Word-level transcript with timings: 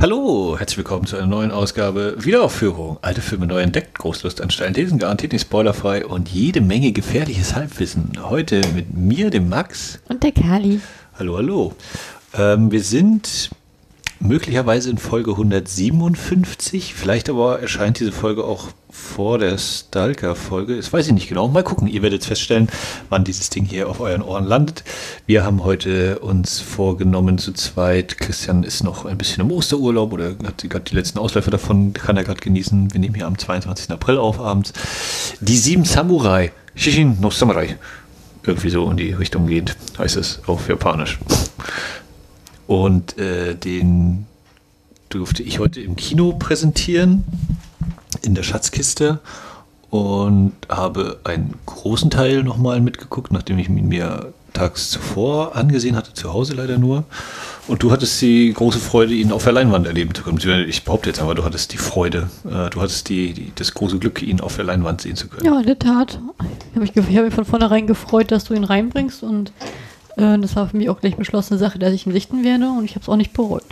Hallo, 0.00 0.56
herzlich 0.56 0.78
willkommen 0.78 1.06
zu 1.06 1.16
einer 1.16 1.26
neuen 1.26 1.50
Ausgabe 1.50 2.14
Wiederaufführung. 2.18 2.98
Alte 3.02 3.20
Filme 3.20 3.48
neu 3.48 3.60
entdeckt, 3.60 3.98
Großlust 3.98 4.40
an 4.40 4.48
steilen 4.48 4.74
Lesen, 4.74 5.00
garantiert 5.00 5.32
nicht 5.32 5.42
spoilerfrei 5.42 6.06
und 6.06 6.28
jede 6.28 6.60
Menge 6.60 6.92
gefährliches 6.92 7.56
Halbwissen. 7.56 8.12
Heute 8.22 8.60
mit 8.76 8.96
mir, 8.96 9.30
dem 9.30 9.48
Max. 9.48 9.98
Und 10.08 10.22
der 10.22 10.30
Kali. 10.30 10.80
Hallo, 11.18 11.38
hallo. 11.38 11.74
Ähm, 12.32 12.70
wir 12.70 12.80
sind 12.84 13.50
möglicherweise 14.20 14.90
in 14.90 14.98
Folge 14.98 15.32
157. 15.32 16.94
Vielleicht 16.94 17.28
aber 17.28 17.60
erscheint 17.60 18.00
diese 18.00 18.12
Folge 18.12 18.44
auch 18.44 18.68
vor 18.90 19.38
der 19.38 19.58
Stalker-Folge. 19.58 20.76
Das 20.76 20.92
weiß 20.92 21.06
ich 21.06 21.12
nicht 21.12 21.28
genau. 21.28 21.48
Mal 21.48 21.62
gucken. 21.62 21.88
Ihr 21.88 22.02
werdet 22.02 22.24
feststellen, 22.24 22.68
wann 23.10 23.24
dieses 23.24 23.50
Ding 23.50 23.64
hier 23.64 23.88
auf 23.88 24.00
euren 24.00 24.22
Ohren 24.22 24.44
landet. 24.44 24.82
Wir 25.26 25.44
haben 25.44 25.64
heute 25.64 26.18
uns 26.18 26.60
vorgenommen 26.60 27.38
zu 27.38 27.52
zweit. 27.52 28.18
Christian 28.18 28.64
ist 28.64 28.82
noch 28.82 29.04
ein 29.04 29.18
bisschen 29.18 29.44
im 29.44 29.52
Osterurlaub 29.52 30.12
oder 30.12 30.30
hat 30.44 30.62
gerade 30.68 30.84
die 30.84 30.94
letzten 30.94 31.18
Ausläufer 31.18 31.50
davon, 31.50 31.92
kann 31.92 32.16
er 32.16 32.24
gerade 32.24 32.40
genießen. 32.40 32.92
Wir 32.92 33.00
nehmen 33.00 33.14
hier 33.14 33.26
am 33.26 33.38
22. 33.38 33.90
April 33.90 34.18
auf 34.18 34.40
abends. 34.40 34.72
Die 35.40 35.56
sieben 35.56 35.84
Samurai. 35.84 36.52
Shishin 36.74 37.18
no 37.20 37.30
Samurai. 37.30 37.76
Irgendwie 38.44 38.70
so 38.70 38.90
in 38.90 38.96
die 38.96 39.12
Richtung 39.12 39.46
geht, 39.46 39.76
heißt 39.98 40.16
es 40.16 40.40
auf 40.46 40.68
Japanisch. 40.68 41.18
Und 42.68 43.16
äh, 43.18 43.54
den 43.56 44.26
durfte 45.08 45.42
ich 45.42 45.58
heute 45.58 45.80
im 45.80 45.96
Kino 45.96 46.34
präsentieren, 46.38 47.24
in 48.22 48.34
der 48.34 48.44
Schatzkiste. 48.44 49.18
Und 49.90 50.52
habe 50.68 51.18
einen 51.24 51.54
großen 51.64 52.10
Teil 52.10 52.42
nochmal 52.42 52.82
mitgeguckt, 52.82 53.32
nachdem 53.32 53.58
ich 53.58 53.70
ihn 53.70 53.88
mir 53.88 54.34
tags 54.52 54.90
zuvor 54.90 55.56
angesehen 55.56 55.96
hatte, 55.96 56.12
zu 56.12 56.34
Hause 56.34 56.52
leider 56.54 56.76
nur. 56.76 57.04
Und 57.68 57.82
du 57.82 57.90
hattest 57.90 58.20
die 58.20 58.52
große 58.52 58.78
Freude, 58.78 59.14
ihn 59.14 59.32
auf 59.32 59.44
der 59.44 59.54
Leinwand 59.54 59.86
erleben 59.86 60.12
zu 60.12 60.22
können. 60.22 60.38
Ich 60.68 60.84
behaupte 60.84 61.08
jetzt 61.08 61.22
aber, 61.22 61.34
du 61.34 61.44
hattest 61.44 61.72
die 61.72 61.78
Freude, 61.78 62.28
äh, 62.44 62.68
du 62.68 62.82
hattest 62.82 63.08
die, 63.08 63.32
die, 63.32 63.52
das 63.54 63.72
große 63.72 63.98
Glück, 63.98 64.20
ihn 64.20 64.42
auf 64.42 64.56
der 64.56 64.66
Leinwand 64.66 65.00
sehen 65.00 65.16
zu 65.16 65.28
können. 65.28 65.46
Ja, 65.46 65.58
in 65.58 65.66
der 65.66 65.78
Tat. 65.78 66.20
Ich 66.70 66.76
habe 66.76 66.80
mich, 66.80 67.16
hab 67.16 67.24
mich 67.24 67.34
von 67.34 67.46
vornherein 67.46 67.86
gefreut, 67.86 68.30
dass 68.30 68.44
du 68.44 68.52
ihn 68.52 68.64
reinbringst 68.64 69.22
und 69.22 69.52
das 70.18 70.56
war 70.56 70.68
für 70.68 70.76
mich 70.76 70.88
auch 70.90 71.00
gleich 71.00 71.16
beschlossene 71.16 71.58
Sache, 71.58 71.78
dass 71.78 71.92
ich 71.92 72.06
ihn 72.06 72.12
sichten 72.12 72.44
werde 72.44 72.68
und 72.70 72.84
ich 72.84 72.92
habe 72.92 73.02
es 73.02 73.08
auch 73.08 73.16
nicht 73.16 73.32
bereut. 73.32 73.64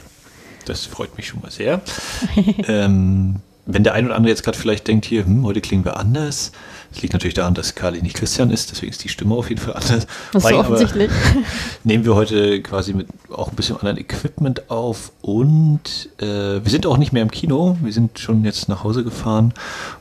Das 0.64 0.84
freut 0.84 1.16
mich 1.16 1.28
schon 1.28 1.40
mal 1.40 1.50
sehr. 1.50 1.80
ähm, 2.68 3.36
wenn 3.66 3.82
der 3.82 3.94
ein 3.94 4.06
oder 4.06 4.14
andere 4.14 4.30
jetzt 4.30 4.44
gerade 4.44 4.56
vielleicht 4.56 4.86
denkt, 4.86 5.04
hier, 5.06 5.24
hm, 5.24 5.44
heute 5.44 5.60
klingen 5.60 5.84
wir 5.84 5.96
anders. 5.96 6.52
Das 6.92 7.02
liegt 7.02 7.12
natürlich 7.12 7.34
daran, 7.34 7.54
dass 7.54 7.74
Kali 7.74 8.00
nicht 8.00 8.14
Christian 8.14 8.50
ist, 8.50 8.70
deswegen 8.70 8.92
ist 8.92 9.02
die 9.02 9.08
Stimme 9.08 9.34
auf 9.34 9.48
jeden 9.48 9.60
Fall 9.60 9.74
anders. 9.74 10.06
Das 10.32 10.44
ist 10.44 10.50
so 10.50 10.56
offensichtlich. 10.56 11.10
nehmen 11.84 12.04
wir 12.04 12.14
heute 12.14 12.62
quasi 12.62 12.94
mit 12.94 13.08
auch 13.30 13.50
ein 13.50 13.56
bisschen 13.56 13.76
anderen 13.76 13.98
Equipment 13.98 14.70
auf 14.70 15.10
und 15.20 16.10
äh, 16.18 16.24
wir 16.24 16.70
sind 16.70 16.86
auch 16.86 16.96
nicht 16.96 17.12
mehr 17.12 17.22
im 17.22 17.30
Kino. 17.30 17.76
Wir 17.82 17.92
sind 17.92 18.20
schon 18.20 18.44
jetzt 18.44 18.68
nach 18.68 18.84
Hause 18.84 19.02
gefahren 19.02 19.52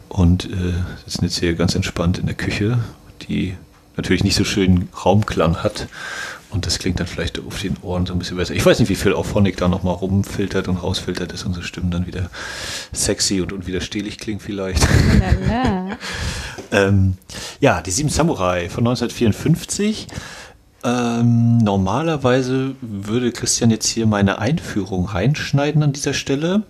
und 0.10 0.46
äh, 0.46 0.74
sitzen 1.06 1.26
jetzt 1.26 1.40
hier 1.40 1.56
ganz 1.56 1.74
entspannt 1.74 2.20
in 2.20 2.28
der 2.28 2.36
Küche, 2.36 2.78
die 3.28 3.56
natürlich 3.98 4.24
nicht 4.24 4.36
so 4.36 4.44
schön 4.44 4.90
Raumklang 5.04 5.64
hat. 5.64 5.88
Und 6.50 6.66
das 6.66 6.80
klingt 6.80 7.00
dann 7.00 7.08
vielleicht 7.08 7.40
auf 7.40 7.60
den 7.60 7.76
Ohren 7.82 8.06
so 8.06 8.14
ein 8.14 8.20
bisschen 8.20 8.38
besser. 8.38 8.54
Ich 8.54 8.66
weiß 8.66 8.80
nicht, 8.80 8.90
wie 8.90 8.96
viel 8.96 9.14
Auphonic 9.14 9.58
da 9.58 9.68
nochmal 9.68 9.96
rumfiltert 9.96 10.68
und 10.68 10.78
rausfiltert, 10.78 11.34
dass 11.34 11.44
unsere 11.44 11.66
Stimmen 11.66 11.92
dann 11.92 12.08
wieder 12.08 12.30
sexy 12.94 13.42
und 13.42 13.52
unwiderstehlich 13.52 14.18
klingen 14.18 14.40
vielleicht. 14.40 14.88
ähm, 16.72 17.18
ja, 17.60 17.82
die 17.82 17.92
Sieben 17.92 18.10
Samurai 18.10 18.70
von 18.70 18.88
1954. 18.88 20.08
Ähm, 20.84 21.58
normalerweise 21.58 22.76
würde 22.82 23.32
Christian 23.32 23.72
jetzt 23.72 23.88
hier 23.88 24.06
meine 24.06 24.38
Einführung 24.38 25.06
reinschneiden 25.06 25.82
an 25.82 25.94
dieser 25.94 26.14
Stelle. 26.14 26.64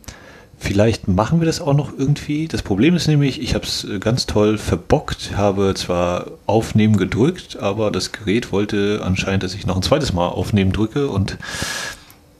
Vielleicht 0.57 1.07
machen 1.07 1.41
wir 1.41 1.45
das 1.45 1.61
auch 1.61 1.73
noch 1.73 1.91
irgendwie. 1.97 2.47
Das 2.47 2.63
Problem 2.63 2.95
ist 2.95 3.07
nämlich, 3.07 3.41
ich 3.41 3.53
habe 3.55 3.65
es 3.65 3.83
äh, 3.83 3.99
ganz 3.99 4.25
toll 4.25 4.57
verbockt, 4.57 5.35
habe 5.35 5.73
zwar 5.75 6.27
Aufnehmen 6.45 6.97
gedrückt, 6.97 7.57
aber 7.59 7.91
das 7.91 8.11
Gerät 8.11 8.51
wollte 8.51 9.01
anscheinend, 9.03 9.43
dass 9.43 9.53
ich 9.53 9.65
noch 9.65 9.75
ein 9.75 9.83
zweites 9.83 10.13
Mal 10.13 10.27
Aufnehmen 10.27 10.71
drücke 10.71 11.09
und 11.09 11.37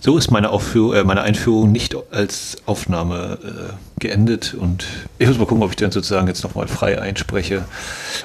so 0.02 0.18
ist 0.18 0.30
meine, 0.30 0.52
Aufführung, 0.52 0.94
äh, 0.94 1.04
meine 1.04 1.24
Einführung 1.24 1.72
nicht 1.72 1.96
als 2.12 2.58
Aufnahme 2.66 3.40
äh, 3.44 3.74
geendet 4.00 4.54
und 4.54 4.86
ich 5.18 5.28
muss 5.28 5.38
mal 5.38 5.46
gucken, 5.46 5.64
ob 5.64 5.72
ich 5.72 5.78
dann 5.78 5.92
sozusagen 5.92 6.28
jetzt 6.28 6.44
nochmal 6.44 6.68
frei 6.68 7.02
einspreche 7.02 7.66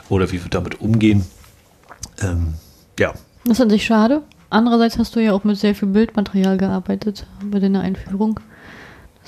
oder 0.08 0.30
wie 0.30 0.42
wir 0.42 0.50
damit 0.50 0.80
umgehen. 0.80 1.24
Ähm, 2.22 2.54
ja. 2.98 3.12
Das 3.44 3.58
ist 3.58 3.60
an 3.62 3.70
sich 3.70 3.84
schade. 3.84 4.22
Andererseits 4.50 4.98
hast 4.98 5.16
du 5.16 5.20
ja 5.20 5.32
auch 5.32 5.44
mit 5.44 5.56
sehr 5.56 5.74
viel 5.74 5.88
Bildmaterial 5.88 6.58
gearbeitet 6.58 7.26
bei 7.50 7.60
deiner 7.60 7.80
Einführung 7.80 8.40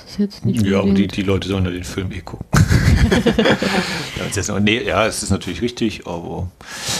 ist 0.05 0.19
jetzt 0.19 0.45
nicht 0.45 0.65
Ja, 0.65 0.79
aber 0.79 0.91
die, 0.91 1.07
die 1.07 1.21
Leute 1.21 1.47
sollen 1.47 1.65
ja 1.65 1.71
den 1.71 1.83
Film 1.83 2.11
eh 2.11 2.21
gucken. 2.21 2.45
ja, 4.35 4.59
nee, 4.59 4.83
ja, 4.83 5.05
es 5.05 5.23
ist 5.23 5.29
natürlich 5.29 5.61
richtig, 5.61 6.07
aber 6.07 6.49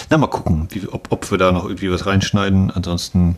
na, 0.09 0.17
mal 0.17 0.27
gucken, 0.27 0.67
wie, 0.71 0.87
ob, 0.87 1.11
ob 1.11 1.29
wir 1.31 1.37
da 1.37 1.51
noch 1.51 1.65
irgendwie 1.65 1.91
was 1.91 2.05
reinschneiden. 2.05 2.71
Ansonsten 2.71 3.37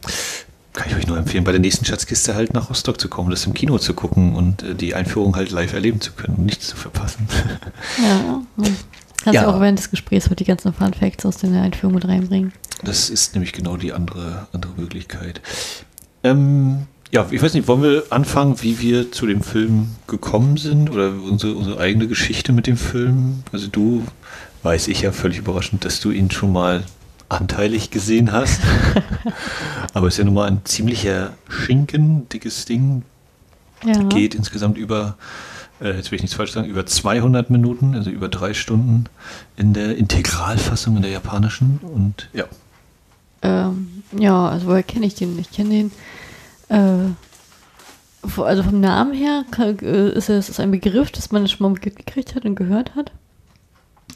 kann 0.73 0.89
ich 0.89 0.95
euch 0.95 1.07
nur 1.07 1.17
empfehlen, 1.17 1.43
bei 1.43 1.51
der 1.51 1.61
nächsten 1.61 1.85
Schatzkiste 1.85 2.35
halt 2.35 2.53
nach 2.53 2.69
Rostock 2.69 2.99
zu 2.99 3.07
kommen, 3.07 3.29
das 3.31 3.45
im 3.45 3.53
Kino 3.53 3.77
zu 3.77 3.93
gucken 3.93 4.35
und 4.35 4.63
äh, 4.63 4.75
die 4.75 4.93
Einführung 4.93 5.35
halt 5.35 5.51
live 5.51 5.73
erleben 5.73 6.01
zu 6.01 6.11
können 6.11 6.35
und 6.35 6.45
nichts 6.45 6.67
zu 6.67 6.75
verpassen. 6.75 7.27
ja. 7.97 8.41
Kannst 9.23 9.35
ja. 9.35 9.43
du 9.43 9.49
auch 9.49 9.59
während 9.59 9.79
des 9.79 9.89
Gesprächs 9.89 10.25
heute 10.25 10.35
die 10.35 10.45
ganzen 10.45 10.73
Fun 10.73 10.93
Facts 10.93 11.25
aus 11.25 11.37
der 11.37 11.49
Einführung 11.61 11.95
mit 11.95 12.07
reinbringen. 12.07 12.53
Das 12.83 13.09
ist 13.09 13.33
nämlich 13.33 13.53
genau 13.53 13.77
die 13.77 13.93
andere, 13.93 14.47
andere 14.51 14.73
Möglichkeit. 14.77 15.41
Ähm, 16.23 16.87
ja, 17.15 17.25
ich 17.31 17.41
weiß 17.41 17.53
nicht, 17.53 17.69
wollen 17.69 17.81
wir 17.81 18.03
anfangen, 18.09 18.61
wie 18.61 18.81
wir 18.81 19.09
zu 19.09 19.25
dem 19.25 19.41
Film 19.41 19.95
gekommen 20.05 20.57
sind 20.57 20.89
oder 20.89 21.13
unsere, 21.13 21.55
unsere 21.55 21.79
eigene 21.79 22.09
Geschichte 22.09 22.51
mit 22.51 22.67
dem 22.67 22.75
Film? 22.75 23.43
Also 23.53 23.67
du, 23.67 24.03
weiß 24.63 24.89
ich 24.89 25.01
ja 25.01 25.13
völlig 25.13 25.37
überraschend, 25.37 25.85
dass 25.85 26.01
du 26.01 26.11
ihn 26.11 26.29
schon 26.29 26.51
mal 26.51 26.83
anteilig 27.29 27.89
gesehen 27.89 28.33
hast. 28.33 28.59
Aber 29.93 30.07
es 30.07 30.15
ist 30.15 30.17
ja 30.17 30.25
nun 30.25 30.33
mal 30.33 30.49
ein 30.49 30.59
ziemlicher 30.65 31.31
Schinken, 31.47 32.27
dickes 32.27 32.65
Ding. 32.65 33.03
Ja. 33.85 34.03
Geht 34.03 34.35
insgesamt 34.35 34.77
über, 34.77 35.15
äh, 35.79 35.95
jetzt 35.95 36.11
will 36.11 36.17
ich 36.17 36.21
nichts 36.21 36.35
falsch 36.35 36.51
sagen, 36.51 36.67
über 36.67 36.85
200 36.85 37.49
Minuten, 37.49 37.95
also 37.95 38.09
über 38.09 38.27
drei 38.27 38.53
Stunden 38.53 39.05
in 39.55 39.71
der 39.71 39.95
Integralfassung, 39.95 40.97
in 40.97 41.01
der 41.01 41.11
japanischen. 41.11 41.79
Und 41.81 42.27
ja. 42.33 42.43
Ähm, 43.41 44.03
ja, 44.17 44.49
also 44.49 44.67
woher 44.67 44.83
kenne 44.83 45.05
ich 45.05 45.15
den? 45.15 45.39
Ich 45.39 45.49
kenne 45.51 45.69
den 45.69 45.91
äh, 46.69 47.09
also 48.37 48.63
vom 48.63 48.79
Namen 48.79 49.13
her 49.13 49.45
äh, 49.59 50.09
ist 50.11 50.29
es 50.29 50.59
ein 50.59 50.71
Begriff, 50.71 51.11
das 51.11 51.31
man 51.31 51.47
schon 51.47 51.63
mal 51.63 51.73
mitgekriegt 51.73 52.35
hat 52.35 52.45
und 52.45 52.55
gehört 52.55 52.95
hat. 52.95 53.11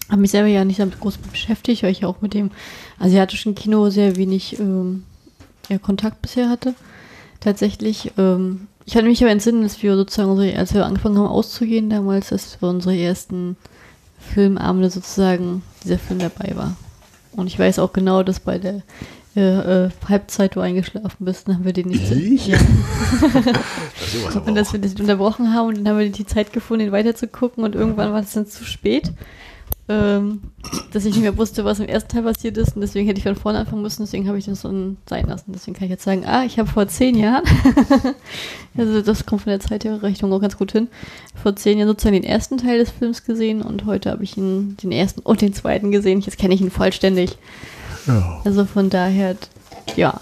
Habe 0.09 0.21
mich 0.21 0.31
selber 0.31 0.47
ja 0.47 0.65
nicht 0.65 0.79
damit 0.79 0.99
groß 0.99 1.17
beschäftigt, 1.17 1.83
weil 1.83 1.91
ich 1.91 2.01
ja 2.01 2.07
auch 2.07 2.21
mit 2.21 2.33
dem 2.33 2.51
asiatischen 2.99 3.55
Kino 3.55 3.89
sehr 3.89 4.15
wenig 4.15 4.59
ähm, 4.59 5.03
ja, 5.69 5.77
Kontakt 5.77 6.21
bisher 6.21 6.49
hatte. 6.49 6.73
Tatsächlich, 7.39 8.11
ähm, 8.17 8.67
ich 8.85 8.95
hatte 8.95 9.05
mich 9.05 9.21
aber 9.21 9.31
entsinnen, 9.31 9.61
dass 9.61 9.81
wir 9.83 9.95
sozusagen, 9.95 10.31
unsere, 10.31 10.57
als 10.57 10.73
wir 10.73 10.85
angefangen 10.85 11.17
haben 11.17 11.27
auszugehen 11.27 11.89
damals, 11.89 12.29
dass 12.29 12.55
für 12.55 12.67
unsere 12.67 12.97
ersten 12.97 13.55
Filmabende 14.19 14.89
sozusagen 14.89 15.61
dieser 15.83 15.99
Film 15.99 16.19
dabei 16.19 16.55
war. 16.55 16.75
Und 17.31 17.47
ich 17.47 17.57
weiß 17.57 17.79
auch 17.79 17.93
genau, 17.93 18.23
dass 18.23 18.39
bei 18.39 18.57
der 18.57 18.81
äh, 19.35 19.85
äh, 19.85 19.89
Halbzeit 20.07 20.55
du 20.55 20.59
eingeschlafen 20.59 21.25
bist, 21.25 21.47
dann 21.47 21.55
haben 21.55 21.65
wir 21.65 21.73
den 21.73 21.89
nicht. 21.89 22.11
Ich? 22.11 22.47
Ja. 22.47 22.57
das 24.23 24.35
und 24.35 24.55
dass 24.55 24.73
wir 24.73 24.79
das 24.79 24.95
unterbrochen 24.95 25.53
haben 25.53 25.69
und 25.69 25.77
dann 25.77 25.87
haben 25.89 25.99
wir 25.99 26.09
die 26.09 26.25
Zeit 26.25 26.51
gefunden, 26.51 26.87
ihn 26.87 26.91
weiterzugucken 26.91 27.63
und 27.63 27.75
irgendwann 27.75 28.11
war 28.11 28.21
es 28.21 28.33
dann 28.33 28.47
zu 28.47 28.65
spät. 28.65 29.11
Ähm, 29.87 30.41
dass 30.93 31.05
ich 31.05 31.15
nicht 31.15 31.23
mehr 31.23 31.35
wusste, 31.35 31.65
was 31.65 31.79
im 31.79 31.87
ersten 31.87 32.11
Teil 32.11 32.21
passiert 32.21 32.57
ist 32.57 32.75
und 32.75 32.81
deswegen 32.81 33.07
hätte 33.07 33.17
ich 33.17 33.23
von 33.23 33.35
vorne 33.35 33.57
anfangen 33.57 33.81
müssen, 33.81 34.03
deswegen 34.03 34.27
habe 34.27 34.37
ich 34.37 34.45
das 34.45 34.61
so 34.61 34.69
sein 35.07 35.25
lassen. 35.25 35.51
Deswegen 35.51 35.75
kann 35.75 35.85
ich 35.85 35.89
jetzt 35.89 36.03
sagen, 36.03 36.25
ah, 36.27 36.43
ich 36.43 36.59
habe 36.59 36.69
vor 36.69 36.87
zehn 36.87 37.17
Jahren, 37.17 37.43
also 38.77 39.01
das 39.01 39.25
kommt 39.25 39.41
von 39.41 39.49
der 39.49 39.59
Zeitrechnung 39.59 40.31
auch 40.31 40.41
ganz 40.41 40.57
gut 40.57 40.73
hin, 40.73 40.89
vor 41.33 41.55
zehn 41.55 41.79
Jahren 41.79 41.87
sozusagen 41.87 42.21
den 42.21 42.23
ersten 42.23 42.59
Teil 42.59 42.77
des 42.77 42.91
Films 42.91 43.23
gesehen 43.23 43.63
und 43.63 43.85
heute 43.85 44.11
habe 44.11 44.23
ich 44.23 44.37
ihn, 44.37 44.77
den 44.77 44.91
ersten 44.91 45.21
und 45.21 45.41
den 45.41 45.53
zweiten 45.53 45.91
gesehen. 45.91 46.21
Jetzt 46.21 46.37
kenne 46.37 46.53
ich 46.53 46.61
ihn 46.61 46.69
vollständig. 46.69 47.39
Ja. 48.09 48.41
Also 48.43 48.65
von 48.65 48.89
daher, 48.89 49.35
ja, 49.95 50.19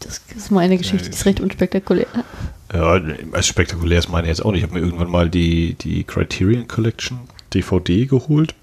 das 0.00 0.20
ist 0.36 0.50
meine 0.50 0.78
Geschichte, 0.78 1.10
die 1.10 1.16
ist 1.16 1.26
recht 1.26 1.40
unspektakulär. 1.40 2.06
Ja, 2.72 3.00
als 3.32 3.46
spektakulär 3.46 3.98
ist 3.98 4.08
meine 4.08 4.28
jetzt 4.28 4.44
auch 4.44 4.52
nicht. 4.52 4.62
Ich 4.62 4.68
habe 4.68 4.78
mir 4.78 4.84
irgendwann 4.84 5.10
mal 5.10 5.28
die, 5.28 5.74
die 5.74 6.04
Criterion 6.04 6.68
Collection 6.68 7.20
DVD 7.52 8.06
geholt. 8.06 8.54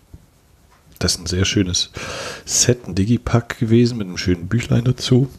Das 1.00 1.16
ist 1.16 1.20
ein 1.20 1.26
sehr 1.26 1.46
schönes 1.46 1.92
Set, 2.46 2.88
ein 2.88 2.96
Digipack 2.96 3.60
gewesen 3.60 3.98
mit 3.98 4.08
einem 4.08 4.18
schönen 4.18 4.48
Büchlein 4.48 4.86
dazu. 4.86 5.30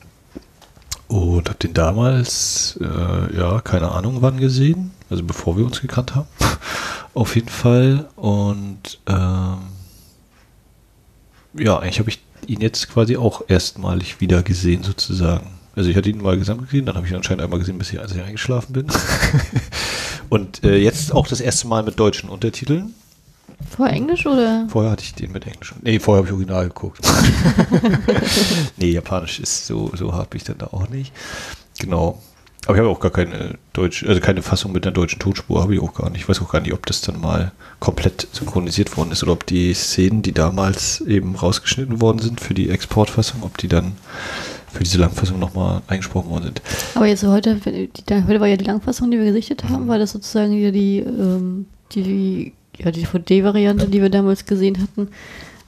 Und 1.09 1.49
habe 1.49 1.59
den 1.59 1.75
damals, 1.75 2.79
äh, 2.83 3.37
ja, 3.37 3.61
keine 3.61 3.93
Ahnung 3.93 4.19
wann 4.21 4.39
gesehen. 4.39 4.91
Also 5.09 5.23
bevor 5.23 5.57
wir 5.57 5.65
uns 5.65 5.81
gekannt 5.81 6.15
haben. 6.15 6.27
Auf 7.15 7.35
jeden 7.35 7.49
Fall. 7.49 8.09
Und 8.17 8.99
ähm, 9.07 9.59
ja, 11.55 11.79
eigentlich 11.79 11.99
habe 11.99 12.11
ich 12.11 12.24
ihn 12.49 12.61
jetzt 12.61 12.89
quasi 12.89 13.17
auch 13.17 13.43
erstmalig 13.49 14.21
wieder 14.21 14.43
gesehen, 14.43 14.83
sozusagen. 14.83 15.47
Also 15.77 15.91
ich 15.91 15.97
hatte 15.97 16.09
ihn 16.11 16.23
mal 16.23 16.39
gesamt 16.39 16.63
gesehen, 16.63 16.87
dann 16.87 16.95
habe 16.95 17.07
ich 17.07 17.13
ihn 17.13 17.17
anscheinend 17.17 17.43
einmal 17.43 17.59
gesehen, 17.59 17.79
bis 17.79 17.93
ich, 17.93 18.01
als 18.01 18.13
ich 18.13 18.23
eingeschlafen 18.23 18.73
bin. 18.73 18.87
und 20.29 20.63
äh, 20.63 20.77
jetzt 20.77 21.13
auch 21.13 21.27
das 21.27 21.41
erste 21.41 21.67
Mal 21.67 21.83
mit 21.83 21.99
deutschen 21.99 22.29
Untertiteln. 22.29 22.95
Vor 23.69 23.89
Englisch 23.89 24.27
oder? 24.27 24.67
Vorher 24.69 24.93
hatte 24.93 25.03
ich 25.03 25.15
den 25.15 25.33
mit 25.33 25.47
Englisch. 25.47 25.75
Nee, 25.83 25.99
vorher 25.99 26.19
habe 26.19 26.29
ich 26.29 26.33
Original 26.33 26.69
geguckt. 26.69 27.01
nee, 28.77 28.91
Japanisch 28.91 29.41
ist 29.41 29.67
so, 29.67 29.91
so 29.95 30.13
habe 30.13 30.37
ich 30.37 30.45
dann 30.45 30.59
da 30.59 30.69
auch 30.69 30.89
nicht. 30.89 31.13
Genau. 31.79 32.23
Aber 32.67 32.77
ich 32.77 32.81
habe 32.81 32.89
auch 32.89 33.01
gar 33.01 33.11
keine 33.11 33.59
deutsche, 33.73 34.09
also 34.09 34.21
keine 34.21 34.43
Fassung 34.43 34.73
mit 34.73 34.87
einer 34.87 34.95
deutschen 34.95 35.19
Tonspur 35.19 35.63
habe 35.63 35.75
ich 35.75 35.83
auch 35.83 35.95
gar 35.95 36.09
nicht. 36.11 36.23
Ich 36.23 36.29
weiß 36.29 36.41
auch 36.41 36.51
gar 36.51 36.61
nicht, 36.61 36.73
ob 36.73 36.87
das 36.87 37.03
dann 37.03 37.21
mal 37.21 37.53
komplett 37.79 38.27
synchronisiert 38.33 38.97
worden 38.97 39.13
ist 39.13 39.23
oder 39.23 39.33
ob 39.33 39.45
die 39.47 39.75
Szenen, 39.75 40.23
die 40.23 40.33
damals 40.33 41.01
eben 41.03 41.37
rausgeschnitten 41.37 42.01
worden 42.01 42.21
sind 42.21 42.41
für 42.41 42.55
die 42.55 42.71
Exportfassung, 42.71 43.43
ob 43.43 43.59
die 43.59 43.69
dann 43.69 43.93
für 44.73 44.83
diese 44.83 44.99
Langfassung 44.99 45.39
nochmal 45.39 45.83
eingesprochen 45.87 46.31
worden 46.31 46.45
sind. 46.45 46.63
Aber 46.95 47.07
jetzt 47.07 47.23
heute, 47.25 47.57
die, 47.57 48.25
heute 48.27 48.41
war 48.41 48.49
ja 48.49 48.57
die 48.57 48.65
Langfassung, 48.65 49.11
die 49.11 49.19
wir 49.19 49.27
gesichtet 49.27 49.65
haben, 49.65 49.85
mhm. 49.85 49.89
war 49.89 49.99
das 49.99 50.13
sozusagen 50.13 50.53
die, 50.53 50.73
die, 50.73 50.99
ähm, 50.99 51.67
die, 51.93 52.53
ja, 52.79 52.91
die 52.91 53.03
DVD-Variante, 53.03 53.89
die 53.89 54.03
wir 54.03 54.11
damals 54.11 54.47
gesehen 54.47 54.81
hatten 54.81 55.09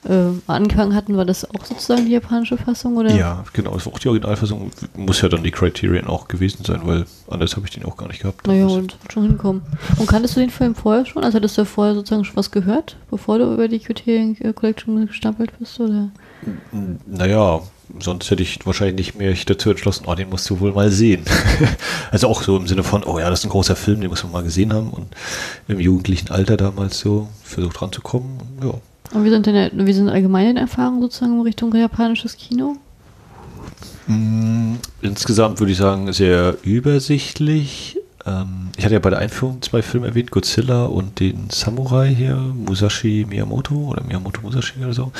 äh, 0.07 0.31
angefangen 0.47 0.95
hatten, 0.95 1.17
war 1.17 1.25
das 1.25 1.49
auch 1.49 1.65
sozusagen 1.65 2.05
die 2.05 2.11
japanische 2.11 2.57
Fassung? 2.57 2.97
Oder? 2.97 3.13
Ja, 3.13 3.43
genau, 3.53 3.73
das 3.73 3.85
war 3.85 3.93
auch 3.93 3.99
die 3.99 4.07
Originalfassung. 4.07 4.71
Muss 4.95 5.21
ja 5.21 5.29
dann 5.29 5.43
die 5.43 5.51
Criterion 5.51 6.07
auch 6.07 6.27
gewesen 6.27 6.63
sein, 6.63 6.81
weil 6.83 7.05
anders 7.29 7.55
habe 7.55 7.65
ich 7.67 7.73
den 7.73 7.85
auch 7.85 7.97
gar 7.97 8.07
nicht 8.07 8.21
gehabt. 8.21 8.47
Naja, 8.47 8.67
und 8.67 8.97
schon 9.11 9.23
hinkommen. 9.23 9.61
Und 9.97 10.07
kanntest 10.07 10.35
du 10.35 10.39
den 10.39 10.49
Film 10.49 10.75
vorher 10.75 11.05
schon? 11.05 11.23
Also 11.23 11.37
hattest 11.37 11.57
du 11.57 11.65
vorher 11.65 11.95
sozusagen 11.95 12.25
schon 12.25 12.37
was 12.37 12.51
gehört, 12.51 12.97
bevor 13.09 13.39
du 13.39 13.53
über 13.53 13.67
die 13.67 13.79
Criterion 13.79 14.35
Collection 14.55 15.07
gestapelt 15.07 15.51
bist? 15.59 15.79
Oder? 15.79 16.09
Naja, 17.05 17.61
sonst 17.99 18.29
hätte 18.29 18.43
ich 18.43 18.65
wahrscheinlich 18.65 18.95
nicht 18.95 19.15
mehr 19.15 19.33
dazu 19.45 19.69
entschlossen, 19.69 20.05
oh, 20.07 20.15
den 20.15 20.29
musst 20.29 20.49
du 20.49 20.59
wohl 20.59 20.73
mal 20.73 20.91
sehen. 20.91 21.23
also 22.11 22.27
auch 22.27 22.43
so 22.43 22.57
im 22.57 22.67
Sinne 22.67 22.83
von, 22.83 23.03
oh 23.03 23.19
ja, 23.19 23.29
das 23.29 23.39
ist 23.39 23.45
ein 23.45 23.49
großer 23.49 23.75
Film, 23.75 24.01
den 24.01 24.09
muss 24.09 24.23
man 24.23 24.31
mal 24.31 24.43
gesehen 24.43 24.73
haben 24.73 24.89
und 24.89 25.07
im 25.67 25.79
jugendlichen 25.79 26.29
Alter 26.29 26.57
damals 26.57 26.99
so 26.99 27.27
versucht 27.43 27.81
ranzukommen. 27.81 28.39
Ja, 28.63 28.73
und 29.13 29.23
wie 29.23 29.29
sind 29.29 29.45
denn 29.45 29.85
wie 29.85 29.93
sind 29.93 30.09
allgemeine 30.09 30.59
Erfahrungen 30.59 31.01
sozusagen 31.01 31.33
in 31.33 31.41
Richtung 31.41 31.73
japanisches 31.73 32.37
Kino? 32.37 32.75
Mm, 34.07 34.75
insgesamt 35.01 35.59
würde 35.59 35.71
ich 35.71 35.77
sagen, 35.77 36.11
sehr 36.13 36.57
übersichtlich. 36.63 37.97
Ähm, 38.25 38.69
ich 38.77 38.83
hatte 38.83 38.95
ja 38.95 38.99
bei 38.99 39.09
der 39.09 39.19
Einführung 39.19 39.61
zwei 39.61 39.81
Filme 39.81 40.07
erwähnt, 40.07 40.31
Godzilla 40.31 40.85
und 40.85 41.19
den 41.19 41.49
Samurai 41.49 42.13
hier, 42.13 42.35
Musashi 42.35 43.25
Miyamoto 43.27 43.75
oder 43.75 44.03
Miyamoto 44.03 44.41
Musashi 44.41 44.79
oder 44.79 44.93
so. 44.93 45.11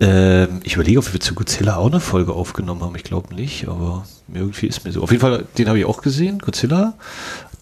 Ähm, 0.00 0.60
ich 0.62 0.74
überlege, 0.74 1.00
ob 1.00 1.12
wir 1.12 1.20
zu 1.20 1.34
Godzilla 1.34 1.76
auch 1.76 1.90
eine 1.90 2.00
Folge 2.00 2.32
aufgenommen 2.32 2.82
haben. 2.82 2.94
Ich 2.94 3.04
glaube 3.04 3.34
nicht, 3.34 3.68
aber 3.68 4.06
irgendwie 4.32 4.66
ist 4.66 4.84
mir 4.84 4.92
so. 4.92 5.02
Auf 5.02 5.10
jeden 5.10 5.20
Fall, 5.20 5.44
den 5.56 5.68
habe 5.68 5.78
ich 5.78 5.84
auch 5.84 6.02
gesehen, 6.02 6.38
Godzilla. 6.38 6.94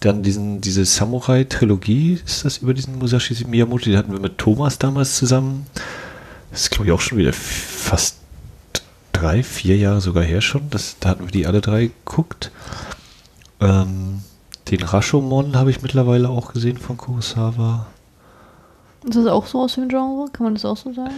Dann 0.01 0.23
diesen, 0.23 0.61
diese 0.61 0.85
Samurai-Trilogie, 0.85 2.21
ist 2.25 2.45
das 2.45 2.59
über 2.59 2.75
diesen 2.75 2.99
Musashi 2.99 3.45
Miyamoto, 3.47 3.85
die 3.85 3.97
hatten 3.97 4.13
wir 4.13 4.21
mit 4.21 4.39
Thomas 4.39 4.79
damals 4.79 5.17
zusammen. 5.17 5.67
Das 6.51 6.63
ist, 6.63 6.71
glaube 6.71 6.87
ich, 6.87 6.93
auch 6.93 7.01
schon 7.01 7.19
wieder 7.19 7.33
fast 7.33 8.17
drei, 9.13 9.43
vier 9.43 9.77
Jahre 9.77 10.01
sogar 10.01 10.23
her 10.23 10.41
schon. 10.41 10.69
Das, 10.71 10.97
da 11.01 11.11
hatten 11.11 11.25
wir 11.25 11.31
die 11.31 11.47
alle 11.47 11.61
drei 11.61 11.87
geguckt. 11.87 12.51
Ähm, 13.61 14.21
den 14.71 14.83
Rashomon 14.83 15.57
habe 15.57 15.71
ich 15.71 15.83
mittlerweile 15.83 16.29
auch 16.29 16.53
gesehen 16.53 16.77
von 16.77 16.97
Kurosawa. 16.97 17.87
Ist 19.05 19.17
das 19.17 19.27
auch 19.27 19.47
so 19.47 19.63
aus 19.63 19.75
dem 19.75 19.89
Genre? 19.89 20.29
Kann 20.33 20.45
man 20.45 20.55
das 20.55 20.65
auch 20.65 20.77
so 20.77 20.93
sagen? 20.93 21.15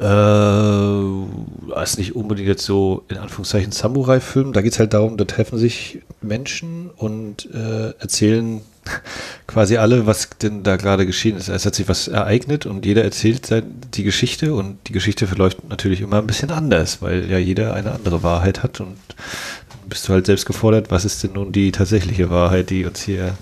Äh, 0.00 1.82
ist 1.82 1.98
nicht 1.98 2.16
unbedingt 2.16 2.48
jetzt 2.48 2.64
so 2.64 3.04
in 3.08 3.18
Anführungszeichen 3.18 3.72
Samurai-Film. 3.72 4.52
Da 4.52 4.62
geht 4.62 4.72
es 4.72 4.78
halt 4.78 4.94
darum, 4.94 5.16
da 5.16 5.24
treffen 5.24 5.58
sich 5.58 6.00
Menschen 6.22 6.90
und 6.96 7.48
äh, 7.52 7.90
erzählen 7.98 8.62
quasi 9.46 9.76
alle, 9.76 10.06
was 10.06 10.30
denn 10.42 10.62
da 10.62 10.76
gerade 10.76 11.04
geschehen 11.04 11.36
ist. 11.36 11.48
Es 11.48 11.66
hat 11.66 11.74
sich 11.74 11.88
was 11.88 12.08
ereignet 12.08 12.64
und 12.64 12.86
jeder 12.86 13.04
erzählt 13.04 13.48
die 13.94 14.02
Geschichte 14.04 14.54
und 14.54 14.78
die 14.88 14.92
Geschichte 14.92 15.26
verläuft 15.26 15.68
natürlich 15.68 16.00
immer 16.00 16.18
ein 16.18 16.26
bisschen 16.26 16.50
anders, 16.50 17.02
weil 17.02 17.30
ja 17.30 17.38
jeder 17.38 17.74
eine 17.74 17.92
andere 17.92 18.22
Wahrheit 18.22 18.62
hat 18.62 18.80
und 18.80 18.96
dann 19.16 19.88
bist 19.88 20.08
du 20.08 20.12
halt 20.12 20.26
selbst 20.26 20.46
gefordert, 20.46 20.90
was 20.90 21.04
ist 21.04 21.22
denn 21.22 21.32
nun 21.32 21.52
die 21.52 21.72
tatsächliche 21.72 22.30
Wahrheit, 22.30 22.70
die 22.70 22.84
uns 22.84 23.02
hier 23.02 23.36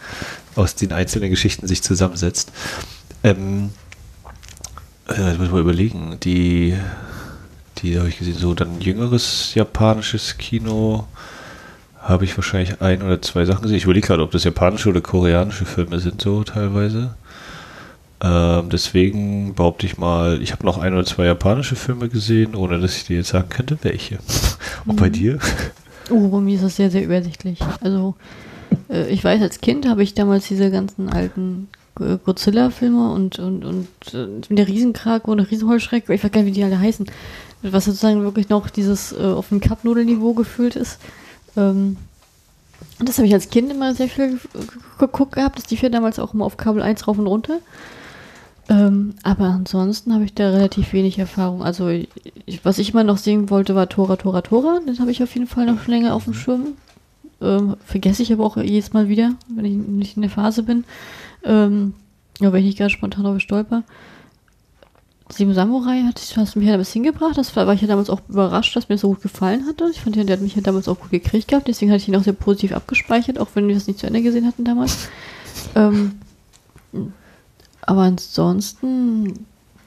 aus 0.56 0.74
den 0.74 0.92
einzelnen 0.92 1.30
Geschichten 1.30 1.66
sich 1.68 1.82
zusammensetzt. 1.82 2.50
Ähm, 3.22 3.70
äh, 5.08 5.28
jetzt 5.28 5.38
muss 5.38 5.50
man 5.50 5.60
überlegen. 5.60 6.18
Die, 6.22 6.76
die 7.78 7.98
habe 7.98 8.08
ich 8.08 8.18
gesehen, 8.18 8.36
so 8.36 8.54
dann 8.54 8.80
jüngeres 8.80 9.54
japanisches 9.54 10.38
Kino 10.38 11.06
habe 12.00 12.24
ich 12.24 12.36
wahrscheinlich 12.36 12.80
ein 12.80 13.02
oder 13.02 13.20
zwei 13.20 13.44
Sachen 13.44 13.62
gesehen. 13.62 13.76
Ich 13.76 13.84
überlege 13.84 14.06
gerade, 14.06 14.22
ob 14.22 14.30
das 14.30 14.44
japanische 14.44 14.88
oder 14.88 15.00
koreanische 15.00 15.66
Filme 15.66 15.98
sind, 15.98 16.20
so 16.20 16.42
teilweise. 16.44 17.14
Ähm, 18.20 18.68
deswegen 18.70 19.54
behaupte 19.54 19.86
ich 19.86 19.98
mal, 19.98 20.42
ich 20.42 20.52
habe 20.52 20.66
noch 20.66 20.78
ein 20.78 20.92
oder 20.94 21.04
zwei 21.04 21.26
japanische 21.26 21.76
Filme 21.76 22.08
gesehen, 22.08 22.54
ohne 22.54 22.80
dass 22.80 22.96
ich 22.96 23.04
dir 23.04 23.18
jetzt 23.18 23.28
sagen 23.28 23.48
könnte, 23.48 23.78
welche. 23.82 24.18
Und 24.86 24.96
bei 24.96 25.08
mhm. 25.08 25.12
dir? 25.12 25.38
Oh, 26.10 26.28
bei 26.28 26.40
mir 26.40 26.54
ist 26.56 26.64
das 26.64 26.76
sehr, 26.76 26.90
sehr 26.90 27.04
übersichtlich. 27.04 27.60
Also, 27.80 28.16
äh, 28.88 29.08
ich 29.08 29.22
weiß, 29.22 29.42
als 29.42 29.60
Kind 29.60 29.86
habe 29.86 30.02
ich 30.02 30.14
damals 30.14 30.48
diese 30.48 30.70
ganzen 30.70 31.08
alten 31.10 31.68
Godzilla-Filme 31.98 33.12
und, 33.12 33.38
und, 33.38 33.64
und 33.64 33.88
äh, 34.14 34.26
mit 34.48 34.58
der 34.58 34.68
Riesenkrake 34.68 35.30
oder 35.30 35.50
Riesenheuschreck, 35.50 36.08
ich 36.08 36.24
weiß 36.24 36.30
gar 36.30 36.42
nicht, 36.42 36.50
wie 36.50 36.58
die 36.58 36.64
alle 36.64 36.78
heißen, 36.78 37.06
was 37.62 37.84
sozusagen 37.84 38.22
wirklich 38.22 38.48
noch 38.48 38.70
dieses 38.70 39.12
äh, 39.12 39.16
auf 39.16 39.48
dem 39.48 39.60
Cup-Nudel-Niveau 39.60 40.34
gefühlt 40.34 40.76
ist. 40.76 40.98
Ähm, 41.56 41.96
das 43.00 43.18
habe 43.18 43.26
ich 43.26 43.34
als 43.34 43.50
Kind 43.50 43.70
immer 43.70 43.94
sehr 43.94 44.08
viel 44.08 44.38
geguckt 44.98 45.32
gehabt. 45.32 45.58
Das 45.58 45.70
lief 45.70 45.82
ja 45.82 45.88
damals 45.88 46.18
auch 46.18 46.34
immer 46.34 46.44
auf 46.44 46.56
Kabel 46.56 46.82
1 46.82 47.06
rauf 47.06 47.18
und 47.18 47.26
runter. 47.26 47.58
Ähm, 48.68 49.14
aber 49.22 49.46
ansonsten 49.46 50.12
habe 50.12 50.24
ich 50.24 50.34
da 50.34 50.50
relativ 50.50 50.92
wenig 50.92 51.18
Erfahrung. 51.18 51.62
Also, 51.62 51.88
ich, 51.88 52.08
was 52.64 52.78
ich 52.78 52.92
immer 52.92 53.04
noch 53.04 53.16
sehen 53.16 53.50
wollte, 53.50 53.74
war 53.74 53.88
Tora, 53.88 54.16
Tora, 54.16 54.42
Tora. 54.42 54.80
Den 54.86 54.98
habe 54.98 55.10
ich 55.10 55.22
auf 55.22 55.32
jeden 55.34 55.46
Fall 55.46 55.66
noch 55.66 55.80
schon 55.80 55.94
länger 55.94 56.14
auf 56.14 56.24
dem 56.24 56.34
Schirm. 56.34 56.74
Ähm, 57.40 57.76
vergesse 57.84 58.22
ich 58.22 58.32
aber 58.32 58.44
auch 58.44 58.56
jedes 58.56 58.92
Mal 58.92 59.08
wieder, 59.08 59.34
wenn 59.48 59.64
ich 59.64 59.74
nicht 59.74 60.16
in 60.16 60.22
der 60.22 60.30
Phase 60.30 60.62
bin. 60.62 60.84
Ähm, 61.48 61.94
ja, 62.40 62.52
wenn 62.52 62.60
ich 62.60 62.66
nicht 62.66 62.78
ganz 62.78 62.92
spontan 62.92 63.24
darüber 63.24 63.40
stolper. 63.40 63.82
Sieben 65.30 65.52
Samurai 65.52 66.02
hat, 66.06 66.20
hast 66.36 66.54
du 66.54 66.58
mich 66.58 66.66
ja 66.66 66.72
damals 66.72 66.92
hingebracht. 66.92 67.36
Das 67.36 67.54
war, 67.54 67.66
war 67.66 67.74
ich 67.74 67.82
ja 67.82 67.86
damals 67.86 68.08
auch 68.08 68.20
überrascht, 68.28 68.74
dass 68.76 68.88
mir 68.88 68.94
das 68.94 69.02
so 69.02 69.08
gut 69.08 69.22
gefallen 69.22 69.66
hatte. 69.66 69.88
Ich 69.90 70.00
fand 70.00 70.16
ja, 70.16 70.24
der 70.24 70.36
hat 70.36 70.42
mich 70.42 70.54
ja 70.54 70.62
damals 70.62 70.88
auch 70.88 71.00
gut 71.00 71.10
gekriegt 71.10 71.48
gehabt. 71.48 71.68
Deswegen 71.68 71.90
hatte 71.90 72.02
ich 72.02 72.08
ihn 72.08 72.16
auch 72.16 72.22
sehr 72.22 72.32
positiv 72.32 72.72
abgespeichert, 72.72 73.38
auch 73.38 73.48
wenn 73.54 73.66
wir 73.66 73.74
das 73.74 73.86
nicht 73.86 73.98
zu 73.98 74.06
Ende 74.06 74.22
gesehen 74.22 74.46
hatten 74.46 74.64
damals. 74.64 75.08
ähm, 75.74 76.12
aber 77.82 78.02
ansonsten. 78.02 79.24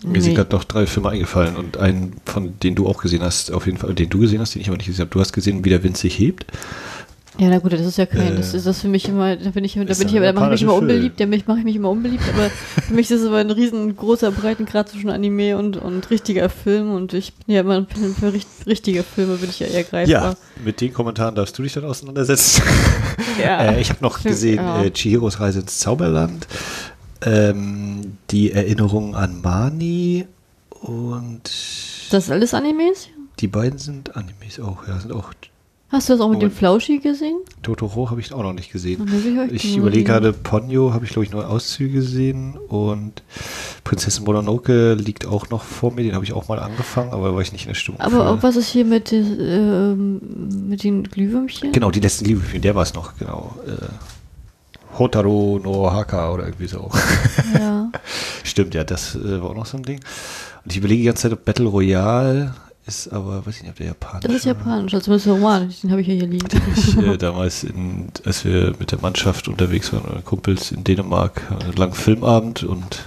Mir 0.04 0.14
nee. 0.14 0.20
sind 0.20 0.36
gerade 0.36 0.56
noch 0.56 0.64
drei 0.64 0.88
Filme 0.88 1.10
eingefallen 1.10 1.56
und 1.56 1.78
einen, 1.78 2.14
von 2.26 2.60
denen 2.60 2.76
du 2.76 2.88
auch 2.88 3.02
gesehen 3.02 3.22
hast, 3.22 3.52
auf 3.52 3.68
jeden 3.68 3.78
Fall, 3.78 3.94
den 3.94 4.10
du 4.10 4.20
gesehen 4.20 4.42
hast, 4.42 4.56
den 4.56 4.62
ich 4.62 4.68
aber 4.68 4.78
nicht 4.78 4.88
gesehen 4.88 5.02
habe. 5.02 5.12
Du 5.12 5.20
hast 5.20 5.32
gesehen, 5.32 5.64
wie 5.64 5.70
der 5.70 5.84
Wind 5.84 5.96
sich 5.96 6.18
hebt. 6.18 6.46
Ja, 7.38 7.48
na 7.50 7.60
gut, 7.60 7.72
das 7.72 7.82
ist 7.82 7.98
ja 7.98 8.06
kein, 8.06 8.34
äh, 8.34 8.36
das 8.36 8.54
ist 8.54 8.68
das 8.68 8.82
für 8.82 8.90
mich 8.90 9.08
immer, 9.08 9.38
da 9.38 9.52
bin 9.52 9.64
ich, 9.64 9.74
da 9.74 9.84
bin 9.84 9.90
ich, 9.90 10.14
da 10.14 10.34
mache 10.34 10.46
ich 10.46 10.52
mich 10.52 10.62
immer 10.64 10.74
unbeliebt, 10.74 11.20
da 11.20 11.26
mache 11.26 11.60
ich 11.60 11.64
mich 11.64 11.76
immer 11.78 11.90
unbeliebt, 11.90 12.24
aber 12.34 12.50
für 12.88 12.94
mich 12.94 13.10
ist 13.10 13.22
es 13.22 13.28
aber 13.28 13.38
ein 13.38 13.52
riesengroßer 13.52 14.32
Breitengrad 14.32 14.90
zwischen 14.90 15.10
Anime 15.10 15.58
und, 15.58 15.78
und 15.78 16.10
richtiger 16.10 16.50
Film 16.50 16.92
und 16.92 17.14
ich 17.14 17.34
bin 17.34 17.56
ja 17.56 17.62
immer 17.62 17.86
für, 17.86 18.34
für 18.34 18.34
richtige 18.68 19.04
Filme 19.04 19.36
bin 19.36 19.50
ich 19.50 19.60
ja 19.62 19.68
eher 19.68 19.84
greifbar. 19.84 20.32
Ja, 20.32 20.36
mit 20.64 20.82
den 20.82 20.94
Kommentaren 20.94 21.34
darfst 21.34 21.58
du 21.58 21.64
dich 21.64 21.74
dann 21.74 21.86
auseinandersetzen. 21.86 22.64
Ja. 23.42 23.72
äh, 23.72 23.82
ich 23.82 23.90
habe 23.90 24.02
noch 24.02 24.22
gesehen 24.22 24.58
ja. 24.58 24.84
äh, 24.84 24.92
Chihiros 24.92 25.40
Reise 25.40 25.62
ins 25.62 25.80
Zauberland, 25.80 26.48
ähm, 27.22 28.18
die 28.30 28.52
Erinnerung 28.52 29.16
an 29.16 29.42
Mani 29.42 30.28
und 30.82 31.44
das 32.12 32.26
ist 32.26 32.32
alles 32.32 32.54
Animes? 32.54 33.08
Die 33.40 33.48
beiden 33.48 33.80
sind 33.80 34.16
Animes 34.16 34.60
auch, 34.60 34.88
ja, 34.88 35.00
sind 35.00 35.14
auch 35.14 35.34
Hast 35.92 36.08
du 36.08 36.14
das 36.14 36.22
auch 36.22 36.30
mit 36.30 36.42
dem 36.42 36.52
Flauschi 36.52 37.00
gesehen? 37.00 37.38
Totoro 37.64 38.10
habe 38.10 38.22
ich 38.22 38.32
auch 38.32 38.44
noch 38.44 38.54
nicht 38.54 38.72
gesehen. 38.72 39.06
Ich, 39.52 39.66
ich 39.66 39.76
überlege 39.76 40.06
gerade, 40.06 40.32
Ponyo 40.32 40.94
habe 40.94 41.04
ich 41.04 41.12
glaube 41.12 41.26
ich 41.26 41.32
nur 41.32 41.50
Auszüge 41.50 41.96
gesehen 41.96 42.58
und 42.70 43.24
Prinzessin 43.84 44.24
Mononoke 44.24 44.94
liegt 44.94 45.26
auch 45.26 45.50
noch 45.50 45.64
vor 45.64 45.92
mir, 45.92 46.04
den 46.04 46.16
habe 46.16 46.24
ich 46.24 46.32
auch 46.32 46.48
mal 46.48 46.60
angefangen, 46.60 47.12
aber 47.12 47.36
war 47.36 47.42
ich 47.42 47.52
nicht 47.52 47.64
in 47.64 47.70
der 47.70 47.76
Stimmung. 47.76 48.00
Aber 48.00 48.30
auch 48.30 48.42
was 48.42 48.56
ist 48.56 48.70
hier 48.70 48.86
mit, 48.86 49.12
äh, 49.12 49.94
mit 49.94 50.84
den 50.84 51.04
Glühwürmchen? 51.04 51.74
Genau, 51.74 51.92
die 51.92 52.00
letzten 52.00 52.24
Glühwürmchen, 52.24 52.62
der 52.62 52.74
war 52.74 52.84
es 52.84 52.94
noch, 52.94 53.18
genau. 53.18 53.54
Äh, 53.68 54.98
Hotaru 54.98 55.60
no 55.60 55.92
Haka 55.92 56.32
oder 56.32 56.46
irgendwie 56.46 56.68
so. 56.68 56.90
Ja. 57.54 57.92
Stimmt, 58.44 58.76
ja, 58.76 58.86
das 58.86 59.16
äh, 59.16 59.42
war 59.42 59.50
auch 59.50 59.56
noch 59.56 59.66
so 59.66 59.76
ein 59.76 59.84
Ding. 59.84 60.00
Und 60.64 60.72
ich 60.72 60.78
überlege 60.78 61.02
die 61.02 61.06
ganze 61.08 61.24
Zeit, 61.24 61.34
ob 61.34 61.44
Battle 61.44 61.68
Royale 61.68 62.54
ist 62.88 63.08
aber, 63.14 63.46
weiß 63.46 63.58
ich 63.58 63.62
nicht, 63.62 63.72
ob 63.72 63.76
der 63.78 63.88
japanisch 63.88 64.26
Das 64.26 64.36
ist 64.36 64.46
japanisch, 64.46 64.94
also 64.94 65.14
ist 65.14 65.28
Roman, 65.28 65.74
den 65.84 65.92
habe 65.92 66.02
ich 66.02 66.08
ja 66.08 66.14
hier 66.16 66.28
liegen. 66.28 66.48
Den 66.48 66.62
ich 66.76 66.98
äh, 66.98 67.18
damals, 67.18 67.64
in, 67.64 68.10
als 68.26 68.44
wir 68.44 68.74
mit 68.80 68.92
der 68.92 69.00
Mannschaft 69.00 69.48
unterwegs 69.48 69.94
waren, 69.94 70.06
oder 70.06 70.22
Kumpels 70.22 70.72
in 70.72 70.84
Dänemark, 70.84 71.42
einen 71.52 71.74
langen 71.74 71.94
Filmabend 71.94 72.64
und 72.64 73.06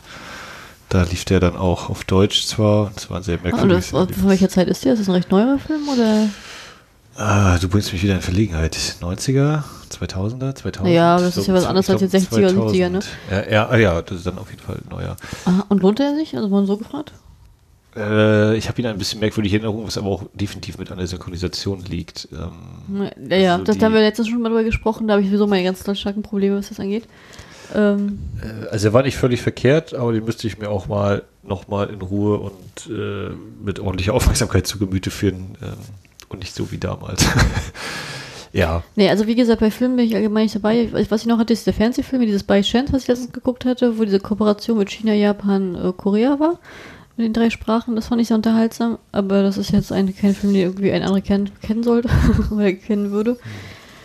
da 0.91 1.03
lief 1.03 1.25
der 1.25 1.41
dann 1.41 1.57
auch 1.57 1.91
auf 1.91 2.05
Deutsch 2.05 2.47
zwar, 2.47 2.87
und 2.87 2.97
es 2.97 3.11
war 3.11 3.17
ein 3.17 3.25
sehr 3.25 3.39
merkwürdiges 3.43 3.93
ah, 3.93 4.03
und 4.03 4.11
das, 4.11 4.19
Von 4.19 4.29
welcher 4.29 4.49
Zeit 4.49 4.69
ist 4.69 4.85
der? 4.85 4.93
Ist 4.93 5.01
das 5.01 5.09
ein 5.09 5.15
recht 5.15 5.31
neuer 5.31 5.59
Film 5.59 5.89
oder? 5.89 6.29
Ah, 7.17 7.59
du 7.59 7.69
bringst 7.69 7.93
mich 7.93 8.03
wieder 8.03 8.15
in 8.15 8.21
Verlegenheit. 8.21 8.77
90er, 9.01 9.63
2000er, 9.91 10.55
2000? 10.55 10.95
Ja, 10.95 11.19
das 11.19 11.37
ist 11.37 11.47
ja 11.47 11.55
was 11.55 11.65
anderes 11.65 11.91
als 11.91 12.01
die 12.01 12.07
60er, 12.07 12.51
70er, 12.51 12.89
ne? 12.89 13.01
Ja, 13.31 13.51
ja, 13.51 13.69
ah 13.69 13.77
ja, 13.77 14.03
das 14.03 14.19
ist 14.19 14.27
dann 14.27 14.39
auf 14.39 14.51
jeden 14.51 14.63
Fall 14.63 14.79
neuer. 14.89 15.17
Aha, 15.45 15.65
und 15.69 15.83
lohnt 15.83 16.01
er 16.01 16.15
sich? 16.15 16.37
Also 16.37 16.51
wurden 16.51 16.67
so 16.67 16.77
gefragt? 16.77 17.13
Äh, 17.97 18.57
ich 18.57 18.69
habe 18.69 18.81
ihn 18.81 18.87
ein 18.87 18.99
bisschen 18.99 19.21
merkwürdig 19.21 19.53
in 19.55 19.61
Erinnerung, 19.63 19.87
was 19.87 19.97
aber 19.99 20.09
auch 20.09 20.25
definitiv 20.35 20.79
mit 20.79 20.91
an 20.91 20.99
der 20.99 21.07
Synchronisation 21.07 21.83
liegt. 21.85 22.29
Ähm, 22.33 23.11
ja, 23.31 23.37
ja, 23.37 23.53
also 23.55 23.65
das 23.65 23.79
die- 23.79 23.85
haben 23.85 23.95
wir 23.95 24.01
letztens 24.01 24.29
schon 24.29 24.41
mal 24.43 24.49
drüber 24.49 24.65
gesprochen, 24.65 25.07
da 25.07 25.15
habe 25.15 25.23
ich 25.23 25.29
sowieso 25.29 25.47
meine 25.47 25.63
ganz 25.65 25.85
starken 25.99 26.23
Probleme, 26.23 26.57
was 26.57 26.69
das 26.71 26.81
angeht. 26.81 27.05
Ähm, 27.75 28.19
Äh, 28.43 28.67
Also 28.69 28.89
er 28.89 28.93
war 28.93 29.03
nicht 29.03 29.17
völlig 29.17 29.41
verkehrt, 29.43 29.95
aber 29.95 30.13
den 30.13 30.25
müsste 30.25 30.47
ich 30.47 30.59
mir 30.59 30.71
auch 30.71 30.87
mal 30.89 31.23
nochmal 31.43 31.89
in 31.91 32.01
Ruhe 32.03 32.39
und 32.39 32.91
äh, 32.91 33.31
mit 33.65 33.79
ordentlicher 33.81 34.15
Aufmerksamkeit 34.15 34.67
zu 34.67 34.79
Gemüte 34.79 35.11
führen 35.11 35.57
ähm, 35.63 35.73
und 36.29 36.41
nicht 36.41 36.55
so 36.55 36.71
wie 36.73 36.79
damals. 36.79 37.25
ja, 38.53 38.83
nee, 38.97 39.09
also 39.09 39.27
wie 39.27 39.35
gesagt, 39.35 39.61
bei 39.61 39.71
Filmen 39.71 39.97
bin 39.97 40.07
ich 40.07 40.15
allgemein 40.15 40.45
nicht 40.45 40.55
dabei. 40.55 40.89
Was 41.09 41.23
ich 41.23 41.27
noch 41.27 41.39
hatte, 41.39 41.53
ist 41.53 41.67
der 41.67 41.75
Fernsehfilm, 41.75 42.23
dieses 42.23 42.43
By 42.45 42.61
Chance, 42.61 42.93
was 42.93 43.03
ich 43.03 43.09
letztens 43.09 43.33
geguckt 43.33 43.65
hatte, 43.65 43.99
wo 43.99 44.05
diese 44.05 44.21
Kooperation 44.21 44.79
mit 44.79 44.91
China, 44.91 45.13
Japan, 45.15 45.75
äh, 45.75 45.93
Korea 45.97 46.39
war. 46.39 46.59
Mit 47.17 47.27
den 47.27 47.33
drei 47.33 47.51
Sprachen, 47.51 47.95
das 47.95 48.09
fand 48.09 48.21
ich 48.21 48.29
sehr 48.29 48.37
unterhaltsam, 48.37 48.99
aber 49.13 49.43
das 49.43 49.57
ist 49.57 49.71
jetzt 49.71 49.93
ein, 49.93 50.15
kein 50.17 50.35
Film, 50.35 50.53
den 50.53 50.63
irgendwie 50.63 50.91
ein 50.91 51.03
anderer 51.03 51.21
kennen, 51.21 51.51
kennen 51.63 51.85
sollte 51.85 52.09
oder 52.51 52.73
kennen 52.73 53.13
würde. 53.13 53.39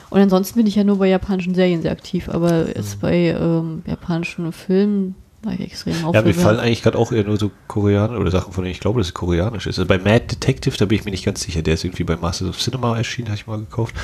Und 0.09 0.19
ansonsten 0.21 0.57
bin 0.57 0.67
ich 0.67 0.75
ja 0.75 0.83
nur 0.83 0.97
bei 0.97 1.07
japanischen 1.07 1.55
Serien 1.55 1.81
sehr 1.81 1.91
aktiv, 1.91 2.29
aber 2.29 2.67
jetzt 2.75 2.99
bei 3.01 3.35
ähm, 3.39 3.83
japanischen 3.85 4.51
Filmen 4.51 5.15
war 5.41 5.53
ich 5.53 5.61
extrem 5.61 5.93
ja 6.13 6.21
mir 6.21 6.33
fallen 6.33 6.59
eigentlich 6.59 6.81
gerade 6.81 6.97
auch 6.97 7.11
eher 7.11 7.23
nur 7.23 7.37
so 7.37 7.51
Koreaner 7.67 8.19
oder 8.19 8.31
Sachen, 8.31 8.51
von 8.51 8.63
denen 8.63 8.73
ich 8.73 8.79
glaube, 8.79 8.99
dass 8.99 9.07
es 9.07 9.13
koreanisch 9.13 9.67
ist. 9.67 9.79
Also 9.79 9.87
bei 9.87 9.97
Mad 9.97 10.25
Detective, 10.27 10.75
da 10.77 10.85
bin 10.85 10.97
ich 10.99 11.05
mir 11.05 11.11
nicht 11.11 11.25
ganz 11.25 11.41
sicher. 11.41 11.61
Der 11.61 11.75
ist 11.75 11.85
irgendwie 11.85 12.03
bei 12.03 12.17
Masters 12.17 12.49
of 12.49 12.57
Cinema 12.57 12.97
erschienen, 12.97 13.29
habe 13.29 13.37
ich 13.37 13.47
mal 13.47 13.59
gekauft. 13.59 13.95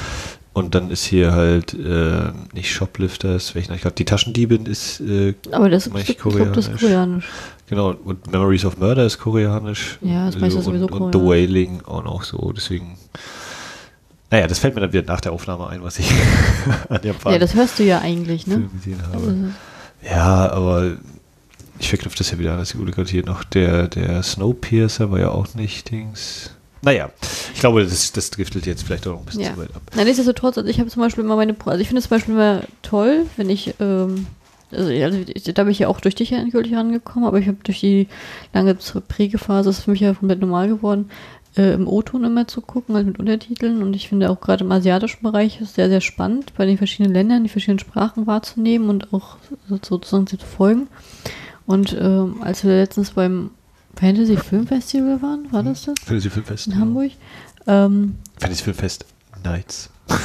Und 0.54 0.74
dann 0.74 0.90
ist 0.90 1.04
hier 1.04 1.34
halt 1.34 1.74
äh, 1.74 2.32
nicht 2.54 2.72
Shoplifters, 2.72 3.56
welchen 3.56 3.74
ich 3.74 3.82
glaube, 3.82 3.96
die 3.98 4.06
Taschendiebin 4.06 4.66
ist 4.66 5.02
äh, 5.02 5.36
Aber 5.52 5.70
das, 5.70 5.90
meine 5.90 6.04
ich 6.04 6.12
ich, 6.12 6.18
glaube, 6.18 6.46
das 6.46 6.70
ist 6.70 6.80
koreanisch. 6.80 7.28
Genau, 7.68 7.90
und 7.92 8.32
Memories 8.32 8.64
of 8.64 8.78
Murder 8.78 9.06
ist 9.06 9.20
koreanisch. 9.20 9.98
Ja, 10.02 10.28
das 10.28 10.40
meiste 10.40 10.60
ist 10.60 10.68
und, 10.68 10.80
sowieso 10.80 10.86
und 10.86 11.12
The 11.12 11.20
koreanisch. 11.20 11.50
Wailing 11.50 11.82
auch 11.86 12.06
noch 12.06 12.24
so, 12.24 12.54
deswegen. 12.56 12.98
Naja, 14.32 14.48
das 14.48 14.60
fällt 14.60 14.76
mir 14.76 14.82
dann 14.82 14.94
wieder 14.94 15.04
nach 15.06 15.20
der 15.20 15.34
Aufnahme 15.34 15.68
ein, 15.68 15.84
was 15.84 16.00
ich 16.00 16.10
an 16.90 17.02
Japan 17.04 17.34
Ja, 17.34 17.40
das 17.40 17.54
hörst 17.54 17.78
du 17.80 17.84
ja 17.84 18.00
eigentlich, 18.00 18.48
ne? 18.48 18.70
Gesehen 18.74 19.02
habe. 19.06 19.18
Also, 19.18 19.36
Ja, 20.10 20.52
aber 20.52 20.98
ich 21.80 21.90
verknüpfe 21.90 22.18
das 22.18 22.32
ja 22.32 22.40
wieder 22.40 22.54
an, 22.54 22.60
das 22.60 22.74
gute 22.74 22.92
Gott 22.92 23.10
hier 23.10 23.26
noch. 23.26 23.44
Der, 23.44 23.88
der 23.88 24.24
Snowpiercer 24.24 25.12
war 25.12 25.20
ja 25.20 25.30
auch 25.30 25.54
nicht 25.56 25.92
Dings. 25.92 26.52
Naja, 26.82 27.10
ich 27.54 27.60
glaube, 27.60 27.84
das, 27.84 28.12
das 28.12 28.30
driftelt 28.30 28.66
jetzt 28.68 28.84
vielleicht 28.84 29.08
auch 29.08 29.14
noch 29.14 29.20
ein 29.20 29.26
bisschen 29.26 29.42
Ja. 29.42 29.54
zu 29.54 29.60
weit 29.60 29.76
ab. 29.76 29.82
Na, 29.96 30.04
nichtsdestotrotz, 30.04 30.58
also 30.58 30.70
ich 30.70 30.80
habe 30.80 30.90
zum 30.90 31.02
Beispiel 31.02 31.24
immer 31.24 31.36
meine, 31.36 31.56
also 31.66 31.80
ich 31.82 31.88
finde 31.88 32.00
es 32.00 32.08
zum 32.08 32.16
Beispiel 32.18 32.34
immer 32.36 32.62
toll, 32.84 33.26
wenn 33.38 33.50
ich, 33.50 33.74
ähm, 33.80 34.28
also, 34.72 34.92
also 34.92 35.52
da 35.54 35.64
bin 35.64 35.72
ich 35.72 35.80
ja 35.80 35.88
auch 35.88 36.00
durch 36.00 36.16
dich 36.16 36.30
ja 36.30 36.38
endgültig 36.38 36.76
rangekommen, 36.76 37.28
aber 37.28 37.40
ich 37.40 37.48
habe 37.48 37.58
durch 37.64 37.80
die 37.80 38.08
lange 38.54 38.76
Prägephase, 38.76 39.70
ist 39.70 39.80
es 39.80 39.84
für 39.86 39.92
mich 39.92 40.02
ja 40.02 40.14
komplett 40.14 40.42
normal 40.42 40.68
geworden, 40.68 41.10
äh, 41.58 41.74
im 41.74 41.88
O-Ton 41.88 42.24
immer 42.24 42.48
zu 42.48 42.62
gucken, 42.62 42.94
halt 42.96 43.08
mit 43.08 43.18
Untertiteln 43.18 43.82
und 43.82 43.96
ich 43.96 44.08
finde 44.10 44.30
auch 44.30 44.40
gerade 44.40 44.64
im 44.64 44.72
asiatischen 44.72 45.24
Bereich 45.24 45.62
ist 45.62 45.76
sehr, 45.76 45.90
sehr 45.90 46.02
spannend, 46.02 46.54
bei 46.56 46.66
den 46.68 46.78
verschiedenen 46.78 47.14
Ländern 47.14 47.44
die 47.44 47.50
verschiedenen 47.50 47.80
Sprachen 47.80 48.28
wahrzunehmen 48.28 48.90
und 48.90 49.12
auch 49.12 49.38
so- 49.68 49.80
sozusagen 49.82 50.28
zu 50.28 50.38
folgen. 50.38 50.88
Und 51.66 51.96
ähm, 52.00 52.38
als 52.42 52.64
wir 52.64 52.72
letztens 52.72 53.12
beim 53.12 53.52
Fantasy 53.96 54.38
Film 54.38 54.68
Festival 54.68 55.22
waren, 55.22 55.52
war 55.52 55.64
das 55.64 55.86
das? 55.86 55.96
Fantasy 56.04 56.30
Filmfest. 56.30 56.68
In 56.68 56.80
Hamburg? 56.80 57.12
Ähm, 57.66 58.16
Fantasy 58.40 58.64
Filmfest 58.64 59.06
Nights. 59.44 59.90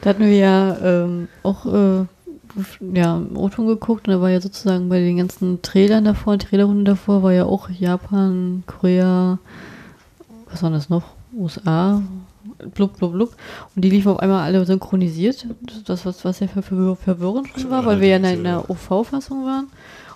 Da 0.00 0.10
hatten 0.10 0.24
wir 0.24 0.36
ja 0.36 0.76
ähm, 0.78 1.28
auch 1.42 1.66
äh, 1.66 2.06
ja, 2.94 3.16
im 3.16 3.36
O-Ton 3.36 3.66
geguckt 3.66 4.06
und 4.06 4.14
da 4.14 4.20
war 4.20 4.30
ja 4.30 4.40
sozusagen 4.40 4.88
bei 4.88 5.00
den 5.00 5.16
ganzen 5.16 5.60
Trailern 5.62 6.04
davor, 6.04 6.38
Trailerrunden 6.38 6.84
davor, 6.84 7.22
war 7.22 7.32
ja 7.32 7.44
auch 7.44 7.68
Japan, 7.68 8.62
Korea, 8.66 9.38
was 10.50 10.62
war 10.62 10.70
das 10.70 10.88
noch? 10.88 11.02
USA, 11.34 12.02
blub, 12.74 12.98
blub, 12.98 13.12
blub. 13.12 13.36
Und 13.74 13.84
die 13.84 13.90
liefen 13.90 14.10
auf 14.10 14.18
einmal 14.18 14.44
alle 14.44 14.64
synchronisiert. 14.64 15.46
Das, 15.86 16.04
was, 16.06 16.24
was 16.24 16.40
ja 16.40 16.48
verwir 16.48 16.96
verwirrend 16.96 17.48
schon 17.56 17.70
war, 17.70 17.84
weil 17.86 18.00
wir 18.00 18.08
ja 18.08 18.16
in 18.16 18.24
einer 18.24 18.68
OV-Fassung 18.68 19.44
waren. 19.44 19.68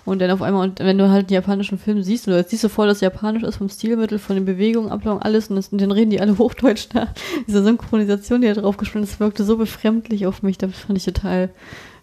Und 0.05 0.19
dann 0.19 0.31
auf 0.31 0.41
einmal, 0.41 0.67
und 0.67 0.79
wenn 0.79 0.97
du 0.97 1.09
halt 1.09 1.27
einen 1.27 1.35
japanischen 1.35 1.77
Film 1.77 2.03
siehst, 2.03 2.27
oder 2.27 2.43
siehst 2.43 2.63
du 2.63 2.69
voll, 2.69 2.87
dass 2.87 2.99
Japanisch 2.99 3.43
ist 3.43 3.55
vom 3.55 3.69
Stilmittel, 3.69 4.19
von 4.19 4.35
den 4.35 4.43
Bewegungen, 4.43 4.91
Ablauf, 4.91 5.23
alles, 5.23 5.47
und, 5.49 5.55
das, 5.55 5.69
und 5.69 5.79
dann 5.79 5.91
reden 5.91 6.09
die 6.09 6.19
alle 6.19 6.37
Hochdeutsch 6.37 6.87
da. 6.93 7.07
Diese 7.47 7.63
Synchronisation, 7.63 8.41
die 8.41 8.47
da 8.47 8.53
drauf 8.53 8.75
gespielt 8.75 9.05
das 9.05 9.19
wirkte 9.19 9.45
so 9.45 9.57
befremdlich 9.57 10.25
auf 10.27 10.43
mich, 10.43 10.57
das 10.57 10.71
fand 10.73 10.97
ich 10.97 11.05
total, 11.05 11.49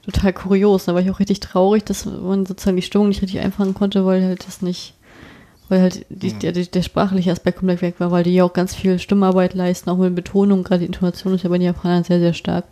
total 0.07 0.33
kurios. 0.33 0.87
Da 0.87 0.95
war 0.95 1.03
ich 1.03 1.11
auch 1.11 1.21
richtig 1.21 1.41
traurig, 1.41 1.85
dass 1.85 2.07
man 2.07 2.47
sozusagen 2.47 2.77
die 2.77 2.83
Stimmung 2.83 3.09
nicht 3.09 3.21
richtig 3.21 3.41
einfangen 3.41 3.75
konnte, 3.75 4.07
weil 4.07 4.25
halt 4.25 4.47
das 4.47 4.63
nicht, 4.63 4.95
weil 5.71 5.81
halt 5.81 6.05
die, 6.09 6.33
der, 6.33 6.53
der, 6.53 6.67
der 6.67 6.83
sprachliche 6.83 7.31
Aspekt 7.31 7.59
komplett 7.59 7.81
weg 7.81 7.95
war, 7.99 8.11
weil 8.11 8.25
die 8.25 8.35
ja 8.35 8.45
auch 8.45 8.53
ganz 8.53 8.75
viel 8.75 8.99
Stimmarbeit 8.99 9.55
leisten, 9.55 9.89
auch 9.89 9.97
mit 9.97 10.17
Betonung, 10.17 10.65
gerade 10.65 10.81
die 10.81 10.87
Intonation 10.87 11.33
ist 11.33 11.45
ja 11.45 11.49
bei 11.49 11.59
den 11.59 11.67
Japanern 11.67 12.05
sehr, 12.05 12.19
sehr 12.19 12.35
stark. 12.35 12.65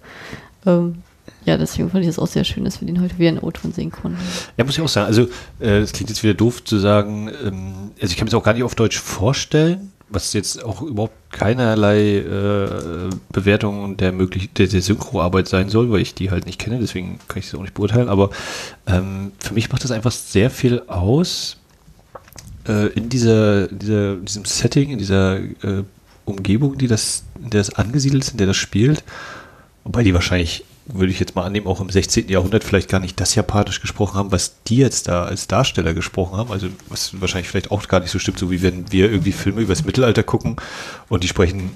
Ähm, 0.67 0.97
ja, 1.45 1.57
deswegen 1.57 1.91
fand 1.91 2.03
ich 2.03 2.11
es 2.11 2.19
auch 2.19 2.27
sehr 2.27 2.43
schön, 2.43 2.65
dass 2.65 2.81
wir 2.81 2.87
den 2.87 3.01
heute 3.01 3.17
wieder 3.17 3.31
in 3.31 3.39
O-Ton 3.39 3.73
sehen 3.73 3.93
konnten. 3.93 4.19
Ja, 4.57 4.65
muss 4.65 4.77
ich 4.77 4.83
auch 4.83 4.89
sagen. 4.89 5.07
Also, 5.07 5.29
äh, 5.61 5.79
es 5.79 5.93
klingt 5.93 6.11
jetzt 6.11 6.25
wieder 6.25 6.35
doof 6.35 6.65
zu 6.65 6.79
sagen, 6.79 7.31
ähm, 7.45 7.93
also 8.01 8.11
ich 8.11 8.17
kann 8.17 8.27
mir 8.27 8.31
das 8.31 8.39
auch 8.39 8.45
gar 8.45 8.53
nicht 8.55 8.65
auf 8.65 8.75
Deutsch 8.75 8.99
vorstellen, 8.99 9.93
was 10.09 10.33
jetzt 10.33 10.65
auch 10.65 10.83
überhaupt 10.83 11.15
keinerlei 11.31 12.17
äh, 12.17 13.11
Bewertung 13.31 13.97
der, 13.97 14.11
möglich 14.11 14.51
der, 14.55 14.67
der 14.67 14.83
Synchroarbeit 14.83 15.47
sein 15.47 15.69
soll, 15.69 15.93
weil 15.93 16.01
ich 16.01 16.15
die 16.15 16.33
halt 16.33 16.47
nicht 16.47 16.59
kenne, 16.59 16.79
deswegen 16.81 17.21
kann 17.29 17.39
ich 17.39 17.47
das 17.51 17.55
auch 17.55 17.63
nicht 17.63 17.75
beurteilen. 17.75 18.09
Aber 18.09 18.31
ähm, 18.89 19.33
für 19.39 19.55
mich 19.55 19.71
macht 19.71 19.85
das 19.85 19.93
einfach 19.93 20.11
sehr 20.11 20.51
viel 20.51 20.83
aus 20.89 21.58
äh, 22.69 22.89
in 22.89 23.09
dieser, 23.09 23.69
dieser, 23.69 24.17
diesem 24.17 24.45
Setting, 24.45 24.91
in 24.91 24.99
dieser 24.99 25.39
äh, 25.39 25.85
Umgebung, 26.25 26.79
die 26.79 26.87
das, 26.87 27.25
in 27.43 27.51
der 27.51 27.63
es 27.63 27.75
angesiedelt 27.75 28.25
ist, 28.25 28.33
in 28.33 28.39
der 28.39 28.47
das 28.47 28.57
spielt. 28.57 29.03
Wobei 29.85 30.03
die 30.03 30.15
wahrscheinlich, 30.15 30.65
würde 30.87 31.11
ich 31.11 31.21
jetzt 31.21 31.35
mal 31.35 31.45
annehmen, 31.45 31.67
auch 31.67 31.81
im 31.81 31.91
16. 31.91 32.29
Jahrhundert 32.29 32.65
vielleicht 32.65 32.89
gar 32.89 33.01
nicht 33.01 33.19
das 33.21 33.35
Japanisch 33.35 33.81
gesprochen 33.81 34.17
haben, 34.17 34.33
was 34.33 34.63
die 34.67 34.77
jetzt 34.77 35.09
da 35.09 35.25
als 35.25 35.47
Darsteller 35.47 35.95
gesprochen 35.95 36.37
haben. 36.37 36.53
Also 36.53 36.69
was 36.89 37.21
wahrscheinlich 37.21 37.49
vielleicht 37.49 37.71
auch 37.71 37.87
gar 37.89 38.01
nicht 38.01 38.11
so 38.11 38.19
stimmt, 38.19 38.39
so 38.39 38.51
wie 38.51 38.63
wenn 38.63 38.91
wir 38.93 39.11
irgendwie 39.11 39.33
Filme 39.33 39.61
über 39.61 39.73
das 39.73 39.85
Mittelalter 39.85 40.23
gucken 40.23 40.57
und 41.09 41.25
die 41.25 41.29
sprechen 41.29 41.71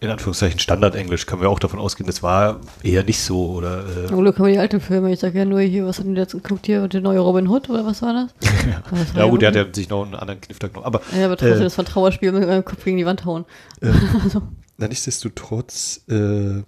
in 0.00 0.10
Anführungszeichen 0.10 0.60
Standardenglisch, 0.60 1.26
können 1.26 1.42
wir 1.42 1.50
auch 1.50 1.58
davon 1.58 1.80
ausgehen, 1.80 2.06
das 2.06 2.22
war 2.22 2.60
eher 2.82 3.02
nicht 3.02 3.20
so 3.20 3.50
oder 3.50 3.84
äh, 4.10 4.12
Oder 4.12 4.32
kann 4.32 4.42
man 4.42 4.52
die 4.52 4.58
alten 4.58 4.80
Filme, 4.80 5.12
ich 5.12 5.18
sage 5.18 5.38
ja 5.38 5.44
nur 5.44 5.60
hier, 5.60 5.86
was 5.86 5.98
hat 5.98 6.06
denn 6.06 6.14
der 6.14 6.24
jetzt 6.24 6.32
geguckt 6.32 6.66
hier, 6.66 6.86
der 6.86 7.00
neue 7.00 7.18
Robin 7.18 7.48
Hood 7.48 7.68
oder 7.68 7.84
was 7.84 8.00
war 8.02 8.12
das? 8.12 8.50
Das 8.90 9.14
war 9.14 9.24
ja 9.24 9.30
gut, 9.30 9.42
der 9.42 9.48
hat 9.48 9.56
ja 9.56 9.66
sich 9.72 9.88
noch 9.88 10.04
einen 10.04 10.14
anderen 10.14 10.40
Kniff 10.40 10.58
da 10.58 10.68
genommen. 10.68 10.86
Aber 10.86 11.00
Ja, 11.18 11.26
aber 11.26 11.36
trotzdem, 11.36 11.60
äh, 11.60 11.64
das 11.64 11.76
war 11.78 11.84
ein 11.84 11.88
Trauerspiel 11.88 12.32
mit 12.32 12.46
meinem 12.46 12.64
Kopf 12.64 12.84
gegen 12.84 12.96
die 12.96 13.06
Wand 13.06 13.24
hauen. 13.24 13.44
Äh, 13.80 13.90
Also, 14.22 14.42
Na, 14.76 14.86
nichtsdestotrotz, 14.88 16.02
äh, 16.08 16.62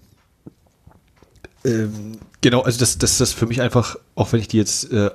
ähm, 1.64 2.18
genau, 2.40 2.62
also 2.62 2.78
das, 2.80 2.98
das 2.98 3.18
das 3.18 3.32
für 3.32 3.46
mich 3.46 3.60
einfach, 3.60 3.96
auch 4.14 4.32
wenn 4.32 4.40
ich 4.40 4.48
die 4.48 4.56
jetzt 4.56 4.90
äh, 4.92 5.10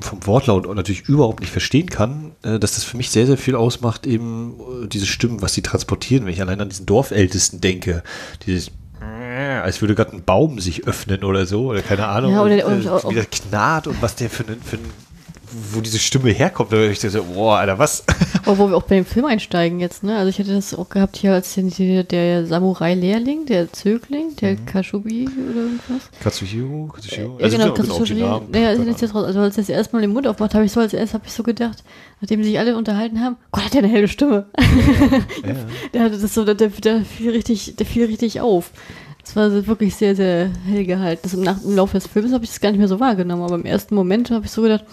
vom 0.00 0.24
Wortlaut 0.26 0.72
natürlich 0.74 1.08
überhaupt 1.08 1.40
nicht 1.40 1.50
verstehen 1.50 1.88
kann, 1.90 2.32
äh, 2.42 2.58
dass 2.58 2.74
das 2.74 2.84
für 2.84 2.96
mich 2.96 3.10
sehr, 3.10 3.26
sehr 3.26 3.36
viel 3.38 3.54
ausmacht, 3.56 4.06
eben 4.06 4.54
äh, 4.84 4.86
diese 4.88 5.06
Stimmen, 5.06 5.42
was 5.42 5.54
sie 5.54 5.62
transportieren. 5.62 6.24
Wenn 6.24 6.32
ich 6.32 6.40
allein 6.40 6.60
an 6.60 6.68
diesen 6.68 6.86
Dorfältesten 6.86 7.60
denke, 7.60 8.02
dieses 8.46 8.70
äh, 9.00 9.58
als 9.58 9.80
würde 9.80 9.94
gerade 9.94 10.12
ein 10.12 10.24
Baum 10.24 10.58
sich 10.60 10.86
öffnen 10.86 11.22
oder 11.24 11.46
so, 11.46 11.68
oder 11.70 11.82
keine 11.82 12.06
Ahnung, 12.06 12.32
Ja, 12.32 12.42
oder- 12.42 12.66
und, 12.66 12.86
und- 12.86 13.04
äh, 13.04 13.10
wie 13.10 13.14
das 13.14 13.30
knarrt 13.30 13.86
und 13.86 14.00
was 14.02 14.14
der 14.16 14.30
für 14.30 14.44
ein, 14.44 14.60
für 14.62 14.76
ein 14.76 14.84
wo 15.72 15.80
diese 15.80 15.98
Stimme 15.98 16.30
herkommt, 16.30 16.72
da 16.72 16.76
hör 16.76 16.90
ich 16.90 17.00
so, 17.00 17.22
boah, 17.24 17.58
Alter, 17.58 17.78
was? 17.78 18.04
Obwohl 18.46 18.70
wir 18.70 18.76
auch 18.76 18.82
bei 18.82 18.96
dem 18.96 19.04
Film 19.04 19.26
einsteigen 19.26 19.80
jetzt, 19.80 20.02
ne? 20.02 20.16
Also 20.16 20.28
ich 20.30 20.38
hatte 20.38 20.54
das 20.54 20.74
auch 20.74 20.88
gehabt 20.88 21.16
hier 21.16 21.32
als 21.34 21.54
der, 21.56 22.04
der 22.04 22.46
Samurai-Lehrling, 22.46 23.46
der 23.46 23.72
Zögling, 23.72 24.36
der 24.36 24.52
Mhm. 24.52 24.66
Kashubi 24.66 25.28
oder 25.28 25.60
irgendwas. 25.62 26.10
Katsuhiro? 26.20 26.86
Katsuhiro? 26.94 27.38
Ja, 27.38 27.44
Also, 27.44 28.04
genau. 28.04 28.42
Naja, 28.50 28.72
jetzt 28.72 29.14
raus. 29.14 29.24
Also 29.24 29.40
als 29.40 29.56
er 29.56 29.62
das 29.62 29.68
erste 29.68 29.94
Mal 29.96 30.02
den 30.02 30.12
Mund 30.12 30.26
aufmacht, 30.26 30.54
habe 30.54 30.64
ich 30.64 30.72
so 30.72 30.80
als 30.80 30.92
erstes 30.92 31.14
habe 31.14 31.24
ich 31.26 31.32
so 31.32 31.42
gedacht, 31.42 31.82
nachdem 32.20 32.42
sich 32.42 32.58
alle 32.58 32.76
unterhalten 32.76 33.20
haben, 33.20 33.36
Gott, 33.52 33.64
hat 33.64 33.74
der 33.74 33.82
eine 33.84 33.92
helle 33.92 34.08
Stimme. 34.08 34.46
Ja, 35.42 35.48
ja. 35.48 35.54
Der 35.94 36.02
hatte 36.02 36.18
das 36.18 36.34
so, 36.34 36.44
der, 36.44 36.54
der 36.54 36.70
fiel 37.02 37.30
richtig, 37.30 37.76
der 37.76 37.86
fiel 37.86 38.04
richtig 38.06 38.40
auf. 38.40 38.70
Das 39.24 39.36
war 39.36 39.66
wirklich 39.66 39.94
sehr, 39.94 40.16
sehr 40.16 40.50
hell 40.66 40.84
gehalten. 40.86 41.20
Das 41.22 41.34
im, 41.34 41.42
Nach 41.42 41.62
Im 41.62 41.76
Laufe 41.76 41.98
des 41.98 42.06
Films 42.06 42.32
habe 42.32 42.44
ich 42.44 42.50
das 42.50 42.60
gar 42.60 42.70
nicht 42.70 42.78
mehr 42.78 42.88
so 42.88 42.98
wahrgenommen, 43.00 43.42
aber 43.42 43.56
im 43.56 43.64
ersten 43.66 43.94
Moment 43.94 44.30
habe 44.30 44.46
ich 44.46 44.50
so 44.50 44.62
gedacht, 44.62 44.84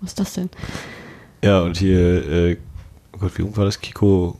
was 0.00 0.10
ist 0.10 0.20
das 0.20 0.34
denn? 0.34 0.50
Ja, 1.42 1.60
und 1.60 1.76
hier, 1.76 2.28
äh, 2.28 2.56
oh 3.12 3.18
Gott, 3.18 3.38
wie 3.38 3.42
rum 3.42 3.56
war 3.56 3.64
das? 3.64 3.80
Kiko 3.80 4.36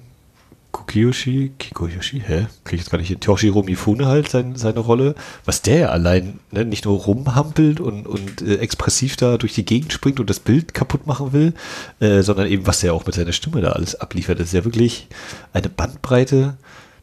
Kikuyoshi, 0.72 1.52
Kikoyoshi, 1.58 2.22
hä? 2.26 2.46
Krieg 2.64 2.74
ich 2.74 2.80
jetzt 2.80 2.90
gar 2.90 2.98
nicht 2.98 3.08
hin. 3.08 3.20
Toshiro 3.20 3.62
Mifune 3.62 4.06
halt 4.06 4.28
sein, 4.28 4.56
seine 4.56 4.80
Rolle. 4.80 5.14
Was 5.44 5.62
der 5.62 5.78
ja 5.78 5.88
allein 5.88 6.40
ne, 6.50 6.64
nicht 6.64 6.84
nur 6.84 6.98
rumhampelt 6.98 7.80
und, 7.80 8.06
und 8.06 8.42
äh, 8.42 8.56
expressiv 8.56 9.16
da 9.16 9.38
durch 9.38 9.54
die 9.54 9.64
Gegend 9.64 9.92
springt 9.92 10.20
und 10.20 10.30
das 10.30 10.40
Bild 10.40 10.74
kaputt 10.74 11.06
machen 11.06 11.32
will, 11.32 11.54
äh, 12.00 12.22
sondern 12.22 12.46
eben, 12.46 12.66
was 12.66 12.80
der 12.80 12.94
auch 12.94 13.06
mit 13.06 13.14
seiner 13.14 13.32
Stimme 13.32 13.60
da 13.60 13.72
alles 13.72 13.94
abliefert. 13.96 14.38
Das 14.40 14.48
ist 14.48 14.54
ja 14.54 14.64
wirklich 14.64 15.08
eine 15.52 15.68
Bandbreite. 15.68 16.56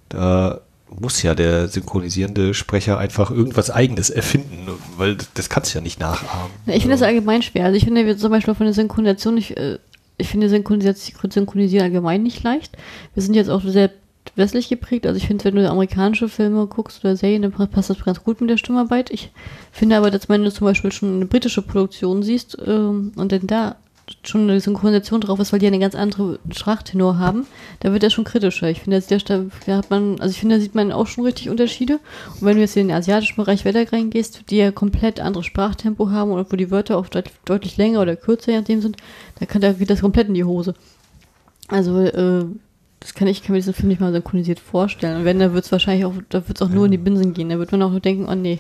Da 0.09 0.61
muss 0.99 1.21
ja 1.21 1.35
der 1.35 1.67
synchronisierende 1.67 2.53
Sprecher 2.53 2.97
einfach 2.97 3.31
irgendwas 3.31 3.69
Eigenes 3.69 4.09
erfinden, 4.09 4.67
weil 4.97 5.17
das 5.33 5.49
kannst 5.49 5.73
du 5.73 5.77
ja 5.77 5.83
nicht 5.83 5.99
nachahmen. 5.99 6.51
Ich 6.67 6.81
finde 6.81 6.95
das 6.95 7.01
allgemein 7.01 7.41
schwer. 7.41 7.65
Also 7.65 7.77
ich 7.77 7.83
finde 7.83 8.05
wir 8.05 8.17
zum 8.17 8.31
Beispiel 8.31 8.55
von 8.55 8.65
der 8.65 8.73
Synchronisation, 8.73 9.37
ich, 9.37 9.57
äh, 9.57 9.77
ich 10.17 10.27
finde 10.29 10.49
Synchronisation 10.49 11.31
Synchronisieren 11.31 11.85
allgemein 11.85 12.23
nicht 12.23 12.43
leicht. 12.43 12.77
Wir 13.13 13.23
sind 13.23 13.35
jetzt 13.35 13.49
auch 13.49 13.61
sehr 13.61 13.91
westlich 14.35 14.69
geprägt. 14.69 15.05
Also 15.05 15.17
ich 15.17 15.27
finde, 15.27 15.43
wenn 15.45 15.55
du 15.55 15.69
amerikanische 15.69 16.29
Filme 16.29 16.67
guckst 16.67 17.03
oder 17.03 17.15
Serien, 17.15 17.41
dann 17.41 17.51
passt 17.51 17.89
das 17.89 18.03
ganz 18.03 18.23
gut 18.23 18.41
mit 18.41 18.49
der 18.49 18.57
Stimmarbeit. 18.57 19.09
Ich 19.11 19.31
finde 19.71 19.97
aber, 19.97 20.11
dass 20.11 20.29
wenn 20.29 20.43
du 20.43 20.51
zum 20.51 20.65
Beispiel 20.65 20.91
schon 20.91 21.15
eine 21.15 21.25
britische 21.25 21.61
Produktion 21.61 22.23
siehst 22.23 22.57
ähm, 22.65 23.11
und 23.15 23.31
dann 23.31 23.47
da 23.47 23.75
schon 24.23 24.49
eine 24.49 24.59
Synchronisation 24.59 25.21
drauf 25.21 25.39
ist, 25.39 25.51
weil 25.51 25.59
die 25.59 25.67
eine 25.67 25.79
ganz 25.79 25.95
andere 25.95 26.39
Sprachtenor 26.51 27.17
haben, 27.17 27.47
da 27.79 27.91
wird 27.91 28.03
er 28.03 28.09
schon 28.09 28.23
kritischer. 28.23 28.69
Ich 28.69 28.81
finde, 28.81 29.01
da 29.65 29.77
hat 29.77 29.89
man, 29.89 30.19
also 30.19 30.31
ich 30.31 30.39
finde, 30.39 30.55
da 30.55 30.61
sieht 30.61 30.75
man 30.75 30.91
auch 30.91 31.07
schon 31.07 31.23
richtig 31.23 31.49
Unterschiede. 31.49 31.99
Und 32.35 32.41
wenn 32.41 32.55
du 32.55 32.61
jetzt 32.61 32.77
in 32.77 32.87
den 32.87 32.95
asiatischen 32.95 33.35
Bereich 33.35 33.65
weiter 33.65 33.91
reingehst, 33.91 34.49
die 34.49 34.57
ja 34.57 34.71
komplett 34.71 35.19
andere 35.19 35.43
Sprachtempo 35.43 36.11
haben 36.11 36.31
und 36.31 36.51
wo 36.51 36.55
die 36.55 36.71
Wörter 36.71 36.99
oft 36.99 37.17
deutlich 37.45 37.77
länger 37.77 38.01
oder 38.01 38.15
kürzer 38.15 38.51
je 38.51 38.59
nachdem 38.59 38.81
sind, 38.81 38.97
da, 39.39 39.45
kann, 39.45 39.61
da 39.61 39.73
geht 39.73 39.89
das 39.89 40.01
komplett 40.01 40.27
in 40.27 40.35
die 40.35 40.43
Hose. 40.43 40.75
Also, 41.67 41.99
äh, 41.99 42.45
das 42.99 43.13
kann 43.13 43.27
ich, 43.27 43.43
kann 43.43 43.53
mir 43.53 43.59
diesen 43.59 43.73
Film 43.73 43.89
nicht 43.89 44.01
mal 44.01 44.11
synchronisiert 44.11 44.59
vorstellen. 44.59 45.17
Und 45.17 45.25
wenn, 45.25 45.39
da 45.39 45.53
wird 45.53 45.65
es 45.65 45.71
wahrscheinlich 45.71 46.05
auch, 46.05 46.13
da 46.29 46.47
wird 46.47 46.59
es 46.59 46.61
auch 46.65 46.71
nur 46.71 46.85
in 46.85 46.91
die 46.91 46.97
Binsen 46.97 47.33
gehen. 47.33 47.49
Da 47.49 47.59
wird 47.59 47.71
man 47.71 47.81
auch 47.83 47.91
nur 47.91 47.99
denken, 47.99 48.27
oh 48.27 48.35
nee, 48.35 48.59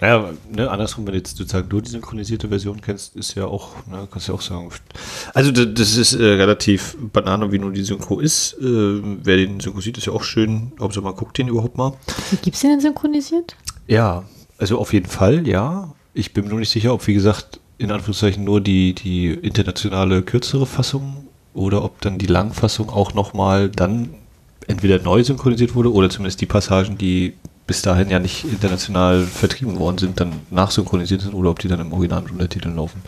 naja, 0.00 0.32
ne, 0.50 0.70
andersrum, 0.70 1.06
wenn 1.06 1.12
du 1.12 1.18
jetzt 1.18 1.36
sozusagen 1.36 1.68
nur 1.68 1.80
die 1.80 1.90
synchronisierte 1.90 2.48
Version 2.48 2.80
kennst, 2.80 3.16
ist 3.16 3.34
ja 3.34 3.46
auch, 3.46 3.70
ne, 3.86 4.06
kannst 4.10 4.28
du 4.28 4.32
ja 4.32 4.38
auch 4.38 4.42
sagen. 4.42 4.70
Also 5.32 5.52
das 5.52 5.96
ist 5.96 6.12
äh, 6.14 6.22
relativ 6.22 6.96
Banane, 7.12 7.50
wie 7.50 7.58
nur 7.58 7.72
die 7.72 7.82
Synchro 7.82 8.20
ist. 8.20 8.54
Äh, 8.60 9.00
wer 9.24 9.36
den 9.36 9.60
synchronisiert, 9.60 9.98
ist 9.98 10.06
ja 10.06 10.12
auch 10.12 10.24
schön. 10.24 10.72
Hauptsache 10.78 11.04
man 11.04 11.14
guckt 11.14 11.38
den 11.38 11.48
überhaupt 11.48 11.78
mal. 11.78 11.94
Gibt 12.42 12.56
es 12.56 12.60
den 12.60 12.72
denn 12.72 12.80
synchronisiert? 12.80 13.56
Ja, 13.86 14.24
also 14.58 14.78
auf 14.78 14.92
jeden 14.92 15.08
Fall, 15.08 15.46
ja. 15.48 15.94
Ich 16.12 16.32
bin 16.32 16.44
mir 16.44 16.50
nur 16.50 16.60
nicht 16.60 16.70
sicher, 16.70 16.92
ob, 16.92 17.06
wie 17.06 17.14
gesagt, 17.14 17.60
in 17.78 17.90
Anführungszeichen 17.90 18.44
nur 18.44 18.60
die, 18.60 18.94
die 18.94 19.28
internationale 19.28 20.22
kürzere 20.22 20.66
Fassung 20.66 21.26
oder 21.54 21.84
ob 21.84 22.00
dann 22.00 22.18
die 22.18 22.26
Langfassung 22.26 22.90
auch 22.90 23.14
nochmal 23.14 23.70
dann 23.70 24.10
entweder 24.66 24.98
neu 24.98 25.22
synchronisiert 25.22 25.74
wurde 25.74 25.92
oder 25.92 26.10
zumindest 26.10 26.40
die 26.40 26.46
Passagen, 26.46 26.98
die 26.98 27.34
bis 27.66 27.82
dahin 27.82 28.10
ja 28.10 28.20
nicht 28.20 28.44
international 28.44 29.22
vertrieben 29.22 29.78
worden 29.78 29.98
sind, 29.98 30.20
dann 30.20 30.32
nachsynchronisiert 30.50 31.22
sind 31.22 31.34
oder 31.34 31.50
ob 31.50 31.58
die 31.58 31.68
dann 31.68 31.80
im 31.80 31.92
Original 31.92 32.22
mit 32.22 32.30
Untertiteln 32.30 32.76
laufen. 32.76 33.02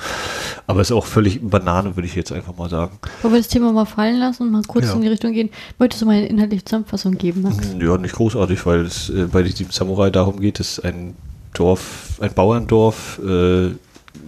Aber 0.66 0.80
es 0.80 0.90
ist 0.90 0.96
auch 0.96 1.06
völlig 1.06 1.40
Banane, 1.40 1.94
würde 1.96 2.06
ich 2.06 2.16
jetzt 2.16 2.32
einfach 2.32 2.56
mal 2.56 2.68
sagen. 2.68 2.98
Wollen 3.22 3.34
wir 3.34 3.40
das 3.40 3.48
Thema 3.48 3.72
mal 3.72 3.84
fallen 3.84 4.18
lassen 4.18 4.42
und 4.44 4.52
mal 4.52 4.62
kurz 4.66 4.86
ja. 4.86 4.94
in 4.94 5.02
die 5.02 5.08
Richtung 5.08 5.32
gehen? 5.32 5.50
Wolltest 5.78 6.02
du 6.02 6.06
mal 6.06 6.16
eine 6.16 6.26
inhaltliche 6.26 6.64
Zusammenfassung 6.64 7.16
geben, 7.16 7.42
Max? 7.42 7.56
Ja, 7.78 7.96
nicht 7.98 8.16
großartig, 8.16 8.66
weil 8.66 8.80
es 8.80 9.10
äh, 9.10 9.26
bei 9.30 9.42
diesem 9.42 9.70
Samurai 9.70 10.10
darum 10.10 10.40
geht, 10.40 10.58
dass 10.58 10.80
ein 10.80 11.14
Dorf, 11.54 12.18
ein 12.20 12.34
Bauerndorf 12.34 13.20
äh, 13.24 13.70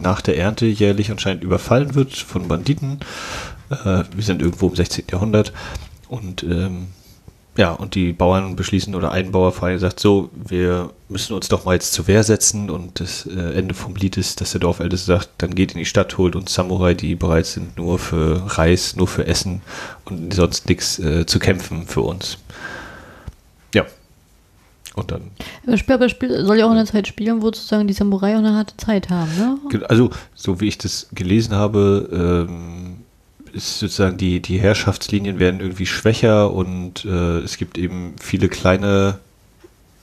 nach 0.01 0.21
der 0.21 0.39
Ernte 0.39 0.67
jährlich 0.67 1.11
anscheinend 1.11 1.43
überfallen 1.43 1.95
wird 1.95 2.15
von 2.15 2.47
Banditen. 2.47 3.01
Äh, 3.71 4.05
wir 4.15 4.23
sind 4.23 4.43
irgendwo 4.43 4.69
im 4.69 4.77
16. 4.77 5.07
Jahrhundert 5.11 5.53
und 6.09 6.45
ähm, 6.45 6.87
ja, 7.57 7.73
und 7.73 7.95
die 7.95 8.13
Bauern 8.13 8.55
beschließen 8.55 8.95
oder 8.95 9.11
ein 9.11 9.33
Bauerverein 9.33 9.79
sagt 9.79 9.99
so, 9.99 10.31
wir 10.33 10.91
müssen 11.09 11.35
uns 11.35 11.49
doch 11.49 11.65
mal 11.65 11.75
jetzt 11.75 11.93
zur 11.93 12.07
Wehr 12.07 12.23
setzen 12.23 12.71
und 12.71 13.01
das 13.01 13.27
äh, 13.27 13.59
Ende 13.59 13.75
vom 13.75 13.97
Lied 13.97 14.17
ist, 14.17 14.41
dass 14.41 14.53
der 14.53 14.61
Dorfälteste 14.61 15.07
sagt, 15.07 15.31
dann 15.39 15.55
geht 15.55 15.73
in 15.73 15.79
die 15.79 15.85
Stadt, 15.85 16.17
holt 16.17 16.37
uns 16.37 16.55
Samurai, 16.55 16.95
die 16.95 17.17
bereit 17.17 17.47
sind 17.47 17.77
nur 17.77 17.99
für 17.99 18.57
Reis, 18.57 18.95
nur 18.95 19.09
für 19.09 19.27
Essen 19.27 19.63
und 20.05 20.33
sonst 20.33 20.69
nichts 20.69 21.01
äh, 21.01 21.27
zu 21.27 21.41
kämpfen 21.41 21.87
für 21.87 22.03
uns. 22.03 22.39
Ja. 23.75 23.85
Und 24.95 25.11
dann. 25.11 25.31
Das 25.67 25.81
Spiel, 25.81 26.09
Spiel 26.09 26.45
soll 26.45 26.59
ja 26.59 26.67
auch 26.67 26.71
in 26.71 26.77
einer 26.77 26.87
Zeit 26.87 27.09
spielen, 27.09 27.43
wo 27.43 27.47
sozusagen 27.47 27.89
die 27.89 27.95
Samurai 27.95 28.35
auch 28.35 28.39
eine 28.39 28.55
harte 28.55 28.77
Zeit 28.77 29.11
haben, 29.11 29.31
ne? 29.37 29.59
Also, 29.89 30.11
so 30.35 30.61
wie 30.61 30.69
ich 30.69 30.79
das 30.79 31.09
gelesen 31.13 31.55
habe, 31.55 32.47
ähm, 32.49 33.00
ist 33.53 33.79
sozusagen 33.79 34.17
die, 34.17 34.41
die 34.41 34.59
Herrschaftslinien 34.59 35.39
werden 35.39 35.61
irgendwie 35.61 35.87
schwächer 35.87 36.53
und 36.53 37.05
äh, 37.05 37.39
es 37.39 37.57
gibt 37.57 37.79
eben 37.79 38.15
viele 38.21 38.49
kleine 38.49 39.19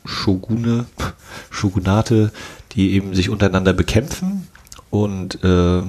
Shogune, 0.05 0.85
Shogunate, 1.49 2.31
die 2.73 2.93
eben 2.93 3.13
sich 3.13 3.29
untereinander 3.29 3.73
bekämpfen 3.73 4.47
und 4.89 5.43
äh, 5.43 5.81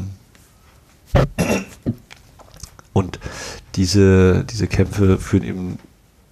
und 2.93 3.21
diese, 3.77 4.45
diese 4.45 4.67
Kämpfe 4.67 5.19
führen 5.19 5.45
eben 5.45 5.79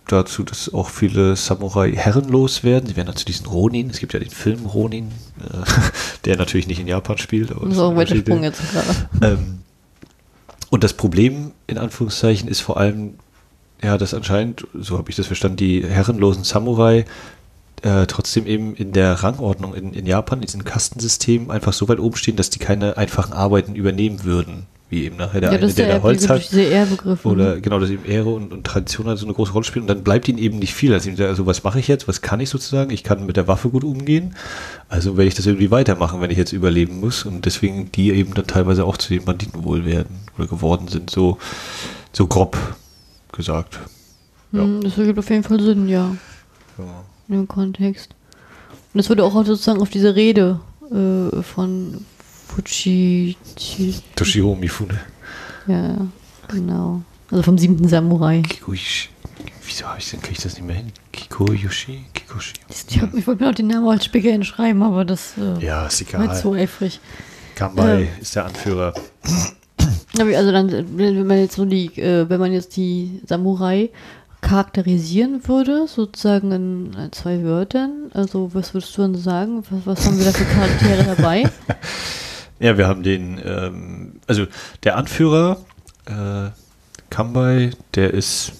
dazu, 0.09 0.43
dass 0.43 0.73
auch 0.73 0.91
viele 0.91 1.37
Samurai 1.37 1.93
herrenlos 1.93 2.65
werden. 2.65 2.87
Sie 2.87 2.97
werden 2.97 3.07
dann 3.07 3.17
zu 3.17 3.25
diesen 3.25 3.47
Ronin. 3.47 3.91
Es 3.91 3.99
gibt 3.99 4.13
ja 4.13 4.21
den 4.21 4.31
Film 4.31 4.67
Ronin, 4.67 5.13
äh, 5.41 5.65
der 6.25 6.37
natürlich 6.37 6.67
nicht 6.67 6.81
in 6.81 6.89
Japan 6.89 7.19
spielt. 7.19 7.51
So, 7.71 7.97
weiter 7.97 8.17
Sprung 8.17 8.43
jetzt 8.43 8.63
gerade. 8.73 9.09
Ähm, 9.23 9.59
und 10.71 10.85
das 10.85 10.95
Problem, 10.95 11.53
in 11.67 11.79
Anführungszeichen, 11.79 12.49
ist 12.49 12.61
vor 12.61 12.77
allem, 12.77 13.15
ja, 13.83 13.99
dass 13.99 14.15
anscheinend, 14.15 14.67
so 14.75 14.99
habe 14.99 15.11
ich 15.11 15.17
das 15.17 15.27
verstanden, 15.27 15.59
die 15.59 15.85
herrenlosen 15.87 16.45
Samurai 16.45 17.05
äh, 17.83 18.07
trotzdem 18.07 18.47
eben 18.47 18.75
in 18.75 18.93
der 18.93 19.13
Rangordnung 19.23 19.75
in, 19.75 19.93
in 19.93 20.07
Japan, 20.07 20.39
in 20.39 20.47
diesem 20.47 20.65
Kastensystem, 20.65 21.51
einfach 21.51 21.73
so 21.73 21.89
weit 21.89 22.01
oben 22.01 22.17
stehen, 22.17 22.37
dass 22.37 22.51
die 22.51 22.59
keine 22.59 22.97
einfachen 22.97 23.33
Arbeiten 23.33 23.75
übernehmen 23.75 24.25
würden 24.25 24.67
wie 24.89 25.05
eben 25.05 25.17
nachher 25.17 25.41
der 25.41 25.53
ja, 25.53 25.59
eine, 25.59 25.73
der, 25.73 25.87
der 25.87 26.03
Holz 26.03 26.29
hat. 26.29 26.49
Oder 27.25 27.61
genau, 27.61 27.81
dass 27.81 27.91
eben 27.91 28.05
Ehre 28.05 28.31
und, 28.31 28.53
und 28.53 28.65
Tradition 28.65 29.09
halt 29.09 29.19
so 29.19 29.27
eine 29.27 29.35
große 29.35 29.53
Rolle 29.53 29.65
spielen. 29.65 29.83
Und 29.83 29.89
dann 29.89 30.05
bleibt 30.05 30.29
ihnen 30.29 30.39
eben 30.39 30.61
nicht 30.61 30.75
viel. 30.75 30.93
Also, 30.93 31.11
also 31.25 31.45
was 31.45 31.65
mache 31.65 31.81
ich 31.81 31.89
jetzt? 31.89 32.07
Was 32.07 32.23
kann 32.23 32.39
ich 32.39 32.51
sozusagen? 32.51 32.93
Ich 32.93 33.03
kann 33.03 33.27
mit 33.27 33.37
der 33.37 33.49
Waffe 33.49 33.69
gut 33.69 33.83
umgehen. 33.83 34.37
Also 34.89 35.17
werde 35.17 35.27
ich 35.27 35.35
das 35.35 35.47
irgendwie 35.47 35.73
weitermachen, 35.73 36.21
wenn 36.21 36.31
ich 36.31 36.39
jetzt 36.39 36.53
überleben 36.53 37.01
muss. 37.01 37.25
Und 37.25 37.47
deswegen 37.47 37.91
die 37.91 38.13
eben 38.13 38.35
dann 38.35 38.47
teilweise 38.47 38.85
auch 38.85 38.97
zu 38.97 39.09
den 39.09 39.25
Banditen 39.25 39.65
wohl 39.65 39.85
werden 39.85 40.21
oder 40.39 40.47
geworden 40.47 40.87
sind. 40.87 41.11
So, 41.11 41.39
so 42.13 42.29
grob 42.29 42.57
gesagt. 43.33 43.81
Ja. 44.53 44.63
Hm, 44.63 44.83
das 44.83 44.97
ergibt 44.97 45.19
auf 45.19 45.29
jeden 45.29 45.43
Fall 45.43 45.61
Sinn, 45.61 45.89
ja. 45.89 46.15
ja. 46.79 47.05
Im 47.29 47.49
Kontext. 47.49 48.15
Und 48.95 48.99
das 48.99 49.09
würde 49.09 49.25
auch 49.25 49.35
sozusagen 49.45 49.81
auf 49.81 49.91
diese 49.91 50.15
Rede 50.15 50.61
äh, 50.93 51.43
von 51.43 52.05
Fuji. 52.47 53.37
Toshiro 54.15 54.55
Mifune. 54.55 55.01
Ja, 55.67 56.07
genau. 56.49 57.03
Also 57.31 57.43
vom 57.43 57.59
siebten 57.59 57.89
Samurai. 57.89 58.43
Kikuyoshi. 58.43 59.09
Wieso 59.67 59.87
habe 59.87 59.99
ich 59.99 60.11
denn, 60.11 60.21
kriege 60.21 60.37
ich 60.37 60.43
das 60.43 60.55
nicht 60.55 60.67
mehr 60.67 60.77
hin? 60.77 60.93
Kikoyoshi? 61.13 62.05
Kikoshi. 62.15 62.55
Ich, 62.89 63.01
hab, 63.01 63.13
ich 63.15 63.27
wollte 63.27 63.43
mir 63.43 63.51
auch 63.51 63.55
den 63.55 63.67
Namen 63.67 63.89
als 63.89 64.05
Spiegel 64.05 64.33
hinschreiben, 64.33 64.83
aber 64.83 65.05
das 65.05 65.35
äh, 65.37 65.65
ja, 65.65 65.87
ist 65.87 66.01
egal. 66.01 66.35
zu 66.37 66.53
eifrig. 66.55 67.01
Kambai 67.57 68.03
äh, 68.03 68.21
ist 68.21 68.37
der 68.37 68.47
Anführer. 68.47 68.95
Also 70.19 70.53
dann, 70.53 70.97
wenn 70.97 71.27
man 71.27 71.39
jetzt 71.39 71.57
so 71.57 71.65
die, 71.65 71.87
äh, 72.01 72.29
wenn 72.29 72.41
man 72.41 72.53
jetzt 72.53 72.77
die 72.77 73.21
Samurai 73.27 73.91
charakterisieren 74.41 75.47
würde, 75.49 75.89
sozusagen 75.89 76.53
in 76.53 77.13
zwei 77.13 77.43
Wörtern, 77.43 78.11
also 78.15 78.55
was 78.55 78.73
würdest 78.73 78.97
du 78.97 79.03
dann 79.03 79.17
sagen? 79.17 79.63
Was, 79.71 79.99
was 79.99 80.07
haben 80.07 80.19
wir 80.19 80.27
da 80.27 80.33
für 80.33 80.45
Charaktere 80.45 81.17
dabei? 81.17 81.51
Ja, 82.59 82.79
wir 82.79 82.89
haben 82.89 83.03
den, 83.03 83.41
ähm, 83.45 84.21
also 84.27 84.47
der 84.83 84.97
Anführer, 84.97 85.59
äh, 86.07 86.51
Kambai, 87.11 87.71
der 87.95 88.15
ist 88.15 88.53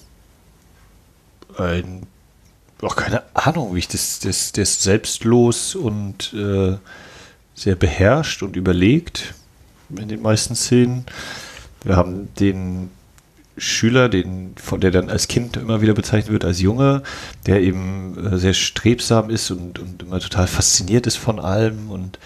ein, 1.57 2.05
auch 2.81 2.95
keine 2.95 3.23
Ahnung, 3.33 3.73
wie 3.73 3.79
ich 3.79 3.87
das, 3.87 4.19
das, 4.19 4.51
der 4.51 4.63
ist 4.63 4.83
selbstlos 4.83 5.75
und 5.75 6.33
äh, 6.33 6.77
sehr 7.55 7.75
beherrscht 7.75 8.43
und 8.43 8.55
überlegt 8.55 9.33
in 9.89 10.07
den 10.07 10.21
meisten 10.21 10.55
Szenen. 10.55 11.05
Wir 11.83 11.95
haben 11.95 12.33
den 12.35 12.91
Schüler, 13.57 14.09
den, 14.09 14.53
von 14.57 14.79
der 14.79 14.91
dann 14.91 15.09
als 15.09 15.27
Kind 15.27 15.57
immer 15.57 15.81
wieder 15.81 15.95
bezeichnet 15.95 16.31
wird 16.31 16.45
als 16.45 16.61
Junge, 16.61 17.01
der 17.47 17.61
eben 17.61 18.15
äh, 18.33 18.37
sehr 18.37 18.53
strebsam 18.53 19.31
ist 19.31 19.49
und, 19.49 19.79
und 19.79 20.03
immer 20.03 20.19
total 20.19 20.45
fasziniert 20.45 21.07
ist 21.07 21.17
von 21.17 21.39
allem 21.39 21.89
und 21.89 22.19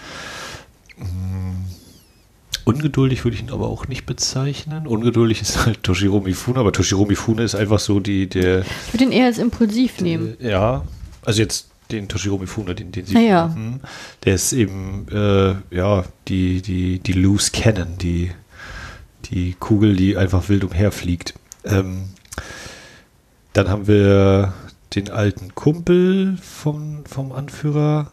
Ungeduldig 2.64 3.24
würde 3.24 3.36
ich 3.36 3.42
ihn 3.42 3.50
aber 3.50 3.68
auch 3.68 3.88
nicht 3.88 4.06
bezeichnen. 4.06 4.86
Ungeduldig 4.86 5.40
ist 5.42 5.64
halt 5.66 5.82
Toshiro 5.82 6.20
Mifune, 6.20 6.58
aber 6.60 6.72
Toshiro 6.72 7.04
Mifune 7.06 7.42
ist 7.42 7.54
einfach 7.54 7.78
so 7.78 8.00
die, 8.00 8.28
der. 8.28 8.60
Ich 8.60 8.94
würde 8.94 9.04
ihn 9.04 9.12
eher 9.12 9.26
als 9.26 9.38
impulsiv 9.38 10.00
nehmen. 10.00 10.36
Ja, 10.40 10.84
also 11.24 11.40
jetzt 11.40 11.70
den 11.90 12.08
Toshiro 12.08 12.38
Mifune, 12.38 12.74
den, 12.74 12.92
den 12.92 13.04
Sie. 13.04 13.16
Ah, 13.16 13.20
ja. 13.20 13.56
Der 14.24 14.34
ist 14.34 14.52
eben, 14.52 15.06
äh, 15.10 15.54
ja, 15.74 16.04
die, 16.28 16.62
die, 16.62 16.98
die 17.00 17.12
Loose 17.12 17.50
Cannon, 17.52 17.98
die, 17.98 18.30
die 19.26 19.54
Kugel, 19.58 19.96
die 19.96 20.16
einfach 20.16 20.48
wild 20.48 20.64
umherfliegt. 20.64 21.34
Ähm, 21.64 22.04
Dann 23.52 23.68
haben 23.68 23.86
wir 23.86 24.54
den 24.94 25.10
alten 25.10 25.54
Kumpel 25.54 26.38
vom, 26.40 27.04
vom 27.04 27.32
Anführer. 27.32 28.12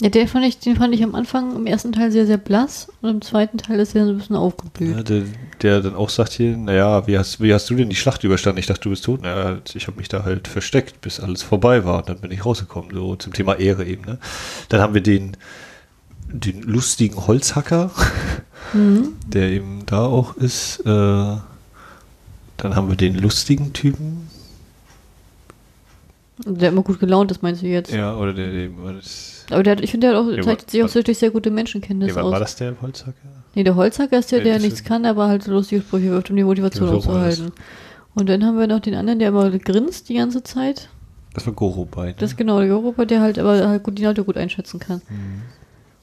Ja, 0.00 0.10
der 0.10 0.28
fand 0.28 0.44
ich, 0.46 0.58
den 0.60 0.76
fand 0.76 0.94
ich 0.94 1.02
am 1.02 1.16
Anfang 1.16 1.56
im 1.56 1.66
ersten 1.66 1.90
Teil 1.90 2.12
sehr, 2.12 2.24
sehr 2.24 2.36
blass 2.36 2.88
und 3.02 3.10
im 3.10 3.20
zweiten 3.20 3.58
Teil 3.58 3.80
ist 3.80 3.96
er 3.96 4.04
so 4.04 4.12
ein 4.12 4.18
bisschen 4.18 4.36
aufgeblüht. 4.36 4.96
Ja, 4.96 5.02
der, 5.02 5.22
der 5.60 5.80
dann 5.80 5.96
auch 5.96 6.08
sagt 6.08 6.32
hier, 6.34 6.56
naja, 6.56 7.06
wie 7.08 7.18
hast, 7.18 7.40
wie 7.40 7.52
hast 7.52 7.68
du 7.68 7.74
denn 7.74 7.88
die 7.88 7.96
Schlacht 7.96 8.22
überstanden? 8.22 8.60
Ich 8.60 8.66
dachte, 8.66 8.82
du 8.82 8.90
bist 8.90 9.04
tot. 9.04 9.22
Naja, 9.22 9.58
ich 9.74 9.88
habe 9.88 9.96
mich 9.96 10.08
da 10.08 10.22
halt 10.22 10.46
versteckt, 10.46 11.00
bis 11.00 11.18
alles 11.18 11.42
vorbei 11.42 11.84
war. 11.84 11.98
Und 11.98 12.08
dann 12.08 12.18
bin 12.20 12.30
ich 12.30 12.44
rausgekommen, 12.46 12.92
so 12.94 13.16
zum 13.16 13.32
Thema 13.32 13.54
Ehre 13.58 13.84
eben. 13.84 14.04
Ne? 14.04 14.18
Dann 14.68 14.80
haben 14.80 14.94
wir 14.94 15.00
den, 15.00 15.36
den 16.32 16.62
lustigen 16.62 17.26
Holzhacker, 17.26 17.90
Mhm. 18.74 19.14
der 19.26 19.48
eben 19.48 19.84
da 19.86 20.04
auch 20.04 20.36
ist. 20.36 20.80
Äh, 20.80 20.84
dann 20.84 22.76
haben 22.76 22.88
wir 22.88 22.96
den 22.96 23.16
lustigen 23.16 23.72
Typen. 23.72 24.28
Der 26.44 26.68
immer 26.68 26.82
gut 26.82 27.00
gelaunt 27.00 27.30
ist, 27.30 27.42
meinst 27.42 27.62
du 27.62 27.66
jetzt? 27.66 27.92
Ja, 27.92 28.14
oder 28.14 28.32
der, 28.34 28.52
der 28.52 28.68
das, 28.94 29.37
Aber 29.50 29.62
der 29.62 29.82
ich 29.82 29.90
finde, 29.90 30.08
der 30.08 30.16
hat 30.16 30.24
auch, 30.26 30.30
Ja, 30.30 30.42
zeigt 30.42 30.70
sich 30.70 30.82
auch 30.82 30.90
durch 30.90 31.18
sehr 31.18 31.30
gute 31.30 31.50
Menschenkenntnis 31.50 32.14
war, 32.14 32.24
aus. 32.24 32.32
war 32.32 32.40
das 32.40 32.56
der 32.56 32.74
Holzhacker? 32.80 33.14
Nee, 33.54 33.64
der 33.64 33.76
Holzhacker 33.76 34.18
ist 34.18 34.30
der, 34.30 34.40
der 34.40 34.54
das 34.54 34.62
nichts 34.62 34.84
kann, 34.84 35.06
aber 35.06 35.28
halt 35.28 35.42
so 35.42 35.52
lustige 35.52 35.80
Sprüche 35.82 36.10
wirft, 36.10 36.30
um 36.30 36.36
die 36.36 36.44
Motivation 36.44 36.86
Ja, 36.86 36.92
so 36.92 36.96
aufzuhalten. 36.98 37.52
Und 38.14 38.28
dann 38.28 38.44
haben 38.44 38.58
wir 38.58 38.66
noch 38.66 38.80
den 38.80 38.94
anderen, 38.94 39.18
der 39.18 39.28
immer 39.28 39.50
grinst 39.58 40.08
die 40.08 40.14
ganze 40.14 40.42
Zeit. 40.42 40.88
Das 41.34 41.46
war 41.46 41.52
Goro-Bei. 41.54 42.08
Ne? 42.08 42.14
Das 42.18 42.32
ist 42.32 42.36
genau 42.36 42.60
der 42.60 42.70
Europa, 42.70 43.04
der 43.04 43.20
halt 43.20 43.38
aber 43.38 43.68
halt 43.68 43.82
gut, 43.82 43.98
die 43.98 44.04
Leute 44.04 44.24
gut 44.24 44.36
einschätzen 44.36 44.80
kann. 44.80 45.00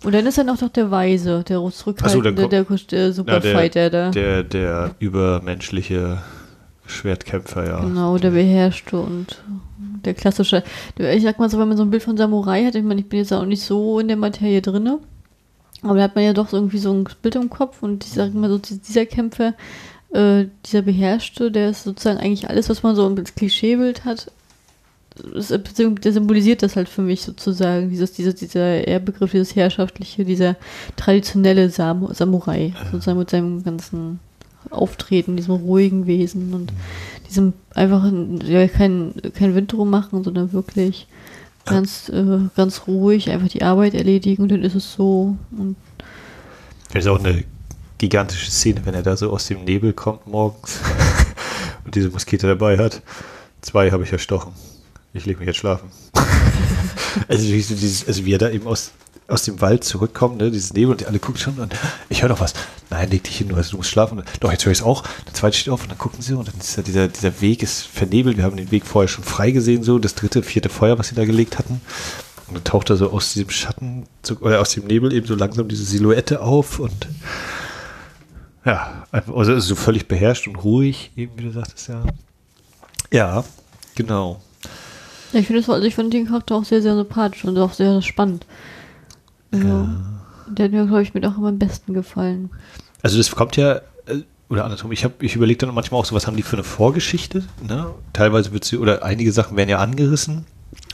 Und 0.03 0.13
dann 0.13 0.25
ist 0.25 0.37
er 0.37 0.43
noch 0.43 0.57
doch 0.57 0.69
der 0.69 0.91
Weise, 0.91 1.43
der 1.47 1.59
Mhm. 1.59 1.63
So, 1.65 1.69
zurückhaltende, 1.71 2.33
dann 2.33 2.49
der, 2.49 2.63
der, 2.63 2.77
der 2.89 3.13
Superfighter 3.13 3.89
da. 3.89 4.11
Der, 4.11 4.43
der 4.43 4.91
übermenschliche 4.99 6.21
Schwertkämpfer, 6.85 7.65
ja. 7.65 7.79
Genau, 7.81 8.17
der 8.17 8.31
beherrschte 8.31 8.97
und 8.99 9.43
der 10.05 10.13
klassische. 10.13 10.63
Ich 10.97 11.23
sag 11.23 11.39
mal 11.39 11.49
so, 11.49 11.59
wenn 11.59 11.67
man 11.67 11.77
so 11.77 11.83
ein 11.83 11.89
Bild 11.89 12.03
von 12.03 12.17
Samurai 12.17 12.65
hat, 12.65 12.75
ich 12.75 12.83
meine, 12.83 13.01
ich 13.01 13.09
bin 13.09 13.19
jetzt 13.19 13.33
auch 13.33 13.45
nicht 13.45 13.63
so 13.63 13.99
in 13.99 14.07
der 14.07 14.17
Materie 14.17 14.61
drinne, 14.61 14.99
aber 15.81 15.95
da 15.95 16.03
hat 16.03 16.15
man 16.15 16.23
ja 16.23 16.33
doch 16.33 16.49
so 16.49 16.57
irgendwie 16.57 16.77
so 16.77 16.93
ein 16.93 17.07
Bild 17.21 17.35
im 17.35 17.49
Kopf 17.49 17.83
und 17.83 18.03
ich 18.05 18.11
sag 18.11 18.33
mal 18.33 18.49
so, 18.49 18.57
dieser 18.57 19.05
Kämpfer, 19.05 19.53
äh, 20.13 20.45
dieser 20.65 20.81
Beherrschte, 20.81 21.51
der 21.51 21.71
ist 21.71 21.83
sozusagen 21.83 22.19
eigentlich 22.19 22.49
alles, 22.49 22.69
was 22.69 22.83
man 22.83 22.95
so 22.95 23.07
als 23.07 23.35
Klischeebild 23.35 24.05
hat, 24.05 24.31
der 25.17 26.11
symbolisiert 26.11 26.61
das 26.61 26.75
halt 26.75 26.89
für 26.89 27.01
mich 27.01 27.21
sozusagen, 27.21 27.89
dieses, 27.89 28.11
dieses, 28.13 28.35
dieser 28.35 28.85
Ehrbegriff, 28.85 29.31
dieses 29.31 29.55
herrschaftliche, 29.55 30.25
dieser 30.25 30.57
traditionelle 30.97 31.69
Sam 31.69 32.13
Samurai, 32.13 32.73
sozusagen 32.91 33.19
mit 33.19 33.29
seinem 33.29 33.63
ganzen 33.63 34.19
Auftreten, 34.71 35.37
diesem 35.37 35.55
ruhigen 35.55 36.07
Wesen 36.07 36.53
und 36.53 36.73
diesem 37.27 37.53
einfach 37.73 38.11
ja, 38.43 38.67
kein, 38.67 39.13
kein 39.33 39.55
Wind 39.55 39.71
drum 39.71 39.89
machen, 39.89 40.23
sondern 40.23 40.53
wirklich 40.53 41.07
ganz, 41.65 42.09
äh, 42.09 42.39
ganz 42.55 42.83
ruhig 42.87 43.29
einfach 43.29 43.49
die 43.49 43.63
Arbeit 43.63 43.93
erledigen 43.93 44.43
und 44.43 44.51
dann 44.51 44.63
ist 44.63 44.75
es 44.75 44.93
so. 44.93 45.35
Und 45.51 45.75
Das 46.93 47.05
ist 47.05 47.09
auch 47.09 47.19
eine 47.19 47.43
gigantische 47.97 48.51
Szene, 48.51 48.81
wenn 48.85 48.93
er 48.93 49.03
da 49.03 49.17
so 49.17 49.31
aus 49.31 49.47
dem 49.47 49.63
Nebel 49.63 49.93
kommt 49.93 50.27
morgens 50.27 50.79
und 51.85 51.95
diese 51.95 52.09
Muskete 52.09 52.47
dabei 52.47 52.77
hat. 52.77 53.01
Zwei 53.61 53.91
habe 53.91 54.03
ich 54.03 54.11
erstochen. 54.11 54.53
Ich 55.13 55.25
lege 55.25 55.39
mich 55.39 55.47
jetzt 55.47 55.57
schlafen. 55.57 55.89
also, 57.27 57.43
dieses, 57.43 58.07
also 58.07 58.25
wie 58.25 58.33
er 58.33 58.37
da 58.37 58.49
eben 58.49 58.67
aus, 58.67 58.91
aus 59.27 59.43
dem 59.43 59.59
Wald 59.61 59.83
zurückkommt, 59.83 60.37
ne, 60.37 60.51
dieses 60.51 60.73
Nebel 60.73 60.91
und 60.91 61.05
alle 61.05 61.19
gucken 61.19 61.39
schon 61.39 61.57
und 61.59 61.73
ich 62.09 62.21
höre 62.21 62.29
doch 62.29 62.39
was. 62.39 62.53
Nein, 62.89 63.09
leg 63.09 63.23
dich 63.23 63.37
hin, 63.37 63.49
du, 63.49 63.55
musst 63.55 63.89
schlafen. 63.89 64.21
Doch, 64.39 64.51
jetzt 64.51 64.65
höre 64.65 64.71
ich 64.71 64.79
es 64.79 64.83
auch. 64.83 65.03
Der 65.25 65.33
zweite 65.33 65.57
steht 65.57 65.73
auf 65.73 65.81
und 65.81 65.89
dann 65.89 65.97
gucken 65.97 66.21
sie 66.21 66.33
und 66.33 66.47
dann 66.47 66.55
ist 66.59 66.77
ja 66.77 66.83
dieser, 66.83 67.07
dieser 67.07 67.41
Weg 67.41 67.63
ist 67.63 67.83
vernebelt. 67.87 68.37
Wir 68.37 68.43
haben 68.43 68.57
den 68.57 68.71
Weg 68.71 68.85
vorher 68.85 69.07
schon 69.07 69.23
frei 69.23 69.51
gesehen, 69.51 69.83
so 69.83 69.97
das 69.97 70.13
dritte, 70.13 70.43
vierte 70.43 70.69
Feuer, 70.69 70.99
was 70.99 71.07
sie 71.07 71.15
da 71.15 71.25
gelegt 71.25 71.57
hatten. 71.57 71.81
Und 72.47 72.57
dann 72.57 72.63
taucht 72.63 72.91
er 72.91 72.97
so 72.97 73.09
aus 73.11 73.33
diesem 73.33 73.49
Schatten 73.49 74.05
oder 74.39 74.61
aus 74.61 74.71
dem 74.71 74.85
Nebel 74.85 75.11
eben 75.11 75.25
so 75.25 75.33
langsam 75.33 75.67
diese 75.67 75.83
Silhouette 75.83 76.41
auf 76.41 76.79
und 76.79 77.07
ja, 78.63 79.05
also 79.11 79.59
so 79.59 79.75
völlig 79.75 80.07
beherrscht 80.07 80.47
und 80.47 80.55
ruhig, 80.55 81.11
eben 81.15 81.31
wie 81.37 81.43
du 81.43 81.51
sagtest, 81.51 81.87
ja. 81.87 82.03
Ja, 83.11 83.43
genau. 83.93 84.41
ich 85.33 85.47
finde 85.47 85.61
also 85.71 85.85
ich 85.85 85.95
finde 85.95 86.17
den 86.17 86.27
Charakter 86.27 86.55
auch 86.55 86.65
sehr, 86.65 86.81
sehr 86.81 86.95
sympathisch 86.95 87.45
und 87.45 87.57
auch 87.57 87.73
sehr 87.73 88.01
spannend. 88.01 88.45
Also, 89.63 89.89
Der 90.47 90.65
hat 90.65 90.71
mir, 90.71 90.85
glaube 90.85 91.01
ich, 91.01 91.13
mit 91.13 91.25
auch 91.25 91.37
immer 91.37 91.49
am 91.49 91.59
besten 91.59 91.93
gefallen. 91.93 92.49
Also 93.01 93.17
das 93.17 93.31
kommt 93.31 93.55
ja, 93.57 93.75
äh, 94.07 94.21
oder 94.49 94.63
andersrum, 94.65 94.91
ich, 94.91 95.03
hab, 95.03 95.21
ich 95.21 95.35
überlege 95.35 95.65
dann 95.65 95.73
manchmal 95.73 95.99
auch 95.99 96.05
so, 96.05 96.15
was 96.15 96.27
haben 96.27 96.37
die 96.37 96.43
für 96.43 96.55
eine 96.55 96.63
Vorgeschichte? 96.63 97.43
Ne? 97.67 97.87
Teilweise 98.13 98.51
wird 98.51 98.65
sie, 98.65 98.77
oder 98.77 99.03
einige 99.03 99.31
Sachen 99.31 99.57
werden 99.57 99.69
ja 99.69 99.79
angerissen. 99.79 100.45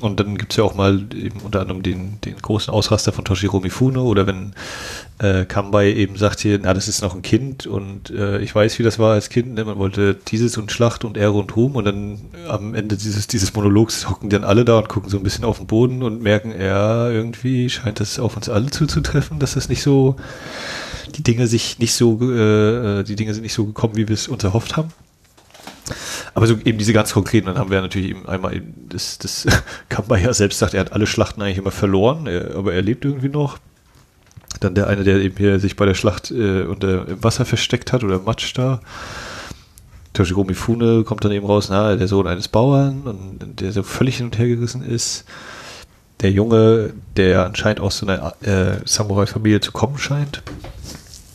Und 0.02 0.20
dann 0.20 0.38
gibt 0.38 0.54
es 0.54 0.58
ja 0.58 0.64
auch 0.64 0.74
mal 0.74 1.06
eben 1.14 1.42
unter 1.42 1.62
anderem 1.62 1.84
den, 1.84 2.20
den 2.22 2.36
großen 2.36 2.74
Ausraster 2.74 3.12
von 3.12 3.24
Toshiro 3.24 3.60
Mifune 3.60 4.02
oder 4.02 4.26
wenn 4.26 4.54
äh, 5.20 5.46
Kambai 5.46 5.94
eben 5.94 6.18
sagt 6.18 6.40
hier, 6.40 6.60
na, 6.62 6.74
das 6.74 6.88
ist 6.88 7.04
noch 7.04 7.14
ein 7.14 7.22
Kind 7.22 7.68
und 7.68 8.10
äh, 8.10 8.40
ich 8.40 8.54
weiß, 8.56 8.80
wie 8.80 8.84
das 8.84 8.98
war 8.98 9.14
als 9.14 9.30
Kind, 9.30 9.54
ne? 9.54 9.64
man 9.64 9.78
wollte 9.78 10.16
dieses 10.16 10.58
und 10.58 10.72
Schlacht 10.72 11.06
und 11.06 11.18
Ehre 11.18 11.34
und 11.34 11.56
Ruhm 11.56 11.76
und 11.76 11.86
dann 11.86 12.20
am 12.48 12.74
Ende 12.74 12.98
dieses, 12.98 13.28
dieses 13.28 13.54
Monologs 13.54 14.10
hocken 14.10 14.32
dann 14.32 14.44
alle 14.44 14.66
da 14.66 14.80
und 14.80 14.90
gucken 14.90 15.10
so 15.12 15.18
ein 15.18 15.24
bisschen 15.24 15.46
auf 15.46 15.60
den 15.60 15.68
Boden 15.68 16.02
und 16.02 16.24
merken, 16.24 16.52
ja, 16.60 17.10
irgendwie 17.12 17.70
scheint 17.70 18.00
das 18.00 18.18
auf 18.18 18.36
uns 18.36 18.50
alle 18.50 18.72
zuzutreffen, 18.72 19.38
dass 19.38 19.54
das 19.54 19.70
nicht 19.70 19.84
so, 19.84 20.16
die 21.16 21.24
Dinge 21.24 21.46
sich 21.46 21.78
nicht 21.78 21.94
so, 21.94 22.18
äh, 22.22 23.02
äh, 23.02 23.04
die 23.04 23.16
Dinge 23.16 23.36
sind 23.36 23.44
nicht 23.44 23.54
so 23.54 23.66
gekommen, 23.66 23.96
wie 23.96 24.08
wir 24.08 24.16
es 24.16 24.28
uns 24.28 24.44
erhofft 24.44 24.78
haben. 24.78 24.90
Aber 26.34 26.48
so 26.48 26.56
eben 26.64 26.78
diese 26.78 26.94
ganz 26.94 27.14
konkreten, 27.14 27.48
dann 27.48 27.58
haben 27.58 27.72
wir 27.72 27.82
natürlich 27.82 28.10
eben 28.10 28.28
einmal 28.28 28.56
eben 28.56 28.74
das, 28.90 29.18
das 29.18 29.48
Kamba 29.90 30.18
ja 30.18 30.34
selbst 30.34 30.60
sagt, 30.60 30.74
er 30.74 30.82
hat 30.82 30.94
alle 30.94 31.08
Schlachten 31.08 31.42
eigentlich 31.42 31.58
immer 31.58 31.72
verloren, 31.72 32.28
er, 32.28 32.56
aber 32.56 32.74
er 32.74 32.82
lebt 32.82 33.06
irgendwie 33.06 33.30
noch. 33.30 33.58
Dann 34.60 34.76
der 34.76 34.88
eine, 34.88 35.04
der 35.04 35.18
eben 35.18 35.38
hier 35.38 35.60
sich 35.60 35.76
bei 35.76 35.86
der 35.86 35.96
Schlacht 35.96 36.30
äh, 36.30 36.64
unter 36.64 37.08
im 37.08 37.24
Wasser 37.24 37.46
versteckt 37.46 37.94
hat 37.94 38.04
oder 38.04 38.16
im 38.16 38.26
Matsch 38.26 38.54
da. 38.56 38.82
Toshiro 40.14 40.44
Mifune 40.44 41.04
kommt 41.04 41.24
dann 41.24 41.32
eben 41.32 41.46
raus, 41.46 41.68
na, 41.70 41.96
der 41.96 42.08
Sohn 42.08 42.28
eines 42.28 42.48
Bauern 42.48 43.04
und 43.04 43.62
der 43.62 43.72
so 43.72 43.82
völlig 43.82 44.18
hin 44.18 44.28
und 44.28 44.38
her 44.38 44.48
gerissen 44.48 44.84
ist. 44.84 45.26
Der 46.20 46.32
Junge, 46.32 46.94
der 47.16 47.46
anscheinend 47.46 47.80
aus 47.80 47.98
so 47.98 48.06
einer 48.06 48.34
äh, 48.42 48.82
Samurai-Familie 48.86 49.62
zu 49.62 49.72
kommen 49.72 49.98
scheint, 49.98 50.44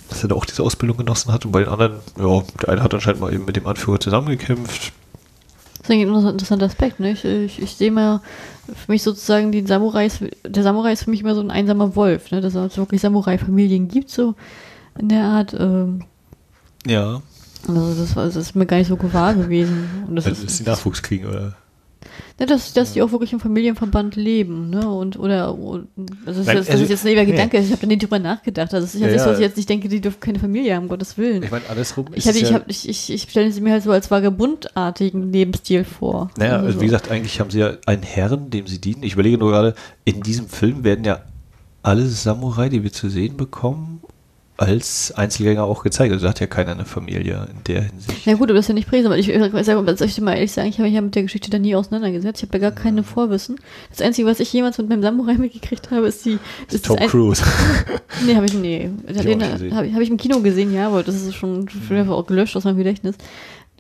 dass 0.09 0.23
er 0.23 0.29
da 0.29 0.35
auch 0.35 0.45
diese 0.45 0.63
Ausbildung 0.63 0.97
genossen 0.99 1.33
hat 1.33 1.45
und 1.45 1.53
bei 1.53 1.61
den 1.61 1.69
anderen, 1.69 1.95
ja, 2.19 2.43
der 2.63 2.69
eine 2.71 2.83
hat 2.83 2.95
anscheinend 2.95 3.21
mal 3.21 3.33
eben 3.33 3.45
mit 3.45 3.57
dem 3.57 3.67
Anführer 3.67 3.99
zusammengekämpft. 4.01 4.93
Das 5.79 5.91
ist 5.91 5.91
ein 5.91 6.01
interessanter 6.01 6.67
Aspekt, 6.67 6.99
ne? 6.99 7.13
Ich, 7.13 7.25
ich, 7.25 7.63
ich 7.63 7.77
sehe 7.77 7.93
mal 7.93 8.21
für 8.75 8.91
mich 8.91 9.03
sozusagen 9.05 9.53
den 9.53 9.67
Samurai 9.69 10.07
ist, 10.07 10.21
der 10.45 10.63
Samurai 10.65 10.93
ist 10.93 11.05
für 11.05 11.11
mich 11.11 11.21
immer 11.21 11.35
so 11.37 11.41
ein 11.41 11.51
einsamer 11.53 11.95
Wolf, 11.95 12.31
ne? 12.33 12.41
Dass 12.41 12.55
es 12.57 12.77
wirklich 12.77 13.01
Samurai-Familien 13.01 13.87
gibt, 13.89 14.11
so 14.11 14.35
in 14.99 15.09
der 15.09 15.25
Art. 15.25 15.55
Ähm, 15.59 16.03
Ja, 16.87 17.23
also 17.69 17.95
das, 17.95 18.17
war- 18.17 18.25
das 18.25 18.35
ist 18.37 18.57
mir 18.57 18.67
gar 18.67 18.79
nicht 18.79 18.89
so 18.89 18.97
gewahr 18.97 19.35
gewesen. 19.35 19.89
Und 20.09 20.17
das 20.17 20.27
also, 20.27 20.43
dass 20.43 20.53
ist, 20.53 20.61
die 20.61 20.65
Nachwuchs 20.69 21.03
kriegen, 21.03 21.27
oder? 21.27 21.55
Ne, 22.39 22.47
dass, 22.47 22.73
dass 22.73 22.93
die 22.93 23.03
auch 23.03 23.13
wirklich 23.13 23.33
im 23.33 23.41
Familienverband 23.41 24.17
leben, 24.17 24.71
ne? 24.71 24.89
Und 24.89 25.19
oder 25.19 25.55
und, 25.55 25.89
also 25.97 26.07
das, 26.27 26.37
ist 26.39 26.47
Nein, 26.47 26.57
jetzt- 26.57 26.69
das 26.69 26.73
also- 26.75 26.85
ist 26.85 26.91
jetzt 26.91 27.05
ein 27.05 27.09
ewiger 27.09 27.25
nee. 27.25 27.31
Gedanke, 27.33 27.59
ich 27.59 27.71
habe 27.71 27.81
da 27.81 27.87
nicht 27.87 28.03
drüber 28.03 28.19
nachgedacht. 28.19 28.73
Also 28.75 28.85
es 28.85 28.95
ist 28.95 29.01
ja, 29.01 29.07
nicht 29.09 29.21
so, 29.21 29.27
dass 29.27 29.39
ich 29.39 29.45
jetzt 29.45 29.57
nicht 29.57 29.69
denke, 29.69 29.89
die 29.89 30.01
dürfen 30.01 30.21
keine 30.21 30.39
Familie 30.39 30.75
haben, 30.75 30.85
um 30.85 30.89
Gottes 30.89 31.17
Willen. 31.19 31.43
Ich 31.43 31.51
meine, 31.51 31.69
andersrum 31.69 32.07
Ich, 32.15 32.27
hatte, 32.27 32.39
ich, 32.39 32.51
ja, 32.51 32.55
hab, 32.55 32.69
ich, 32.71 32.89
ich, 32.89 33.13
ich 33.13 33.23
stelle 33.23 33.51
sie 33.53 33.61
mir 33.61 33.73
halt 33.73 33.83
so 33.83 33.91
als 33.91 34.11
vagabundartigen 34.11 35.33
Lebensstil 35.33 35.85
vor. 35.85 36.31
Naja, 36.39 36.55
Also 36.55 36.67
also 36.67 36.79
so. 36.79 36.81
wie 36.83 36.87
gesagt, 36.87 37.11
eigentlich 37.11 37.41
haben 37.41 37.51
sie 37.51 37.61
ja 37.61 37.73
einen 37.87 38.03
Herrn, 38.03 38.51
dem 38.51 38.67
sie 38.67 38.81
dienen. 38.81 39.03
Ich 39.03 39.15
überlege 39.15 39.39
nur 39.39 39.51
gerade, 39.51 39.75
in 40.05 40.21
diesem 40.23 40.49
Film 40.49 40.85
werden 40.85 41.05
ja 41.05 41.21
alle 41.83 42.07
Samurai, 42.07 42.69
die 42.69 42.83
wir 42.83 42.93
zu 42.93 43.09
sehen 43.09 43.37
bekommen, 43.37 44.01
als 44.59 45.13
Einzelgänger 45.13 45.65
auch 45.65 45.83
gezeigt. 45.83 46.13
Also 46.13 46.29
hat 46.29 46.41
ja 46.41 46.47
keiner 46.47 46.73
eine 46.73 46.85
Familie 46.87 47.47
in 47.51 47.63
der 47.65 47.83
Hinsicht. 47.83 48.25
Ja 48.25 48.35
gut, 48.35 48.45
aber 48.49 48.55
das 48.55 48.65
ist 48.65 48.69
ja 48.69 48.75
nicht 48.75 48.89
Präse, 48.89 49.07
aber 49.07 49.19
ich, 49.19 49.29
ich, 49.29 49.39
sag- 49.65 49.99
soll 49.99 50.07
ich 50.09 50.15
dir 50.15 50.23
mal 50.23 50.35
ehrlich 50.35 50.53
sagen, 50.53 50.69
ich 50.69 50.77
habe 50.79 50.85
mich 50.89 50.95
ja 50.95 51.01
mit 51.03 51.15
der 51.15 51.23
Geschichte 51.25 51.51
da 51.51 51.59
nie 51.59 51.75
auseinandergesetzt. 51.77 52.43
Ich 52.43 52.49
habe 52.49 52.59
da 52.59 52.71
gar 52.71 52.73
keine 52.83 53.03
Vorwissen. 53.03 53.57
Das 53.91 54.01
Einzige, 54.01 54.27
was 54.27 54.41
ich 54.41 54.53
jemals 54.53 54.79
mit 54.79 54.89
meinem 54.89 55.03
Samurai 55.03 55.35
mitgekriegt 55.35 55.91
habe, 55.91 56.07
ist 56.07 56.25
die... 56.25 56.39
Ist 56.71 56.87
Tom 56.87 56.97
das 56.97 57.05
ein- 57.05 57.11
Cruise. 57.11 57.43
Nee, 58.25 58.35
habe 58.35 58.47
ich 58.47 58.55
nee. 58.55 58.89
ich 59.09 59.17
Den 59.19 59.43
auch 59.43 59.53
gesehen. 59.53 59.75
habe 59.77 59.87
ich, 59.87 59.95
hab 59.95 60.01
ich 60.01 60.09
im 60.09 60.17
Kino 60.17 60.41
gesehen, 60.41 60.73
ja, 60.73 60.87
aber 60.87 61.03
das 61.03 61.17
ist 61.17 61.35
schon, 61.35 61.69
schon 61.69 61.97
einfach 61.99 62.15
auch 62.15 62.27
gelöscht 62.27 62.57
aus 62.57 62.65
meinem 62.65 62.79
Gedächtnis. 62.79 63.17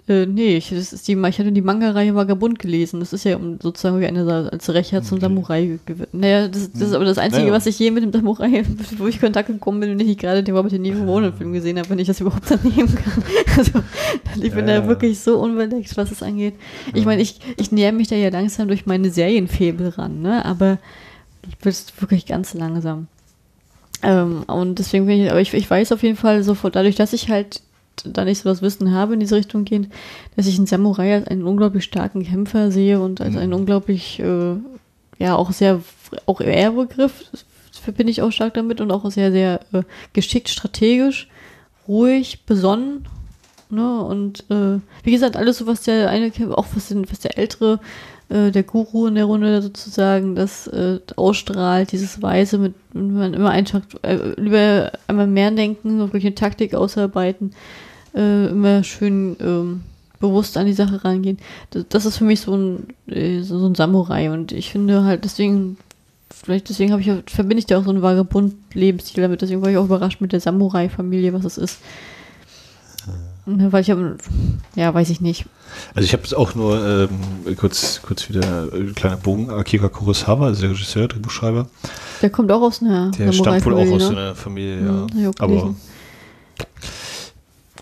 Äh, 0.08 0.26
nee, 0.26 0.56
ich, 0.56 0.70
das 0.70 0.92
ist 0.92 1.08
die, 1.08 1.14
ich 1.14 1.38
hatte 1.40 1.50
die 1.50 1.62
Manga-Reihe 1.62 2.14
Vagabund 2.14 2.60
gelesen. 2.60 3.00
Das 3.00 3.12
ist 3.12 3.24
ja 3.24 3.34
um, 3.36 3.58
sozusagen 3.60 3.98
wie 4.00 4.06
eine 4.06 4.48
als 4.52 4.70
Rächer 4.72 5.02
zum 5.02 5.18
Samurai 5.18 5.80
gewidmet. 5.84 6.14
Naja, 6.14 6.46
das, 6.46 6.70
das 6.70 6.82
ist 6.82 6.92
aber 6.94 7.04
das 7.04 7.18
Einzige, 7.18 7.42
Naja. 7.42 7.54
was 7.54 7.66
ich 7.66 7.76
je 7.76 7.90
mit 7.90 8.04
dem 8.04 8.12
Samurai, 8.12 8.62
wo 8.98 9.08
ich 9.08 9.20
Kontakt 9.20 9.48
gekommen 9.48 9.80
bin, 9.80 9.90
wenn 9.98 10.08
ich 10.08 10.16
gerade 10.16 10.44
den 10.44 10.54
Robert 10.54 10.70
De 10.70 10.78
Niro-Film 10.78 11.52
gesehen 11.52 11.78
habe, 11.78 11.90
wenn 11.90 11.98
ich 11.98 12.06
das 12.06 12.20
überhaupt 12.20 12.48
daneben 12.48 12.94
kann. 12.94 13.22
Also, 13.56 13.82
ich 14.42 14.52
bin 14.52 14.68
Ja. 14.68 14.80
da 14.82 14.86
wirklich 14.88 15.18
so 15.18 15.38
unbeleckt, 15.38 15.96
was 15.96 16.10
es 16.12 16.22
angeht. 16.22 16.54
Ich 16.94 17.06
meine, 17.06 17.22
ich, 17.22 17.40
ich 17.56 17.72
näher 17.72 17.90
mich 17.90 18.06
da 18.08 18.14
ja 18.14 18.28
langsam 18.28 18.68
durch 18.68 18.84
meine 18.84 19.10
Serienfebel 19.10 19.88
ran, 19.88 20.20
ne, 20.20 20.44
aber 20.44 20.78
ich 21.48 21.56
bin 21.56 21.72
wirklich 21.98 22.26
ganz 22.26 22.52
langsam. 22.52 23.06
Ähm, 24.02 24.42
und 24.46 24.78
deswegen 24.78 25.06
bin 25.06 25.22
ich, 25.24 25.30
aber 25.30 25.40
ich, 25.40 25.54
ich 25.54 25.70
weiß 25.70 25.90
auf 25.92 26.02
jeden 26.02 26.16
Fall 26.16 26.42
sofort, 26.42 26.76
dadurch, 26.76 26.96
dass 26.96 27.12
ich 27.14 27.30
halt 27.30 27.62
da 28.04 28.24
nicht 28.24 28.42
so 28.42 28.48
das 28.48 28.62
Wissen 28.62 28.92
habe 28.92 29.14
in 29.14 29.20
diese 29.20 29.36
Richtung 29.36 29.64
gehend, 29.64 29.88
dass 30.36 30.46
ich 30.46 30.58
einen 30.58 30.66
Samurai 30.66 31.14
als 31.14 31.28
einen 31.28 31.44
unglaublich 31.44 31.84
starken 31.84 32.24
Kämpfer 32.24 32.70
sehe 32.70 33.00
und 33.00 33.20
als 33.20 33.36
einen 33.36 33.52
unglaublich, 33.52 34.20
äh, 34.20 34.56
ja, 35.18 35.36
auch 35.36 35.52
sehr, 35.52 35.80
auch 36.26 36.40
Ehrbegriff, 36.40 37.24
verbinde 37.86 38.10
ich 38.10 38.22
auch 38.22 38.32
stark 38.32 38.54
damit 38.54 38.80
und 38.80 38.90
auch 38.90 39.10
sehr, 39.10 39.30
sehr 39.32 39.60
äh, 39.72 39.82
geschickt, 40.12 40.48
strategisch, 40.48 41.28
ruhig, 41.86 42.44
besonnen. 42.44 43.06
Ne? 43.70 44.00
Und 44.02 44.44
äh, 44.50 44.80
wie 45.04 45.12
gesagt, 45.12 45.36
alles 45.36 45.58
so, 45.58 45.66
was 45.66 45.82
der 45.82 46.10
eine, 46.10 46.32
auch 46.50 46.66
was, 46.74 46.88
den, 46.88 47.10
was 47.10 47.20
der 47.20 47.38
ältere 47.38 47.80
äh, 48.28 48.50
der 48.50 48.64
Guru 48.64 49.06
in 49.06 49.14
der 49.14 49.24
Runde 49.24 49.62
sozusagen 49.62 50.34
das 50.34 50.66
äh, 50.66 50.98
ausstrahlt, 51.14 51.92
dieses 51.92 52.20
Weise, 52.22 52.58
mit, 52.58 52.74
wenn 52.92 53.14
man 53.14 53.34
immer 53.34 53.50
einfach 53.50 53.82
äh, 54.02 54.18
lieber 54.36 54.92
einmal 55.06 55.28
mehr 55.28 55.50
denken, 55.52 55.98
wirklich 55.98 56.24
eine 56.24 56.34
Taktik 56.34 56.74
ausarbeiten, 56.74 57.52
äh, 58.16 58.46
immer 58.48 58.82
schön 58.82 59.36
ähm, 59.40 59.82
bewusst 60.18 60.56
an 60.56 60.66
die 60.66 60.72
Sache 60.72 61.04
rangehen. 61.04 61.38
Das, 61.70 61.84
das 61.88 62.06
ist 62.06 62.18
für 62.18 62.24
mich 62.24 62.40
so 62.40 62.56
ein, 62.56 62.86
äh, 63.06 63.42
so, 63.42 63.58
so 63.58 63.66
ein 63.66 63.74
Samurai 63.74 64.30
und 64.30 64.52
ich 64.52 64.70
finde 64.70 65.04
halt 65.04 65.24
deswegen 65.24 65.76
vielleicht 66.32 66.68
deswegen 66.68 66.92
habe 66.92 67.02
ich 67.02 67.10
verbinde 67.32 67.58
ich 67.58 67.66
da 67.66 67.78
auch 67.78 67.84
so 67.84 67.90
einen 67.90 68.02
Vagabund-Lebensstil 68.02 69.22
damit. 69.22 69.42
Deswegen 69.42 69.62
war 69.62 69.70
ich 69.70 69.76
auch 69.76 69.84
überrascht 69.84 70.20
mit 70.20 70.32
der 70.32 70.40
Samurai-Familie, 70.40 71.32
was 71.32 71.44
es 71.44 71.58
ist. 71.58 71.78
Ne, 73.48 73.72
weil 73.72 73.82
ich 73.82 73.90
habe, 73.90 74.16
ja, 74.74 74.92
weiß 74.92 75.08
ich 75.10 75.20
nicht. 75.20 75.46
Also 75.94 76.04
ich 76.04 76.12
habe 76.12 76.24
es 76.24 76.34
auch 76.34 76.56
nur 76.56 76.84
ähm, 76.84 77.56
kurz, 77.56 78.00
kurz 78.02 78.28
wieder 78.28 78.72
äh, 78.72 78.92
kleiner 78.92 79.16
Bogen. 79.16 79.50
Akira 79.50 79.88
Kurosawa, 79.88 80.46
also 80.46 80.62
der 80.62 80.70
Regisseur, 80.70 81.06
Drehbuchschreiber. 81.06 81.68
Der 82.22 82.30
kommt 82.30 82.50
auch 82.50 82.62
aus 82.62 82.82
einer 82.82 83.12
Der 83.12 83.30
stammt 83.32 83.64
wohl 83.64 83.74
auch 83.74 83.88
aus 83.92 84.02
ne? 84.02 84.08
einer 84.08 84.34
Familie, 84.34 84.84
ja. 84.84 85.06
Hm, 85.12 85.32
Aber 85.38 85.74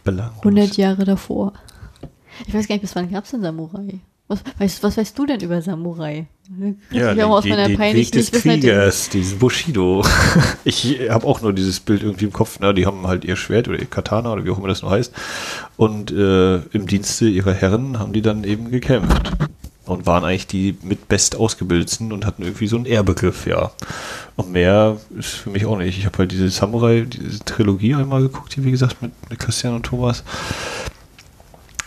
belanglos. 0.04 0.44
100 0.44 0.76
Jahre 0.76 1.04
davor. 1.04 1.52
Ich 2.46 2.54
weiß 2.54 2.68
gar 2.68 2.74
nicht, 2.74 2.82
bis 2.82 2.94
wann 2.94 3.10
gab 3.10 3.24
es 3.24 3.30
denn 3.30 3.42
Samurai? 3.42 4.00
Was 4.26 4.42
weißt, 4.58 4.82
was 4.82 4.96
weißt 4.96 5.18
du 5.18 5.26
denn 5.26 5.40
über 5.40 5.60
Samurai? 5.60 6.26
Ja, 6.90 7.14
den, 7.14 7.24
aus 7.24 7.44
meiner 7.44 7.68
den 7.68 7.78
Weg 7.78 8.10
des 8.12 8.32
Kriegers, 8.32 9.10
diesen 9.10 9.38
Bushido. 9.38 10.02
ich 10.64 10.98
habe 11.10 11.26
auch 11.26 11.42
nur 11.42 11.52
dieses 11.52 11.80
Bild 11.80 12.02
irgendwie 12.02 12.24
im 12.24 12.32
Kopf. 12.32 12.58
Na, 12.60 12.72
die 12.72 12.86
haben 12.86 13.06
halt 13.06 13.24
ihr 13.24 13.36
Schwert 13.36 13.68
oder 13.68 13.78
ihr 13.78 13.86
Katana 13.86 14.32
oder 14.32 14.44
wie 14.44 14.50
auch 14.50 14.58
immer 14.58 14.68
das 14.68 14.80
nur 14.80 14.90
heißt. 14.90 15.12
Und 15.76 16.10
äh, 16.10 16.56
im 16.56 16.86
Dienste 16.86 17.28
ihrer 17.28 17.52
Herren 17.52 17.98
haben 17.98 18.14
die 18.14 18.22
dann 18.22 18.44
eben 18.44 18.70
gekämpft. 18.70 19.30
Und 19.86 20.06
waren 20.06 20.24
eigentlich 20.24 20.46
die 20.46 20.76
mit 20.82 21.08
best 21.08 21.36
ausgebildetsten 21.36 22.12
und 22.12 22.24
hatten 22.24 22.42
irgendwie 22.42 22.68
so 22.68 22.76
einen 22.76 22.86
Ehrbegriff, 22.86 23.46
ja. 23.46 23.70
Und 24.36 24.50
mehr 24.50 24.96
ist 25.18 25.34
für 25.34 25.50
mich 25.50 25.66
auch 25.66 25.76
nicht. 25.76 25.98
Ich 25.98 26.06
habe 26.06 26.18
halt 26.18 26.32
diese 26.32 26.48
Samurai, 26.48 27.02
diese 27.02 27.44
Trilogie 27.44 27.94
einmal 27.94 28.22
geguckt, 28.22 28.54
hier 28.54 28.64
wie 28.64 28.70
gesagt, 28.70 29.02
mit, 29.02 29.12
mit 29.28 29.38
Christian 29.38 29.74
und 29.74 29.84
Thomas. 29.84 30.24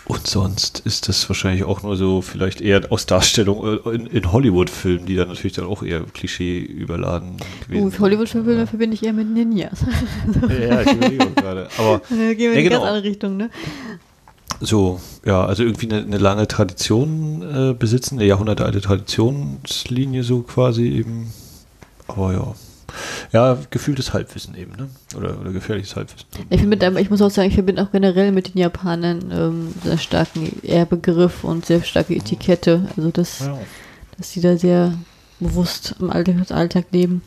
Und 0.08 0.26
sonst 0.26 0.80
ist 0.86 1.06
das 1.06 1.28
wahrscheinlich 1.28 1.64
auch 1.64 1.82
nur 1.82 1.94
so 1.94 2.22
vielleicht 2.22 2.62
eher 2.62 2.90
aus 2.90 3.04
Darstellung 3.04 3.82
äh, 3.84 3.90
in, 3.90 4.06
in 4.06 4.32
Hollywood-Filmen, 4.32 5.04
die 5.04 5.14
dann 5.14 5.28
natürlich 5.28 5.52
dann 5.52 5.66
auch 5.66 5.82
eher 5.82 6.00
Klischee 6.00 6.60
überladen 6.60 7.36
gewesen 7.66 7.88
uh, 7.88 7.98
Hollywood-Filme 7.98 8.54
ja. 8.54 8.66
verbinde 8.66 8.94
ich 8.94 9.04
eher 9.04 9.12
mit 9.12 9.28
Ninjas. 9.28 9.84
ja, 10.48 10.80
ich 10.80 10.92
überlege 10.92 11.30
gerade. 11.32 11.68
Aber 11.76 12.00
gehen 12.08 12.38
wir 12.38 12.52
in 12.52 12.56
ja, 12.56 12.62
genau. 12.62 12.76
ganz 12.76 12.84
andere 12.84 13.04
Richtung, 13.04 13.36
ne? 13.36 13.50
So, 14.60 15.00
ja, 15.24 15.44
also 15.44 15.62
irgendwie 15.62 15.90
eine, 15.90 16.02
eine 16.02 16.18
lange 16.18 16.48
Tradition 16.48 17.42
äh, 17.42 17.74
besitzen, 17.74 18.18
eine 18.18 18.26
jahrhundertealte 18.26 18.80
Traditionslinie 18.80 20.24
so 20.24 20.42
quasi 20.42 20.88
eben. 20.88 21.32
Aber 22.08 22.32
ja, 22.32 22.54
ja, 23.32 23.58
gefühltes 23.70 24.12
Halbwissen 24.12 24.54
eben, 24.56 24.72
ne? 24.72 24.88
Oder, 25.16 25.38
oder 25.40 25.52
gefährliches 25.52 25.94
Halbwissen. 25.94 26.26
Ich, 26.50 26.62
mit, 26.62 26.82
ich 26.82 27.10
muss 27.10 27.22
auch 27.22 27.30
sagen, 27.30 27.48
ich 27.48 27.54
verbinde 27.54 27.82
auch 27.82 27.92
generell 27.92 28.32
mit 28.32 28.54
den 28.54 28.58
Japanern 28.58 29.30
ähm, 29.30 29.74
sehr 29.84 29.98
starken 29.98 30.60
Ehrbegriff 30.62 31.44
und 31.44 31.66
sehr 31.66 31.82
starke 31.82 32.14
Etikette. 32.14 32.88
Also 32.96 33.10
das, 33.10 33.40
ja. 33.40 33.58
dass 34.16 34.32
sie 34.32 34.40
da 34.40 34.56
sehr 34.56 34.94
bewusst 35.38 35.96
im 36.00 36.10
Alltag, 36.10 36.50
Alltag 36.50 36.86
leben. 36.90 37.22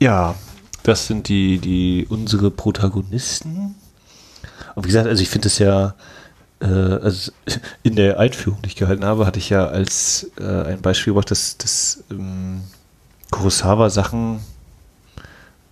Ja, 0.00 0.34
das 0.82 1.06
sind 1.06 1.28
die, 1.28 1.58
die 1.58 2.06
unsere 2.08 2.50
Protagonisten. 2.50 3.74
Und 4.74 4.84
wie 4.84 4.88
gesagt, 4.88 5.06
also 5.06 5.22
ich 5.22 5.28
finde 5.28 5.48
es 5.48 5.58
ja, 5.58 5.94
äh, 6.60 6.66
also 6.66 7.32
in 7.82 7.96
der 7.96 8.18
Einführung, 8.18 8.60
die 8.62 8.68
ich 8.68 8.76
gehalten 8.76 9.04
habe, 9.04 9.26
hatte 9.26 9.38
ich 9.38 9.50
ja 9.50 9.66
als 9.66 10.30
äh, 10.38 10.44
ein 10.44 10.80
Beispiel 10.80 11.12
gebracht, 11.12 11.30
dass 11.30 11.56
das 11.58 12.04
ähm, 12.10 12.62
Kurosawa 13.30 13.90
Sachen 13.90 14.40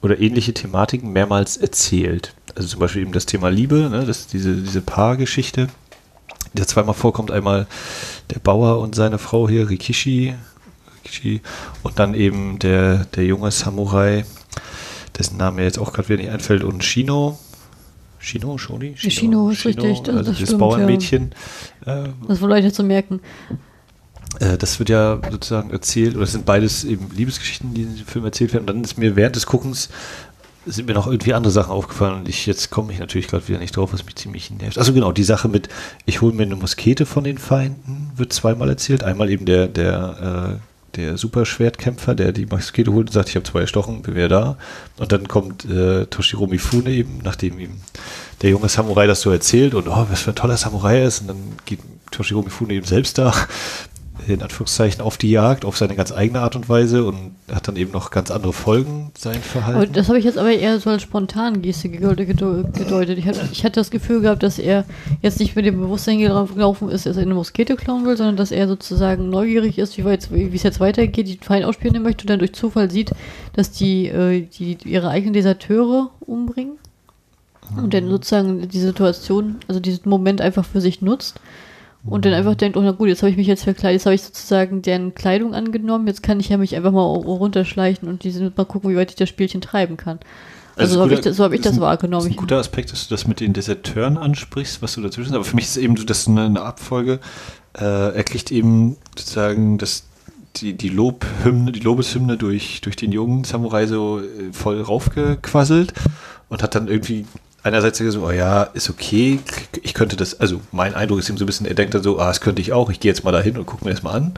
oder 0.03 0.21
ähnliche 0.21 0.53
Thematiken 0.53 1.13
mehrmals 1.13 1.57
erzählt. 1.57 2.35
Also 2.55 2.69
zum 2.69 2.81
Beispiel 2.81 3.03
eben 3.03 3.13
das 3.13 3.27
Thema 3.27 3.51
Liebe, 3.51 3.89
ne, 3.89 4.05
das, 4.05 4.27
diese, 4.27 4.57
diese 4.57 4.83
Paargeschichte, 4.83 5.69
die 6.53 6.59
da 6.59 6.67
zweimal 6.67 6.95
vorkommt. 6.95 7.31
Einmal 7.31 7.67
der 8.31 8.41
Bauer 8.41 8.81
und 8.81 8.95
seine 8.95 9.19
Frau 9.19 9.49
hier, 9.49 9.71
Rikishi, 9.71 10.35
Rikishi 10.97 11.41
und 11.83 11.99
dann 11.99 12.15
eben 12.15 12.59
der, 12.59 13.07
der 13.17 13.25
junge 13.25 13.51
Samurai, 13.51 14.25
dessen 15.17 15.37
Name 15.37 15.63
jetzt 15.63 15.79
auch 15.79 15.93
gerade 15.93 16.09
wieder 16.09 16.23
nicht 16.23 16.33
einfällt, 16.33 16.65
und 16.65 16.85
Shino. 16.85 17.39
Shino, 18.23 18.57
Shoni? 18.57 18.95
Shino, 18.97 19.11
Shino 19.11 19.51
ist 19.51 19.61
Shino, 19.61 19.83
richtig, 19.83 20.03
das, 20.05 20.17
also 20.17 20.31
das 20.31 20.41
stimmt, 20.41 20.59
Bauernmädchen. 20.61 21.35
Ja. 21.85 22.05
Äh, 22.05 22.09
das 22.29 22.41
wohl 22.41 22.49
Leute 22.49 22.73
zu 22.73 22.85
merken. 22.85 23.21
Äh, 24.39 24.57
das 24.57 24.79
wird 24.79 24.89
ja 24.91 25.21
sozusagen 25.29 25.71
erzählt, 25.71 26.15
oder 26.15 26.25
es 26.25 26.33
sind 26.33 26.47
beides 26.47 26.85
eben 26.85 27.11
Liebesgeschichten, 27.15 27.75
die 27.75 27.83
in 27.83 27.97
dem 27.97 28.07
Film 28.07 28.25
erzählt 28.25 28.53
werden. 28.53 28.63
Und 28.63 28.67
dann 28.69 28.85
ist 28.85 28.97
mir 28.97 29.17
während 29.17 29.35
des 29.35 29.47
Guckens 29.47 29.89
sind 30.65 30.87
mir 30.87 30.95
noch 30.95 31.09
irgendwie 31.09 31.35
andere 31.35 31.51
Sachen 31.51 31.73
aufgefallen 31.73 32.21
und 32.21 32.29
ich 32.29 32.47
jetzt 32.47 32.71
komme 32.71 32.93
ich 32.93 33.01
natürlich 33.01 33.27
gerade 33.27 33.49
wieder 33.49 33.59
nicht 33.59 33.77
drauf, 33.77 33.93
was 33.93 34.05
mich 34.07 34.15
ziemlich 34.15 34.49
nervt. 34.53 34.79
Also 34.79 34.93
genau, 34.93 35.11
die 35.11 35.25
Sache 35.25 35.49
mit, 35.49 35.69
ich 36.07 36.21
hole 36.21 36.33
mir 36.33 36.45
eine 36.45 36.55
Muskete 36.55 37.05
von 37.05 37.25
den 37.25 37.39
Feinden, 37.39 38.13
wird 38.15 38.33
zweimal 38.33 38.69
erzählt. 38.69 39.03
Einmal 39.03 39.29
eben 39.31 39.45
der, 39.45 39.67
der, 39.67 40.61
äh, 40.61 40.72
der 40.97 41.17
Superschwertkämpfer, 41.17 42.15
der 42.15 42.33
die 42.33 42.47
Muskete 42.47 42.93
holt 42.93 43.09
und 43.09 43.13
sagt, 43.13 43.31
ich 43.31 43.37
habe 43.37 43.45
zwei 43.45 43.61
erstochen, 43.61 44.03
bin 44.03 44.15
wer 44.15 44.29
da. 44.29 44.57
Und 44.99 45.13
dann 45.13 45.29
kommt 45.29 45.65
äh, 45.65 46.07
Toshiro 46.07 46.47
Mifune 46.47 46.91
eben, 46.91 47.21
nachdem 47.23 47.59
ihm 47.59 47.81
der 48.43 48.51
junge 48.51 48.69
Samurai 48.69 49.07
das 49.07 49.21
so 49.21 49.31
erzählt 49.31 49.75
und 49.75 49.89
oh, 49.89 50.07
was 50.11 50.23
für 50.23 50.33
ein 50.33 50.37
toller 50.37 50.57
Samurai 50.57 51.03
ist. 51.03 51.23
Und 51.23 51.29
dann 51.29 51.43
geht 51.65 51.81
Toshiro 52.11 52.43
Mifune 52.43 52.75
eben 52.75 52.87
selbst 52.87 53.19
da 53.19 53.33
in 54.29 54.43
Anführungszeichen 54.43 55.01
auf 55.01 55.17
die 55.17 55.31
Jagd, 55.31 55.65
auf 55.65 55.77
seine 55.77 55.95
ganz 55.95 56.13
eigene 56.13 56.41
Art 56.41 56.57
und 56.57 56.69
Weise 56.69 57.05
und 57.05 57.35
hat 57.53 57.69
dann 57.69 57.77
eben 57.77 57.93
noch 57.93 58.11
ganz 58.11 58.31
andere 58.31 58.53
Folgen, 58.53 59.11
sein 59.17 59.41
Verhalten. 59.43 59.77
Aber 59.77 59.87
das 59.87 60.09
habe 60.09 60.19
ich 60.19 60.25
jetzt 60.25 60.39
aber 60.39 60.53
eher 60.53 60.79
so 60.81 60.91
als 60.91 61.03
spontan 61.03 61.63
Geste 61.63 61.89
gedeutet. 61.89 63.19
Ich 63.19 63.27
hatte, 63.27 63.49
ich 63.51 63.65
hatte 63.65 63.81
das 63.81 63.91
Gefühl 63.91 64.21
gehabt, 64.21 64.43
dass 64.43 64.59
er 64.59 64.85
jetzt 65.21 65.41
nicht 65.41 65.57
mit 65.57 65.67
dem 65.67 65.81
Bewusstsein 65.81 66.19
gelaufen 66.19 66.89
ist, 66.89 67.07
dass 67.07 67.17
er 67.17 67.23
eine 67.23 67.35
Moskete 67.35 67.77
klauen 67.77 68.05
will, 68.05 68.17
sondern 68.17 68.37
dass 68.37 68.53
er 68.53 68.69
sozusagen 68.69 69.29
neugierig 69.31 69.79
ist, 69.79 69.99
wie, 69.99 70.55
es 70.55 70.63
jetzt 70.63 70.81
weitergeht, 70.81 71.29
die 71.29 71.39
Feinde 71.41 71.69
ausspielen 71.69 72.03
möchte 72.03 72.25
und 72.25 72.31
dann 72.31 72.39
durch 72.39 72.55
Zufall 72.55 72.91
sieht, 72.91 73.13
dass 73.55 73.73
die, 73.73 74.07
äh, 74.09 74.43
die 74.43 74.79
ihre 74.85 75.09
eigenen 75.09 75.35
Deserteure 75.35 76.11
umbringen. 76.21 76.79
Und 77.77 77.95
dann 77.95 78.09
sozusagen 78.09 78.69
die 78.69 78.81
Situation, 78.81 79.57
also 79.67 79.81
diesen 79.81 80.09
Moment 80.09 80.41
einfach 80.41 80.65
für 80.65 80.81
sich 80.81 81.01
nutzt 81.01 81.41
und 82.05 82.25
dann 82.25 82.33
einfach 82.33 82.57
denkt, 82.57 82.77
oh 82.77 82.81
na 82.81 82.91
gut, 82.91 83.09
jetzt 83.09 83.23
habe 83.23 83.31
ich 83.31 83.37
mich 83.37 83.47
jetzt 83.47 83.65
verkleidet, 83.65 84.01
jetzt 84.01 84.07
habe 84.07 84.15
ich 84.15 84.23
sozusagen 84.23 84.83
deren 84.83 85.15
Kleidung 85.15 85.55
angenommen, 85.55 86.07
jetzt 86.09 86.23
kann 86.23 86.41
ich 86.41 86.49
ja 86.49 86.57
mich 86.57 86.75
einfach 86.75 86.91
mal 86.91 87.05
runterschleichen 87.05 88.09
und 88.09 88.25
diese, 88.25 88.53
mal 88.57 88.65
gucken, 88.65 88.91
wie 88.91 88.97
weit 88.97 89.11
ich 89.11 89.17
das 89.17 89.29
Spielchen 89.29 89.61
treiben 89.61 89.97
kann. 89.97 90.19
Also, 90.75 90.81
also 90.83 90.95
so 90.95 91.01
habe 91.03 91.15
ich, 91.15 91.21
das, 91.21 91.37
so 91.37 91.45
hab 91.45 91.53
ich 91.53 91.61
das 91.61 91.79
wahrgenommen. 91.81 92.25
Das 92.25 92.33
ist 92.33 92.39
ein 92.39 92.41
guter 92.41 92.57
Aspekt, 92.57 92.93
dass 92.93 93.07
du 93.07 93.15
das 93.15 93.27
mit 93.27 93.41
den 93.41 93.53
Deserteuren 93.53 94.17
ansprichst, 94.17 94.83
was 94.83 94.95
du 94.95 95.03
dazwischen 95.03 95.31
hast. 95.31 95.37
Aber 95.37 95.45
für 95.45 95.55
mich 95.55 95.67
ist 95.67 95.77
eben 95.77 95.97
so, 95.97 96.05
dass 96.05 96.27
eine, 96.27 96.47
eine 96.47 96.63
Abfolge, 96.63 97.21
äh, 97.79 97.85
er 97.85 98.25
kriegt 98.25 98.51
eben 98.51 98.97
sozusagen 99.17 99.79
das, 99.79 100.05
die, 100.57 100.73
die 100.73 100.89
Lobhymne, 100.89 101.73
die 101.73 101.81
Lobeshymne 101.81 102.37
durch, 102.37 102.81
durch 102.81 102.97
den 102.97 103.13
jungen 103.13 103.45
Samurai 103.45 103.87
so 103.87 104.21
äh, 104.21 104.53
voll 104.53 104.81
raufgequasselt 104.81 105.93
und 106.49 106.63
hat 106.63 106.75
dann 106.75 106.89
irgendwie 106.89 107.27
einerseits 107.63 107.99
so, 107.99 108.27
oh 108.27 108.31
ja, 108.31 108.65
ist 108.65 108.91
okay, 108.91 109.39
ich 109.83 109.95
könnte 109.95 110.17
das, 110.17 110.41
also 110.41 110.61
mein 110.73 110.95
Eindruck 110.95 111.21
ist 111.21 111.29
ihm 111.29 111.37
so 111.37 111.45
ein 111.45 111.47
bisschen, 111.47 111.67
er 111.67 111.75
denkt 111.75 111.95
dann 111.95 112.03
so, 112.03 112.19
ah, 112.19 112.29
das 112.29 112.41
könnte 112.41 112.61
ich 112.61 112.73
auch, 112.73 112.91
ich 112.91 113.01
gehe 113.01 113.11
jetzt 113.11 113.25
mal 113.25 113.33
dahin 113.33 113.57
und 113.57 113.67
gucke 113.67 113.85
mir 113.85 113.93
das 113.93 114.03
mal 114.03 114.13
an, 114.13 114.35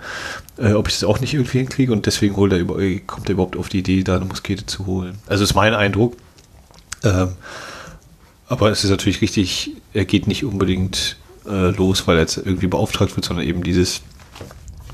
äh, 0.58 0.72
ob 0.72 0.88
ich 0.88 0.94
das 0.94 1.04
auch 1.04 1.20
nicht 1.20 1.34
irgendwie 1.34 1.58
hinkriege 1.58 1.92
und 1.92 2.06
deswegen 2.06 2.36
holt 2.36 2.52
er, 2.52 2.64
kommt 3.00 3.28
er 3.28 3.32
überhaupt 3.32 3.56
auf 3.56 3.68
die 3.68 3.78
Idee, 3.78 4.02
da 4.02 4.16
eine 4.16 4.26
Muskete 4.26 4.66
zu 4.66 4.86
holen. 4.86 5.18
Also 5.26 5.44
ist 5.44 5.54
mein 5.54 5.74
Eindruck. 5.74 6.16
Ähm, 7.02 7.32
aber 8.46 8.70
es 8.70 8.84
ist 8.84 8.90
natürlich 8.90 9.22
richtig, 9.22 9.72
er 9.94 10.04
geht 10.04 10.26
nicht 10.26 10.44
unbedingt 10.44 11.16
äh, 11.46 11.70
los, 11.70 12.06
weil 12.06 12.16
er 12.16 12.22
jetzt 12.22 12.36
irgendwie 12.36 12.66
beauftragt 12.66 13.16
wird, 13.16 13.24
sondern 13.24 13.46
eben 13.46 13.62
dieses, 13.62 14.02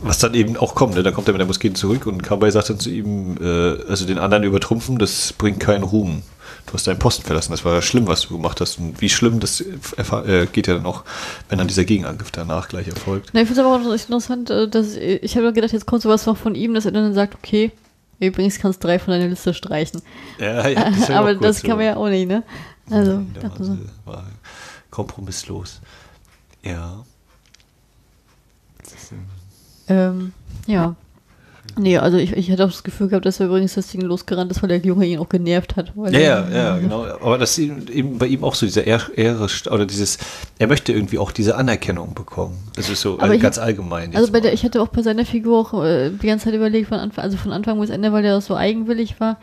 was 0.03 0.19
dann 0.19 0.35
eben 0.35 0.57
auch 0.57 0.77
kommt, 0.77 0.95
ne? 0.95 1.03
dann 1.03 1.13
kommt 1.13 1.29
er 1.29 1.33
mit 1.33 1.41
der 1.41 1.47
Muskete 1.47 1.75
zurück 1.75 2.07
und 2.07 2.23
Kabay 2.23 2.53
sagt 2.53 2.71
dann 2.71 2.79
zu 2.79 2.91
ihm, 2.91 3.37
äh, 3.41 3.89
also 3.89 4.07
den 4.07 4.19
anderen 4.19 4.45
übertrumpfen, 4.45 4.99
das 4.99 5.33
bringt 5.33 5.59
keinen 5.59 5.83
Ruhm 5.83 6.23
du 6.67 6.75
hast 6.75 6.87
deinen 6.87 6.99
Posten 6.99 7.25
verlassen. 7.25 7.53
Das 7.53 7.65
war 7.65 7.81
schlimm, 7.83 8.07
was 8.07 8.23
du 8.23 8.37
gemacht 8.37 8.61
hast. 8.61 8.79
Und 8.79 9.01
wie 9.01 9.09
schlimm, 9.09 9.41
das 9.41 9.61
äh, 9.61 10.47
geht 10.53 10.67
ja 10.67 10.75
dann 10.75 10.87
auch, 10.87 11.05
wenn 11.49 11.59
dann 11.59 11.69
dieser 11.69 11.85
Gegenangriff 11.85 12.31
danach 12.31 12.69
gleich 12.69 12.89
erfolgt. 12.89 13.31
Na, 13.33 13.41
ich 13.41 13.49
finde 13.49 13.61
es 13.61 13.67
aber 13.67 13.77
auch 13.77 13.93
interessant, 13.93 14.51
äh, 14.51 14.69
dass 14.69 14.97
ich 14.97 15.37
habe 15.37 15.53
gedacht, 15.53 15.73
jetzt 15.73 15.87
kommt 15.87 16.03
sowas 16.03 16.27
noch 16.27 16.37
von 16.37 16.55
ihm, 16.55 16.75
dass 16.75 16.85
er 16.85 16.93
dann 16.93 17.15
sagt, 17.15 17.35
okay, 17.35 17.73
übrigens 18.21 18.59
kannst 18.59 18.83
du 18.83 18.87
drei 18.87 18.99
von 18.99 19.13
deiner 19.13 19.29
Liste 19.29 19.55
streichen. 19.55 20.03
Ja, 20.39 20.69
ja, 20.69 20.91
das 20.91 21.11
aber 21.11 21.35
das 21.35 21.63
kann 21.63 21.77
man 21.77 21.87
ja 21.87 21.97
auch 21.97 22.09
nicht, 22.09 22.29
ne? 22.29 22.43
Also, 22.91 23.19
Nein, 23.19 23.53
so. 23.59 23.77
kompromisslos. 24.91 25.81
Ja. 26.63 27.05
Ähm, 29.89 30.33
ja. 30.67 30.95
Nee, 31.81 31.97
also 31.97 32.19
ich, 32.19 32.33
ich 32.35 32.51
hatte 32.51 32.65
auch 32.65 32.71
das 32.71 32.83
Gefühl 32.83 33.09
gehabt, 33.09 33.25
dass 33.25 33.41
er 33.41 33.47
übrigens 33.47 33.75
das 33.75 33.89
Ding 33.89 34.03
losgerannt 34.03 34.51
ist, 34.51 34.63
weil 34.63 34.69
der 34.69 34.79
Junge 34.79 35.07
ihn 35.07 35.19
auch 35.19 35.29
genervt 35.29 35.77
hat. 35.77 35.93
Ja, 36.11 36.19
ja, 36.19 36.49
ja, 36.51 36.79
genau. 36.79 37.05
Aber 37.05 37.39
das 37.39 37.57
ist 37.57 37.89
eben 37.91 38.19
bei 38.19 38.27
ihm 38.27 38.45
auch 38.45 38.55
so 38.55 38.67
diese 38.67 38.81
Ehre, 38.81 39.49
oder 39.71 39.87
dieses, 39.87 40.19
er 40.59 40.67
möchte 40.67 40.93
irgendwie 40.93 41.19
auch 41.19 41.33
diese 41.33 41.57
Anerkennung 41.57 42.15
bekommen. 42.15 42.59
Das 42.77 42.91
ist 42.91 43.01
so 43.01 43.19
also 43.19 43.33
ich- 43.33 43.41
ganz 43.41 43.59
allgemein. 43.59 44.15
Also 44.15 44.31
bei 44.31 44.41
der, 44.41 44.53
ich 44.53 44.63
hatte 44.65 44.83
auch 44.83 44.89
bei 44.89 45.03
seiner 45.03 45.25
Figur 45.25 45.59
auch 45.59 45.83
äh, 45.85 46.11
die 46.11 46.27
ganze 46.27 46.47
Zeit 46.47 46.55
überlegt, 46.55 46.89
von 46.89 46.99
Anfang, 46.99 47.25
also 47.25 47.37
von 47.37 47.53
Anfang 47.53 47.81
bis 47.81 47.91
Ende, 47.91 48.13
weil 48.13 48.23
der 48.23 48.37
auch 48.37 48.43
so 48.43 48.55
eigenwillig 48.57 49.19
war. 49.19 49.39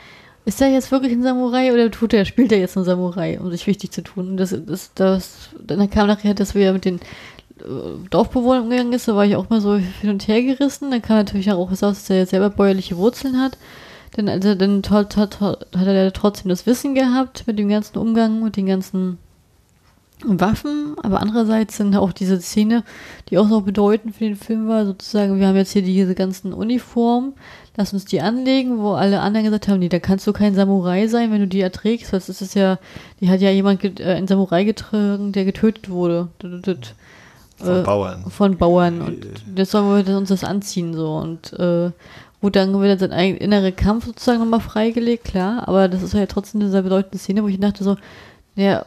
Ist 0.46 0.62
er 0.62 0.70
jetzt 0.70 0.92
wirklich 0.92 1.12
ein 1.12 1.24
Samurai 1.24 1.74
oder 1.74 1.92
tut 1.92 2.14
er, 2.14 2.24
spielt 2.24 2.54
er 2.54 2.60
jetzt 2.60 2.78
einen 2.78 2.86
Samurai, 2.86 3.38
um 3.40 3.52
sich 3.52 3.68
wichtig 3.68 3.92
zu 3.92 4.02
tun? 4.02 4.30
Und 4.30 4.38
das, 4.38 4.56
das, 4.66 4.92
das, 4.96 5.50
dann 5.60 5.90
kam 5.90 6.08
nachher, 6.08 6.34
dass 6.36 6.56
wir 6.56 6.72
mit 6.72 6.86
den 6.86 7.02
Dorfbewohnern 8.10 8.64
umgegangen 8.64 8.94
ist, 8.94 9.08
da 9.08 9.16
war 9.16 9.26
ich 9.26 9.36
auch 9.36 9.50
mal 9.50 9.62
so 9.62 9.76
hin 9.76 10.10
und 10.10 10.28
her 10.28 10.42
gerissen. 10.42 10.92
Dann 10.92 11.02
kam 11.02 11.18
natürlich 11.18 11.52
auch 11.52 11.70
raus, 11.70 11.80
dass 11.80 12.10
er 12.10 12.26
selber 12.26 12.50
bäuerliche 12.50 12.98
Wurzeln 12.98 13.40
hat. 13.40 13.58
Dann, 14.16 14.30
also, 14.30 14.56
dann 14.56 14.82
hat, 14.90 15.18
hat, 15.18 15.42
hat 15.42 15.66
er 15.74 16.14
trotzdem 16.14 16.50
das 16.50 16.66
Wissen 16.66 16.96
gehabt 16.96 17.46
mit 17.46 17.60
dem 17.60 17.70
ganzen 17.70 17.98
Umgang, 17.98 18.44
mit 18.44 18.56
den 18.56 18.66
ganzen 18.66 19.18
Waffen, 20.26 20.96
aber 21.04 21.22
andererseits 21.22 21.78
sind 21.78 21.96
auch 21.96 22.12
diese 22.12 22.42
Szene, 22.42 22.84
die 23.30 23.38
auch 23.38 23.48
noch 23.48 23.62
bedeutend 23.62 24.16
für 24.16 24.24
den 24.24 24.36
Film 24.36 24.68
war, 24.68 24.86
sozusagen, 24.86 25.40
wir 25.40 25.48
haben 25.48 25.56
jetzt 25.56 25.74
hier 25.74 25.84
diese 25.84 26.16
ganzen 26.16 26.54
Uniformen, 26.54 27.34
lass 27.76 27.94
uns 27.94 28.06
die 28.06 28.22
anlegen, 28.22 28.80
wo 28.80 28.94
alle 28.94 29.20
anderen 29.20 29.46
gesagt 29.46 29.68
haben, 29.68 29.78
nee, 29.78 29.90
da 29.90 30.00
kannst 30.00 30.26
du 30.26 30.34
kein 30.34 30.56
Samurai 30.56 31.08
sein, 31.08 31.32
wenn 31.32 31.42
du 31.42 31.48
die 31.48 31.62
erträgst, 31.62 32.14
was 32.14 32.30
ist 32.30 32.56
ja, 32.56 32.80
die 33.22 33.30
hat 33.30 33.42
ja 33.42 33.52
jemand, 33.52 33.84
äh, 34.00 34.16
ein 34.16 34.28
Samurai 34.28 34.64
getragen, 34.64 35.34
der 35.34 35.46
getötet 35.46 35.90
wurde. 35.90 36.30
Von 37.58 37.80
äh, 37.80 37.84
Bauern. 37.84 38.24
Von 38.30 38.58
Bauern. 38.58 39.02
Und 39.02 39.26
jetzt 39.56 39.72
sollen 39.72 40.06
wir 40.06 40.18
uns 40.18 40.30
das 40.30 40.44
anziehen, 40.44 40.94
so. 40.94 41.16
Und 41.16 41.54
äh, 41.54 41.92
gut, 42.42 42.56
dann 42.56 42.80
wird 42.80 43.00
sein 43.00 43.36
innerer 43.38 43.72
Kampf 43.72 44.06
sozusagen 44.06 44.40
nochmal 44.40 44.60
freigelegt, 44.62 45.26
klar. 45.26 45.68
Aber 45.68 45.88
das 45.88 46.04
ist 46.04 46.14
ja 46.14 46.26
trotzdem 46.28 46.62
eine 46.62 46.70
sehr 46.70 46.84
bedeutende 46.84 47.18
Szene, 47.18 47.44
wo 47.44 47.48
ich 47.48 47.60
dachte 47.60 47.84
so, 47.84 47.98
ja, 48.56 48.86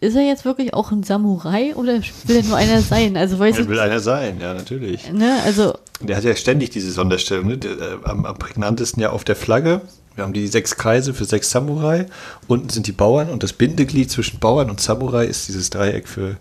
ist 0.00 0.16
er 0.16 0.22
jetzt 0.22 0.44
wirklich 0.44 0.74
auch 0.74 0.92
ein 0.92 1.02
Samurai 1.02 1.74
oder 1.74 1.94
will 2.26 2.36
er 2.36 2.42
nur 2.42 2.56
einer 2.56 2.82
sein? 2.82 3.16
Also 3.16 3.38
weiß 3.38 3.58
Er 3.58 3.68
will 3.68 3.80
einer 3.80 4.00
sein, 4.00 4.38
ja, 4.40 4.52
natürlich. 4.54 5.10
ne, 5.10 5.38
also, 5.44 5.74
Der 6.00 6.16
hat 6.16 6.24
ja 6.24 6.36
ständig 6.36 6.70
diese 6.70 6.90
Sonderstellung. 6.90 7.46
Ne? 7.46 7.58
Der, 7.58 7.72
äh, 7.72 7.98
am, 8.04 8.26
am 8.26 8.36
prägnantesten 8.36 9.02
ja 9.02 9.10
auf 9.10 9.24
der 9.24 9.36
Flagge. 9.36 9.80
Wir 10.14 10.22
haben 10.22 10.32
die 10.32 10.46
sechs 10.46 10.76
Kreise 10.76 11.14
für 11.14 11.24
sechs 11.24 11.50
Samurai. 11.50 12.06
Unten 12.46 12.68
sind 12.68 12.86
die 12.86 12.92
Bauern 12.92 13.30
und 13.30 13.42
das 13.42 13.52
Bindeglied 13.52 14.10
zwischen 14.10 14.38
Bauern 14.38 14.70
und 14.70 14.80
Samurai 14.80 15.24
ist 15.24 15.48
dieses 15.48 15.70
Dreieck 15.70 16.06
für 16.06 16.36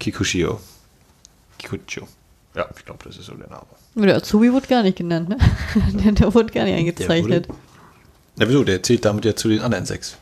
Kikushio. 0.00 0.58
Kikucho. 1.62 2.06
Ja, 2.54 2.68
ich 2.76 2.84
glaube, 2.84 3.04
das 3.04 3.16
ist 3.16 3.26
so 3.26 3.34
der 3.34 3.48
Name. 3.48 3.66
der 3.94 4.16
Azubi 4.16 4.52
wurde 4.52 4.66
gar 4.66 4.82
nicht 4.82 4.98
genannt, 4.98 5.28
ne? 5.28 5.38
der, 6.04 6.12
der 6.12 6.34
wurde 6.34 6.52
gar 6.52 6.64
nicht 6.64 6.74
eingezeichnet. 6.74 7.48
Na 8.36 8.48
wieso? 8.48 8.64
Der 8.64 8.82
zählt 8.82 9.04
damit 9.04 9.24
ja 9.24 9.34
zu 9.34 9.48
den 9.48 9.60
anderen 9.60 9.86
sechs. 9.86 10.16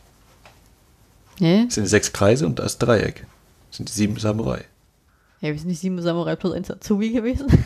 Ne? 1.39 1.67
Es 1.69 1.75
sind 1.75 1.87
sechs 1.87 2.13
Kreise 2.13 2.47
und 2.47 2.59
das 2.59 2.79
Dreieck. 2.79 3.27
Das 3.71 3.79
sind 3.79 3.89
die 3.89 3.93
sieben 3.93 4.19
Samurai. 4.19 4.65
Ja, 5.41 5.49
wir 5.49 5.59
sind 5.59 5.69
nicht 5.69 5.81
sieben 5.81 6.01
Samurai 6.03 6.37
plus 6.37 6.53
eins 6.53 6.71
Azubi 6.71 7.11
gewesen. 7.11 7.47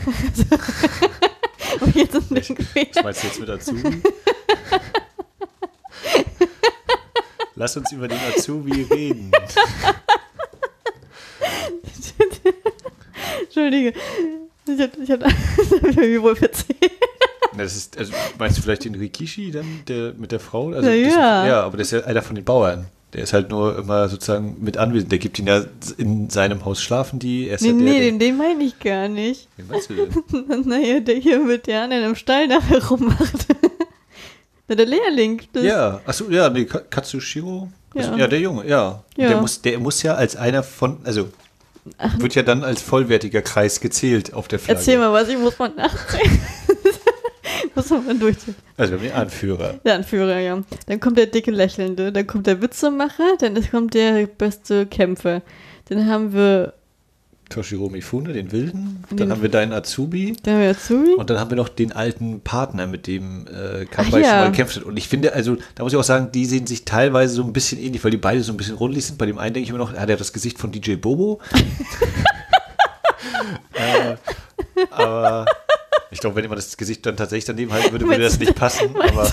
Und 1.80 1.96
jetzt 1.96 2.14
Ding 2.14 2.54
gewesen. 2.54 2.90
Was 2.94 3.02
meinst 3.02 3.22
du 3.22 3.26
jetzt 3.26 3.40
mit 3.40 3.50
Azubi? 3.50 4.02
Lass 7.56 7.76
uns 7.76 7.90
über 7.92 8.08
den 8.08 8.18
Azubi 8.18 8.82
reden. 8.82 9.30
Entschuldige. 13.54 13.92
Ich 14.66 14.80
hab, 14.80 14.98
ich 14.98 15.10
hab, 15.10 15.20
das 15.56 15.70
hab 15.70 15.88
ich 15.88 15.96
mir 15.96 16.22
wohl 16.22 16.36
verzählt. 16.36 16.90
Das 17.56 17.76
ist, 17.76 17.96
also 17.98 18.12
meinst 18.38 18.58
du 18.58 18.62
vielleicht 18.62 18.84
den 18.84 18.94
Rikishi 18.96 19.50
dann, 19.52 19.82
der 19.86 20.12
mit 20.14 20.32
der 20.32 20.40
Frau? 20.40 20.68
Also 20.70 20.88
Na 20.88 20.96
das, 20.96 21.14
ja. 21.14 21.46
ja, 21.46 21.62
aber 21.62 21.76
das 21.76 21.92
ist 21.92 22.00
ja 22.00 22.06
einer 22.06 22.22
von 22.22 22.34
den 22.34 22.44
Bauern. 22.44 22.86
Der 23.12 23.22
ist 23.22 23.32
halt 23.32 23.48
nur 23.50 23.78
immer 23.78 24.08
sozusagen 24.08 24.56
mit 24.60 24.76
anwesend. 24.76 25.12
Der 25.12 25.20
gibt 25.20 25.38
ihn 25.38 25.46
ja 25.46 25.62
in 25.98 26.30
seinem 26.30 26.64
Haus 26.64 26.82
schlafen 26.82 27.20
die. 27.20 27.48
Er 27.48 27.58
Nee, 27.60 27.68
ja 27.68 27.72
der, 27.72 27.80
nee, 27.82 27.92
der, 27.92 28.00
den, 28.00 28.18
den 28.18 28.36
meine 28.36 28.64
ich 28.64 28.76
gar 28.80 29.06
nicht. 29.08 29.46
Wen 29.56 29.68
meinst 29.68 29.88
du 29.88 29.94
denn? 29.94 30.62
naja, 30.68 30.98
der 30.98 31.14
hier 31.16 31.38
mit 31.38 31.68
der 31.68 31.82
anderen 31.82 32.04
im 32.06 32.14
Stall 32.16 32.48
nachher 32.48 32.84
rummacht. 32.84 33.46
Na, 34.66 34.74
der 34.74 34.86
Lehrling. 34.86 35.42
Ja, 35.62 36.00
achso, 36.06 36.28
ja, 36.30 36.48
nee, 36.50 36.64
Ka- 36.64 36.80
Katsushiro. 36.90 37.68
Ja. 37.94 38.02
Ja. 38.02 38.16
ja, 38.16 38.26
der 38.26 38.40
Junge, 38.40 38.66
ja. 38.66 39.04
Ja. 39.16 39.28
Der, 39.28 39.40
muss, 39.40 39.62
der 39.62 39.78
muss 39.78 40.02
ja 40.02 40.14
als 40.14 40.34
einer 40.34 40.64
von, 40.64 40.98
also 41.04 41.28
wird 42.18 42.34
ja 42.34 42.42
dann 42.42 42.64
als 42.64 42.82
vollwertiger 42.82 43.42
Kreis 43.42 43.80
gezählt 43.80 44.32
auf 44.32 44.48
der 44.48 44.58
Flagge. 44.58 44.78
Erzähl 44.78 44.98
mal 44.98 45.12
was, 45.12 45.28
ich 45.28 45.38
muss 45.38 45.58
mal 45.58 45.70
nachzählen. 45.70 46.40
muss 47.74 47.90
man 47.90 48.06
mal 48.06 48.18
durchziehen. 48.18 48.54
Also 48.76 48.92
wir 48.92 48.98
haben 48.98 49.04
den 49.04 49.12
Anführer. 49.14 49.74
Der 49.84 49.94
Anführer, 49.96 50.38
ja. 50.38 50.62
Dann 50.86 51.00
kommt 51.00 51.18
der 51.18 51.26
dicke 51.26 51.50
Lächelnde, 51.50 52.12
dann 52.12 52.26
kommt 52.26 52.46
der 52.46 52.60
Witzemacher, 52.62 53.36
dann 53.38 53.54
kommt 53.70 53.94
der 53.94 54.26
beste 54.26 54.86
Kämpfer. 54.86 55.42
Dann 55.88 56.06
haben 56.06 56.32
wir, 56.32 56.74
Toshiro 57.48 57.88
Mifune, 57.88 58.32
den 58.32 58.52
Wilden. 58.52 59.04
Dann 59.10 59.30
haben 59.30 59.42
wir 59.42 59.48
deinen 59.48 59.72
Azubi. 59.72 60.36
dann 60.42 60.54
haben 60.54 60.62
wir 60.62 60.70
Azubi. 60.70 61.14
Und 61.14 61.30
dann 61.30 61.38
haben 61.38 61.50
wir 61.50 61.56
noch 61.56 61.68
den 61.68 61.92
alten 61.92 62.40
Partner, 62.40 62.86
mit 62.86 63.06
dem 63.06 63.46
äh, 63.46 63.84
Kambai 63.86 64.20
ja. 64.20 64.28
schon 64.28 64.38
mal 64.38 64.50
gekämpft 64.50 64.76
hat. 64.76 64.82
Und 64.84 64.96
ich 64.96 65.08
finde, 65.08 65.32
also, 65.34 65.56
da 65.74 65.82
muss 65.82 65.92
ich 65.92 65.98
auch 65.98 66.04
sagen, 66.04 66.30
die 66.32 66.46
sehen 66.46 66.66
sich 66.66 66.84
teilweise 66.84 67.34
so 67.34 67.42
ein 67.42 67.52
bisschen 67.52 67.78
ähnlich, 67.80 68.02
weil 68.04 68.10
die 68.10 68.16
beide 68.16 68.42
so 68.42 68.52
ein 68.52 68.56
bisschen 68.56 68.76
rundlich 68.76 69.06
sind. 69.06 69.18
Bei 69.18 69.26
dem 69.26 69.38
einen 69.38 69.54
denke 69.54 69.64
ich 69.64 69.70
immer 69.70 69.78
noch, 69.78 69.92
er 69.92 70.00
hat 70.00 70.08
ja 70.08 70.16
das 70.16 70.32
Gesicht 70.32 70.58
von 70.58 70.72
DJ 70.72 70.94
Bobo. 70.96 71.40
äh, 73.74 74.16
aber 74.90 75.46
ich 76.10 76.20
glaube, 76.20 76.36
wenn 76.36 76.44
jemand 76.44 76.58
das 76.58 76.76
Gesicht 76.76 77.04
dann 77.06 77.16
tatsächlich 77.16 77.44
daneben 77.44 77.72
halten 77.72 77.92
würde, 77.92 78.06
würde 78.06 78.22
das 78.22 78.38
nicht 78.38 78.54
passen. 78.54 78.94
Aber 79.00 79.30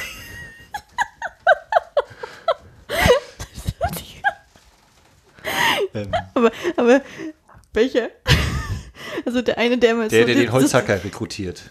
ähm, 5.94 6.12
Aber, 6.34 6.52
aber 6.78 7.02
welcher? 7.74 8.10
Also 9.26 9.42
der 9.42 9.51
eine, 9.62 9.78
der 9.78 9.96
mal 9.96 10.08
der, 10.08 10.22
so 10.22 10.26
der 10.26 10.36
den 10.36 10.52
Holzhacker 10.52 11.04
rekrutiert. 11.04 11.70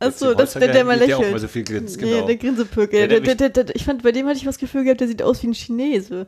Achso, 0.00 0.34
das 0.34 0.52
der, 0.52 0.68
der 0.68 0.84
mal 0.84 0.98
lächelt. 0.98 1.18
Der 1.18 1.26
auch 1.26 1.32
mal 1.32 1.40
so 1.40 1.48
viel 1.48 1.64
grinst, 1.64 1.98
genau. 1.98 2.26
der 2.26 2.36
Grinsepökel. 2.36 3.00
Ja, 3.00 3.06
der, 3.06 3.20
der 3.20 3.34
der, 3.34 3.48
der, 3.48 3.64
der, 3.64 3.76
ich 3.76 3.84
fand, 3.84 4.02
bei 4.02 4.12
dem 4.12 4.26
hatte 4.26 4.36
ich 4.36 4.44
das 4.44 4.58
Gefühl 4.58 4.84
gehabt, 4.84 5.00
der 5.00 5.08
sieht 5.08 5.22
aus 5.22 5.42
wie 5.42 5.48
ein 5.48 5.54
Chinese. 5.54 6.26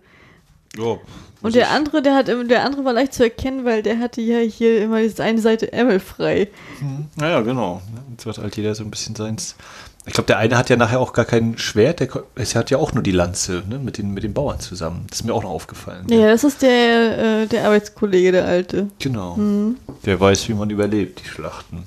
Oh, 0.78 0.98
Und 1.42 1.54
der 1.56 1.70
andere, 1.70 2.00
der 2.00 2.14
hat, 2.14 2.28
der 2.28 2.64
andere 2.64 2.84
war 2.84 2.92
leicht 2.92 3.12
zu 3.12 3.24
erkennen, 3.24 3.64
weil 3.64 3.82
der 3.82 3.98
hatte 3.98 4.20
ja 4.20 4.38
hier 4.38 4.82
immer 4.82 5.02
diese 5.02 5.22
eine 5.22 5.40
Seite 5.40 5.72
Ärmel 5.72 5.98
frei. 5.98 6.48
Naja, 7.16 7.40
genau. 7.40 7.82
Jetzt 8.12 8.26
wird 8.26 8.38
halt 8.38 8.56
jeder 8.56 8.74
so 8.74 8.84
ein 8.84 8.90
bisschen 8.90 9.16
seins. 9.16 9.56
Ich 10.06 10.14
glaube, 10.14 10.26
der 10.26 10.38
eine 10.38 10.56
hat 10.56 10.70
ja 10.70 10.76
nachher 10.76 10.98
auch 10.98 11.12
gar 11.12 11.26
kein 11.26 11.58
Schwert, 11.58 12.00
der 12.00 12.08
hat 12.54 12.70
ja 12.70 12.78
auch 12.78 12.94
nur 12.94 13.02
die 13.02 13.12
Lanze 13.12 13.62
ne, 13.68 13.78
mit, 13.78 13.98
den, 13.98 14.14
mit 14.14 14.24
den 14.24 14.32
Bauern 14.32 14.58
zusammen. 14.58 15.06
Das 15.10 15.20
ist 15.20 15.26
mir 15.26 15.34
auch 15.34 15.42
noch 15.42 15.50
aufgefallen. 15.50 16.06
Ja, 16.08 16.28
das 16.28 16.42
ist 16.42 16.62
der, 16.62 17.42
äh, 17.42 17.46
der 17.46 17.66
Arbeitskollege, 17.66 18.32
der 18.32 18.46
alte. 18.46 18.88
Genau. 18.98 19.36
Mhm. 19.36 19.76
Der 20.06 20.18
weiß, 20.18 20.48
wie 20.48 20.54
man 20.54 20.70
überlebt, 20.70 21.20
die 21.20 21.28
Schlachten. 21.28 21.84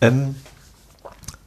Ähm, 0.00 0.34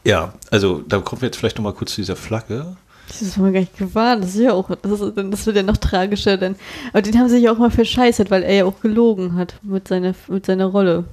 ja, 0.06 0.34
also 0.50 0.82
da 0.88 1.00
kommen 1.00 1.22
wir 1.22 1.28
jetzt 1.28 1.38
vielleicht 1.38 1.58
noch 1.58 1.64
mal 1.64 1.74
kurz 1.74 1.92
zu 1.92 2.02
dieser 2.02 2.16
Flagge. 2.16 2.78
Das 3.10 3.22
ist 3.22 3.38
mir 3.38 3.52
gar 3.52 3.60
nicht 3.60 3.78
gewarnt. 3.78 4.24
Das 4.24 4.36
ist 4.36 4.42
ja 4.42 4.54
auch, 4.54 4.70
das, 4.82 5.02
ist, 5.02 5.14
das 5.16 5.46
wird 5.46 5.58
ja 5.58 5.64
noch 5.64 5.78
tragischer, 5.78 6.38
denn, 6.38 6.56
aber 6.94 7.02
den 7.02 7.18
haben 7.18 7.30
sie 7.30 7.40
sich 7.40 7.50
auch 7.50 7.58
mal 7.58 7.72
verscheißert, 7.72 8.32
weil 8.32 8.44
er 8.44 8.54
ja 8.54 8.66
auch 8.66 8.80
gelogen 8.80 9.36
hat 9.36 9.56
mit 9.64 9.88
seiner, 9.88 10.14
mit 10.28 10.46
seiner 10.46 10.68
Rolle. 10.68 11.06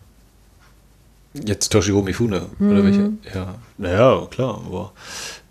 Jetzt 1.35 1.70
Toshiro 1.73 2.03
Mifune, 2.03 2.42
Mhm. 2.59 2.70
oder 2.70 2.85
welche? 2.85 3.12
Ja, 3.35 3.55
naja, 3.79 4.27
klar, 4.31 4.61
aber, 4.66 4.92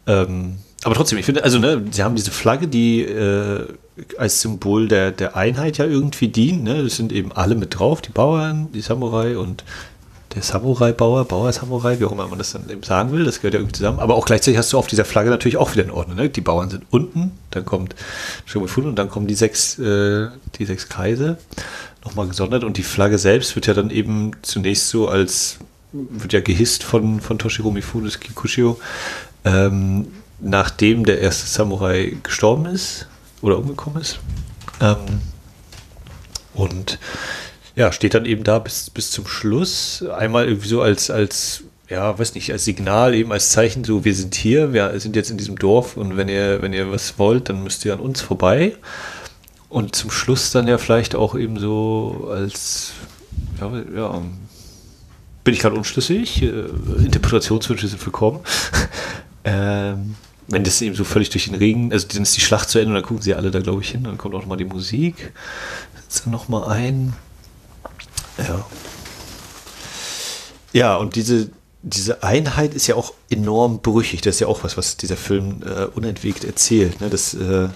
ähm, 0.08 0.58
aber 0.84 0.96
trotzdem, 0.96 1.18
ich 1.18 1.26
finde, 1.26 1.44
also, 1.44 1.60
ne, 1.60 1.84
sie 1.92 2.04
haben 2.04 2.16
diese 2.16 2.32
Flagge, 2.32 2.68
die 2.68 3.02
äh, 3.02 3.66
als 4.18 4.42
Symbol 4.42 4.88
der, 4.88 5.12
der 5.12 5.36
Einheit 5.36 5.78
ja 5.78 5.86
irgendwie 5.86 6.30
dient, 6.30 6.64
ne, 6.64 6.84
das 6.84 6.96
sind 6.96 7.12
eben 7.12 7.32
alle 7.32 7.56
mit 7.56 7.78
drauf, 7.78 8.02
die 8.02 8.10
Bauern, 8.12 8.70
die 8.74 8.82
Samurai 8.82 9.38
und 9.38 9.64
der 10.36 10.42
Samurai-Bauer, 10.42 11.26
Bauer-Samurai, 11.26 12.00
wie 12.00 12.06
auch 12.06 12.12
immer 12.12 12.28
man 12.28 12.40
das 12.40 12.54
dann 12.54 12.68
eben 12.68 12.82
sagen 12.82 13.12
will, 13.12 13.24
das 13.24 13.38
gehört 13.40 13.54
ja 13.54 13.60
irgendwie 13.60 13.78
zusammen, 13.78 14.00
aber 14.00 14.16
auch 14.16 14.26
gleichzeitig 14.26 14.58
hast 14.58 14.74
du 14.74 14.80
auf 14.80 14.88
dieser 14.88 15.06
Flagge 15.06 15.30
natürlich 15.30 15.58
auch 15.58 15.74
wieder 15.74 15.84
in 15.84 15.92
Ordnung, 15.92 16.18
ne, 16.18 16.30
die 16.30 16.42
Bauern 16.42 16.70
sind 16.72 16.86
unten, 16.90 17.32
dann 17.52 17.66
kommt 17.66 17.94
Toshiro 18.46 18.64
Mifune 18.64 18.88
und 18.88 18.96
dann 18.96 19.10
kommen 19.10 19.28
die 19.28 19.36
sechs, 19.36 19.78
äh, 19.78 20.30
die 20.58 20.66
sechs 20.66 20.90
Kreise 20.90 21.38
nochmal 22.04 22.28
gesondert 22.28 22.64
und 22.64 22.78
die 22.78 22.84
Flagge 22.84 23.18
selbst 23.20 23.56
wird 23.56 23.68
ja 23.68 23.74
dann 23.76 23.90
eben 23.92 24.32
zunächst 24.42 24.90
so 24.90 25.08
als 25.08 25.60
wird 25.94 26.34
ja 26.34 26.42
gehisst 26.42 26.84
von, 26.84 27.22
von 27.22 27.40
Toshiro 27.40 27.72
Mifunes 27.72 28.20
Kikushio, 28.20 28.80
ähm, 29.46 30.08
nachdem 30.40 31.06
der 31.06 31.20
erste 31.22 31.48
Samurai 31.48 32.18
gestorben 32.24 32.66
ist 32.66 33.08
oder 33.42 33.58
umgekommen 33.60 34.02
ist. 34.02 34.20
Ähm, 34.82 35.22
und 36.54 37.00
ja, 37.76 37.92
steht 37.92 38.14
dann 38.14 38.26
eben 38.26 38.44
da 38.44 38.60
bis, 38.60 38.90
bis 38.90 39.12
zum 39.12 39.26
Schluss. 39.26 40.04
Einmal 40.04 40.48
irgendwie 40.48 40.68
so 40.68 40.82
als, 40.82 41.10
als, 41.10 41.64
ja, 41.90 42.18
weiß 42.18 42.36
nicht, 42.36 42.52
als 42.52 42.66
Signal, 42.66 43.14
eben 43.14 43.32
als 43.32 43.50
Zeichen, 43.50 43.84
so, 43.84 44.06
wir 44.06 44.16
sind 44.16 44.36
hier, 44.36 44.74
wir 44.74 45.00
sind 45.00 45.16
jetzt 45.16 45.32
in 45.32 45.38
diesem 45.38 45.58
Dorf 45.58 45.98
und 45.98 46.18
wenn 46.18 46.28
ihr, 46.28 46.62
wenn 46.62 46.74
ihr 46.74 46.92
was 46.92 47.18
wollt, 47.18 47.50
dann 47.50 47.64
müsst 47.64 47.86
ihr 47.86 47.94
an 47.94 48.00
uns 48.00 48.22
vorbei. 48.22 48.76
Und 49.70 49.96
zum 49.96 50.12
Schluss 50.12 50.52
dann 50.52 50.68
ja 50.68 50.78
vielleicht 50.78 51.16
auch 51.16 51.36
eben 51.36 51.58
so 51.60 52.30
als, 52.32 52.92
ja, 53.60 53.72
ja 53.96 54.22
bin 55.44 55.54
ich 55.54 55.60
gerade 55.60 55.76
unschlüssig. 55.76 56.42
Äh, 56.42 56.48
Interpretationswünsche 57.04 57.88
sind 57.88 58.06
willkommen. 58.06 58.40
ähm, 59.44 60.16
wenn 60.48 60.64
das 60.64 60.82
eben 60.82 60.96
so 60.96 61.04
völlig 61.04 61.30
durch 61.30 61.46
den 61.46 61.56
Regen, 61.56 61.92
also 61.92 62.08
dann 62.08 62.24
ist 62.24 62.36
die 62.36 62.42
Schlacht 62.42 62.70
zu 62.70 62.80
Ende 62.80 62.90
und 62.90 62.96
dann 62.96 63.04
gucken 63.04 63.22
sie 63.22 63.34
alle 63.34 63.52
da, 63.52 63.60
glaube 63.60 63.82
ich, 63.82 63.90
hin. 63.90 64.04
Dann 64.04 64.18
kommt 64.18 64.36
auch 64.36 64.42
nochmal 64.42 64.58
die 64.58 64.66
Musik. 64.66 65.34
Setzt 65.96 66.26
dann 66.26 66.32
nochmal 66.32 66.70
ein. 66.70 67.14
Ja. 68.38 68.66
Ja, 70.74 70.96
und 70.98 71.16
diese, 71.16 71.50
diese 71.82 72.24
Einheit 72.24 72.74
ist 72.74 72.88
ja 72.88 72.96
auch 72.96 73.14
enorm 73.30 73.80
brüchig. 73.82 74.22
Das 74.22 74.36
ist 74.36 74.40
ja 74.40 74.48
auch 74.48 74.64
was, 74.64 74.76
was 74.76 74.98
dieser 74.98 75.18
Film 75.18 75.62
äh, 75.64 75.86
unentwegt 75.86 76.44
erzählt. 76.44 77.00
Ne? 77.00 77.10
Das, 77.10 77.34
äh, 77.36 77.70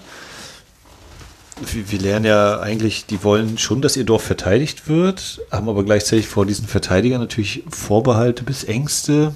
wir, 1.62 1.98
lernen 1.98 2.24
ja 2.24 2.60
eigentlich, 2.60 3.06
die 3.06 3.22
wollen 3.24 3.58
schon, 3.58 3.82
dass 3.82 3.96
ihr 3.96 4.04
Dorf 4.04 4.22
verteidigt 4.22 4.88
wird, 4.88 5.40
haben 5.50 5.68
aber 5.68 5.84
gleichzeitig 5.84 6.28
vor 6.28 6.46
diesen 6.46 6.66
Verteidigern 6.66 7.20
natürlich 7.20 7.64
Vorbehalte 7.68 8.44
bis 8.44 8.64
Ängste. 8.64 9.34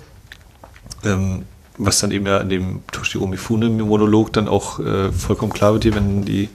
Ähm, 1.04 1.44
was 1.78 2.00
dann 2.00 2.10
eben 2.10 2.26
ja 2.26 2.38
in 2.38 2.48
dem 2.48 2.82
Toshiro 2.92 3.26
Mifune-Monolog 3.26 4.32
dann 4.32 4.48
auch 4.48 4.78
äh, 4.78 5.10
vollkommen 5.10 5.52
klar 5.52 5.72
wird, 5.72 5.84
hier, 5.84 5.94
wenn 5.94 6.24
die, 6.24 6.48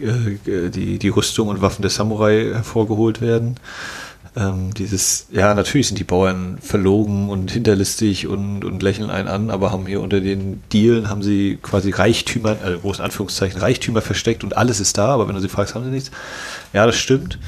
äh, 0.00 0.68
die, 0.68 0.98
die 0.98 1.08
Rüstung 1.08 1.48
und 1.48 1.62
Waffen 1.62 1.82
der 1.82 1.90
Samurai 1.90 2.50
hervorgeholt 2.52 3.20
werden. 3.20 3.56
Ähm, 4.34 4.72
dieses, 4.72 5.26
ja, 5.30 5.54
natürlich 5.54 5.88
sind 5.88 5.98
die 5.98 6.04
Bauern 6.04 6.56
verlogen 6.62 7.28
und 7.28 7.50
hinterlistig 7.50 8.26
und, 8.26 8.64
und 8.64 8.82
lächeln 8.82 9.10
einen 9.10 9.28
an, 9.28 9.50
aber 9.50 9.72
haben 9.72 9.86
hier 9.86 10.00
unter 10.00 10.20
den 10.20 10.62
Dielen, 10.72 11.10
haben 11.10 11.22
sie 11.22 11.58
quasi 11.60 11.90
Reichtümer, 11.90 12.56
also 12.62 12.78
großen 12.78 13.04
Anführungszeichen, 13.04 13.60
Reichtümer 13.60 14.00
versteckt 14.00 14.42
und 14.42 14.56
alles 14.56 14.80
ist 14.80 14.96
da, 14.96 15.08
aber 15.08 15.28
wenn 15.28 15.34
du 15.34 15.40
sie 15.42 15.50
fragst, 15.50 15.74
haben 15.74 15.84
sie 15.84 15.90
nichts. 15.90 16.10
Ja, 16.72 16.86
das 16.86 16.96
stimmt. 16.96 17.38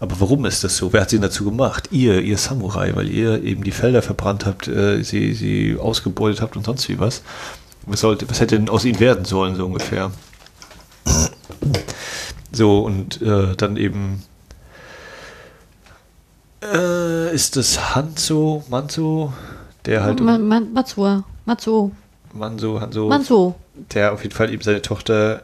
Aber 0.00 0.18
warum 0.18 0.44
ist 0.46 0.64
das 0.64 0.76
so? 0.76 0.92
Wer 0.92 1.02
hat 1.02 1.10
sie 1.10 1.20
dazu 1.20 1.44
gemacht? 1.44 1.90
Ihr, 1.92 2.20
ihr 2.22 2.36
Samurai, 2.36 2.90
weil 2.96 3.08
ihr 3.08 3.44
eben 3.44 3.62
die 3.62 3.70
Felder 3.70 4.02
verbrannt 4.02 4.44
habt, 4.44 4.66
äh, 4.66 5.04
sie, 5.04 5.34
sie 5.34 5.76
ausgebeutet 5.78 6.42
habt 6.42 6.56
und 6.56 6.66
sonst 6.66 6.88
wie 6.88 6.98
was. 6.98 7.22
Was, 7.86 8.00
sollte, 8.00 8.28
was 8.28 8.40
hätte 8.40 8.58
denn 8.58 8.68
aus 8.68 8.84
ihnen 8.84 8.98
werden 8.98 9.24
sollen, 9.24 9.54
so 9.54 9.64
ungefähr? 9.64 10.10
So, 12.50 12.80
und 12.80 13.22
äh, 13.22 13.54
dann 13.56 13.76
eben 13.76 14.24
äh, 16.62 17.34
ist 17.34 17.56
das 17.56 17.94
Hanzo, 17.94 18.64
Manzo, 18.68 19.32
der 19.84 20.04
halt. 20.04 20.20
Man, 20.20 20.46
man, 20.46 20.72
Matsuo, 20.72 21.24
Matsuo. 21.44 21.92
Manzo, 22.32 22.80
Hanzo. 22.80 23.08
Manzo. 23.08 23.54
Der 23.94 24.12
auf 24.12 24.22
jeden 24.22 24.34
Fall 24.34 24.52
eben 24.52 24.62
seine 24.62 24.82
Tochter 24.82 25.42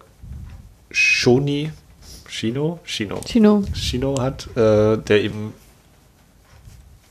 Shoni 0.90 1.70
Shino, 2.28 2.78
Shino, 2.84 3.20
Shino, 3.26 3.64
Shino 3.72 4.20
hat, 4.20 4.48
äh, 4.54 4.98
der 4.98 5.24
eben 5.24 5.54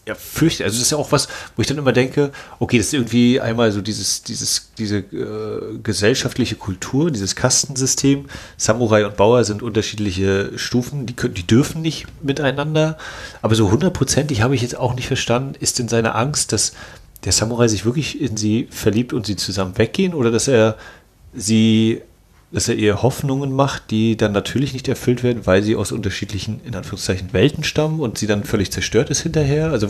ja 0.08 0.16
fürchtet. 0.16 0.66
Also 0.66 0.78
das 0.78 0.84
ist 0.84 0.92
ja 0.92 0.98
auch 0.98 1.12
was, 1.12 1.28
wo 1.56 1.62
ich 1.62 1.68
dann 1.68 1.78
immer 1.78 1.92
denke, 1.92 2.32
okay, 2.60 2.78
das 2.78 2.88
ist 2.88 2.94
irgendwie 2.94 3.40
einmal 3.40 3.72
so 3.72 3.82
dieses, 3.82 4.24
dieses, 4.24 4.72
diese 4.78 5.00
äh, 5.00 5.78
gesellschaftliche 5.84 6.56
Kultur, 6.56 7.12
dieses 7.12 7.36
Kastensystem. 7.36 8.26
Samurai 8.56 9.06
und 9.06 9.18
Bauer 9.18 9.44
sind 9.44 9.62
unterschiedliche 9.62 10.58
Stufen, 10.58 11.06
die 11.06 11.16
können, 11.16 11.34
die 11.34 11.46
dürfen 11.46 11.82
nicht 11.82 12.08
miteinander. 12.24 12.98
Aber 13.42 13.56
so 13.56 13.70
hundertprozentig 13.70 14.42
habe 14.42 14.56
ich 14.56 14.62
jetzt 14.62 14.78
auch 14.78 14.96
nicht 14.96 15.08
verstanden, 15.08 15.56
ist 15.60 15.78
denn 15.78 15.90
seine 15.90 16.16
Angst, 16.16 16.54
dass 16.54 16.74
der 17.26 17.34
Samurai 17.34 17.68
sich 17.68 17.86
wirklich 17.86 18.22
in 18.22 18.38
sie 18.38 18.68
verliebt 18.72 19.12
und 19.12 19.26
sie 19.26 19.36
zusammen 19.36 19.78
weggehen 19.78 20.14
oder 20.14 20.32
dass 20.32 20.48
er 20.48 20.78
sie 21.34 22.02
dass 22.52 22.70
er 22.70 22.76
ihr 22.76 23.02
Hoffnungen 23.02 23.52
macht, 23.52 23.92
die 23.92 24.16
dann 24.16 24.32
natürlich 24.32 24.72
nicht 24.72 24.88
erfüllt 24.88 25.22
werden, 25.22 25.46
weil 25.46 25.64
sie 25.64 25.76
aus 25.76 25.92
unterschiedlichen, 25.92 26.62
in 26.64 26.76
Anführungszeichen, 26.76 27.34
Welten 27.34 27.66
stammen 27.66 28.00
und 28.00 28.18
sie 28.18 28.28
dann 28.28 28.46
völlig 28.46 28.72
zerstört 28.72 29.10
ist 29.10 29.22
hinterher? 29.22 29.72
Also 29.72 29.90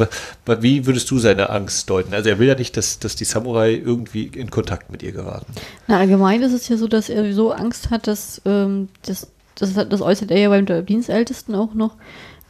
wie 0.60 0.88
würdest 0.88 1.12
du 1.12 1.20
seine 1.20 1.52
Angst 1.52 1.90
deuten? 1.90 2.16
Also 2.16 2.30
er 2.30 2.40
will 2.40 2.48
ja 2.48 2.56
nicht, 2.56 2.76
dass, 2.76 2.98
dass 2.98 3.16
die 3.16 3.26
Samurai 3.26 3.74
irgendwie 3.74 4.24
in 4.26 4.50
Kontakt 4.50 4.92
mit 4.92 5.04
ihr 5.04 5.12
geraten. 5.12 5.54
Na, 5.88 6.00
allgemein 6.00 6.42
ist 6.42 6.54
es 6.54 6.68
ja 6.68 6.78
so, 6.78 6.88
dass 6.88 7.10
er 7.10 7.32
so 7.34 7.52
Angst 7.52 7.92
hat, 7.92 8.08
dass 8.08 8.42
ähm, 8.46 8.90
das, 9.06 9.28
das, 9.56 9.74
das 9.76 10.02
äußert 10.02 10.32
er 10.32 10.40
ja 10.40 10.50
beim 10.50 10.66
Dienstältesten 10.86 11.54
auch 11.54 11.76
noch 11.76 11.96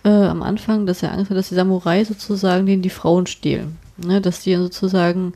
äh, 0.05 0.09
am 0.09 0.41
Anfang, 0.41 0.85
dass 0.85 1.03
er 1.03 1.11
Angst 1.11 1.29
hat, 1.29 1.37
dass 1.37 1.49
die 1.49 1.55
Samurai 1.55 2.05
sozusagen 2.05 2.65
denen 2.65 2.81
die 2.81 2.89
Frauen 2.89 3.27
stehlen. 3.27 3.77
Ne? 3.97 4.21
Dass 4.21 4.39
die 4.39 4.55
sozusagen 4.55 5.33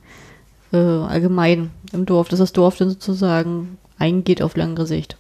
äh, 0.72 0.78
allgemein 0.78 1.72
im 1.92 2.06
Dorf, 2.06 2.30
dass 2.30 2.40
das 2.40 2.54
Dorf 2.54 2.78
dann 2.78 2.90
sozusagen 2.90 3.78
eingeht 4.02 4.42
auf 4.42 4.58
langere 4.58 4.86
Sicht. 4.86 5.16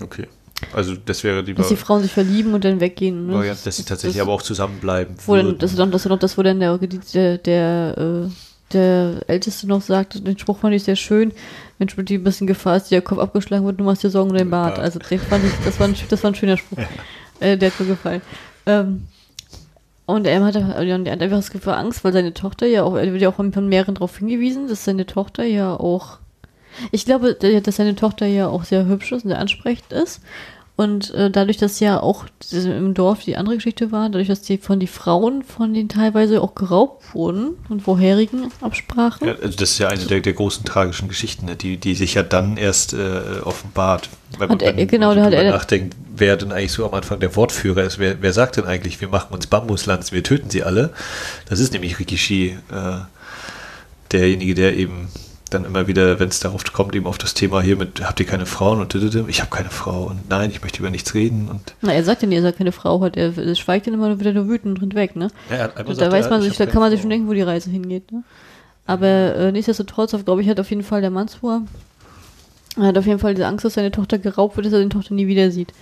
Okay. 0.00 0.26
Also 0.72 0.94
das 0.94 1.22
wäre 1.22 1.44
die 1.44 1.54
Dass 1.54 1.68
die 1.68 1.76
Frauen 1.76 2.02
sich 2.02 2.12
verlieben 2.12 2.54
und 2.54 2.64
dann 2.64 2.80
weggehen. 2.80 3.26
Ne? 3.26 3.34
Variante, 3.34 3.64
dass 3.64 3.76
sie 3.76 3.84
tatsächlich 3.84 4.16
das, 4.16 4.22
aber 4.22 4.32
auch 4.32 4.42
zusammenbleiben. 4.42 5.16
Wo 5.26 5.36
dann, 5.36 5.58
das, 5.58 5.72
ist 5.72 5.78
dann, 5.78 5.90
das 5.90 6.06
noch 6.06 6.18
das, 6.18 6.38
wo 6.38 6.42
dann 6.42 6.60
der, 6.60 6.78
der, 6.78 7.38
der, 7.38 7.98
äh, 7.98 8.30
der 8.72 9.20
Älteste 9.26 9.66
noch 9.66 9.82
sagt, 9.82 10.26
den 10.26 10.38
Spruch 10.38 10.58
fand 10.58 10.74
ich 10.74 10.84
sehr 10.84 10.96
schön, 10.96 11.32
wenn 11.78 12.06
die 12.06 12.14
ein 12.14 12.24
bisschen 12.24 12.46
Gefahr 12.46 12.78
ist, 12.78 12.90
der 12.90 13.02
Kopf 13.02 13.18
abgeschlagen 13.18 13.66
wird, 13.66 13.78
du 13.78 13.84
machst 13.84 14.02
dir 14.02 14.10
Sorgen 14.10 14.30
um 14.30 14.36
den 14.36 14.50
Bart. 14.50 14.78
Also 14.78 14.98
das, 14.98 15.08
fand 15.08 15.44
ich, 15.44 15.52
das, 15.64 15.78
war, 15.78 15.88
ein, 15.88 15.94
das 16.08 16.22
war 16.22 16.30
ein 16.30 16.34
schöner 16.34 16.56
Spruch. 16.56 16.78
äh, 17.40 17.58
der 17.58 17.70
hat 17.70 17.78
mir 17.78 17.86
gefallen. 17.86 18.22
Ähm, 18.64 19.06
und 20.06 20.26
er 20.26 20.42
hat, 20.42 20.54
er 20.54 20.64
hat 20.64 21.22
einfach 21.22 21.36
das 21.36 21.50
Gefühl 21.50 21.74
Angst, 21.74 22.02
weil 22.02 22.12
seine 22.12 22.32
Tochter 22.32 22.66
ja 22.66 22.84
auch, 22.84 22.94
er 22.94 23.12
wird 23.12 23.20
ja 23.20 23.28
auch 23.28 23.34
von 23.34 23.68
mehreren 23.68 23.96
darauf 23.96 24.16
hingewiesen, 24.18 24.68
dass 24.68 24.84
seine 24.84 25.04
Tochter 25.04 25.44
ja 25.44 25.74
auch 25.74 26.18
ich 26.90 27.04
glaube, 27.04 27.34
dass 27.34 27.76
seine 27.76 27.94
Tochter 27.94 28.26
ja 28.26 28.48
auch 28.48 28.64
sehr 28.64 28.86
hübsch 28.86 29.12
ist 29.12 29.24
und 29.24 29.30
sehr 29.30 29.38
ansprechend 29.38 29.92
ist. 29.92 30.20
Und 30.76 31.14
äh, 31.14 31.30
dadurch, 31.30 31.56
dass 31.56 31.80
ja 31.80 32.00
auch 32.00 32.26
im 32.52 32.92
Dorf 32.92 33.24
die 33.24 33.36
andere 33.36 33.54
Geschichte 33.54 33.92
war, 33.92 34.10
dadurch, 34.10 34.28
dass 34.28 34.42
die 34.42 34.58
von 34.58 34.78
den 34.78 34.88
Frauen 34.88 35.42
von 35.42 35.72
denen 35.72 35.88
teilweise 35.88 36.42
auch 36.42 36.54
geraubt 36.54 37.14
wurden 37.14 37.56
und 37.70 37.80
vorherigen 37.80 38.52
Absprachen. 38.60 39.26
Ja, 39.26 39.34
also 39.36 39.56
das 39.56 39.70
ist 39.70 39.78
ja 39.78 39.88
eine 39.88 40.04
der, 40.04 40.20
der 40.20 40.34
großen 40.34 40.66
tragischen 40.66 41.08
Geschichten, 41.08 41.46
ne, 41.46 41.56
die, 41.56 41.78
die 41.78 41.94
sich 41.94 42.12
ja 42.12 42.22
dann 42.22 42.58
erst 42.58 42.92
äh, 42.92 43.40
offenbart. 43.42 44.10
Wenn 44.38 44.48
man 44.48 44.60
er, 44.60 44.74
genau, 44.84 45.14
da 45.14 45.24
hat 45.24 45.32
er 45.32 45.50
nachdenkt, 45.50 45.96
wer 46.14 46.36
denn 46.36 46.52
eigentlich 46.52 46.72
so 46.72 46.84
am 46.86 46.92
Anfang 46.92 47.20
der 47.20 47.34
Wortführer 47.36 47.82
ist. 47.82 47.98
Wer, 47.98 48.20
wer 48.20 48.34
sagt 48.34 48.58
denn 48.58 48.66
eigentlich, 48.66 49.00
wir 49.00 49.08
machen 49.08 49.32
uns 49.32 49.46
Bambuslanzen, 49.46 50.14
wir 50.14 50.22
töten 50.22 50.50
sie 50.50 50.62
alle? 50.62 50.92
Das 51.48 51.58
ist 51.58 51.72
nämlich 51.72 51.98
Rikishi, 51.98 52.58
äh, 52.70 52.98
derjenige, 54.12 54.54
der 54.54 54.76
eben 54.76 55.08
dann 55.50 55.64
immer 55.64 55.86
wieder, 55.86 56.18
wenn 56.18 56.28
es 56.28 56.40
darauf 56.40 56.64
kommt, 56.72 56.94
eben 56.96 57.06
auf 57.06 57.18
das 57.18 57.34
Thema 57.34 57.60
hier 57.60 57.76
mit, 57.76 58.04
habt 58.04 58.18
ihr 58.18 58.26
keine 58.26 58.46
Frauen 58.46 58.80
und 58.80 58.94
ich 58.94 59.40
habe 59.40 59.50
keine 59.50 59.70
Frau 59.70 60.04
und 60.04 60.28
nein, 60.28 60.50
ich 60.50 60.62
möchte 60.62 60.80
über 60.80 60.90
nichts 60.90 61.14
reden 61.14 61.48
und. 61.48 61.74
Na, 61.82 61.92
er 61.92 62.02
sagt 62.02 62.22
ja 62.22 62.28
nie, 62.28 62.36
er 62.36 62.52
keine 62.52 62.72
Frau 62.72 63.00
hat, 63.00 63.16
er, 63.16 63.36
er 63.36 63.54
schweigt 63.54 63.86
dann 63.86 63.94
immer 63.94 64.18
wieder 64.18 64.32
nur 64.32 64.48
wütend 64.48 64.82
und 64.82 64.94
weg, 64.94 65.14
ne? 65.14 65.28
Ja, 65.50 65.68
da 65.68 66.12
weiß 66.12 66.30
man 66.30 66.42
sich, 66.42 66.56
da 66.56 66.66
kann 66.66 66.80
man 66.80 66.90
sich 66.90 67.00
schon 67.00 67.10
denken, 67.10 67.28
wo 67.28 67.32
die 67.32 67.42
Reise 67.42 67.70
hingeht, 67.70 68.10
ne? 68.10 68.24
Aber 68.86 69.06
äh, 69.06 69.52
nichtsdestotrotz, 69.52 70.16
glaube 70.24 70.42
ich, 70.42 70.48
hat 70.48 70.60
auf 70.60 70.70
jeden 70.70 70.82
Fall 70.84 71.00
der 71.00 71.10
Mannsfuhr, 71.10 71.62
hat 72.78 72.98
auf 72.98 73.06
jeden 73.06 73.18
Fall 73.18 73.34
diese 73.34 73.46
Angst, 73.46 73.64
dass 73.64 73.74
seine 73.74 73.90
Tochter 73.90 74.18
geraubt 74.18 74.56
wird, 74.56 74.66
dass 74.66 74.72
er 74.72 74.78
seine 74.78 74.90
Tochter 74.90 75.14
nie 75.14 75.26
wieder 75.26 75.50
sieht. 75.50 75.72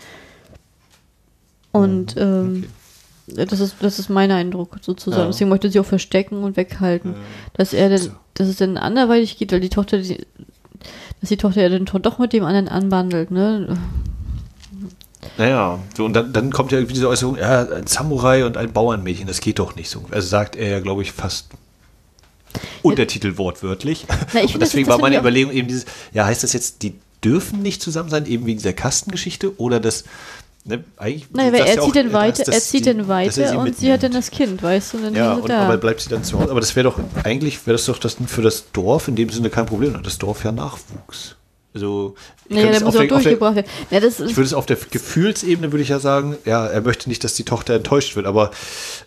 Und, 1.72 2.16
ähm, 2.16 2.64
okay. 2.64 2.68
Das 3.26 3.58
ist, 3.58 3.76
das 3.80 3.98
ist 3.98 4.10
mein 4.10 4.30
Eindruck 4.30 4.76
sozusagen. 4.82 5.22
Ja. 5.22 5.28
Deswegen 5.28 5.48
möchte 5.48 5.70
sie 5.70 5.80
auch 5.80 5.86
verstecken 5.86 6.42
und 6.42 6.58
weghalten. 6.58 7.12
Ja. 7.12 7.18
Dass 7.54 7.72
er 7.72 7.88
dann, 7.88 8.10
dass 8.34 8.48
es 8.48 8.56
dann 8.56 8.76
anderweitig 8.76 9.38
geht, 9.38 9.52
weil 9.52 9.60
die 9.60 9.68
Tochter, 9.68 9.98
die, 9.98 10.26
dass 11.20 11.28
die 11.28 11.36
Tochter 11.36 11.62
ja 11.62 11.68
dann 11.68 11.86
doch 12.02 12.18
mit 12.18 12.32
dem 12.32 12.44
anderen 12.44 12.68
anbandelt, 12.68 13.30
ne? 13.30 13.78
Naja, 15.38 15.78
so, 15.96 16.04
und 16.04 16.12
dann, 16.12 16.32
dann 16.32 16.52
kommt 16.52 16.70
ja 16.72 16.80
diese 16.82 17.08
Äußerung, 17.08 17.38
ja, 17.38 17.66
ein 17.66 17.86
Samurai 17.86 18.44
und 18.44 18.56
ein 18.56 18.72
Bauernmädchen, 18.72 19.26
das 19.26 19.40
geht 19.40 19.58
doch 19.58 19.74
nicht 19.74 19.88
so. 19.88 20.04
Also 20.10 20.28
sagt 20.28 20.54
er 20.54 20.68
ja, 20.68 20.80
glaube 20.80 21.02
ich, 21.02 21.12
fast 21.12 21.48
Untertitel 22.82 23.36
wortwörtlich. 23.38 24.06
Na, 24.32 24.40
und 24.42 24.60
deswegen 24.60 24.60
das, 24.60 24.72
das 24.72 24.88
war 24.88 24.98
meine 24.98 25.18
Überlegung 25.18 25.52
eben 25.52 25.66
dieses, 25.66 25.86
ja, 26.12 26.26
heißt 26.26 26.42
das 26.42 26.52
jetzt, 26.52 26.82
die 26.82 26.94
dürfen 27.24 27.62
nicht 27.62 27.82
zusammen 27.82 28.10
sein, 28.10 28.26
eben 28.26 28.46
wegen 28.46 28.58
dieser 28.58 28.74
Kastengeschichte 28.74 29.58
oder 29.58 29.80
das 29.80 30.04
Ne, 30.66 30.82
eigentlich, 30.96 31.26
Nein, 31.30 31.52
weil 31.52 31.66
er 31.66 31.78
zieht 31.78 31.94
den 31.94 32.14
weiter, 32.14 32.50
er 32.50 32.60
zieht 32.60 32.86
den 32.86 33.06
weiter 33.06 33.58
und 33.58 33.76
sie 33.76 33.92
hat 33.92 34.02
dann 34.02 34.12
das 34.12 34.30
Kind, 34.30 34.62
weißt 34.62 34.94
du? 34.94 34.98
Dann 34.98 35.14
ja, 35.14 35.34
und, 35.34 35.48
da. 35.48 35.66
aber 35.66 35.76
bleibt 35.76 36.00
sie 36.00 36.08
dann 36.08 36.24
zu 36.24 36.38
Hause. 36.38 36.50
Aber 36.50 36.60
das 36.60 36.74
wäre 36.74 36.84
doch, 36.84 36.98
eigentlich 37.22 37.66
wäre 37.66 37.74
das 37.74 37.84
doch 37.84 37.98
das 37.98 38.16
für 38.26 38.40
das 38.40 38.72
Dorf 38.72 39.08
in 39.08 39.14
dem 39.14 39.28
Sinne 39.28 39.50
kein 39.50 39.66
Problem. 39.66 40.02
Das 40.02 40.16
Dorf 40.16 40.42
ja 40.42 40.52
Nachwuchs. 40.52 41.36
Also, 41.74 42.14
ich, 42.48 42.54
naja, 42.54 42.70
der 42.70 42.82
muss 42.82 42.96
auch 42.96 43.04
durchgebracht 43.04 43.56
werden. 43.56 43.66
Ja, 43.90 43.98
ich 43.98 44.18
würde 44.18 44.42
es 44.42 44.54
auf 44.54 44.64
der 44.64 44.76
Gefühlsebene, 44.76 45.72
würde 45.72 45.82
ich 45.82 45.88
ja 45.88 45.98
sagen, 45.98 46.36
ja, 46.44 46.64
er 46.66 46.82
möchte 46.82 47.08
nicht, 47.08 47.24
dass 47.24 47.34
die 47.34 47.44
Tochter 47.44 47.74
enttäuscht 47.74 48.14
wird, 48.14 48.26
aber 48.26 48.52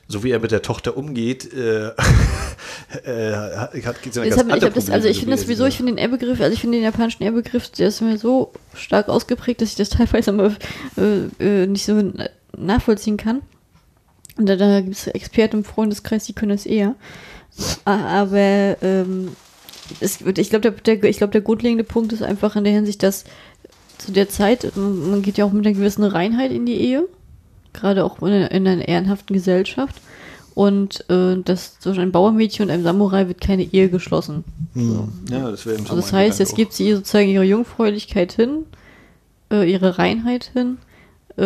so 0.10 0.22
wie 0.24 0.32
er 0.32 0.40
mit 0.40 0.52
der 0.52 0.62
Tochter 0.62 0.98
umgeht, 0.98 1.54
äh, 1.54 1.88
äh, 3.06 3.56
hat, 3.56 3.72
geht 4.02 4.08
es 4.08 4.16
ja 4.16 4.26
ganz 4.26 4.38
hab, 4.38 4.54
ich 4.54 4.74
das, 4.74 4.90
Also 4.90 5.08
ich 5.08 5.20
finde 5.20 5.38
das 5.38 5.44
sowieso, 5.44 5.66
ich 5.66 5.78
finde 5.78 5.94
den 5.94 5.98
R-Begriff, 5.98 6.42
also 6.42 6.54
ich 6.54 6.60
finde 6.60 6.78
den 6.78 6.84
japanischen 6.84 7.24
R-Begriff, 7.24 7.70
der 7.70 7.88
ist 7.88 8.02
mir 8.02 8.18
so 8.18 8.52
stark 8.74 9.08
ausgeprägt, 9.08 9.62
dass 9.62 9.70
ich 9.70 9.76
das 9.76 9.90
teilweise 9.98 10.32
immer 10.32 10.54
äh, 10.98 11.64
äh, 11.64 11.68
nicht 11.68 11.86
so 11.86 12.12
nachvollziehen 12.58 13.16
kann. 13.16 13.44
Und 14.38 14.48
da, 14.48 14.58
da 14.58 14.82
gibt 14.82 14.96
es 14.96 15.08
Experten 15.08 15.60
im 15.60 15.64
Freundeskreis, 15.64 16.26
die 16.26 16.34
können 16.34 16.52
es 16.52 16.66
eher. 16.66 16.96
Aber 17.86 18.78
ähm, 18.82 19.30
es, 20.00 20.22
ich 20.22 20.50
glaube, 20.50 20.72
der, 20.72 20.98
der, 20.98 21.12
glaub, 21.12 21.32
der 21.32 21.42
grundlegende 21.42 21.84
Punkt 21.84 22.14
ist 22.14 22.24
einfach 22.24 22.56
in 22.56 22.64
der 22.64 22.74
Hinsicht, 22.74 23.04
dass 23.04 23.24
zu 23.98 24.12
der 24.12 24.30
Zeit, 24.30 24.72
man 24.76 25.10
man 25.10 25.22
geht 25.22 25.38
ja 25.38 25.46
auch 25.46 25.52
mit 25.52 25.66
einer 25.66 25.76
gewissen 25.76 26.04
Reinheit 26.04 26.52
in 26.52 26.66
die 26.66 26.76
Ehe, 26.80 27.08
gerade 27.74 28.04
auch 28.06 28.22
in, 28.22 28.28
einer- 28.28 28.52
in 28.52 28.68
einer 28.68 28.88
ehrenhaften 28.88 29.34
Gesellschaft. 29.34 29.96
Und 30.54 31.08
äh, 31.12 31.38
das 31.46 31.80
zwischen 31.80 32.00
einem 32.02 32.12
Bauermädchen 32.12 32.66
und 32.66 32.72
einem 32.72 32.82
Samurai 32.84 33.28
wird 33.28 33.42
keine 33.42 33.62
Ehe 33.64 33.90
geschlossen. 33.90 34.44
So. 34.74 35.08
Ja, 35.30 35.52
das 35.52 35.66
wäre 35.68 35.76
eben 35.76 35.86
so 35.86 35.92
Also 35.92 36.02
das 36.02 36.14
heißt, 36.14 36.40
jetzt 36.40 36.56
gibt 36.56 36.74
sie 36.74 36.88
ihr 36.90 36.96
sozusagen 36.98 37.30
ihre 37.30 37.44
Jungfräulichkeit 37.44 38.32
hin, 38.34 38.66
äh, 39.52 39.72
ihre 39.72 40.00
Reinheit 40.00 40.50
hin, 40.54 40.78
äh, 41.38 41.44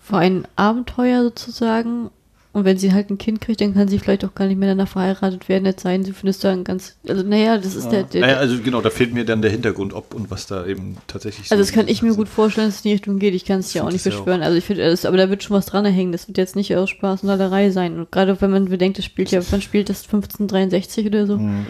für 0.00 0.16
ein 0.16 0.48
Abenteuer 0.56 1.22
sozusagen. 1.22 2.10
Und 2.50 2.64
wenn 2.64 2.78
sie 2.78 2.92
halt 2.94 3.10
ein 3.10 3.18
Kind 3.18 3.40
kriegt, 3.42 3.60
dann 3.60 3.74
kann 3.74 3.88
sie 3.88 3.98
vielleicht 3.98 4.24
auch 4.24 4.34
gar 4.34 4.46
nicht 4.46 4.56
mehr 4.58 4.70
danach 4.74 4.88
verheiratet 4.88 5.48
werden, 5.50 5.66
jetzt 5.66 5.82
sein, 5.82 6.02
sie 6.02 6.12
findest 6.12 6.42
da 6.42 6.50
ein 6.50 6.64
ganz, 6.64 6.96
also 7.06 7.22
naja, 7.22 7.58
das 7.58 7.74
ist 7.74 7.86
auch. 7.86 7.90
der, 7.90 8.04
der, 8.04 8.22
Naja, 8.22 8.36
also 8.38 8.60
genau, 8.62 8.80
da 8.80 8.88
fehlt 8.90 9.12
mir 9.12 9.24
dann 9.26 9.42
der 9.42 9.50
Hintergrund, 9.50 9.92
ob 9.92 10.14
und 10.14 10.30
was 10.30 10.46
da 10.46 10.64
eben 10.66 10.96
tatsächlich 11.06 11.52
also 11.52 11.62
so 11.62 11.66
das 11.68 11.72
kann 11.74 11.88
ich 11.88 12.02
mir 12.02 12.10
ist. 12.10 12.16
gut 12.16 12.28
vorstellen, 12.28 12.68
dass 12.68 12.76
es 12.76 12.84
in 12.84 12.88
die 12.88 12.94
Richtung 12.94 13.18
geht. 13.18 13.34
Ich 13.34 13.44
kann 13.44 13.60
es 13.60 13.74
ja 13.74 13.84
auch 13.84 13.92
nicht 13.92 14.04
ja 14.04 14.10
beschwören. 14.10 14.42
Also 14.42 14.56
ich 14.56 14.64
finde, 14.64 14.96
aber 15.04 15.16
da 15.18 15.28
wird 15.28 15.42
schon 15.42 15.56
was 15.56 15.66
dran 15.66 15.84
hängen. 15.84 16.10
Das 16.10 16.26
wird 16.26 16.38
jetzt 16.38 16.56
nicht 16.56 16.74
aus 16.74 16.88
Spaß 16.90 17.22
und 17.22 17.28
Lallerei 17.28 17.70
sein. 17.70 17.98
Und 17.98 18.10
gerade 18.10 18.40
wenn 18.40 18.50
man 18.50 18.64
bedenkt, 18.64 18.96
das 18.98 19.04
spielt 19.04 19.30
ja, 19.30 19.40
wann 19.50 19.60
spielt 19.62 19.90
das 19.90 20.02
1563 20.04 21.06
oder 21.06 21.26
so? 21.26 21.34
Hm, 21.38 21.66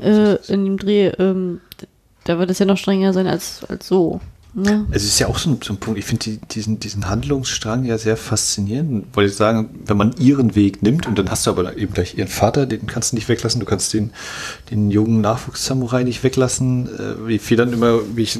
da- 0.00 0.06
Äh, 0.34 0.38
in 0.48 0.64
dem 0.64 0.76
Dreh, 0.78 1.08
ähm, 1.18 1.60
da 2.24 2.38
wird 2.38 2.50
es 2.50 2.60
ja 2.60 2.66
noch 2.66 2.78
strenger 2.78 3.12
sein 3.12 3.26
als, 3.26 3.64
als 3.68 3.86
so. 3.88 4.20
Ne? 4.52 4.86
Es 4.90 5.04
ist 5.04 5.18
ja 5.20 5.28
auch 5.28 5.38
so 5.38 5.50
ein, 5.50 5.58
so 5.62 5.72
ein 5.72 5.76
Punkt, 5.76 5.98
ich 5.98 6.04
finde 6.04 6.24
die, 6.24 6.38
diesen, 6.38 6.80
diesen 6.80 7.08
Handlungsstrang 7.08 7.84
ja 7.84 7.98
sehr 7.98 8.16
faszinierend. 8.16 9.06
Wollte 9.14 9.30
ich 9.30 9.36
sagen, 9.36 9.70
wenn 9.86 9.96
man 9.96 10.12
ihren 10.18 10.56
Weg 10.56 10.82
nimmt 10.82 11.06
und 11.06 11.18
dann 11.18 11.30
hast 11.30 11.46
du 11.46 11.50
aber 11.50 11.76
eben 11.76 11.92
gleich 11.92 12.18
ihren 12.18 12.28
Vater, 12.28 12.66
den 12.66 12.86
kannst 12.86 13.12
du 13.12 13.16
nicht 13.16 13.28
weglassen, 13.28 13.60
du 13.60 13.66
kannst 13.66 13.94
den, 13.94 14.10
den 14.70 14.90
jungen 14.90 15.20
Nachwuchssamurai 15.20 16.02
nicht 16.02 16.24
weglassen. 16.24 16.88
Äh, 16.88 17.28
wie 17.28 17.38
viel 17.38 17.56
dann 17.56 17.72
immer, 17.72 18.00
wie 18.16 18.22
ich 18.22 18.38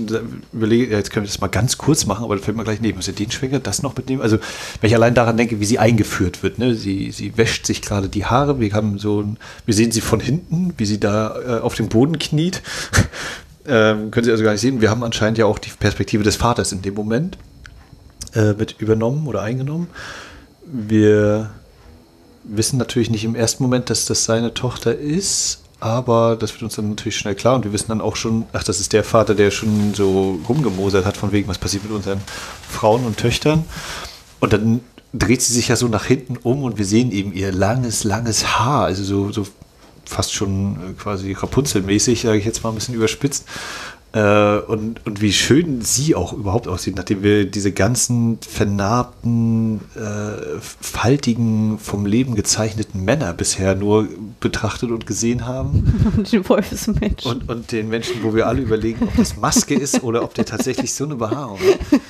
überlege, 0.52 0.90
ja, 0.90 0.98
jetzt 0.98 1.12
können 1.12 1.26
wir 1.26 1.30
das 1.30 1.40
mal 1.40 1.46
ganz 1.46 1.78
kurz 1.78 2.06
machen, 2.06 2.24
aber 2.24 2.36
da 2.36 2.42
fällt 2.42 2.56
mir 2.56 2.64
gleich, 2.64 2.80
nee, 2.80 2.92
muss 2.92 3.06
ja 3.06 3.12
den 3.12 3.30
Schwenker, 3.30 3.61
das 3.61 3.82
noch 3.82 3.96
mitnehmen. 3.96 4.22
Also, 4.22 4.38
wenn 4.80 4.88
ich 4.88 4.96
allein 4.96 5.14
daran 5.14 5.36
denke, 5.36 5.61
wie 5.61 5.64
sie 5.64 5.78
eingeführt 5.78 6.42
wird, 6.42 6.58
ne? 6.58 6.74
sie, 6.74 7.12
sie 7.12 7.36
wäscht 7.36 7.66
sich 7.66 7.82
gerade 7.82 8.08
die 8.08 8.24
Haare, 8.24 8.58
wir 8.58 8.72
haben 8.72 8.98
so 8.98 9.20
ein, 9.22 9.36
wir 9.64 9.74
sehen 9.74 9.92
sie 9.92 10.00
von 10.00 10.18
hinten, 10.18 10.74
wie 10.76 10.86
sie 10.86 10.98
da 10.98 11.58
äh, 11.58 11.61
auf 11.61 11.76
dem 11.76 11.88
Boden 11.88 12.18
kniet. 12.18 12.62
Ähm, 13.70 14.10
können 14.10 14.24
Sie 14.24 14.32
also 14.32 14.42
gar 14.42 14.50
nicht 14.50 14.60
sehen. 14.60 14.80
Wir 14.80 14.90
haben 14.90 15.04
anscheinend 15.04 15.38
ja 15.38 15.46
auch 15.46 15.60
die 15.60 15.70
Perspektive 15.70 16.24
des 16.24 16.34
Vaters 16.34 16.72
in 16.72 16.82
dem 16.82 16.94
Moment 16.94 17.38
äh, 18.34 18.52
mit 18.54 18.74
übernommen 18.80 19.28
oder 19.28 19.42
eingenommen. 19.42 19.86
Wir 20.66 21.50
wissen 22.42 22.78
natürlich 22.78 23.10
nicht 23.10 23.24
im 23.24 23.36
ersten 23.36 23.62
Moment, 23.62 23.88
dass 23.88 24.06
das 24.06 24.24
seine 24.24 24.54
Tochter 24.54 24.98
ist, 24.98 25.62
aber 25.78 26.34
das 26.34 26.52
wird 26.52 26.64
uns 26.64 26.74
dann 26.74 26.90
natürlich 26.90 27.16
schnell 27.16 27.36
klar 27.36 27.54
und 27.54 27.64
wir 27.64 27.72
wissen 27.72 27.88
dann 27.88 28.00
auch 28.00 28.16
schon, 28.16 28.44
ach, 28.52 28.64
das 28.64 28.80
ist 28.80 28.92
der 28.92 29.04
Vater, 29.04 29.36
der 29.36 29.52
schon 29.52 29.94
so 29.94 30.40
rumgemosert 30.48 31.06
hat, 31.06 31.16
von 31.16 31.30
wegen, 31.30 31.46
was 31.46 31.58
passiert 31.58 31.84
mit 31.84 31.92
unseren 31.92 32.20
Frauen 32.68 33.06
und 33.06 33.18
Töchtern. 33.18 33.64
Und 34.40 34.52
dann 34.52 34.80
dreht 35.12 35.42
sie 35.42 35.52
sich 35.52 35.68
ja 35.68 35.76
so 35.76 35.86
nach 35.86 36.06
hinten 36.06 36.36
um 36.42 36.64
und 36.64 36.76
wir 36.76 36.84
sehen 36.84 37.12
eben 37.12 37.32
ihr 37.32 37.52
langes, 37.52 38.02
langes 38.02 38.58
Haar, 38.58 38.86
also 38.86 39.04
so, 39.04 39.30
so 39.30 39.46
fast 40.11 40.34
schon 40.34 40.74
äh, 40.74 40.92
quasi 41.00 41.32
Rapunzel-mäßig, 41.32 42.22
sage 42.22 42.38
ich 42.38 42.44
jetzt 42.44 42.62
mal 42.62 42.70
ein 42.70 42.74
bisschen 42.74 42.94
überspitzt. 42.94 43.46
Äh, 44.12 44.58
und, 44.58 45.06
und 45.06 45.20
wie 45.20 45.32
schön 45.32 45.82
sie 45.82 46.16
auch 46.16 46.32
überhaupt 46.32 46.66
aussieht, 46.66 46.96
nachdem 46.96 47.22
wir 47.22 47.48
diese 47.48 47.70
ganzen 47.70 48.38
vernarbten, 48.40 49.80
äh, 49.94 50.58
faltigen, 50.61 51.78
vom 51.78 52.06
Leben 52.06 52.34
gezeichneten 52.34 53.04
Männer 53.04 53.32
bisher 53.32 53.76
nur 53.76 54.08
betrachtet 54.40 54.90
und 54.90 55.06
gesehen 55.06 55.46
haben. 55.46 56.12
Und 56.16 56.32
den 56.32 56.48
Wolfsmensch. 56.48 57.24
Und, 57.24 57.48
und 57.48 57.70
den 57.70 57.88
Menschen, 57.88 58.22
wo 58.22 58.34
wir 58.34 58.48
alle 58.48 58.62
überlegen, 58.62 59.06
ob 59.06 59.16
das 59.16 59.36
Maske 59.36 59.74
ist 59.74 60.02
oder 60.02 60.24
ob 60.24 60.34
der 60.34 60.44
tatsächlich 60.44 60.92
so 60.92 61.04
eine 61.04 61.14
Behaarung 61.14 61.58
hat. 61.58 62.00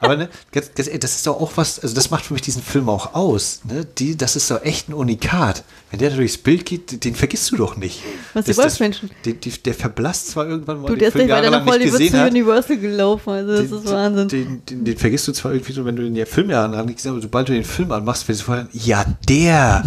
Das 0.00 0.08
aber 0.10 0.16
ne, 0.16 0.28
ehrlich, 0.52 1.00
das 1.00 1.16
ist 1.16 1.26
doch 1.26 1.40
auch 1.40 1.52
was, 1.56 1.80
also 1.80 1.94
das 1.94 2.10
macht 2.10 2.24
für 2.26 2.32
mich 2.34 2.42
diesen 2.42 2.62
Film 2.62 2.88
auch 2.88 3.14
aus. 3.14 3.60
Ne? 3.64 3.84
Die, 3.98 4.16
das 4.16 4.36
ist 4.36 4.50
doch 4.50 4.62
echt 4.64 4.88
ein 4.88 4.94
Unikat. 4.94 5.64
Wenn 5.90 6.00
der 6.00 6.10
durchs 6.10 6.36
Bild 6.38 6.66
geht, 6.66 7.04
den 7.04 7.14
vergisst 7.14 7.50
du 7.50 7.56
doch 7.56 7.76
nicht. 7.76 8.02
Was, 8.34 8.44
die 8.44 8.50
Das- 8.50 8.56
das- 8.56 8.64
Wolfsmenschen? 8.64 9.10
Die, 9.24 9.34
die, 9.34 9.50
der 9.50 9.74
verblasst 9.74 10.28
zwar 10.28 10.46
irgendwann 10.46 10.82
mal, 10.82 10.88
du, 10.88 10.96
der 10.96 11.08
ist 11.08 11.14
Film 11.14 11.26
nicht 11.26 11.34
weiter 11.34 11.50
nach 11.50 11.66
Hollywood 11.66 12.10
zu. 12.10 12.24
Universal 12.26 12.76
gelaufen. 12.78 13.30
Also 13.30 13.52
das 13.52 13.68
Den- 13.68 13.78
ist 13.78 13.86
Wahnsinn. 13.90 14.28
Den, 14.28 14.62
den, 14.66 14.84
den 14.84 14.96
vergisst 14.98 15.26
du 15.28 15.32
zwar 15.32 15.52
irgendwie 15.52 15.72
so, 15.72 15.84
wenn 15.84 15.96
du 15.96 16.08
den 16.08 16.26
Film 16.26 16.50
ja 16.50 16.68
nicht 16.68 16.96
gesehen 16.96 17.10
hast, 17.10 17.14
aber 17.16 17.22
sobald 17.22 17.48
du 17.48 17.52
den 17.54 17.64
Film 17.64 17.90
anmachst, 17.90 18.24
fällst 18.24 18.42
du 18.42 18.46
vorher, 18.46 18.68
ja, 18.72 19.04
der, 19.28 19.82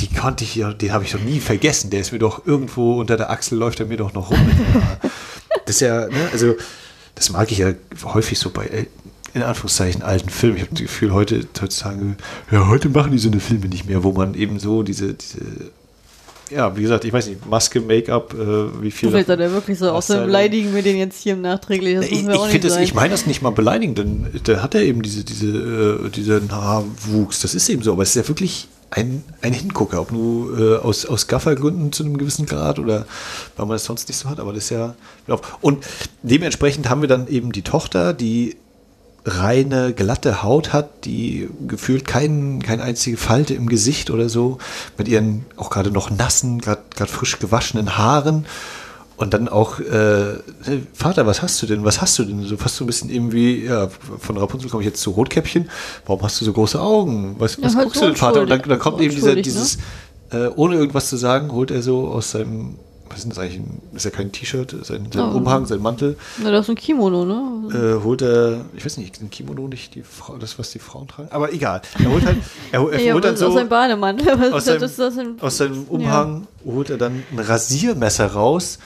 die 0.00 0.08
konnte 0.12 0.44
ich 0.44 0.54
ja, 0.56 0.72
den 0.72 0.92
habe 0.92 1.04
ich 1.04 1.12
doch 1.12 1.20
nie 1.20 1.38
vergessen. 1.40 1.90
Der 1.90 2.00
ist 2.00 2.12
mir 2.12 2.18
doch 2.18 2.46
irgendwo 2.46 2.98
unter 2.98 3.16
der 3.16 3.30
Achsel, 3.30 3.58
läuft 3.58 3.78
er 3.80 3.86
mir 3.86 3.98
doch 3.98 4.12
noch 4.14 4.30
rum. 4.30 4.38
das 5.66 5.76
ist 5.76 5.80
ja, 5.80 6.06
ne, 6.06 6.28
also, 6.32 6.54
das 7.14 7.30
mag 7.30 7.52
ich 7.52 7.58
ja 7.58 7.72
häufig 8.04 8.38
so 8.38 8.50
bei, 8.50 8.66
äh, 8.66 8.86
in 9.34 9.42
Anführungszeichen, 9.42 10.02
alten 10.02 10.28
Filmen. 10.28 10.56
Ich 10.56 10.62
habe 10.62 10.72
das 10.72 10.82
Gefühl, 10.82 11.12
heute, 11.12 11.46
heutzutage, 11.60 12.16
ja, 12.50 12.68
heute 12.68 12.88
machen 12.88 13.12
die 13.12 13.18
so 13.18 13.30
eine 13.30 13.40
Filme 13.40 13.66
nicht 13.66 13.86
mehr, 13.86 14.04
wo 14.04 14.12
man 14.12 14.34
eben 14.34 14.58
so 14.58 14.82
diese, 14.82 15.14
diese 15.14 15.40
ja, 16.52 16.76
wie 16.76 16.82
gesagt, 16.82 17.04
ich 17.04 17.12
weiß 17.12 17.28
nicht, 17.28 17.46
Maske, 17.46 17.80
Make-up, 17.80 18.34
äh, 18.34 18.82
wie 18.82 18.90
viel. 18.90 19.08
Vielleicht 19.08 19.28
soll 19.28 19.40
er 19.40 19.52
wirklich 19.52 19.78
so 19.78 19.90
außer 19.90 20.24
beleidigen 20.26 20.74
wir 20.74 20.82
den 20.82 20.96
jetzt 20.96 21.22
hier 21.22 21.32
im 21.32 21.40
Nachträglich. 21.40 21.96
Das 21.96 22.06
ich 22.06 22.26
ich 22.26 22.60
das, 22.60 22.76
ich 22.76 22.94
meine 22.94 23.10
das 23.10 23.26
nicht 23.26 23.42
mal 23.42 23.50
beleidigend, 23.50 23.98
denn 23.98 24.26
da 24.44 24.62
hat 24.62 24.74
er 24.74 24.82
eben 24.82 25.02
diese, 25.02 25.24
diese, 25.24 25.46
äh, 26.06 26.10
diesen 26.10 26.52
Haarwuchs. 26.52 27.40
Das 27.40 27.54
ist 27.54 27.68
eben 27.68 27.82
so, 27.82 27.92
aber 27.92 28.02
es 28.02 28.10
ist 28.10 28.16
ja 28.16 28.28
wirklich 28.28 28.68
ein, 28.90 29.24
ein 29.40 29.54
Hingucker, 29.54 30.00
ob 30.02 30.12
nur 30.12 30.58
äh, 30.58 30.76
aus, 30.76 31.06
aus 31.06 31.26
Gaffergründen 31.26 31.92
zu 31.92 32.04
einem 32.04 32.18
gewissen 32.18 32.44
Grad 32.44 32.78
oder 32.78 33.06
weil 33.56 33.66
man 33.66 33.76
das 33.76 33.84
sonst 33.84 34.08
nicht 34.08 34.18
so 34.18 34.28
hat, 34.28 34.38
aber 34.38 34.52
das 34.52 34.64
ist 34.64 34.70
ja. 34.70 34.94
Und 35.62 35.86
dementsprechend 36.22 36.90
haben 36.90 37.00
wir 37.00 37.08
dann 37.08 37.28
eben 37.28 37.52
die 37.52 37.62
Tochter, 37.62 38.12
die 38.12 38.56
reine, 39.24 39.92
glatte 39.92 40.42
Haut 40.42 40.72
hat, 40.72 41.04
die 41.04 41.48
gefühlt 41.68 42.06
kein, 42.06 42.60
keine 42.62 42.82
einzige 42.82 43.16
Falte 43.16 43.54
im 43.54 43.68
Gesicht 43.68 44.10
oder 44.10 44.28
so, 44.28 44.58
mit 44.98 45.08
ihren 45.08 45.44
auch 45.56 45.70
gerade 45.70 45.90
noch 45.90 46.10
nassen, 46.10 46.60
gerade 46.60 46.82
frisch 47.06 47.38
gewaschenen 47.38 47.96
Haaren. 47.96 48.46
Und 49.16 49.34
dann 49.34 49.48
auch, 49.48 49.78
äh, 49.78 50.38
Vater, 50.92 51.26
was 51.26 51.42
hast 51.42 51.62
du 51.62 51.66
denn? 51.66 51.84
Was 51.84 52.00
hast 52.00 52.18
du 52.18 52.24
denn? 52.24 52.42
So 52.42 52.56
fast 52.56 52.76
so 52.76 52.82
ein 52.82 52.88
bisschen 52.88 53.08
irgendwie, 53.08 53.66
ja, 53.66 53.88
von 54.18 54.36
Rapunzel 54.36 54.68
komme 54.68 54.82
ich 54.82 54.88
jetzt 54.88 55.00
zu 55.00 55.10
Rotkäppchen. 55.10 55.70
Warum 56.06 56.22
hast 56.22 56.40
du 56.40 56.44
so 56.44 56.52
große 56.52 56.80
Augen? 56.80 57.36
Was, 57.38 57.56
Ja, 57.56 57.64
was 57.64 57.76
halt 57.76 57.84
guckst 57.84 58.00
so 58.00 58.06
du 58.06 58.12
denn, 58.12 58.16
Vater? 58.16 58.40
Und 58.40 58.50
dann, 58.50 58.62
dann 58.62 58.78
kommt 58.80 59.00
eben 59.00 59.14
dieser, 59.14 59.28
unschuldig, 59.28 59.44
dieses, 59.44 59.78
äh, 60.32 60.48
ohne 60.56 60.74
irgendwas 60.74 61.08
zu 61.08 61.16
sagen, 61.16 61.52
holt 61.52 61.70
er 61.70 61.82
so 61.82 62.08
aus 62.08 62.32
seinem, 62.32 62.78
was 63.12 63.20
ist 63.20 63.30
das 63.30 63.38
eigentlich? 63.38 63.60
Ist 63.94 64.04
ja 64.04 64.10
kein 64.10 64.32
T-Shirt, 64.32 64.74
sein, 64.82 65.06
sein 65.12 65.22
Oh. 65.32 65.36
Umhang, 65.36 65.66
sein 65.66 65.80
Mantel, 65.80 66.16
Na, 66.42 66.50
das 66.50 66.66
ist 66.66 66.70
ein 66.70 66.76
Kimono, 66.76 67.24
ne? 67.24 67.98
äh, 67.98 68.02
holt 68.04 68.22
er, 68.22 68.64
ich 68.74 68.84
weiß 68.84 68.96
nicht, 68.96 69.20
ein 69.20 69.30
Kimono 69.30 69.68
nicht 69.68 69.94
die 69.94 70.02
Frau, 70.02 70.36
das, 70.38 70.58
was 70.58 70.70
die 70.70 70.78
Frauen 70.78 71.08
tragen? 71.08 71.28
Aber 71.30 71.52
egal. 71.52 71.82
Er 71.98 72.10
holt 72.10 72.24
halt, 72.24 72.38
er, 72.72 72.92
er 72.92 73.00
ja, 73.04 73.14
holt 73.14 73.24
dann 73.24 73.36
so 73.36 73.46
aus 73.48 73.54
seinem 73.54 73.68
Bademantel. 73.68 74.52
Aus 74.52 74.64
seinem, 74.64 74.82
ein, 75.18 75.40
aus 75.40 75.56
seinem 75.58 75.84
Umhang 75.84 76.46
holt 76.64 76.90
er 76.90 76.98
dann 76.98 77.22
ein 77.30 77.38
Rasiermesser 77.38 78.32
raus 78.32 78.78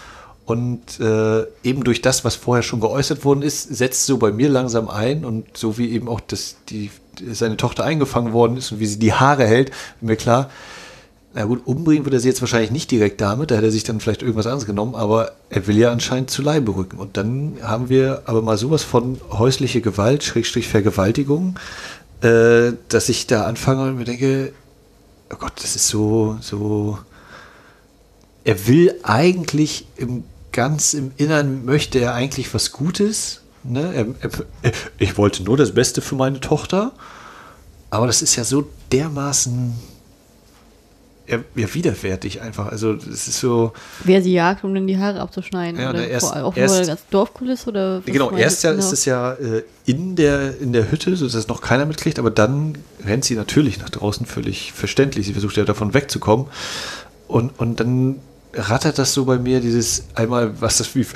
und 0.45 1.01
äh, 1.01 1.45
eben 1.62 1.85
durch 1.85 2.03
das, 2.03 2.24
was 2.24 2.37
vorher 2.37 2.62
schon 2.62 2.81
geäußert 2.81 3.24
worden 3.24 3.43
ist, 3.43 3.62
setzt 3.62 4.07
so 4.07 4.18
bei 4.18 4.31
mir 4.31 4.49
langsam 4.49 4.89
ein 4.89 5.24
und 5.24 5.57
so 5.57 5.79
wie 5.79 5.91
eben 5.91 6.09
auch 6.09 6.20
das, 6.20 6.57
die, 6.68 6.91
seine 7.33 7.57
Tochter 7.57 7.85
eingefangen 7.85 8.33
worden 8.33 8.57
ist 8.57 8.72
und 8.72 8.81
wie 8.81 8.87
sie 8.87 8.99
die 8.99 9.12
Haare 9.12 9.45
hält, 9.47 9.72
mir 10.01 10.16
klar, 10.16 10.51
na 11.37 11.45
gut, 11.45 11.66
umbringen 11.66 12.07
würde 12.07 12.16
er 12.16 12.20
sie 12.20 12.28
jetzt 12.28 12.41
wahrscheinlich 12.41 12.70
nicht 12.70 12.91
direkt 12.91 13.20
damit, 13.20 13.51
da 13.51 13.57
hätte 13.57 13.66
er 13.66 13.70
sich 13.70 13.84
dann 13.84 14.01
vielleicht 14.01 14.22
irgendwas 14.22 14.47
anderes 14.47 14.64
genommen, 14.64 14.95
aber 14.95 15.32
er 15.51 15.66
will 15.66 15.76
ja 15.76 15.93
anscheinend 15.93 16.30
zu 16.30 16.41
Leibe 16.41 16.74
rücken. 16.74 16.97
Und 16.97 17.18
dann 17.18 17.59
haben 17.61 17.91
wir 17.91 18.22
aber 18.24 18.41
mal 18.41 18.57
sowas 18.57 18.82
von 18.82 19.20
häusliche 19.30 19.82
Gewalt, 19.82 20.24
Schrägstrich 20.24 20.66
Vergewaltigung, 20.66 21.57
äh, 22.22 22.72
dass 22.89 23.11
ich 23.11 23.26
da 23.26 23.45
anfange 23.45 23.82
und 23.82 23.99
mir 23.99 24.05
denke, 24.05 24.55
oh 25.30 25.37
Gott, 25.39 25.53
das 25.57 25.76
ist 25.76 25.89
so, 25.89 26.39
so. 26.41 26.99
Er 28.45 28.66
will 28.66 28.95
eigentlich 29.03 29.87
im 29.99 30.24
ganz 30.53 30.95
im 30.95 31.12
Innern 31.18 31.66
möchte 31.66 31.99
er 31.99 32.14
eigentlich 32.14 32.55
was 32.55 32.72
Gutes. 32.72 33.43
Ne? 33.62 33.93
Er, 33.95 34.30
er, 34.62 34.72
ich 34.97 35.18
wollte 35.18 35.43
nur 35.43 35.59
das 35.59 35.74
Beste 35.74 36.01
für 36.01 36.14
meine 36.14 36.41
Tochter, 36.41 36.93
aber 37.91 38.07
das 38.07 38.22
ist 38.22 38.37
ja 38.37 38.45
so 38.45 38.66
dermaßen 38.91 39.74
ja, 41.29 41.39
widerwärtig 41.55 42.41
einfach. 42.41 42.66
Also 42.68 42.95
das 42.95 43.29
ist 43.29 43.41
so. 43.41 43.72
wer 44.05 44.22
sie 44.22 44.33
jagt, 44.33 44.62
um 44.64 44.74
dann 44.74 44.87
die 44.87 44.99
Haare 44.99 45.20
abzuschneiden. 45.20 45.81
Ja, 45.81 45.91
oder 45.91 46.07
erst- 46.07 46.37
auch 46.37 46.57
erst- 46.57 46.81
nur 46.81 46.89
als 46.91 47.01
Dorfkulisse 47.11 47.68
oder 47.70 48.03
Genau, 48.05 48.31
erst 48.31 48.62
ja 48.64 48.70
ist 48.72 48.93
es 48.93 49.05
ja 49.05 49.33
äh, 49.33 49.62
in, 49.87 50.16
der, 50.16 50.59
in 50.61 50.72
der 50.72 50.91
Hütte, 50.91 51.16
sodass 51.16 51.35
es 51.35 51.49
noch 51.49 51.61
keiner 51.61 51.85
mitkriegt, 51.87 52.18
aber 52.18 52.31
dann 52.31 52.79
rennt 53.05 53.24
sie 53.24 53.35
natürlich 53.35 53.79
nach 53.79 53.91
draußen 53.91 54.27
völlig 54.27 54.72
verständlich. 54.72 55.27
Sie 55.27 55.33
versucht 55.33 55.57
ja 55.57 55.64
davon 55.64 55.95
wegzukommen. 55.95 56.47
Und, 57.29 57.59
und 57.59 57.81
dann 57.81 58.16
rattert 58.55 58.99
das 58.99 59.12
so 59.12 59.24
bei 59.24 59.39
mir, 59.39 59.61
dieses 59.61 60.05
einmal, 60.14 60.61
was 60.61 60.79
das, 60.79 60.95
wie, 60.95 61.07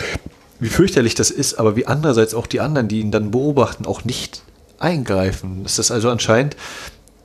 wie 0.59 0.69
fürchterlich 0.69 1.15
das 1.15 1.31
ist, 1.31 1.55
aber 1.55 1.77
wie 1.77 1.87
andererseits 1.87 2.35
auch 2.35 2.47
die 2.47 2.61
anderen, 2.61 2.89
die 2.89 3.01
ihn 3.01 3.11
dann 3.13 3.31
beobachten, 3.31 3.87
auch 3.87 4.05
nicht 4.05 4.43
eingreifen. 4.79 5.63
Das 5.63 5.91
also 5.91 6.11
anscheinend 6.11 6.57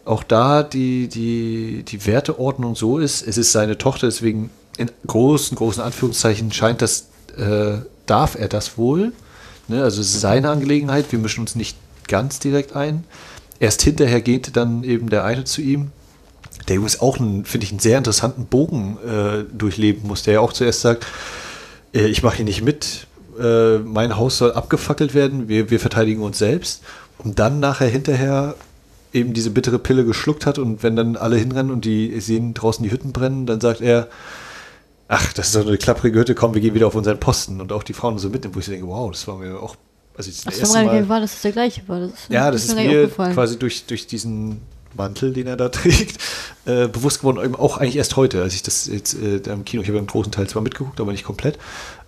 auch 0.06 0.24
da 0.24 0.64
die, 0.64 1.08
die, 1.08 1.84
die 1.84 2.06
Werteordnung 2.06 2.76
so 2.76 3.00
ist, 3.00 3.28
es 3.28 3.38
ist 3.38 3.52
seine 3.52 3.78
Tochter, 3.78 4.08
deswegen 4.08 4.52
in 4.78 4.92
großen, 5.08 5.58
großen 5.58 5.82
Anführungszeichen 5.82 6.52
scheint 6.52 6.82
das, 6.82 7.08
äh, 7.38 7.80
darf 8.06 8.36
er 8.36 8.48
das 8.48 8.78
wohl. 8.78 9.14
Ne? 9.68 9.84
Also 9.84 10.02
es 10.02 10.14
ist 10.14 10.22
seine 10.22 10.50
Angelegenheit, 10.50 11.12
wir 11.12 11.20
mischen 11.20 11.42
uns 11.42 11.56
nicht 11.56 11.78
ganz 12.08 12.40
direkt 12.40 12.76
ein. 12.76 13.04
Erst 13.60 13.82
hinterher 13.82 14.22
geht 14.22 14.56
dann 14.56 14.84
eben 14.84 15.10
der 15.10 15.24
eine 15.24 15.44
zu 15.44 15.62
ihm, 15.62 15.92
der 16.68 16.76
übrigens 16.76 17.00
auch, 17.00 17.18
finde 17.18 17.60
ich, 17.62 17.72
einen 17.72 17.80
sehr 17.80 17.98
interessanten 17.98 18.46
Bogen 18.46 18.98
äh, 19.06 19.44
durchleben 19.58 20.08
muss, 20.08 20.24
der 20.24 20.36
ja 20.36 20.40
auch 20.40 20.54
zuerst 20.54 20.82
sagt, 20.82 21.06
äh, 21.94 22.06
ich 22.08 22.22
mache 22.22 22.38
hier 22.38 22.46
nicht 22.46 22.62
mit, 22.62 23.08
äh, 23.40 23.80
mein 23.80 24.18
Haus 24.18 24.38
soll 24.38 24.52
abgefackelt 24.52 25.14
werden, 25.14 25.48
wir, 25.48 25.70
wir 25.72 25.80
verteidigen 25.80 26.22
uns 26.22 26.38
selbst. 26.38 26.84
Und 27.18 27.40
dann 27.40 27.60
nachher 27.60 27.88
hinterher 27.88 28.56
eben 29.16 29.34
diese 29.34 29.50
bittere 29.50 29.80
Pille 29.80 30.06
geschluckt 30.06 30.46
hat 30.46 30.60
und 30.60 30.84
wenn 30.84 30.96
dann 30.96 31.16
alle 31.16 31.38
hinrennen 31.38 31.72
und 31.72 31.86
die 31.86 32.20
sehen 32.20 32.54
draußen 32.54 32.84
die 32.84 32.92
Hütten 32.92 33.14
brennen, 33.14 33.46
dann 33.46 33.62
sagt 33.62 33.82
er, 33.82 34.10
ach, 35.08 35.34
das 35.34 35.48
ist 35.48 35.56
doch 35.56 35.66
eine 35.66 35.78
klapprige 35.78 36.20
Hütte, 36.20 36.36
komm, 36.36 36.54
wir 36.54 36.62
gehen 36.62 36.76
wieder 36.76 36.88
auf 36.88 36.96
unseren 36.96 37.20
Posten. 37.20 37.62
Und 37.62 37.72
auch 37.72 37.84
die 37.84 37.94
Frauen 37.94 38.18
so 38.18 38.30
mitnehmen, 38.30 38.56
wo 38.56 38.60
ich 38.60 38.66
denke, 38.66 38.88
wow, 38.88 39.12
das 39.12 39.28
war 39.28 39.38
mir 39.38 39.60
auch, 39.60 39.76
also 40.18 40.30
das 40.30 40.44
Ach, 40.46 40.60
erste 40.60 40.86
Mal, 40.86 41.10
war, 41.10 41.20
dass 41.20 41.32
das 41.32 41.42
der 41.42 41.52
gleiche? 41.52 41.82
War. 41.88 42.02
Das 42.02 42.12
ja, 42.30 42.52
das 42.52 42.66
ist 42.66 42.76
mir 42.76 43.08
quasi 43.08 43.58
durch, 43.58 43.86
durch 43.86 44.08
diesen 44.08 44.62
Mantel, 44.96 45.34
den 45.34 45.48
er 45.48 45.58
da 45.58 45.70
trägt, 45.70 46.18
äh, 46.66 46.88
bewusst 46.88 47.20
geworden, 47.20 47.56
auch 47.56 47.78
eigentlich 47.78 47.98
erst 47.98 48.16
heute, 48.16 48.42
als 48.42 48.54
ich 48.54 48.64
das 48.64 48.88
jetzt 48.88 49.14
äh, 49.14 49.38
im 49.38 49.66
Kino, 49.66 49.84
ich 49.84 49.90
habe 49.90 50.00
im 50.00 50.08
großen 50.08 50.32
Teil 50.32 50.48
zwar 50.48 50.62
mitgeguckt, 50.62 51.00
aber 51.00 51.12
nicht 51.12 51.26
komplett, 51.26 51.58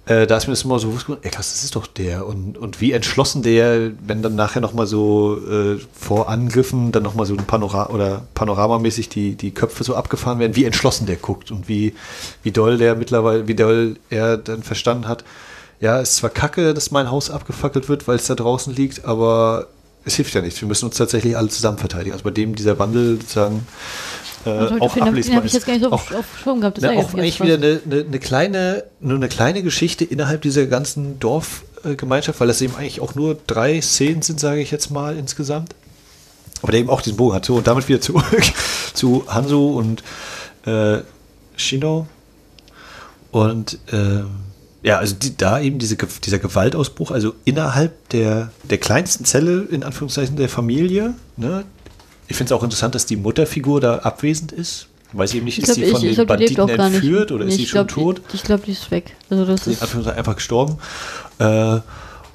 äh, 0.07 0.25
da 0.25 0.37
ist 0.37 0.47
mir 0.47 0.53
das 0.53 0.63
immer 0.63 0.79
so 0.79 0.87
bewusst 0.87 1.05
geworden, 1.07 1.21
ey 1.23 1.31
krass, 1.31 1.51
das 1.51 1.63
ist 1.63 1.75
doch 1.75 1.85
der. 1.85 2.25
Und, 2.25 2.57
und 2.57 2.79
wie 2.79 2.93
entschlossen 2.93 3.43
der, 3.43 3.91
wenn 4.05 4.21
dann 4.21 4.35
nachher 4.35 4.61
nochmal 4.61 4.87
so 4.87 5.37
äh, 5.37 5.79
vor 5.93 6.29
Angriffen 6.29 6.93
dann 6.93 7.03
nochmal 7.03 7.25
so 7.25 7.35
ein 7.35 7.45
Panorama 7.45 7.93
oder 7.93 8.23
panoramamäßig 8.33 9.09
die, 9.09 9.35
die 9.35 9.51
Köpfe 9.51 9.83
so 9.83 9.95
abgefahren 9.95 10.39
werden, 10.39 10.55
wie 10.55 10.63
entschlossen 10.63 11.07
der 11.07 11.17
guckt 11.17 11.51
und 11.51 11.67
wie, 11.67 11.93
wie 12.41 12.51
doll 12.51 12.77
der 12.77 12.95
mittlerweile, 12.95 13.47
wie 13.47 13.55
doll 13.55 13.97
er 14.09 14.37
dann 14.37 14.63
verstanden 14.63 15.07
hat, 15.07 15.25
ja, 15.79 15.99
es 15.99 16.11
ist 16.11 16.15
zwar 16.17 16.29
kacke, 16.29 16.73
dass 16.73 16.91
mein 16.91 17.11
Haus 17.11 17.29
abgefackelt 17.29 17.89
wird, 17.89 18.07
weil 18.07 18.15
es 18.15 18.27
da 18.27 18.35
draußen 18.35 18.73
liegt, 18.73 19.05
aber 19.05 19.67
es 20.05 20.15
hilft 20.15 20.33
ja 20.33 20.41
nichts. 20.41 20.61
Wir 20.61 20.67
müssen 20.67 20.85
uns 20.85 20.97
tatsächlich 20.97 21.35
alle 21.37 21.49
zusammen 21.49 21.77
verteidigen. 21.77 22.13
Also 22.13 22.23
bei 22.23 22.31
dem 22.31 22.55
dieser 22.55 22.79
Wandel 22.79 23.17
sozusagen 23.19 23.67
äh, 24.47 24.79
auch 24.79 24.97
ablesbar 24.97 25.43
ist. 25.43 25.47
Ich 25.47 25.53
jetzt 25.53 25.65
gar 25.65 25.73
nicht 25.73 25.83
so 25.83 25.91
auch, 25.91 26.05
gehabt. 26.09 26.79
Na, 26.81 26.91
auch 26.91 27.13
eigentlich 27.13 27.41
wieder 27.41 27.55
eine, 27.55 27.81
eine, 27.85 28.01
eine, 28.01 28.19
kleine, 28.19 28.83
nur 28.99 29.17
eine 29.17 29.27
kleine 29.27 29.63
Geschichte 29.63 30.05
innerhalb 30.05 30.41
dieser 30.41 30.65
ganzen 30.65 31.19
Dorfgemeinschaft, 31.19 32.39
weil 32.39 32.47
das 32.47 32.61
eben 32.61 32.75
eigentlich 32.75 33.01
auch 33.01 33.15
nur 33.15 33.37
drei 33.47 33.81
Szenen 33.81 34.21
sind, 34.21 34.39
sage 34.39 34.61
ich 34.61 34.71
jetzt 34.71 34.91
mal 34.91 35.17
insgesamt. 35.17 35.75
Aber 36.61 36.71
der 36.71 36.81
eben 36.81 36.89
auch 36.89 37.01
diesen 37.01 37.17
Bogen 37.17 37.35
hat. 37.35 37.45
So, 37.45 37.55
und 37.55 37.67
damit 37.67 37.87
wieder 37.87 38.01
zurück 38.01 38.25
zu 38.93 39.25
Hanzo 39.27 39.69
und 39.69 40.03
äh, 40.65 40.99
Shino. 41.55 42.07
Und 43.31 43.77
äh, 43.91 44.23
ja, 44.83 44.99
also 44.99 45.15
die, 45.15 45.35
da 45.35 45.59
eben 45.59 45.79
diese, 45.79 45.97
dieser 45.97 46.39
Gewaltausbruch, 46.39 47.11
also 47.11 47.33
innerhalb 47.45 48.09
der, 48.09 48.51
der 48.63 48.77
kleinsten 48.77 49.25
Zelle, 49.25 49.67
in 49.69 49.83
Anführungszeichen, 49.83 50.37
der 50.37 50.49
Familie, 50.49 51.13
ne, 51.35 51.65
ich 52.27 52.35
finde 52.35 52.53
es 52.53 52.59
auch 52.59 52.63
interessant, 52.63 52.95
dass 52.95 53.05
die 53.05 53.15
Mutterfigur 53.15 53.81
da 53.81 53.97
abwesend 53.99 54.51
ist. 54.51 54.87
Weiß 55.13 55.31
ich 55.31 55.37
eben 55.37 55.45
nicht, 55.45 55.57
ich 55.57 55.63
ist 55.63 55.75
sie 55.75 55.85
von 55.85 56.03
ich, 56.03 56.15
den 56.15 56.15
glaub, 56.15 56.27
Banditen 56.27 56.69
entführt 56.69 57.31
oder 57.31 57.45
nee, 57.45 57.51
ist 57.51 57.57
sie 57.57 57.65
schon 57.65 57.87
glaub, 57.87 58.15
tot? 58.15 58.21
Ich, 58.29 58.35
ich 58.35 58.43
glaube, 58.43 58.63
die 58.65 58.73
ist 58.73 58.91
weg. 58.91 59.15
Also 59.29 59.45
das 59.45 59.65
ist 59.67 59.81
einfach 59.81 60.35
gestorben. 60.35 60.77
Äh, 61.39 61.79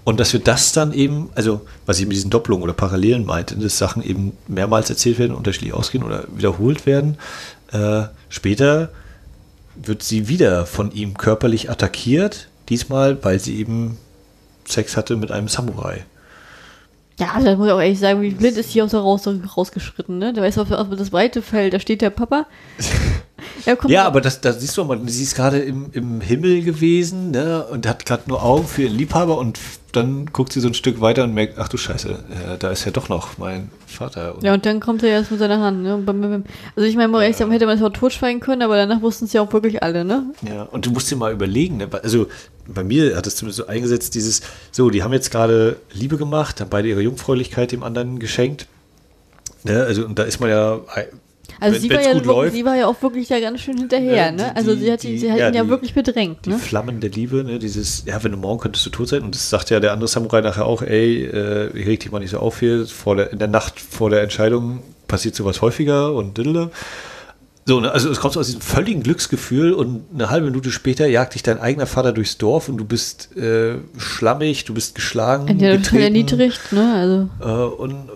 und 0.05 0.19
dass 0.19 0.33
wir 0.33 0.41
das 0.41 0.73
dann 0.73 0.93
eben, 0.93 1.31
also 1.35 1.61
was 1.87 2.01
ich 2.01 2.07
mit 2.07 2.17
diesen 2.17 2.31
Doppelungen 2.31 2.65
oder 2.65 2.73
Parallelen 2.73 3.25
meinte, 3.25 3.57
dass 3.57 3.79
Sachen 3.79 4.03
eben 4.03 4.33
mehrmals 4.49 4.91
erzählt 4.91 5.19
werden, 5.19 5.35
unterschiedlich 5.35 5.75
ausgehen 5.75 6.03
oder 6.03 6.25
wiederholt 6.35 6.87
werden. 6.87 7.19
Äh, 7.73 8.05
später 8.29 8.91
wird 9.77 10.03
sie 10.03 10.29
wieder 10.29 10.67
von 10.67 10.93
ihm 10.93 11.17
körperlich 11.17 11.71
attackiert, 11.71 12.49
diesmal, 12.69 13.23
weil 13.23 13.39
sie 13.39 13.59
eben 13.59 13.99
Sex 14.67 14.97
hatte 14.97 15.17
mit 15.17 15.31
einem 15.31 15.49
Samurai. 15.49 16.05
Ja, 17.19 17.39
da 17.39 17.57
muss 17.57 17.67
ich 17.67 17.73
auch 17.73 17.81
ehrlich 17.81 17.99
sagen, 17.99 18.23
wie 18.23 18.31
blind 18.31 18.57
ist 18.57 18.71
hier 18.71 18.85
aus 18.85 18.91
der 18.93 19.01
raus, 19.01 19.29
rausgeschritten, 19.57 20.19
ne? 20.19 20.33
Da 20.33 20.45
ist 20.45 20.59
auf, 20.59 20.71
auf 20.71 20.89
das 20.91 21.13
weite 21.13 21.43
Feld, 21.43 21.75
da 21.75 21.81
steht 21.81 22.01
der 22.01 22.11
Papa. 22.11 22.47
ja, 23.87 24.07
aber 24.07 24.21
das, 24.21 24.41
das 24.41 24.61
siehst 24.61 24.77
du 24.77 24.85
mal, 24.85 25.01
sie 25.07 25.23
ist 25.23 25.35
gerade 25.35 25.59
im, 25.59 25.91
im 25.93 26.21
Himmel 26.21 26.63
gewesen, 26.63 27.31
ne? 27.31 27.67
Und 27.71 27.87
hat 27.87 28.07
gerade 28.07 28.25
nur 28.27 28.43
Augen 28.43 28.67
für 28.67 28.83
ihren 28.83 28.97
Liebhaber 28.97 29.39
und 29.39 29.59
dann 29.93 30.27
guckt 30.27 30.53
sie 30.53 30.61
so 30.61 30.69
ein 30.69 30.75
Stück 30.75 31.01
weiter 31.01 31.25
und 31.25 31.35
merkt, 31.35 31.59
ach 31.59 31.69
du 31.69 31.77
Scheiße, 31.77 32.09
äh, 32.11 32.59
da 32.59 32.71
ist 32.71 32.85
ja 32.85 32.91
doch 32.91 33.09
noch 33.09 33.37
mein 33.39 33.71
Vater. 33.87 34.35
Und 34.35 34.43
ja, 34.43 34.55
und 34.55 34.65
dann 34.65 34.81
kommt 34.81 35.03
er 35.03 35.11
erst 35.11 35.31
mit 35.31 35.41
seiner 35.41 35.61
Hand. 35.61 35.83
Ne? 35.83 36.43
Also 36.77 36.89
ich 36.89 36.97
meine, 36.97 37.13
ja. 37.13 37.21
hätte 37.21 37.67
man 37.67 37.77
es 37.77 37.83
auch 37.83 37.91
totschweigen 37.91 38.41
können, 38.41 38.63
aber 38.63 38.77
danach 38.77 39.03
wussten 39.03 39.27
es 39.27 39.35
ja 39.35 39.43
auch 39.43 39.53
wirklich 39.53 39.83
alle, 39.83 40.05
ne? 40.05 40.25
Ja, 40.43 40.63
und 40.63 40.87
du 40.87 40.91
musst 40.91 41.11
dir 41.11 41.17
mal 41.17 41.33
überlegen, 41.33 41.77
ne? 41.77 41.89
also 42.03 42.27
bei 42.67 42.85
mir 42.85 43.17
hat 43.17 43.27
es 43.27 43.37
zumindest 43.37 43.59
so 43.59 43.67
eingesetzt, 43.67 44.15
dieses, 44.15 44.43
so, 44.71 44.91
die 44.91 45.03
haben 45.03 45.13
jetzt 45.13 45.31
gerade 45.31 45.77
Liebe 45.93 46.17
gemacht, 46.17 46.61
haben 46.61 46.71
beide 46.71 46.89
ihre 46.89 47.01
Jungfräulichkeit 47.01 47.73
dem 47.73 47.83
anderen 47.83 48.19
geschenkt. 48.19 48.67
Ne? 49.65 49.83
Also, 49.85 50.05
und 50.05 50.19
da 50.19 50.25
ist 50.25 50.41
man 50.41 50.51
ja 50.51 50.81
also 51.63 51.79
sie 51.79 51.91
war, 51.91 52.03
ja 52.03 52.13
läuft, 52.13 52.55
sie 52.55 52.65
war 52.65 52.77
ja 52.77 52.87
auch 52.87 53.01
wirklich 53.03 53.29
da 53.29 53.39
ganz 53.39 53.61
schön 53.61 53.79
hinterher, 53.79 54.33
ne? 54.33 54.51
Die, 54.51 54.57
also 54.57 54.75
sie 54.75 54.91
hat, 54.91 55.03
die, 55.05 55.17
sie 55.17 55.31
hat 55.31 55.39
ja, 55.39 55.49
ihn 55.49 55.55
ja 55.55 55.69
wirklich 55.69 55.95
bedrängt. 55.95 56.45
Die 56.45 56.51
ne? 56.51 56.59
Flammen 56.59 57.01
der 57.01 57.11
Liebe, 57.11 57.45
ne? 57.45 57.61
Dieses, 57.61 58.05
ja, 58.05 58.23
wenn 58.25 58.33
du 58.33 58.39
morgen 58.39 58.61
könntest 58.61 58.85
du 58.87 58.91
tot 58.91 59.09
sein. 59.09 59.23
Und 59.23 59.35
das 59.35 59.49
sagt 59.49 59.71
ja 59.71 59.79
der 59.79 59.93
andere 59.93 60.09
Samurai 60.09 60.41
nachher 60.41 60.67
auch, 60.67 60.83
ey, 60.83 61.25
äh, 61.25 61.71
reg 61.73 62.01
dich 62.01 62.11
mal 62.11 62.19
nicht 62.19 62.31
so 62.31 62.39
auf 62.39 62.59
hier. 62.59 62.87
Vor 62.87 63.15
der, 63.15 63.33
in 63.33 63.39
der 63.39 63.47
Nacht 63.49 63.79
vor 63.79 64.11
der 64.11 64.23
Entscheidung 64.23 64.83
passiert 65.07 65.37
sowas 65.37 65.63
häufiger 65.63 66.13
und 66.13 66.37
diddle. 66.37 66.71
So, 67.65 67.81
ne, 67.81 67.93
also 67.93 68.11
es 68.11 68.19
kommt 68.19 68.37
aus 68.37 68.47
diesem 68.47 68.61
völligen 68.61 69.03
Glücksgefühl 69.03 69.73
und 69.73 70.05
eine 70.13 70.31
halbe 70.31 70.47
Minute 70.47 70.73
später 70.73 71.07
jagt 71.07 71.35
dich 71.35 71.43
dein 71.43 71.61
eigener 71.61 71.87
Vater 71.87 72.13
durchs 72.13 72.37
Dorf 72.39 72.69
und 72.69 72.77
du 72.79 72.85
bist 72.85 73.37
äh, 73.37 73.77
schlammig, 73.99 74.65
du 74.65 74.75
bist 74.75 74.95
geschlagen. 74.95 75.59
Ja, 75.59 75.77
total 75.77 76.01
erniedrigt, 76.01 76.73
ne? 76.73 77.29
Also. 77.41 77.71
Äh, 77.71 77.75
und 77.75 78.09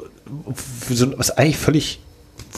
so, 0.91 1.17
was 1.19 1.31
eigentlich 1.31 1.59
völlig 1.59 2.01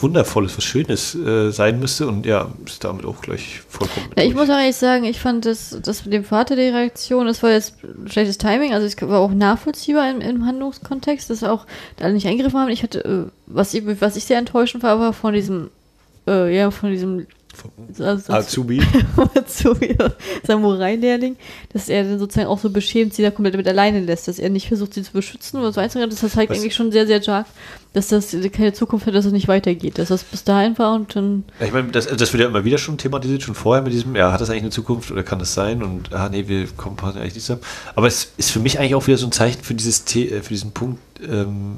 Wundervolles, 0.01 0.57
was 0.57 0.63
Schönes 0.63 1.15
äh, 1.15 1.51
sein 1.51 1.79
müsste 1.79 2.07
und 2.07 2.25
ja, 2.25 2.49
ist 2.65 2.83
damit 2.83 3.05
auch 3.05 3.21
gleich 3.21 3.61
vollkommen. 3.67 4.07
Ja, 4.17 4.23
ich 4.23 4.33
muss 4.33 4.49
auch 4.49 4.57
ehrlich 4.57 4.75
sagen, 4.75 5.03
ich 5.03 5.19
fand 5.19 5.45
das, 5.45 5.77
das 5.83 6.05
mit 6.05 6.13
dem 6.13 6.23
Vater 6.23 6.55
die 6.55 6.61
Reaktion, 6.63 7.25
das 7.25 7.43
war 7.43 7.51
jetzt 7.51 7.75
schlechtes 8.05 8.37
Timing, 8.37 8.73
also 8.73 8.85
es 8.85 8.99
war 9.01 9.19
auch 9.19 9.31
nachvollziehbar 9.31 10.09
im, 10.09 10.21
im 10.21 10.45
Handlungskontext, 10.45 11.29
dass 11.29 11.43
auch 11.43 11.65
da 11.97 12.09
nicht 12.09 12.27
eingegriffen 12.27 12.59
haben. 12.59 12.69
Ich 12.69 12.83
hatte, 12.83 13.03
äh, 13.03 13.31
was 13.47 13.73
ich, 13.73 13.83
was 13.99 14.15
ich 14.15 14.25
sehr 14.25 14.37
enttäuschend 14.37 14.83
war, 14.83 14.99
war 14.99 15.13
von 15.13 15.33
diesem, 15.33 15.69
äh, 16.29 16.55
ja, 16.55 16.71
von 16.71 16.91
diesem 16.91 17.25
also, 17.99 18.33
Azubi. 18.33 18.81
Azubi, 19.35 19.97
Samurai-Lehrling, 20.45 21.35
dass 21.73 21.89
er 21.89 22.03
dann 22.03 22.19
sozusagen 22.19 22.47
auch 22.47 22.59
so 22.59 22.69
beschämt 22.69 23.13
sie 23.13 23.23
da 23.23 23.31
komplett 23.31 23.55
mit 23.55 23.67
alleine 23.67 23.99
lässt, 23.99 24.27
dass 24.27 24.39
er 24.39 24.49
nicht 24.49 24.67
versucht, 24.67 24.93
sie 24.93 25.03
zu 25.03 25.11
beschützen 25.11 25.59
oder 25.59 25.71
so 25.71 25.81
einzugehen. 25.81 26.09
Das 26.09 26.19
zeigt 26.19 26.51
Was? 26.51 26.57
eigentlich 26.57 26.75
schon 26.75 26.91
sehr, 26.91 27.07
sehr 27.07 27.21
stark, 27.21 27.47
dass 27.93 28.09
das 28.09 28.35
keine 28.53 28.73
Zukunft 28.73 29.07
hat, 29.07 29.15
dass 29.15 29.25
es 29.25 29.31
nicht 29.31 29.47
weitergeht, 29.47 29.97
dass 29.97 30.09
das 30.09 30.23
bis 30.23 30.43
dahin 30.43 30.77
war 30.77 30.93
und 30.93 31.15
dann. 31.15 31.43
Ja, 31.59 31.65
ich 31.65 31.73
meine, 31.73 31.89
das, 31.89 32.07
das 32.07 32.33
wird 32.33 32.41
ja 32.41 32.47
immer 32.47 32.63
wieder 32.63 32.77
schon 32.77 32.97
thematisiert, 32.97 33.41
schon 33.41 33.55
vorher 33.55 33.83
mit 33.83 33.93
diesem, 33.93 34.15
ja, 34.15 34.31
hat 34.31 34.41
das 34.41 34.49
eigentlich 34.49 34.63
eine 34.63 34.71
Zukunft 34.71 35.11
oder 35.11 35.23
kann 35.23 35.39
das 35.39 35.53
sein? 35.53 35.83
Und, 35.83 36.13
ah, 36.13 36.29
nee, 36.29 36.47
wir 36.47 36.67
kommen 36.77 36.97
eigentlich 36.99 37.35
nicht 37.35 37.45
zusammen. 37.45 37.61
Aber 37.95 38.07
es 38.07 38.31
ist 38.37 38.51
für 38.51 38.59
mich 38.59 38.79
eigentlich 38.79 38.95
auch 38.95 39.07
wieder 39.07 39.17
so 39.17 39.27
ein 39.27 39.31
Zeichen 39.31 39.63
für, 39.63 39.73
dieses, 39.73 40.03
äh, 40.15 40.41
für 40.41 40.53
diesen 40.53 40.71
Punkt, 40.71 40.99
ähm, 41.21 41.77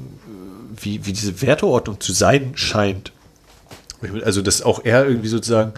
wie, 0.80 1.04
wie 1.04 1.12
diese 1.12 1.42
Werteordnung 1.42 2.00
zu 2.00 2.12
sein 2.12 2.52
scheint 2.54 3.12
also, 4.24 4.42
dass 4.42 4.62
auch 4.62 4.84
er 4.84 5.06
irgendwie 5.06 5.28
sozusagen 5.28 5.72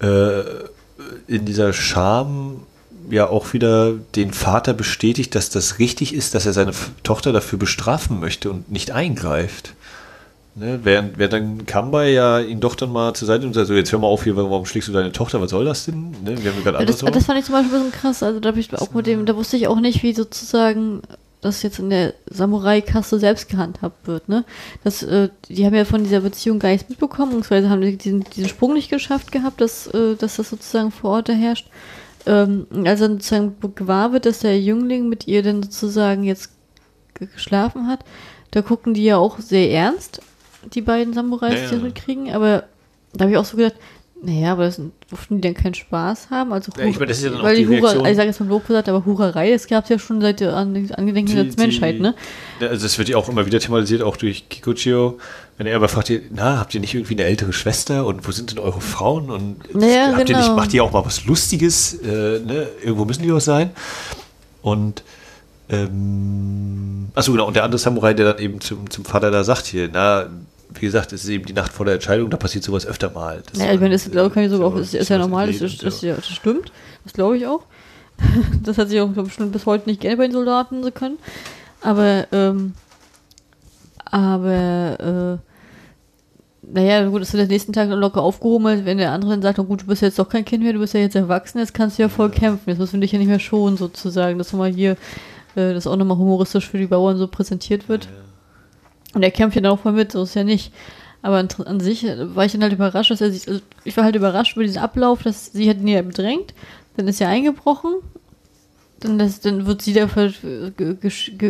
äh, 0.00 0.42
in 1.26 1.44
dieser 1.44 1.72
Scham 1.72 2.62
ja 3.10 3.28
auch 3.28 3.52
wieder 3.52 3.92
den 4.14 4.32
Vater 4.32 4.72
bestätigt, 4.72 5.34
dass 5.34 5.50
das 5.50 5.78
richtig 5.78 6.14
ist, 6.14 6.34
dass 6.34 6.46
er 6.46 6.52
seine 6.52 6.72
Tochter 7.02 7.32
dafür 7.32 7.58
bestrafen 7.58 8.20
möchte 8.20 8.50
und 8.50 8.70
nicht 8.70 8.92
eingreift. 8.92 9.74
Ne? 10.54 10.80
Während, 10.82 11.18
während 11.18 11.32
dann 11.32 11.66
Kamba 11.66 12.04
ja 12.04 12.40
ihn 12.40 12.60
doch 12.60 12.74
dann 12.74 12.92
mal 12.92 13.14
zur 13.14 13.26
Seite 13.26 13.46
und 13.46 13.54
sagt, 13.54 13.68
so 13.68 13.74
jetzt 13.74 13.92
hör 13.92 13.98
mal 13.98 14.08
auf 14.08 14.24
hier, 14.24 14.36
warum 14.36 14.66
schlägst 14.66 14.88
du 14.88 14.92
deine 14.92 15.12
Tochter, 15.12 15.40
was 15.40 15.50
soll 15.50 15.64
das 15.64 15.86
denn? 15.86 16.10
Ne? 16.24 16.42
Wir 16.42 16.52
haben 16.52 16.62
ja, 16.64 16.84
das, 16.84 16.98
das 16.98 17.24
fand 17.24 17.38
ich 17.38 17.44
zum 17.44 17.54
Beispiel 17.54 17.76
ein 17.76 17.84
bisschen 17.84 17.92
krass, 17.92 18.22
also 18.22 18.40
da, 18.40 18.52
ich 18.54 18.72
auch 18.74 18.92
mit 18.92 19.06
dem, 19.06 19.26
da 19.26 19.36
wusste 19.36 19.56
ich 19.56 19.68
auch 19.68 19.80
nicht, 19.80 20.02
wie 20.02 20.12
sozusagen 20.12 21.02
das 21.40 21.62
jetzt 21.62 21.78
in 21.78 21.90
der 21.90 22.14
Samurai-Kasse 22.28 23.18
selbst 23.18 23.48
gehandhabt 23.48 24.06
wird. 24.06 24.28
Ne? 24.28 24.44
Das, 24.84 25.02
äh, 25.02 25.30
die 25.48 25.64
haben 25.64 25.74
ja 25.74 25.84
von 25.84 26.04
dieser 26.04 26.20
Beziehung 26.20 26.58
gar 26.58 26.70
nichts 26.70 26.88
mitbekommen, 26.88 27.30
beziehungsweise 27.30 27.70
haben 27.70 27.98
diesen, 27.98 28.24
diesen 28.24 28.48
Sprung 28.48 28.74
nicht 28.74 28.90
geschafft 28.90 29.32
gehabt, 29.32 29.60
dass, 29.60 29.86
äh, 29.88 30.16
dass 30.16 30.36
das 30.36 30.50
sozusagen 30.50 30.90
vor 30.90 31.10
Ort 31.10 31.28
herrscht. 31.28 31.68
Ähm, 32.26 32.66
als 32.84 33.00
dann 33.00 33.12
sozusagen 33.12 33.56
gewahr 33.74 34.12
wird, 34.12 34.26
dass 34.26 34.40
der 34.40 34.60
Jüngling 34.60 35.08
mit 35.08 35.26
ihr 35.26 35.42
dann 35.42 35.62
sozusagen 35.62 36.22
jetzt 36.22 36.50
geschlafen 37.14 37.86
hat, 37.86 38.00
da 38.50 38.60
gucken 38.60 38.92
die 38.92 39.04
ja 39.04 39.16
auch 39.16 39.38
sehr 39.38 39.70
ernst, 39.70 40.20
die 40.74 40.82
beiden 40.82 41.14
Samurais, 41.14 41.54
ja, 41.54 41.60
ja. 41.60 41.68
die 41.68 41.74
das 41.76 41.82
mitkriegen, 41.82 42.30
aber 42.32 42.64
da 43.14 43.24
habe 43.24 43.32
ich 43.32 43.38
auch 43.38 43.44
so 43.44 43.56
gedacht, 43.56 43.76
naja, 44.22 44.52
aber 44.52 44.64
das, 44.64 44.80
durften 45.08 45.36
die 45.36 45.40
denn 45.40 45.54
keinen 45.54 45.74
Spaß 45.74 46.30
haben? 46.30 46.52
Also, 46.52 46.72
ja, 46.76 46.84
ich 46.84 46.96
meine, 46.96 47.06
das 47.06 47.18
ist 47.18 47.24
ja 47.24 47.30
dann 47.30 47.42
weil 47.42 47.56
die, 47.56 47.64
die 47.64 47.80
Hura, 47.80 48.08
ich 48.08 48.16
sage 48.16 48.28
jetzt 48.28 48.40
mal 48.40 48.48
Lob 48.48 48.66
gesagt, 48.66 48.88
aber 48.88 49.04
Hurerei, 49.04 49.50
das 49.50 49.66
gab 49.66 49.84
es 49.84 49.90
ja 49.90 49.98
schon 49.98 50.20
seit 50.20 50.40
der 50.40 50.54
Angedenken 50.54 51.34
der 51.34 51.46
Menschheit, 51.56 52.00
ne? 52.00 52.14
Also 52.60 52.82
das 52.84 52.98
wird 52.98 53.08
ja 53.08 53.16
auch 53.16 53.28
immer 53.28 53.46
wieder 53.46 53.60
thematisiert, 53.60 54.02
auch 54.02 54.16
durch 54.16 54.48
Kikuchio, 54.48 55.18
wenn 55.56 55.66
er 55.66 55.76
aber 55.76 55.88
fragt, 55.88 56.12
na, 56.30 56.58
habt 56.58 56.74
ihr 56.74 56.80
nicht 56.80 56.94
irgendwie 56.94 57.14
eine 57.14 57.24
ältere 57.24 57.52
Schwester 57.52 58.06
und 58.06 58.26
wo 58.26 58.32
sind 58.32 58.50
denn 58.50 58.58
eure 58.58 58.80
Frauen 58.80 59.30
und 59.30 59.74
naja, 59.74 60.12
habt 60.14 60.26
genau. 60.26 60.38
ihr 60.38 60.44
nicht, 60.44 60.56
macht 60.56 60.74
ihr 60.74 60.84
auch 60.84 60.92
mal 60.92 61.04
was 61.04 61.24
Lustiges, 61.24 61.94
äh, 61.94 62.40
ne? 62.40 62.68
Irgendwo 62.82 63.04
müssen 63.06 63.22
die 63.22 63.32
auch 63.32 63.40
sein. 63.40 63.70
Und 64.62 65.02
Ähm, 65.72 67.10
achso, 67.14 67.30
genau. 67.30 67.46
Und 67.46 67.54
der 67.54 67.62
andere 67.62 67.78
Samurai, 67.78 68.12
der 68.12 68.32
dann 68.32 68.42
eben 68.42 68.60
zum, 68.60 68.90
zum 68.90 69.04
Vater 69.04 69.30
da 69.30 69.44
sagt 69.44 69.66
hier, 69.66 69.88
na, 69.92 70.26
wie 70.74 70.86
gesagt, 70.86 71.12
es 71.12 71.24
ist 71.24 71.30
eben 71.30 71.44
die 71.44 71.52
Nacht 71.52 71.72
vor 71.72 71.86
der 71.86 71.94
Entscheidung, 71.94 72.30
da 72.30 72.36
passiert 72.36 72.64
sowas 72.64 72.86
öfter 72.86 73.10
mal. 73.10 73.42
Das 73.50 73.60
Ja, 73.60 73.72
ich 73.72 73.80
meine, 73.80 73.92
das 73.92 74.06
äh, 74.06 74.10
glaube 74.10 74.42
ich 74.42 74.50
sogar 74.50 74.68
auch, 74.68 74.76
ist, 74.76 74.94
ist 74.94 75.08
ja 75.08 75.18
normal, 75.18 75.46
das, 75.48 75.60
ist, 75.60 75.80
so. 75.80 76.06
ja, 76.06 76.14
das 76.14 76.28
stimmt. 76.28 76.72
Das 77.04 77.12
glaube 77.12 77.36
ich 77.36 77.46
auch. 77.46 77.62
Das 78.62 78.76
hat 78.76 78.90
sich 78.90 79.00
auch 79.00 79.12
glaub 79.12 79.26
ich, 79.26 79.36
bis 79.36 79.66
heute 79.66 79.88
nicht 79.88 80.00
gerne 80.00 80.18
bei 80.18 80.26
den 80.26 80.32
Soldaten 80.32 80.82
so 80.82 80.90
können. 80.90 81.18
Aber, 81.80 82.26
ähm, 82.32 82.74
aber, 84.04 85.40
äh, 85.40 85.50
naja, 86.62 87.08
gut, 87.08 87.22
das 87.22 87.32
wird 87.32 87.44
am 87.44 87.48
nächsten 87.48 87.72
Tag 87.72 87.88
locker 87.88 88.22
aufgehoben, 88.22 88.84
wenn 88.84 88.98
der 88.98 89.12
andere 89.12 89.30
dann 89.30 89.42
sagt, 89.42 89.58
oh 89.58 89.64
gut, 89.64 89.82
du 89.82 89.86
bist 89.86 90.02
jetzt 90.02 90.18
doch 90.18 90.28
kein 90.28 90.44
Kind 90.44 90.62
mehr, 90.62 90.74
du 90.74 90.78
bist 90.78 90.94
ja 90.94 91.00
jetzt 91.00 91.16
erwachsen, 91.16 91.58
jetzt 91.58 91.72
kannst 91.72 91.98
du 91.98 92.02
ja 92.02 92.08
voll 92.08 92.30
kämpfen, 92.30 92.68
jetzt 92.68 92.78
müssen 92.78 92.94
wir 92.94 93.00
dich 93.00 93.12
ja 93.12 93.18
nicht 93.18 93.28
mehr 93.28 93.38
schonen, 93.38 93.76
sozusagen. 93.76 94.38
Das 94.38 94.52
nochmal 94.52 94.72
hier, 94.72 94.92
äh, 95.54 95.72
das 95.72 95.86
auch 95.86 95.96
nochmal 95.96 96.18
humoristisch 96.18 96.68
für 96.68 96.78
die 96.78 96.86
Bauern 96.86 97.16
so 97.16 97.26
präsentiert 97.26 97.88
wird. 97.88 98.08
Und 99.14 99.22
er 99.22 99.30
kämpft 99.30 99.56
ja 99.56 99.62
dann 99.62 99.72
auch 99.72 99.84
mal 99.84 99.92
mit, 99.92 100.12
so 100.12 100.22
ist 100.22 100.34
ja 100.34 100.44
nicht. 100.44 100.72
Aber 101.22 101.36
an, 101.36 101.80
sich 101.80 102.04
äh, 102.04 102.34
war 102.34 102.44
ich 102.44 102.52
dann 102.52 102.62
halt 102.62 102.72
überrascht, 102.72 103.10
dass 103.10 103.20
er 103.20 103.30
sich, 103.30 103.48
also 103.48 103.60
ich 103.84 103.96
war 103.96 104.04
halt 104.04 104.16
überrascht 104.16 104.56
über 104.56 104.64
diesen 104.64 104.80
Ablauf, 104.80 105.22
dass 105.22 105.52
sie 105.52 105.68
hat 105.68 105.78
ihn 105.78 105.88
ja 105.88 106.02
bedrängt, 106.02 106.54
dann 106.96 107.08
ist 107.08 107.20
er 107.20 107.28
eingebrochen, 107.28 107.96
dann, 109.00 109.18
das, 109.18 109.40
dann 109.40 109.66
wird 109.66 109.82
sie 109.82 109.94
da 109.94 110.08
ver, 110.08 110.30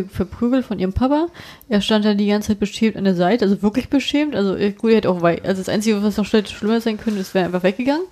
verprügelt 0.09 0.65
von 0.65 0.79
ihrem 0.79 0.93
Papa. 0.93 1.27
Er 1.67 1.81
stand 1.81 2.05
dann 2.05 2.17
die 2.17 2.27
ganze 2.27 2.49
Zeit 2.49 2.59
beschämt 2.59 2.95
an 2.95 3.03
der 3.03 3.15
Seite, 3.15 3.45
also 3.45 3.61
wirklich 3.61 3.89
beschämt. 3.89 4.35
Also 4.35 4.55
äh, 4.55 4.71
gut, 4.71 4.91
er 4.91 4.97
hätte 4.97 5.09
auch 5.09 5.21
wei 5.21 5.41
also 5.43 5.61
das 5.61 5.69
Einzige, 5.69 6.01
was 6.01 6.17
noch 6.17 6.25
schlimm- 6.25 6.45
schlimmer 6.45 6.79
sein 6.79 6.97
könnte, 6.97 7.19
ist, 7.19 7.33
wäre 7.33 7.45
einfach 7.45 7.63
weggegangen. 7.63 8.05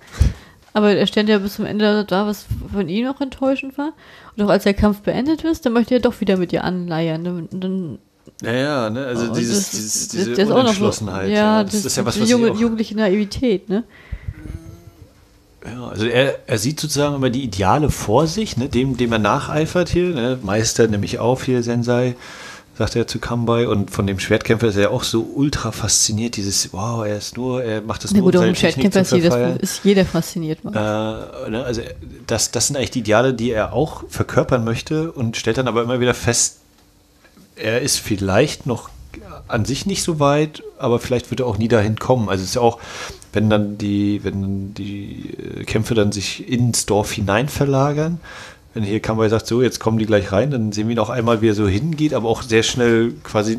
Aber 0.72 0.94
er 0.94 1.06
stand 1.06 1.28
ja 1.28 1.38
bis 1.38 1.54
zum 1.54 1.64
Ende 1.64 2.04
da, 2.04 2.26
was 2.26 2.46
von 2.72 2.88
ihm 2.88 3.06
noch 3.06 3.20
enttäuschend 3.20 3.76
war. 3.76 3.92
Und 4.36 4.44
auch 4.44 4.50
als 4.50 4.64
der 4.64 4.74
Kampf 4.74 5.00
beendet 5.00 5.42
ist, 5.42 5.66
dann 5.66 5.72
möchte 5.72 5.94
er 5.94 6.00
doch 6.00 6.20
wieder 6.20 6.36
mit 6.36 6.52
ihr 6.52 6.62
anleiern. 6.62 7.24
Dann, 7.24 7.48
dann 7.50 7.98
Ja, 8.42 8.52
ja, 8.52 8.90
ne? 8.90 9.04
Also 9.06 9.30
Oh, 9.30 9.34
dieses, 9.34 9.56
das- 9.58 9.70
dieses, 9.72 10.08
diese 10.08 10.30
das 10.30 10.38
ist 10.38 10.48
noch 10.48 10.54
so- 10.54 10.60
Unentschlossenheit. 10.60 11.30
Ja, 11.30 11.62
das, 11.62 11.72
das, 11.72 11.84
ist 11.84 11.96
ja 11.96 12.04
was, 12.06 12.20
was 12.20 12.28
junge, 12.30 12.52
auch, 12.52 12.56
jugendliche 12.58 12.94
Naivität, 12.96 13.68
ne? 13.68 13.84
ja, 15.64 15.88
also 15.88 16.06
er, 16.06 16.38
er 16.48 16.58
sieht 16.58 16.80
sozusagen 16.80 17.14
immer 17.16 17.30
die 17.30 17.44
Ideale 17.44 17.90
vor 17.90 18.26
sich, 18.26 18.56
ne? 18.56 18.68
dem, 18.68 18.96
dem 18.96 19.12
er 19.12 19.18
nacheifert 19.18 19.90
hier, 19.90 20.08
ne? 20.14 20.38
Meister 20.42 20.88
nämlich 20.88 21.18
auf 21.18 21.44
hier, 21.44 21.62
Sensei, 21.62 22.14
sagt 22.78 22.96
er 22.96 23.06
zu 23.06 23.18
Kambai 23.18 23.68
und 23.68 23.90
von 23.90 24.06
dem 24.06 24.18
Schwertkämpfer 24.18 24.68
ist 24.68 24.76
er 24.76 24.90
auch 24.90 25.02
so 25.02 25.20
ultra 25.34 25.70
fasziniert, 25.70 26.36
dieses, 26.36 26.72
wow, 26.72 27.04
er 27.04 27.18
ist 27.18 27.36
nur, 27.36 27.62
er 27.62 27.82
macht 27.82 28.04
das 28.04 28.12
Na 28.12 28.18
nur, 28.20 28.28
gut, 28.28 28.36
um 28.36 28.40
auch 28.40 28.44
seine 28.44 28.54
Technik 28.54 28.90
zu 28.90 29.00
ist, 29.00 29.12
jeder- 29.12 29.30
verfeiern. 29.30 29.56
ist 29.58 29.84
jeder 29.84 30.04
fasziniert. 30.06 30.64
Man. 30.64 30.72
Äh, 30.72 31.50
ne, 31.50 31.62
also 31.62 31.82
das, 32.26 32.50
das 32.52 32.68
sind 32.68 32.76
eigentlich 32.76 32.92
die 32.92 33.00
Ideale, 33.00 33.34
die 33.34 33.50
er 33.50 33.74
auch 33.74 34.04
verkörpern 34.08 34.64
möchte 34.64 35.12
und 35.12 35.36
stellt 35.36 35.58
dann 35.58 35.68
aber 35.68 35.82
immer 35.82 36.00
wieder 36.00 36.14
fest, 36.14 36.59
er 37.60 37.80
ist 37.80 37.98
vielleicht 37.98 38.66
noch 38.66 38.90
an 39.48 39.64
sich 39.64 39.86
nicht 39.86 40.02
so 40.02 40.20
weit, 40.20 40.62
aber 40.78 40.98
vielleicht 40.98 41.30
wird 41.30 41.40
er 41.40 41.46
auch 41.46 41.58
nie 41.58 41.68
dahin 41.68 41.98
kommen. 41.98 42.28
Also 42.28 42.42
es 42.42 42.50
ist 42.50 42.54
ja 42.54 42.62
auch, 42.62 42.78
wenn 43.32 43.50
dann 43.50 43.78
die, 43.78 44.22
wenn 44.24 44.74
die 44.74 45.34
äh, 45.58 45.64
Kämpfe 45.64 45.94
dann 45.94 46.12
sich 46.12 46.48
ins 46.48 46.86
Dorf 46.86 47.12
hinein 47.12 47.48
verlagern, 47.48 48.20
wenn 48.74 48.84
hier 48.84 49.00
Kambai 49.00 49.28
sagt, 49.28 49.46
so, 49.46 49.62
jetzt 49.62 49.80
kommen 49.80 49.98
die 49.98 50.06
gleich 50.06 50.30
rein, 50.30 50.50
dann 50.50 50.72
sehen 50.72 50.88
wir 50.88 50.94
ihn 50.94 51.00
auch 51.00 51.10
einmal, 51.10 51.42
wie 51.42 51.48
er 51.48 51.54
so 51.54 51.66
hingeht, 51.66 52.14
aber 52.14 52.28
auch 52.28 52.42
sehr 52.42 52.62
schnell 52.62 53.12
quasi 53.24 53.58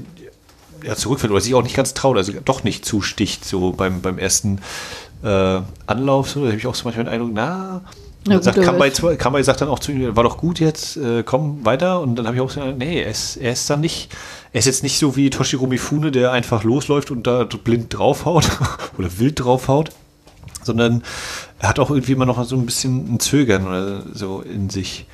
ja, 0.83 0.95
zurückfällt 0.95 1.31
oder 1.31 1.41
sich 1.41 1.53
auch 1.53 1.63
nicht 1.63 1.75
ganz 1.75 1.93
traut, 1.93 2.17
also 2.17 2.31
doch 2.45 2.63
nicht 2.63 2.85
zusticht, 2.85 3.43
so 3.43 3.71
beim, 3.71 4.01
beim 4.01 4.17
ersten 4.17 4.59
äh, 5.23 5.59
Anlauf, 5.85 6.29
so, 6.29 6.41
da 6.41 6.47
habe 6.47 6.57
ich 6.57 6.67
auch 6.67 6.75
so 6.75 6.85
manchmal 6.85 7.05
den 7.05 7.13
Eindruck, 7.13 7.31
na, 7.33 7.81
Na 8.26 8.36
gut, 8.36 8.43
sagt, 8.43 8.57
zwar- 8.95 9.15
Kambai 9.15 9.41
sagt 9.43 9.61
dann 9.61 9.69
auch 9.69 9.80
zu 9.80 9.91
ihm, 9.91 10.15
war 10.15 10.24
doch 10.24 10.38
gut 10.38 10.59
jetzt, 10.59 10.95
äh, 10.97 11.24
komm 11.24 11.65
weiter. 11.65 12.01
Und 12.01 12.15
dann 12.15 12.28
habe 12.28 12.36
ich 12.36 12.41
auch 12.41 12.49
so, 12.51 12.61
nee, 12.72 13.01
er 13.01 13.09
ist, 13.09 13.38
er 13.38 13.53
ist 13.53 13.69
dann 13.69 13.82
nicht, 13.82 14.09
er 14.53 14.59
ist 14.59 14.65
jetzt 14.65 14.84
nicht 14.84 14.99
so 14.99 15.15
wie 15.15 15.30
Toshiro 15.32 15.65
Mifune, 15.65 16.11
der 16.11 16.32
einfach 16.32 16.63
losläuft 16.63 17.09
und 17.11 17.26
da 17.26 17.43
blind 17.45 17.97
draufhaut 17.97 18.47
oder 18.97 19.09
wild 19.17 19.43
draufhaut, 19.43 19.89
sondern 20.63 21.03
er 21.59 21.69
hat 21.69 21.80
auch 21.80 21.89
irgendwie 21.89 22.11
immer 22.11 22.26
noch 22.28 22.43
so 22.45 22.55
ein 22.55 22.65
bisschen 22.65 23.15
ein 23.15 23.19
Zögern 23.19 23.67
oder 23.67 24.03
so 24.13 24.41
in 24.41 24.69
sich. 24.69 25.05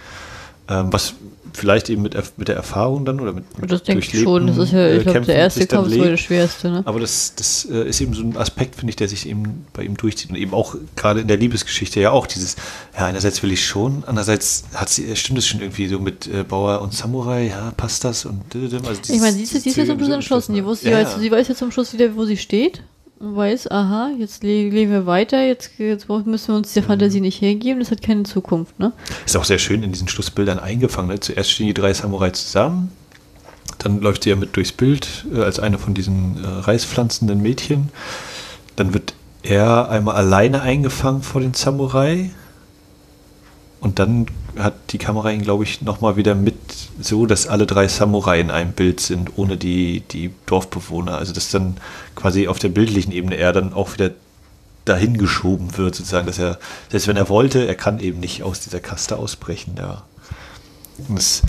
Ähm, 0.69 0.91
was 0.91 1.13
vielleicht 1.57 1.89
eben 1.89 2.03
mit, 2.03 2.15
mit 2.37 2.47
der 2.47 2.55
Erfahrung 2.55 3.03
dann 3.03 3.19
oder 3.19 3.33
mit, 3.33 3.59
mit 3.59 3.71
das 3.71 3.83
denke 3.83 4.05
ich 4.05 4.21
schon. 4.21 4.47
Das 4.47 4.57
ist 4.57 4.71
ja, 4.71 4.79
äh, 4.79 4.97
ich 4.97 5.03
glaube, 5.03 5.13
Kämpfen 5.13 5.31
der 5.31 5.35
erste 5.37 5.67
Kampf 5.67 5.89
ist 5.89 5.97
der 5.99 6.17
schwerste, 6.17 6.69
ne? 6.69 6.81
Aber 6.85 6.99
das, 6.99 7.33
das 7.35 7.65
äh, 7.65 7.89
ist 7.89 7.99
eben 7.99 8.13
so 8.13 8.23
ein 8.23 8.37
Aspekt, 8.37 8.75
finde 8.75 8.91
ich, 8.91 8.95
der 8.95 9.07
sich 9.07 9.27
eben 9.27 9.65
bei 9.73 9.83
ihm 9.83 9.97
durchzieht. 9.97 10.29
Und 10.29 10.35
eben 10.35 10.53
auch 10.53 10.75
gerade 10.95 11.21
in 11.21 11.27
der 11.27 11.37
Liebesgeschichte 11.37 11.99
ja 11.99 12.11
auch 12.11 12.27
dieses, 12.27 12.55
ja, 12.95 13.05
einerseits 13.07 13.41
will 13.43 13.51
ich 13.51 13.65
schon, 13.65 14.03
andererseits 14.05 14.65
hat 14.73 14.89
sie, 14.89 15.15
stimmt 15.15 15.39
es 15.39 15.47
schon 15.47 15.61
irgendwie 15.61 15.87
so 15.87 15.99
mit 15.99 16.27
äh, 16.27 16.43
Bauer 16.43 16.81
und 16.81 16.93
Samurai, 16.93 17.47
ja, 17.47 17.73
passt 17.75 18.03
das 18.03 18.25
und 18.25 18.43
also 18.53 18.77
Ich 19.11 19.19
meine, 19.19 19.33
sie 19.33 19.43
ist, 19.43 19.53
ist 19.53 19.65
jetzt 19.65 19.87
zum 19.87 19.97
Schluss 19.97 20.09
entschlossen. 20.09 20.55
Die 20.55 20.63
wusste, 20.63 20.89
ja, 20.89 20.99
sie, 20.99 21.05
weiß, 21.05 21.19
sie 21.19 21.31
weiß 21.31 21.47
jetzt 21.49 21.57
zum 21.57 21.71
Schluss 21.71 21.93
wieder, 21.93 22.15
wo 22.15 22.25
sie 22.25 22.37
steht. 22.37 22.83
Und 23.19 23.35
weiß, 23.35 23.71
aha, 23.71 24.11
jetzt 24.17 24.43
le 24.43 24.69
leben 24.69 24.91
wir 24.91 25.05
weiter, 25.07 25.43
jetzt, 25.43 25.71
jetzt 25.79 26.07
müssen 26.07 26.47
wir 26.49 26.55
uns 26.55 26.73
der 26.73 26.83
Fantasie 26.83 27.21
nicht 27.21 27.41
hergeben, 27.41 27.79
das 27.79 27.89
hat 27.89 28.01
keine 28.01 28.23
Zukunft, 28.23 28.79
ne? 28.79 28.93
Ist 29.25 29.35
auch 29.35 29.43
sehr 29.43 29.57
schön 29.57 29.81
in 29.81 29.91
diesen 29.91 30.07
Schlussbildern 30.07 30.59
eingefangen. 30.59 31.09
Ne? 31.09 31.19
Zuerst 31.19 31.51
stehen 31.51 31.67
die 31.67 31.73
drei 31.73 31.93
Samurai 31.93 32.29
zusammen, 32.29 32.91
dann 33.79 34.01
läuft 34.01 34.23
sie 34.23 34.29
ja 34.29 34.35
mit 34.35 34.55
durchs 34.55 34.71
Bild 34.71 35.25
äh, 35.33 35.41
als 35.41 35.59
eine 35.59 35.79
von 35.79 35.93
diesen 35.93 36.43
äh, 36.43 36.47
reispflanzenden 36.47 37.41
Mädchen. 37.41 37.89
Dann 38.75 38.93
wird 38.93 39.13
er 39.41 39.89
einmal 39.89 40.15
alleine 40.15 40.61
eingefangen 40.61 41.23
vor 41.23 41.41
den 41.41 41.53
Samurai. 41.53 42.29
Und 43.79 43.99
dann 43.99 44.25
hat 44.57 44.73
die 44.89 44.97
Kamera 44.97 45.29
ihn, 45.31 45.43
glaube 45.43 45.63
ich, 45.63 45.81
nochmal 45.81 46.15
wieder 46.15 46.33
mit 46.33 46.55
so, 46.99 47.27
dass 47.27 47.45
alle 47.45 47.67
drei 47.67 47.87
Samurai 47.87 48.39
in 48.39 48.49
einem 48.49 48.71
Bild 48.71 48.99
sind, 48.99 49.37
ohne 49.37 49.55
die, 49.55 50.01
die 50.11 50.31
Dorfbewohner. 50.47 51.17
Also 51.17 51.31
dass 51.33 51.51
dann 51.51 51.77
quasi 52.15 52.47
auf 52.47 52.57
der 52.57 52.69
bildlichen 52.69 53.11
Ebene 53.11 53.35
er 53.37 53.53
dann 53.53 53.73
auch 53.73 53.93
wieder 53.93 54.11
dahin 54.85 55.17
geschoben 55.17 55.77
wird, 55.77 55.95
sozusagen, 55.95 56.25
dass 56.25 56.39
er, 56.39 56.57
selbst 56.89 57.07
wenn 57.07 57.17
er 57.17 57.29
wollte, 57.29 57.67
er 57.67 57.75
kann 57.75 57.99
eben 57.99 58.19
nicht 58.19 58.41
aus 58.41 58.61
dieser 58.61 58.79
Kaste 58.79 59.17
ausbrechen. 59.17 59.75
Ja. 59.77 60.03
Das, 61.09 61.43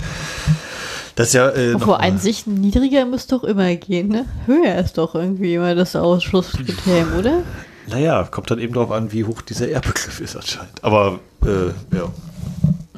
das 1.15 1.29
ist 1.29 1.33
ja. 1.33 1.49
Äh, 1.49 1.73
mal- 1.77 1.95
an 1.95 2.19
sich 2.19 2.45
niedriger 2.45 3.05
müsste 3.05 3.37
doch 3.37 3.43
immer 3.43 3.73
gehen, 3.75 4.09
ne? 4.09 4.25
Höher 4.45 4.75
ist 4.75 4.97
doch 4.97 5.15
irgendwie 5.15 5.55
immer 5.55 5.73
das 5.73 5.95
Ausschlusskriterium, 5.95 7.17
oder? 7.17 7.43
Naja, 7.89 8.23
kommt 8.29 8.51
dann 8.51 8.59
eben 8.59 8.73
darauf 8.73 8.91
an, 8.91 9.11
wie 9.11 9.25
hoch 9.25 9.41
dieser 9.41 9.69
Erbegriff 9.69 10.19
ist 10.19 10.35
anscheinend. 10.35 10.83
Aber 10.83 11.19
äh, 11.43 11.95
ja. 11.95 12.11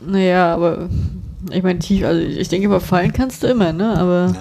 Naja, 0.06 0.54
aber 0.54 0.90
ich 1.52 1.64
meine, 1.64 1.80
tief, 1.80 2.04
also 2.06 2.22
ich 2.22 2.50
denke, 2.50 2.68
überfallen 2.68 3.14
kannst 3.14 3.44
du 3.44 3.48
immer, 3.48 3.74
ne? 3.74 3.98
Aber 3.98 4.36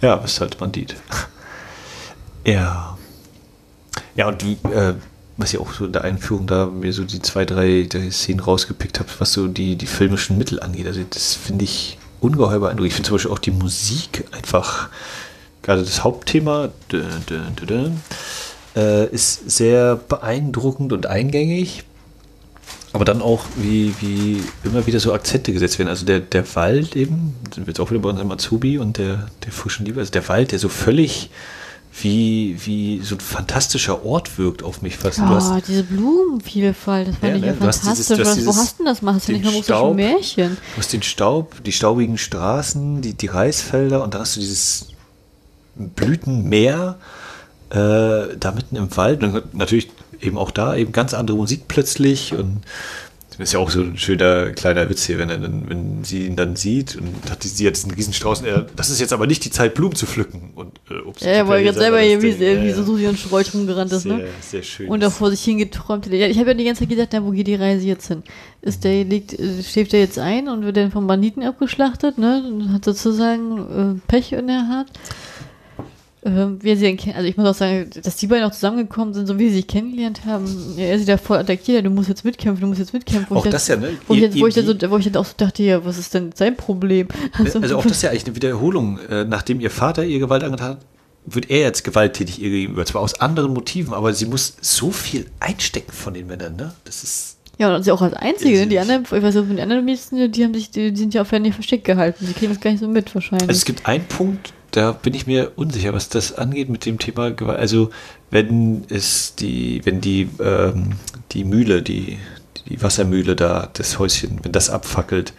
Ja, 0.00 0.22
was 0.22 0.40
halt 0.40 0.60
man 0.60 0.72
sieht. 0.72 0.96
Ja. 2.46 2.96
Ja, 4.16 4.28
und 4.28 4.42
wie, 4.42 4.52
äh, 4.70 4.94
was 5.36 5.52
ich 5.52 5.60
auch 5.60 5.74
so 5.74 5.84
in 5.84 5.92
der 5.92 6.04
Einführung 6.04 6.46
da 6.46 6.64
mir 6.66 6.90
so 6.92 7.04
die 7.04 7.20
zwei, 7.20 7.44
drei, 7.44 7.86
drei 7.86 8.10
Szenen 8.10 8.40
rausgepickt 8.40 8.98
habe, 8.98 9.10
was 9.18 9.34
so 9.34 9.46
die, 9.46 9.76
die 9.76 9.86
filmischen 9.86 10.38
Mittel 10.38 10.58
angeht. 10.58 10.86
Also 10.86 11.02
das 11.08 11.34
finde 11.34 11.64
ich 11.64 11.98
ungeheuer 12.20 12.60
beeindruckend. 12.60 12.88
Ich 12.88 12.94
finde 12.94 13.08
zum 13.08 13.16
Beispiel 13.16 13.30
auch 13.30 13.38
die 13.38 13.50
Musik 13.50 14.24
einfach, 14.32 14.88
gerade 15.62 15.82
das 15.82 16.02
Hauptthema, 16.02 16.70
dö, 16.90 17.04
dö, 17.28 17.40
dö, 17.66 17.90
äh, 18.80 19.06
ist 19.14 19.50
sehr 19.50 19.96
beeindruckend 19.96 20.92
und 20.92 21.06
eingängig. 21.06 21.84
Aber 22.92 23.04
dann 23.04 23.22
auch, 23.22 23.44
wie, 23.56 23.94
wie 24.00 24.42
immer 24.64 24.84
wieder 24.86 24.98
so 24.98 25.12
Akzente 25.12 25.52
gesetzt 25.52 25.78
werden. 25.78 25.88
Also 25.90 26.04
der, 26.04 26.18
der 26.20 26.44
Wald 26.56 26.96
eben, 26.96 27.34
sind 27.54 27.66
wir 27.66 27.70
jetzt 27.72 27.78
auch 27.80 27.90
wieder 27.90 28.00
bei 28.00 28.08
unserem 28.10 28.30
Azubi 28.32 28.78
und 28.78 28.98
der, 28.98 29.28
der 29.44 29.52
frischen 29.52 29.86
Liebe, 29.86 30.00
also 30.00 30.10
der 30.10 30.26
Wald, 30.28 30.50
der 30.50 30.58
so 30.58 30.68
völlig 30.68 31.30
wie, 32.02 32.56
wie 32.64 33.00
so 33.02 33.14
ein 33.16 33.20
fantastischer 33.20 34.04
Ort 34.04 34.38
wirkt 34.38 34.62
auf 34.64 34.80
mich 34.82 34.96
fast. 34.96 35.18
Du 35.18 35.22
hast 35.26 35.50
ja, 35.50 35.60
diese 35.60 35.82
Blumenvielfalt, 35.84 37.08
das 37.08 37.16
fand 37.16 37.30
Ja, 37.32 37.36
ich 37.38 37.44
ja 37.44 37.52
ne, 37.52 37.58
hast 37.66 37.80
fantastisch. 37.82 38.16
dieses- 38.16 38.18
du 38.18 38.24
hast 38.24 38.28
Was- 38.28 38.36
Wo 38.36 38.50
dieses- 38.50 38.56
hast 38.60 38.72
du 38.72 38.76
denn 38.82 38.86
das? 38.86 39.02
Machst 39.02 39.28
du 39.28 39.32
nicht 39.32 39.44
mal 39.44 39.62
Staub. 39.62 39.96
Märchen? 39.96 40.56
Du 40.74 40.78
hast 40.78 40.92
den 40.92 41.02
Staub, 41.02 41.62
die 41.64 41.72
staubigen 41.72 42.18
Straßen, 42.18 43.02
die, 43.02 43.14
die 43.14 43.26
Reisfelder 43.26 44.02
und 44.02 44.14
dann 44.14 44.22
hast 44.22 44.34
du 44.36 44.40
dieses 44.40 44.86
Blütenmeer 45.76 46.96
äh, 47.70 48.36
da 48.38 48.52
mitten 48.54 48.76
im 48.76 48.96
Wald. 48.96 49.22
Und 49.22 49.54
natürlich 49.54 49.90
eben 50.20 50.38
auch 50.38 50.50
da 50.50 50.76
eben 50.76 50.92
ganz 50.92 51.14
andere 51.14 51.36
Musik 51.36 51.62
plötzlich 51.68 52.34
und 52.34 52.62
das 53.40 53.48
ist 53.48 53.52
ja 53.54 53.58
auch 53.60 53.70
so 53.70 53.80
ein 53.80 53.96
schöner 53.96 54.50
kleiner 54.50 54.90
Witz 54.90 55.06
hier, 55.06 55.18
wenn, 55.18 55.30
er 55.30 55.38
dann, 55.38 55.62
wenn 55.66 56.04
sie 56.04 56.26
ihn 56.26 56.36
dann 56.36 56.56
sieht 56.56 56.96
und 56.96 57.30
hat 57.30 57.42
sie 57.42 57.66
hat 57.66 57.74
diesen 57.74 57.90
Riesenstrauß. 57.90 58.42
Er, 58.42 58.66
das 58.76 58.90
ist 58.90 59.00
jetzt 59.00 59.14
aber 59.14 59.26
nicht 59.26 59.42
die 59.46 59.50
Zeit, 59.50 59.72
Blumen 59.72 59.94
zu 59.94 60.04
pflücken. 60.04 60.50
Und, 60.54 60.78
äh, 60.90 61.00
ups, 61.00 61.22
Ja, 61.22 61.48
weil 61.48 61.60
jetzt 61.60 61.76
jetzt 61.76 61.78
selber 61.78 62.00
hier 62.00 62.20
wie, 62.20 62.32
Ding. 62.32 62.64
wie 62.64 62.68
Ja, 62.68 62.82
so 62.82 62.98
ja. 62.98 63.08
Und 63.08 63.18
Streut 63.18 63.54
rumgerannt 63.54 63.92
ist, 63.92 64.02
sehr, 64.02 64.16
ne? 64.18 64.26
sehr 64.42 64.62
schön. 64.62 64.90
Und 64.90 65.00
da 65.00 65.08
vor 65.08 65.30
sich 65.30 65.42
hingeträumt. 65.42 66.06
Ja, 66.08 66.26
ich 66.26 66.38
habe 66.38 66.50
ja 66.50 66.54
die 66.54 66.64
ganze 66.64 66.80
Zeit 66.80 66.90
gedacht, 66.90 67.08
na, 67.12 67.24
wo 67.24 67.30
geht 67.30 67.46
die 67.46 67.54
Reise 67.54 67.86
jetzt 67.86 68.08
hin? 68.08 68.22
Ist 68.60 68.84
der, 68.84 69.04
liegt, 69.04 69.32
äh, 69.32 69.62
schläft 69.62 69.94
der 69.94 70.00
jetzt 70.00 70.18
ein 70.18 70.46
und 70.46 70.62
wird 70.66 70.76
dann 70.76 70.90
vom 70.90 71.06
Banditen 71.06 71.42
abgeschlachtet, 71.42 72.18
ne? 72.18 72.44
Und 72.46 72.74
hat 72.74 72.84
sozusagen 72.84 74.00
äh, 74.00 74.00
Pech 74.06 74.32
in 74.32 74.48
der 74.48 74.68
Hand. 74.68 74.90
Ähm, 76.22 76.58
wie 76.62 76.76
sie 76.76 76.96
kennen. 76.96 77.16
Also 77.16 77.28
ich 77.28 77.36
muss 77.36 77.46
auch 77.46 77.54
sagen, 77.54 77.88
dass 78.02 78.16
die 78.16 78.26
beiden 78.26 78.44
auch 78.44 78.52
zusammengekommen 78.52 79.14
sind, 79.14 79.26
so 79.26 79.38
wie 79.38 79.48
sie 79.48 79.56
sich 79.56 79.66
kennengelernt 79.66 80.20
haben. 80.26 80.46
Ja, 80.76 80.84
er 80.84 80.94
ist 80.96 81.08
da 81.08 81.16
voll 81.16 81.38
attackiert, 81.38 81.84
du 81.86 81.90
musst 81.90 82.08
jetzt 82.10 82.24
mitkämpfen, 82.24 82.60
du 82.60 82.66
musst 82.66 82.78
jetzt 82.80 82.92
mitkämpfen. 82.92 83.34
Auch 83.36 83.44
ich 83.46 83.50
das 83.50 83.68
ja, 83.68 83.76
ne? 83.76 83.90
Wo 84.06 84.14
ich, 84.14 84.20
Ihr- 84.20 84.26
jetzt, 84.28 84.40
wo, 84.40 84.46
ich 84.46 84.56
ihr- 84.56 84.62
dann 84.64 84.78
so, 84.80 84.90
wo 84.90 84.98
ich 84.98 85.04
dann 85.06 85.16
auch 85.16 85.24
so 85.24 85.32
dachte, 85.36 85.62
ja, 85.62 85.82
was 85.84 85.96
ist 85.98 86.12
denn 86.14 86.30
sein 86.34 86.56
Problem? 86.56 87.08
Also 87.38 87.78
auch 87.78 87.82
das 87.84 87.92
ist 87.92 88.02
ja 88.02 88.10
eigentlich 88.10 88.26
eine 88.26 88.36
Wiederholung. 88.36 88.98
Äh, 89.08 89.24
nachdem 89.24 89.60
ihr 89.60 89.70
Vater 89.70 90.04
ihr 90.04 90.18
Gewalt 90.18 90.44
angetan 90.44 90.70
hat, 90.72 90.80
wird 91.26 91.50
er 91.50 91.60
jetzt 91.60 91.84
gewalttätig 91.84 92.40
ihr 92.42 92.50
gegenüber. 92.50 92.84
Zwar 92.84 93.02
aus 93.02 93.20
anderen 93.20 93.52
Motiven, 93.54 93.94
aber 93.94 94.12
sie 94.14 94.26
muss 94.26 94.56
so 94.60 94.90
viel 94.90 95.26
einstecken 95.40 95.92
von 95.92 96.14
den 96.14 96.26
Männern, 96.26 96.56
ne? 96.56 96.72
Das 96.84 97.02
ist. 97.02 97.36
Ja, 97.58 97.74
und 97.76 97.82
sie 97.82 97.92
auch 97.92 98.00
als 98.00 98.14
Einzige. 98.14 98.58
Ne? 98.60 98.64
Die 98.66 98.70
sie- 98.72 98.78
anderen, 98.78 99.02
ich 99.04 99.10
weiß 99.10 99.34
nicht, 99.34 99.50
den 99.50 99.60
anderen 99.60 99.84
Mädchen, 99.84 100.32
die 100.32 100.44
haben 100.44 100.54
sich, 100.54 100.70
die, 100.70 100.92
die 100.92 100.96
sind 101.00 101.12
ja 101.14 101.22
auf 101.22 101.30
Handy 101.32 101.52
versteckt 101.52 101.84
gehalten. 101.84 102.26
Die 102.26 102.32
kriegen 102.34 102.52
das 102.52 102.60
gar 102.60 102.70
nicht 102.70 102.80
so 102.80 102.88
mit 102.88 103.14
wahrscheinlich. 103.14 103.48
Also 103.48 103.58
es 103.58 103.64
gibt 103.66 103.86
einen 103.86 104.04
Punkt, 104.04 104.54
da 104.70 104.92
bin 104.92 105.14
ich 105.14 105.26
mir 105.26 105.52
unsicher, 105.56 105.92
was 105.92 106.08
das 106.08 106.36
angeht 106.36 106.68
mit 106.68 106.86
dem 106.86 106.98
Thema 106.98 107.30
Gewalt. 107.30 107.58
Also 107.58 107.90
wenn 108.30 108.84
es 108.88 109.34
die, 109.34 109.80
wenn 109.84 110.00
die, 110.00 110.28
ähm, 110.40 110.92
die 111.32 111.44
Mühle, 111.44 111.82
die, 111.82 112.18
die 112.68 112.82
Wassermühle 112.82 113.36
da, 113.36 113.68
das 113.72 113.98
Häuschen, 113.98 114.40
wenn 114.42 114.52
das 114.52 114.70
abfackelt, 114.70 115.32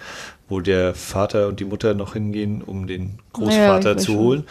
wo 0.49 0.59
der 0.59 0.93
Vater 0.93 1.47
und 1.47 1.59
die 1.59 1.65
Mutter 1.65 1.93
noch 1.93 2.13
hingehen, 2.13 2.61
um 2.61 2.87
den 2.87 3.19
Großvater 3.33 3.95
weiß 3.95 4.03
zu 4.03 4.17
holen, 4.17 4.43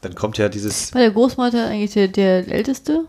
dann 0.00 0.14
kommt 0.14 0.38
ja 0.38 0.48
dieses, 0.48 0.92
War 0.94 1.00
der 1.00 1.10
Großmutter 1.10 1.68
eigentlich 1.68 1.92
der, 1.92 2.08
der 2.08 2.48
Älteste? 2.48 3.04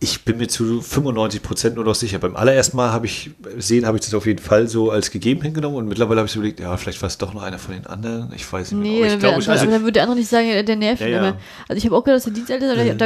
Ich 0.00 0.24
bin 0.24 0.36
mir 0.38 0.46
zu 0.46 0.80
95 0.80 1.42
Prozent 1.42 1.74
nur 1.74 1.84
noch 1.84 1.94
sicher. 1.96 2.18
Beim 2.20 2.36
allerersten 2.36 2.76
Mal 2.76 2.92
habe 2.92 3.06
ich 3.06 3.30
sehen, 3.58 3.84
habe 3.84 3.98
ich 3.98 4.04
das 4.04 4.14
auf 4.14 4.26
jeden 4.26 4.38
Fall 4.38 4.68
so 4.68 4.92
als 4.92 5.10
gegeben 5.10 5.42
hingenommen 5.42 5.76
und 5.76 5.88
mittlerweile 5.88 6.20
habe 6.20 6.28
ich 6.28 6.36
überlegt, 6.36 6.60
ja, 6.60 6.76
vielleicht 6.76 7.02
war 7.02 7.08
es 7.08 7.18
doch 7.18 7.34
noch 7.34 7.42
einer 7.42 7.58
von 7.58 7.74
den 7.74 7.84
anderen. 7.86 8.32
Ich 8.34 8.50
weiß 8.52 8.70
nicht 8.72 8.80
mehr. 8.80 8.90
Nee, 8.92 8.96
Aber 8.98 9.06
ich 9.06 9.10
dann, 9.12 9.20
glaube, 9.20 9.34
also, 9.36 9.50
aber 9.50 9.70
dann 9.72 9.82
würde 9.82 9.92
der 9.92 10.02
andere 10.04 10.18
nicht 10.18 10.28
sagen, 10.28 10.48
ja, 10.48 10.62
der 10.62 10.76
nervt 10.76 11.00
Ja, 11.02 11.08
ja. 11.08 11.36
Also 11.68 11.78
ich 11.78 11.84
habe 11.84 11.96
auch 11.96 12.04
gedacht, 12.04 12.16
dass 12.18 12.24
der 12.24 12.32
Dienstälteste 12.32 12.74
ist, 12.74 12.80
aber 12.80 12.94
da, 12.94 13.04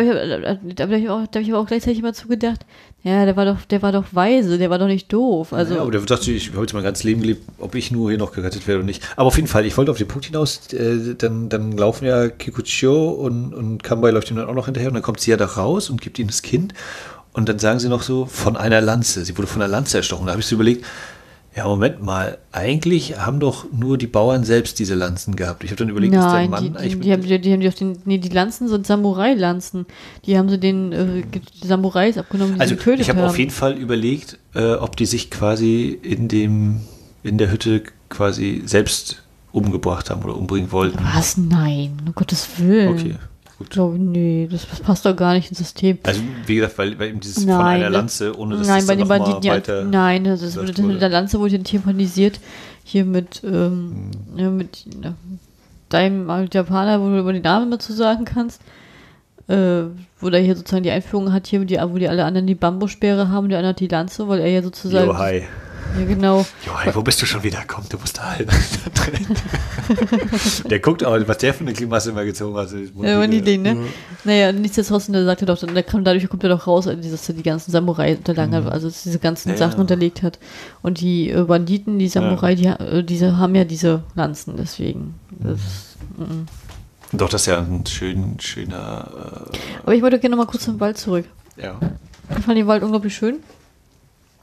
habe 0.87 0.99
ich, 0.99 1.09
auch- 1.09 1.27
da 1.29 1.39
hab 1.39 1.47
ich 1.47 1.53
aber 1.53 1.61
auch 1.63 1.67
gleichzeitig 1.67 2.01
immer 2.01 2.13
zugedacht, 2.13 2.61
ja, 3.05 3.25
der 3.25 3.37
war 3.37 3.45
doch, 3.45 3.65
der 3.69 3.83
war 3.83 3.91
doch 3.91 4.05
weise, 4.13 4.59
der 4.59 4.71
war 4.71 4.79
doch 4.79 4.87
nicht 4.87 5.13
doof. 5.13 5.53
Also 5.53 5.75
ja, 5.75 5.81
aber 5.81 5.91
der 5.91 6.01
dachte, 6.03 6.31
ich 6.31 6.53
habe 6.53 6.61
jetzt 6.61 6.73
mein 6.73 6.85
ganzes 6.85 7.03
Leben 7.03 7.21
gelebt, 7.21 7.43
ob 7.59 7.75
ich 7.75 7.91
nur 7.91 8.11
hier 8.11 8.19
noch 8.19 8.33
gerettet 8.33 8.69
werde 8.69 8.79
oder 8.79 8.87
nicht. 8.87 9.03
Aber 9.17 9.27
auf 9.27 9.37
jeden 9.37 9.49
Fall, 9.49 9.67
ich 9.67 9.77
wollte 9.77 9.91
auf 9.91 9.99
den 9.99 10.07
Punkt 10.07 10.27
hinaus, 10.27 10.73
äh, 10.73 11.15
dann, 11.17 11.49
dann 11.49 11.73
laufen 11.73 12.05
ja 12.05 12.29
Kikuchio 12.29 13.11
und, 13.11 13.55
und 13.55 13.83
Kambai 13.83 14.11
läuft 14.11 14.31
ihm 14.31 14.37
dann 14.37 14.49
auch 14.49 14.55
noch 14.55 14.67
hinterher 14.67 14.89
und 14.89 14.95
dann 14.95 15.03
kommt 15.03 15.19
sie 15.21 15.33
ja 15.33 15.37
da 15.37 15.47
raus 15.47 15.91
und 15.91 16.01
gibt 16.01 16.19
ihm 16.21 16.29
das 16.29 16.43
Kind 16.43 16.75
und 17.33 17.49
dann 17.49 17.59
sagen 17.59 17.81
sie 17.81 17.89
noch 17.89 18.03
so, 18.03 18.27
von 18.27 18.57
einer 18.57 18.81
Lanze. 18.81 19.25
Sie 19.25 19.37
wurde 19.37 19.49
von 19.49 19.63
einer 19.63 19.71
Lanze 19.71 19.97
erstochen. 19.97 20.27
Da 20.27 20.33
habe 20.33 20.41
ich 20.41 20.47
so 20.47 20.55
überlegt, 20.55 20.85
ja, 21.55 21.65
Moment 21.67 22.03
mal, 22.03 22.39
eigentlich 22.51 23.19
haben 23.19 23.39
doch 23.39 23.67
nur 23.73 23.99
die 23.99 24.07
Bauern 24.07 24.45
selbst 24.45 24.79
diese 24.79 24.95
Lanzen 24.95 25.37
gehabt. 25.37 25.65
Ich 25.65 25.71
habe 25.71 25.77
dann 25.79 25.91
überlegt, 25.91 26.15
ist 26.15 26.23
der 26.23 26.31
Nein, 26.33 26.51
Mann 26.51 26.65
die, 26.65 26.71
die, 26.71 26.77
eigentlich 26.79 27.01
die, 27.01 27.13
haben, 27.13 27.23
die, 27.23 27.41
die 27.41 27.53
haben 27.53 27.61
die 27.61 27.69
auf 27.69 27.75
den, 27.75 27.99
nee, 28.07 28.19
die 28.19 28.31
Lanzen 28.31 28.69
sind 28.69 28.87
Samurai-Lanzen. 28.87 29.87
Die 30.25 30.39
haben 30.39 30.49
sie 30.49 30.59
den 30.59 30.93
äh, 30.93 31.23
Samurais 31.63 32.17
abgenommen, 32.17 32.55
die 32.55 32.61
Also 32.61 32.75
sie 32.75 32.79
getötet 32.79 33.01
ich 33.01 33.09
habe 33.11 33.21
haben. 33.21 33.29
auf 33.29 33.39
jeden 33.39 33.51
Fall 33.51 33.75
überlegt, 33.75 34.39
äh, 34.55 34.73
ob 34.75 34.97
die 34.97 35.07
sich 35.07 35.31
quasi 35.31 35.89
in 36.03 36.29
dem 36.29 36.81
in 37.23 37.39
der 37.39 37.53
Hütte 37.53 37.83
quasi 38.09 38.63
selbst 38.65 39.23
umgebracht 39.53 40.11
haben 40.11 40.23
oder 40.25 40.37
umbringen 40.37 40.73
wollten. 40.73 40.99
Was? 41.15 41.37
Nein, 41.37 41.99
um 42.07 42.15
Gottes 42.15 42.49
Willen. 42.57 42.89
Okay, 42.99 43.15
gut. 43.63 43.71
glaube, 43.71 43.99
nee, 43.99 44.49
das, 44.51 44.67
das 44.69 44.81
passt 44.81 45.05
doch 45.07 45.17
gar 45.17 45.35
nicht 45.35 45.49
ins 45.51 45.59
System. 45.59 45.99
Also 46.03 46.21
wie 46.47 46.57
gesagt, 46.57 46.79
weil, 46.79 46.99
weil 46.99 47.09
eben 47.11 47.21
dieses 47.21 47.45
Nein, 47.45 47.57
von 47.57 47.67
einer 47.67 47.91
Lanze, 47.91 48.39
ohne 48.39 48.57
dass 48.59 48.67
Nein, 48.67 48.79
das 48.79 48.87
bei 48.87 48.97
den 48.97 49.09
Banditen, 49.09 49.51
weiter 49.51 49.85
nein, 49.85 50.25
das, 50.25 50.43
ist, 50.43 50.55
gesagt 50.55 50.69
das 50.71 50.79
mit 50.79 50.87
wurde. 50.87 50.99
der 50.99 51.09
Lanze 51.09 51.39
wurde 51.41 51.57
ja 51.57 51.63
thematisiert. 51.63 52.41
Hier 52.85 53.05
mit, 53.05 53.43
ähm, 53.45 54.11
Hm. 54.35 54.39
ja, 54.39 54.51
mit 54.51 54.85
ja, 55.03 55.15
deinem 55.89 56.29
Japaner, 56.53 57.01
wo 57.01 57.07
du 57.07 57.19
über 57.19 57.33
die 57.33 57.41
Namen 57.41 57.69
immer 57.69 57.79
zu 57.79 57.93
sagen 57.93 58.25
kannst. 58.25 58.61
Äh, 59.49 59.85
wo 60.21 60.31
der 60.31 60.41
hier 60.41 60.55
sozusagen 60.55 60.85
die 60.85 60.91
Einführung 60.91 61.33
hat, 61.33 61.49
hier, 61.49 61.65
die, 61.65 61.77
wo 61.77 61.99
die 61.99 62.09
alle 62.09 62.25
anderen 62.25 62.47
die 62.47 62.55
Bambussperre 62.55 63.29
haben, 63.29 63.49
der 63.49 63.67
hat 63.67 63.81
die 63.81 63.89
Lanze, 63.89 64.29
weil 64.29 64.39
er 64.39 64.49
ja 64.49 64.63
sozusagen. 64.63 65.09
Jo, 65.09 65.19
hi. 65.19 65.43
Ja, 65.99 66.05
genau. 66.07 66.47
Jo, 66.67 66.75
hi, 66.79 66.91
wo 66.95 67.03
bist 67.03 67.21
du 67.21 67.27
schon 67.27 67.43
wieder? 67.43 67.59
Komm, 67.67 67.85
du 67.89 67.99
musst 67.99 68.17
da 68.19 68.31
halt. 68.31 68.49
der 70.71 70.79
guckt 70.81 71.03
aber, 71.05 71.27
was 71.29 71.39
der 71.39 71.55
für 71.55 71.61
eine 71.63 71.73
Klimasse 71.73 72.11
immer 72.11 72.25
gezogen 72.25 72.57
hat. 72.57 72.69
Ja, 73.03 73.19
war 73.19 73.27
nie 73.27 73.41
den, 73.43 73.63
ne? 73.63 73.77
Naja, 74.25 74.53
nichtsdestotrotz, 74.53 75.07
der 75.07 75.25
sagt 75.25 75.43
er 75.43 75.47
doch, 75.47 75.59
der 75.59 75.83
kam, 75.83 76.05
dadurch 76.05 76.29
kommt 76.29 76.43
er 76.45 76.51
doch 76.51 76.67
raus, 76.67 76.85
dass 76.87 77.29
er 77.29 77.35
die 77.35 77.43
ganzen 77.43 77.71
Samurai 77.73 78.17
unterlagen 78.17 78.55
hat, 78.55 78.67
also 78.73 78.89
dass 78.89 79.03
er 79.03 79.11
diese 79.11 79.19
ganzen 79.19 79.49
Mhm. 79.51 79.55
Ja, 79.55 79.59
Sachen 79.59 79.77
ja. 79.77 79.81
unterlegt 79.81 80.23
hat. 80.23 80.39
Und 80.83 81.01
die 81.01 81.31
äh, 81.31 81.43
Banditen, 81.43 81.99
die 81.99 82.09
Samurai, 82.09 82.55
die, 82.55 82.69
ha- 82.71 82.77
äh, 82.77 83.03
diese 83.05 83.37
haben 83.39 83.55
ja 83.55 83.65
diese 83.65 84.03
Lanzen, 84.15 84.55
deswegen. 84.57 85.15
Das, 85.31 85.59
mm. 86.17 87.17
Doch, 87.17 87.29
das 87.29 87.43
ist 87.43 87.47
ja 87.49 87.59
ein 87.59 87.85
schön, 87.87 88.37
schöner. 88.41 89.47
Aber 89.83 89.95
ich 89.95 90.03
wollte 90.03 90.19
gerne 90.19 90.37
noch 90.37 90.45
mal 90.45 90.51
kurz 90.51 90.65
zum 90.65 90.81
Wald 90.81 90.97
zurück. 90.97 91.27
Äh, 91.57 91.65
ja. 91.65 91.79
Ich 92.39 92.45
fand 92.45 92.57
den 92.57 92.67
Wald 92.67 92.83
unglaublich 92.83 93.15
schön. 93.15 93.41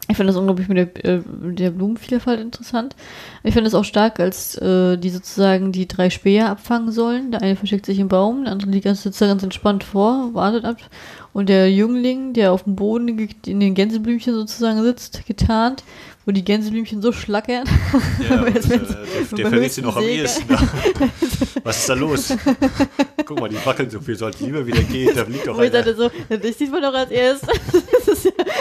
Ich 0.10 0.18
finde 0.18 0.34
das 0.34 0.40
unglaublich 0.40 0.68
mit 0.68 0.78
der, 0.78 1.06
äh, 1.06 1.22
der 1.26 1.70
Blumenvielfalt 1.70 2.40
interessant. 2.40 2.96
Ich 3.44 3.54
finde 3.54 3.68
es 3.68 3.76
auch 3.76 3.84
stark, 3.84 4.20
als 4.20 4.56
äh, 4.58 4.98
die 4.98 5.12
sozusagen 5.12 5.72
die 5.72 5.88
drei 5.88 6.10
Speer 6.10 6.50
abfangen 6.50 6.92
sollen. 6.92 7.32
Der 7.32 7.44
eine 7.44 7.56
versteckt 7.56 7.86
sich 7.86 8.00
im 8.00 8.08
Baum, 8.08 8.44
der 8.44 8.54
andere 8.54 8.72
liegt 8.72 8.86
ganz, 8.86 9.04
sozusagen 9.04 9.30
ganz 9.30 9.44
entspannt 9.44 9.84
vor, 9.84 10.34
wartet 10.34 10.66
ab. 10.66 10.78
Und 11.32 11.48
der 11.48 11.72
Jüngling, 11.72 12.34
der 12.34 12.52
auf 12.52 12.64
dem 12.64 12.76
Boden 12.76 13.08
in 13.46 13.60
den 13.60 13.76
Gänseblümchen 13.76 14.34
sozusagen 14.34 14.82
sitzt, 14.82 15.28
getarnt, 15.28 15.84
wo 16.26 16.32
die 16.32 16.44
Gänseblümchen 16.44 17.04
so 17.04 17.12
schlackern. 17.12 17.66
Ja, 18.28 18.42
und, 18.46 18.56
äh, 18.56 18.80
der, 19.38 19.48
verliert 19.48 19.72
sie 19.72 19.82
noch 19.84 19.96
am 19.96 20.04
ehesten. 20.04 20.48
Was 21.64 21.78
ist 21.78 21.90
da 21.90 21.94
los? 21.94 22.36
Guck 23.26 23.40
mal, 23.40 23.50
die 23.50 23.64
wackeln 23.64 23.90
so 23.90 24.00
viel, 24.00 24.16
sollten 24.16 24.46
lieber 24.46 24.66
wieder 24.66 24.82
gehen, 24.82 25.12
da 25.16 25.24
liegt 25.24 25.46
doch 25.48 25.56
Wo 25.56 25.62
ich 25.62 25.72
einer. 25.74 25.84
dachte 25.84 25.96
so, 25.96 26.10
das 26.30 26.58
sieht 26.58 26.72
man 26.72 26.82
doch 26.82 26.94
als 26.94 27.12
erstes. 27.12 27.60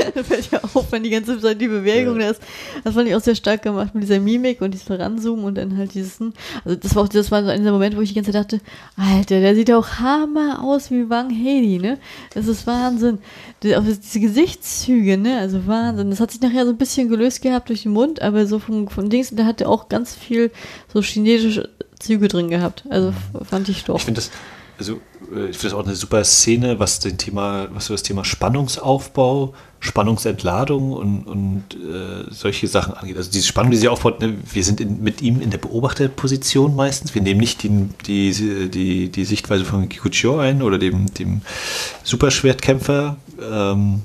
Ja, 0.05 0.11
das 0.15 0.27
fällt 0.29 0.51
ja 0.51 0.61
auf, 0.63 0.91
wenn 0.93 1.03
die 1.03 1.11
ganze 1.11 1.39
Zeit 1.41 1.61
die 1.61 1.69
Bewegung 1.69 2.21
Ja. 2.21 2.27
da 2.27 2.31
ist. 2.33 2.43
Das 2.85 2.95
fand 2.95 3.09
ich 3.09 3.15
auch 3.15 3.21
sehr 3.21 3.35
stark 3.35 3.63
gemacht 3.63 3.95
mit 3.95 4.05
dieser 4.05 4.21
Mimik 4.21 4.61
und 4.61 4.73
diesem 4.73 4.97
Ranzoomen 4.97 5.45
und 5.45 5.55
dann 5.57 5.77
halt 5.77 5.95
dieses, 5.95 6.19
hm. 6.21 6.33
also 6.65 6.77
das 6.77 6.95
war 6.95 7.05
auch, 7.05 7.09
das 7.09 7.31
war 7.31 7.45
so 7.45 7.51
dieser 7.57 7.73
Moment, 7.73 7.97
wo 7.97 8.01
ich 8.01 8.11
die 8.11 8.15
ganze 8.15 8.33
Zeit 8.33 8.45
dachte, 8.53 8.61
Alter, 8.97 9.41
der 9.41 9.55
sieht 9.55 9.73
auch 9.73 9.89
hammer 9.99 10.63
aus 10.63 10.91
wie 10.91 11.09
Wang 11.11 11.31
Hedi, 11.31 11.79
ne? 11.79 11.99
Das 12.35 12.47
ist 12.47 12.67
Wahnsinn. 12.67 13.19
Die, 13.63 13.77
auch 13.77 13.83
diese 13.85 14.21
Gesichtszüge, 14.21 15.17
ne? 15.19 15.39
Also 15.39 15.67
Wahnsinn. 15.67 16.11
Das 16.11 16.21
hat 16.21 16.31
sich 16.31 16.41
nachher 16.41 16.65
so 16.65 16.71
ein 16.73 16.79
bisschen 16.79 17.09
gelöst 17.09 17.43
gehabt 17.43 17.69
durch 17.69 17.83
den 17.83 17.93
Mund, 17.93 18.23
aber 18.23 18.47
so 18.47 18.59
von, 18.59 18.89
von 18.89 19.11
Dings, 19.11 19.31
da 19.33 19.45
hat 19.45 19.61
er 19.61 19.69
auch 19.69 19.89
ganz 19.89 20.15
viel 20.15 20.51
so 20.93 21.01
chinesische 21.03 21.69
Züge 21.99 22.29
drin 22.29 22.49
gehabt. 22.49 22.85
Also 22.91 23.09
f- 23.09 23.49
fand 23.49 23.69
ich 23.69 23.85
doch. 23.85 23.97
Ich 23.97 24.05
finde 24.05 24.21
das, 24.21 24.31
also 24.79 24.95
äh, 25.35 25.47
ich 25.51 25.59
finde 25.59 25.71
das 25.71 25.75
auch 25.75 25.85
eine 25.85 25.97
super 25.97 26.23
Szene, 26.25 26.79
was 26.79 27.01
den 27.01 27.19
Thema, 27.19 27.69
was 27.73 27.87
so 27.87 27.95
das 27.95 28.05
Thema 28.05 28.25
Spannungsaufbau, 28.25 29.55
Spannungsentladung 29.81 30.93
und, 30.93 31.23
und 31.25 31.63
äh, 31.75 32.31
solche 32.31 32.67
Sachen 32.67 32.95
angeht. 32.95 33.17
Also 33.17 33.31
diese 33.31 33.47
Spannung, 33.47 33.71
die 33.71 33.77
sie 33.77 33.89
aufbaut, 33.89 34.21
ne, 34.21 34.35
wir 34.53 34.65
sind 34.65 34.81
in, 34.81 35.03
mit 35.03 35.23
ihm 35.23 35.41
in 35.41 35.51
der 35.51 35.59
Beobachterposition 35.59 36.75
meistens. 36.75 37.15
Wir 37.15 37.23
nehmen 37.23 37.41
nicht 37.41 37.63
die, 37.63 37.89
die, 38.07 38.71
die, 38.71 39.09
die 39.09 39.25
Sichtweise 39.25 39.65
von 39.65 39.89
Kikuchio 39.89 40.39
ein 40.39 40.63
oder 40.63 40.79
dem, 40.79 41.13
dem 41.15 41.43
Superschwertkämpfer. 42.03 43.17
Ähm, 43.41 44.03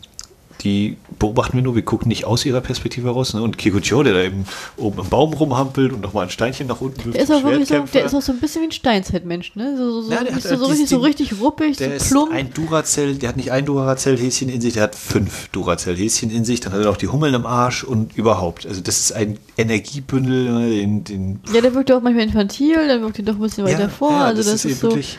die 0.63 0.97
beobachten 1.19 1.57
wir 1.57 1.61
nur, 1.61 1.75
wir 1.75 1.83
gucken 1.83 2.07
nicht 2.07 2.25
aus 2.25 2.45
ihrer 2.45 2.61
Perspektive 2.61 3.09
raus. 3.09 3.33
Ne? 3.33 3.41
Und 3.41 3.57
Kikuchio, 3.57 4.03
der 4.03 4.13
da 4.13 4.21
eben 4.21 4.45
oben 4.77 5.01
im 5.01 5.09
Baum 5.09 5.33
rumhampelt 5.33 5.91
und 5.91 6.01
nochmal 6.01 6.23
ein 6.25 6.29
Steinchen 6.29 6.67
nach 6.67 6.79
unten 6.81 7.03
wirft. 7.05 7.15
Der 7.15 7.23
ist 7.23 7.31
auch 7.31 7.43
wirklich 7.43 7.67
so, 7.67 7.79
der 7.93 8.05
ist 8.05 8.15
auch 8.15 8.21
so 8.21 8.31
ein 8.31 8.39
bisschen 8.39 8.61
wie 8.61 8.67
ein 8.67 8.71
Steinzeitmensch, 8.71 9.55
ne? 9.55 9.75
So, 9.77 9.91
so, 9.91 10.01
so, 10.03 10.11
Ja, 10.11 10.19
richtig, 10.19 10.35
hat 10.35 10.43
so, 10.43 10.49
so, 10.55 10.61
halt 10.61 10.71
richtig, 10.71 10.89
so 10.89 10.97
richtig 10.99 11.33
ruppig, 11.41 11.77
Der 11.77 11.89
so 11.89 11.95
ist 11.95 12.09
plump. 12.09 12.31
ein 12.31 12.53
Duracell, 12.53 13.15
der 13.15 13.29
hat 13.29 13.37
nicht 13.37 13.51
ein 13.51 13.65
Duracell-Häschen 13.65 14.49
in 14.49 14.61
sich, 14.61 14.73
der 14.73 14.83
hat 14.83 14.95
fünf 14.95 15.49
Duracell-Häschen 15.49 16.31
in 16.31 16.45
sich, 16.45 16.59
dann 16.61 16.73
hat 16.73 16.79
er 16.79 16.85
noch 16.85 16.97
die 16.97 17.07
Hummeln 17.09 17.33
im 17.33 17.45
Arsch 17.45 17.83
und 17.83 18.15
überhaupt. 18.15 18.65
Also 18.65 18.81
das 18.81 18.99
ist 18.99 19.11
ein 19.11 19.37
Energiebündel, 19.57 20.51
ne, 20.51 20.69
den, 20.69 21.03
den 21.03 21.39
Ja, 21.53 21.61
der 21.61 21.73
wirkt 21.73 21.91
auch 21.91 22.01
manchmal 22.01 22.23
infantil, 22.25 22.87
dann 22.87 23.01
wirkt 23.01 23.19
er 23.19 23.25
doch 23.25 23.35
ein 23.35 23.41
bisschen 23.41 23.65
weiter 23.65 23.89
vor. 23.89 24.11
ja, 24.11 24.25
also 24.25 24.43
das, 24.49 24.63
eben 24.63 24.73
ist 24.73 24.79
so. 24.81 24.89
wirklich 24.89 25.17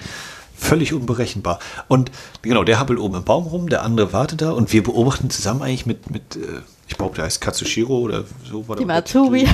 völlig 0.56 0.92
unberechenbar. 0.92 1.58
Und 1.88 2.10
genau, 2.42 2.64
der 2.64 2.78
happelt 2.78 2.98
oben 2.98 3.16
im 3.16 3.24
Baum 3.24 3.46
rum, 3.46 3.68
der 3.68 3.82
andere 3.82 4.12
wartet 4.12 4.42
da 4.42 4.52
und 4.52 4.72
wir 4.72 4.82
beobachten 4.82 5.30
zusammen 5.30 5.62
eigentlich 5.62 5.86
mit, 5.86 6.10
mit 6.10 6.36
äh, 6.36 6.60
ich 6.86 6.96
glaube, 6.96 7.16
der 7.16 7.24
heißt 7.24 7.40
Katsushiro 7.40 7.98
oder 7.98 8.24
so 8.44 8.68
war 8.68 8.76
der. 8.76 8.84
Dem 8.84 8.90
Azubi. 8.90 9.46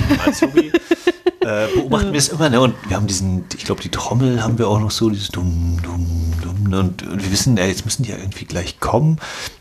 äh, 1.41 1.67
beobachten 1.75 2.13
wir 2.13 2.19
es 2.19 2.29
immer, 2.29 2.51
ne? 2.51 2.61
Und 2.61 2.75
wir 2.89 2.97
haben 2.97 3.07
diesen, 3.07 3.45
ich 3.57 3.65
glaube, 3.65 3.83
die 3.83 3.89
Trommel 3.89 4.43
haben 4.43 4.59
wir 4.59 4.69
auch 4.69 4.81
noch 4.81 4.91
so, 4.91 5.11
dieses 5.11 5.29
dumm, 5.29 5.79
dumm, 5.83 6.33
dumm. 6.43 6.65
Ne? 6.65 6.81
Und, 6.81 7.07
und 7.07 7.23
wir 7.23 7.31
wissen, 7.31 7.57
ja, 7.57 7.67
jetzt 7.67 7.85
müssen 7.85 8.03
die 8.03 8.11
ja 8.11 8.17
irgendwie 8.17 8.45
gleich 8.45 8.81
kommen. 8.81 9.19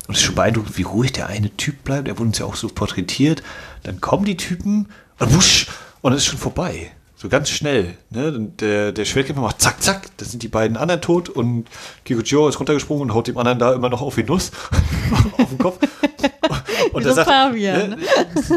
Und 0.07 0.15
es 0.15 0.17
ist 0.17 0.25
schon 0.25 0.35
beeindruckend, 0.35 0.77
wie 0.77 0.83
ruhig 0.83 1.11
der 1.13 1.27
eine 1.27 1.55
Typ 1.55 1.83
bleibt. 1.83 2.07
Er 2.07 2.17
wurde 2.17 2.29
uns 2.29 2.39
ja 2.39 2.45
auch 2.45 2.55
so 2.55 2.67
porträtiert. 2.67 3.43
Dann 3.83 4.01
kommen 4.01 4.25
die 4.25 4.37
Typen 4.37 4.87
und 5.19 5.35
wusch, 5.35 5.67
und 6.01 6.13
es 6.13 6.19
ist 6.19 6.25
schon 6.25 6.39
vorbei. 6.39 6.91
So 7.21 7.27
ganz 7.27 7.49
schnell. 7.49 7.97
Ne? 8.11 8.49
Der, 8.61 8.93
der 8.93 9.03
Schwertkämpfer 9.03 9.41
macht 9.41 9.59
zack, 9.61 9.83
zack, 9.83 10.07
da 10.15 10.23
sind 10.23 10.41
die 10.41 10.47
beiden 10.47 10.77
anderen 10.77 11.01
tot 11.01 11.27
und 11.27 11.65
Kikuchio 12.05 12.47
ist 12.47 12.57
runtergesprungen 12.61 13.09
und 13.09 13.13
haut 13.13 13.27
dem 13.27 13.37
anderen 13.37 13.59
da 13.59 13.73
immer 13.73 13.89
noch 13.89 14.01
auf 14.01 14.15
die 14.15 14.23
Nuss 14.23 14.51
auf 15.37 15.49
den 15.49 15.57
Kopf. 15.57 15.79
Und 16.93 17.05
Wie 17.05 17.13
so 17.13 17.19
ein 17.19 17.25
Pavian, 17.25 17.89
ne, 17.89 17.97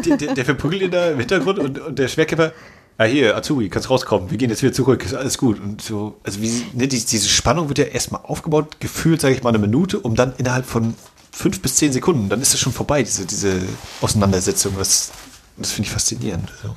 der, 0.06 0.16
der, 0.16 0.34
der 0.34 0.44
verprügelt 0.44 0.80
ihn 0.80 0.90
da 0.90 1.10
im 1.10 1.18
Hintergrund 1.18 1.58
und, 1.58 1.78
und 1.78 1.98
der 1.98 2.08
Schwertkämpfer 2.08 2.52
ah 2.96 3.04
hier, 3.04 3.36
Azubi, 3.36 3.68
kannst 3.68 3.90
rauskommen, 3.90 4.30
wir 4.30 4.38
gehen 4.38 4.48
jetzt 4.48 4.62
wieder 4.62 4.72
zurück, 4.72 5.04
ist 5.04 5.14
alles 5.14 5.36
gut. 5.36 5.60
Und 5.60 5.82
so, 5.82 6.18
also 6.22 6.40
wie, 6.40 6.64
ne, 6.72 6.88
die, 6.88 7.04
diese 7.04 7.28
Spannung 7.28 7.68
wird 7.68 7.78
ja 7.78 7.84
erstmal 7.84 8.22
aufgebaut, 8.22 8.80
gefühlt, 8.80 9.20
sage 9.20 9.34
ich 9.34 9.42
mal, 9.42 9.50
eine 9.50 9.58
Minute, 9.58 9.98
um 9.98 10.14
dann 10.14 10.34
innerhalb 10.38 10.64
von 10.64 10.94
fünf 11.32 11.60
bis 11.60 11.76
zehn 11.76 11.92
Sekunden, 11.92 12.28
dann 12.28 12.40
ist 12.40 12.54
es 12.54 12.60
schon 12.60 12.72
vorbei, 12.72 13.02
diese, 13.02 13.26
diese 13.26 13.60
Auseinandersetzung. 14.00 14.74
Das, 14.78 15.10
das 15.56 15.72
finde 15.72 15.88
ich 15.88 15.92
faszinierend. 15.92 16.50
So. 16.62 16.74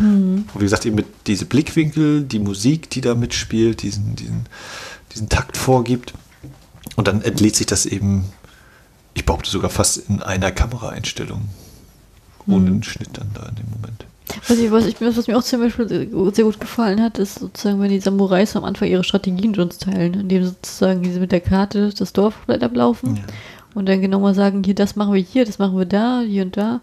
Und 0.00 0.46
wie 0.54 0.64
gesagt, 0.64 0.86
eben 0.86 0.96
mit 0.96 1.06
diese 1.26 1.44
Blickwinkel, 1.44 2.22
die 2.22 2.38
Musik, 2.38 2.90
die 2.90 3.00
da 3.00 3.14
mitspielt, 3.14 3.82
diesen, 3.82 4.16
diesen, 4.16 4.46
diesen 5.12 5.28
Takt 5.28 5.56
vorgibt. 5.56 6.14
Und 6.96 7.08
dann 7.08 7.22
entlädt 7.22 7.56
sich 7.56 7.66
das 7.66 7.86
eben, 7.86 8.24
ich 9.14 9.24
behaupte 9.24 9.50
sogar 9.50 9.70
fast 9.70 10.08
in 10.08 10.22
einer 10.22 10.52
Kameraeinstellung. 10.52 11.42
Ohne 12.46 12.66
einen 12.66 12.82
Schnitt 12.82 13.10
dann 13.14 13.30
da 13.32 13.46
in 13.48 13.54
dem 13.56 13.70
Moment. 13.70 14.04
Was, 14.48 14.58
ich, 14.58 14.70
was, 14.70 14.86
ich, 14.86 15.00
was 15.00 15.26
mir 15.26 15.36
auch 15.36 15.42
zum 15.42 15.60
Beispiel 15.60 15.88
sehr 15.88 16.44
gut 16.44 16.60
gefallen 16.60 17.00
hat, 17.00 17.18
ist 17.18 17.38
sozusagen, 17.38 17.80
wenn 17.80 17.90
die 17.90 18.00
Samurais 18.00 18.56
am 18.56 18.64
Anfang 18.64 18.88
ihre 18.88 19.04
Strategien 19.04 19.58
uns 19.58 19.78
teilen, 19.78 20.14
indem 20.14 20.44
sozusagen 20.44 21.02
diese 21.02 21.20
mit 21.20 21.32
der 21.32 21.40
Karte 21.40 21.90
das 21.96 22.12
Dorf 22.12 22.34
vielleicht 22.44 22.62
ablaufen 22.62 23.16
Ja. 23.16 23.22
und 23.74 23.86
dann 23.88 24.00
genau 24.00 24.20
mal 24.20 24.34
sagen, 24.34 24.62
hier, 24.64 24.74
das 24.74 24.96
machen 24.96 25.14
wir 25.14 25.22
hier, 25.22 25.44
das 25.44 25.58
machen 25.58 25.78
wir 25.78 25.84
da, 25.86 26.20
hier 26.20 26.42
und 26.42 26.56
da. 26.56 26.80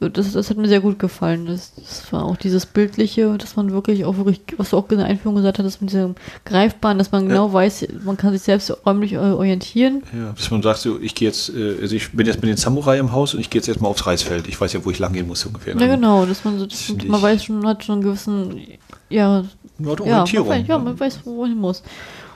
Das, 0.00 0.32
das 0.32 0.48
hat 0.48 0.56
mir 0.56 0.68
sehr 0.68 0.80
gut 0.80 1.00
gefallen. 1.00 1.46
Das, 1.46 1.72
das 1.74 2.12
war 2.12 2.24
auch 2.24 2.36
dieses 2.36 2.66
Bildliche, 2.66 3.36
dass 3.36 3.56
man 3.56 3.72
wirklich 3.72 4.04
auch 4.04 4.16
wirklich, 4.16 4.40
was 4.56 4.70
du 4.70 4.76
auch 4.76 4.88
in 4.90 4.98
der 4.98 5.08
Einführung 5.08 5.34
gesagt 5.34 5.58
hast, 5.58 5.80
mit 5.80 5.90
diesem 5.90 6.14
Greifbaren, 6.44 6.98
dass 6.98 7.10
man 7.10 7.28
genau 7.28 7.52
weiß, 7.52 7.88
man 8.04 8.16
kann 8.16 8.32
sich 8.32 8.42
selbst 8.42 8.72
räumlich 8.86 9.18
orientieren. 9.18 10.04
Ja, 10.16 10.32
dass 10.36 10.52
man 10.52 10.62
sagt, 10.62 10.78
so, 10.78 11.00
ich 11.00 11.16
gehe 11.16 11.26
jetzt, 11.26 11.48
äh, 11.48 11.78
also 11.82 11.96
ich 11.96 12.12
bin 12.12 12.28
jetzt 12.28 12.40
mit 12.40 12.48
den 12.48 12.56
Samurai 12.56 12.98
im 12.98 13.10
Haus 13.10 13.34
und 13.34 13.40
ich 13.40 13.50
gehe 13.50 13.58
jetzt 13.58 13.66
erstmal 13.66 13.90
aufs 13.90 14.06
Reisfeld. 14.06 14.46
Ich 14.46 14.60
weiß 14.60 14.72
ja, 14.72 14.84
wo 14.84 14.90
ich 14.92 15.00
lang 15.00 15.12
gehen 15.12 15.26
muss 15.26 15.44
ungefähr. 15.44 15.76
Ja, 15.76 15.86
genau, 15.88 16.26
dass 16.26 16.44
man 16.44 16.60
so, 16.60 16.66
Das 16.66 16.80
find 16.82 17.08
man 17.08 17.20
weiß 17.20 17.42
schon, 17.42 17.66
hat 17.66 17.82
schon 17.82 17.94
einen 17.96 18.02
gewissen, 18.04 18.60
ja, 19.08 19.44
Nur 19.78 19.96
die 19.96 20.02
ja, 20.04 20.08
man 20.10 20.12
Orientierung. 20.20 20.48
weiß, 20.48 20.68
ja, 20.68 20.78
man 20.78 21.00
weiß, 21.00 21.20
wo 21.24 21.40
man 21.40 21.50
hin 21.50 21.58
muss. 21.58 21.82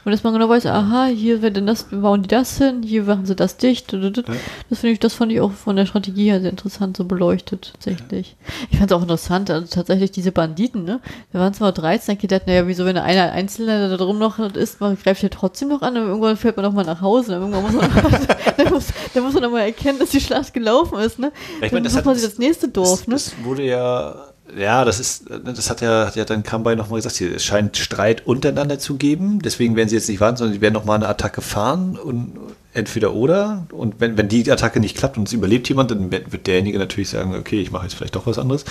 Und 0.04 0.10
dass 0.12 0.24
man 0.24 0.32
genau 0.32 0.48
weiß, 0.48 0.66
aha, 0.66 1.06
hier 1.06 1.42
wird 1.42 1.56
denn 1.56 1.66
das, 1.66 1.84
bauen 1.90 2.22
die 2.22 2.28
das 2.28 2.58
hin, 2.58 2.82
hier 2.82 3.04
machen 3.04 3.24
sie 3.24 3.36
das 3.36 3.56
dicht. 3.56 3.92
Das 3.92 4.78
finde 4.80 4.92
ich, 4.92 4.98
das 4.98 5.14
fand 5.14 5.30
ich 5.30 5.40
auch 5.40 5.52
von 5.52 5.76
der 5.76 5.86
Strategie 5.86 6.24
her 6.30 6.40
sehr 6.40 6.50
interessant 6.50 6.96
so 6.96 7.04
beleuchtet, 7.04 7.70
tatsächlich. 7.74 8.34
Ich 8.70 8.78
fand 8.78 8.90
es 8.90 8.96
auch 8.96 9.02
interessant, 9.02 9.48
also 9.50 9.66
tatsächlich 9.72 10.10
diese 10.10 10.32
Banditen, 10.32 10.84
ne? 10.84 11.00
Da 11.32 11.38
waren 11.38 11.54
zwar 11.54 11.70
13, 11.72 12.14
ich 12.14 12.20
gedacht, 12.20 12.48
naja, 12.48 12.66
wieso, 12.66 12.84
wenn 12.84 12.98
einer 12.98 13.30
Einzelne 13.32 13.88
da 13.90 13.96
drum 13.96 14.18
noch 14.18 14.38
ist, 14.40 14.80
man 14.80 14.96
greift 14.96 15.22
ja 15.22 15.28
trotzdem 15.28 15.68
noch 15.68 15.82
an, 15.82 15.96
und 15.96 16.08
irgendwann 16.08 16.36
fährt 16.36 16.56
man 16.56 16.64
noch 16.66 16.72
mal 16.72 16.84
nach 16.84 17.00
Hause, 17.00 17.32
dann 17.32 17.42
irgendwann 17.42 17.62
muss 17.62 17.72
man, 17.72 17.90
dann 18.56 18.72
muss, 18.72 18.86
dann 19.14 19.22
muss 19.22 19.34
man 19.34 19.42
dann 19.44 19.52
mal 19.52 19.60
erkennen, 19.60 19.98
dass 20.00 20.10
die 20.10 20.20
Schlacht 20.20 20.52
gelaufen 20.52 20.98
ist, 20.98 21.18
ne? 21.20 21.26
Ja, 21.60 21.66
ich 21.66 21.70
dann 21.70 21.70
meine, 21.74 21.84
das 21.84 21.96
hat- 21.96 22.04
man 22.04 22.16
sich 22.16 22.24
das 22.28 22.38
nächste 22.38 22.66
Dorf, 22.68 23.00
das, 23.00 23.06
ne? 23.06 23.14
das 23.14 23.34
wurde 23.44 23.62
ja, 23.66 24.31
ja, 24.56 24.84
das 24.84 25.00
ist, 25.00 25.24
das 25.44 25.70
hat 25.70 25.80
ja, 25.80 26.06
hat 26.06 26.16
ja 26.16 26.24
dann 26.24 26.42
Kambay 26.42 26.76
nochmal 26.76 26.98
gesagt, 26.98 27.16
hier, 27.16 27.34
es 27.34 27.44
scheint 27.44 27.76
Streit 27.76 28.26
untereinander 28.26 28.78
zu 28.78 28.96
geben, 28.96 29.40
deswegen 29.40 29.76
werden 29.76 29.88
sie 29.88 29.94
jetzt 29.94 30.08
nicht 30.08 30.20
warten, 30.20 30.36
sondern 30.36 30.54
sie 30.54 30.60
werden 30.60 30.74
nochmal 30.74 30.96
eine 30.96 31.08
Attacke 31.08 31.40
fahren 31.40 31.96
und 31.96 32.36
entweder 32.74 33.14
oder. 33.14 33.66
Und 33.70 34.00
wenn, 34.00 34.16
wenn 34.16 34.28
die 34.28 34.50
Attacke 34.50 34.80
nicht 34.80 34.96
klappt 34.96 35.16
und 35.16 35.28
es 35.28 35.32
überlebt 35.32 35.68
jemand, 35.68 35.90
dann 35.90 36.10
wird 36.10 36.46
derjenige 36.46 36.78
natürlich 36.78 37.10
sagen, 37.10 37.34
okay, 37.34 37.60
ich 37.60 37.70
mache 37.70 37.84
jetzt 37.84 37.94
vielleicht 37.94 38.16
doch 38.16 38.26
was 38.26 38.38
anderes. 38.38 38.64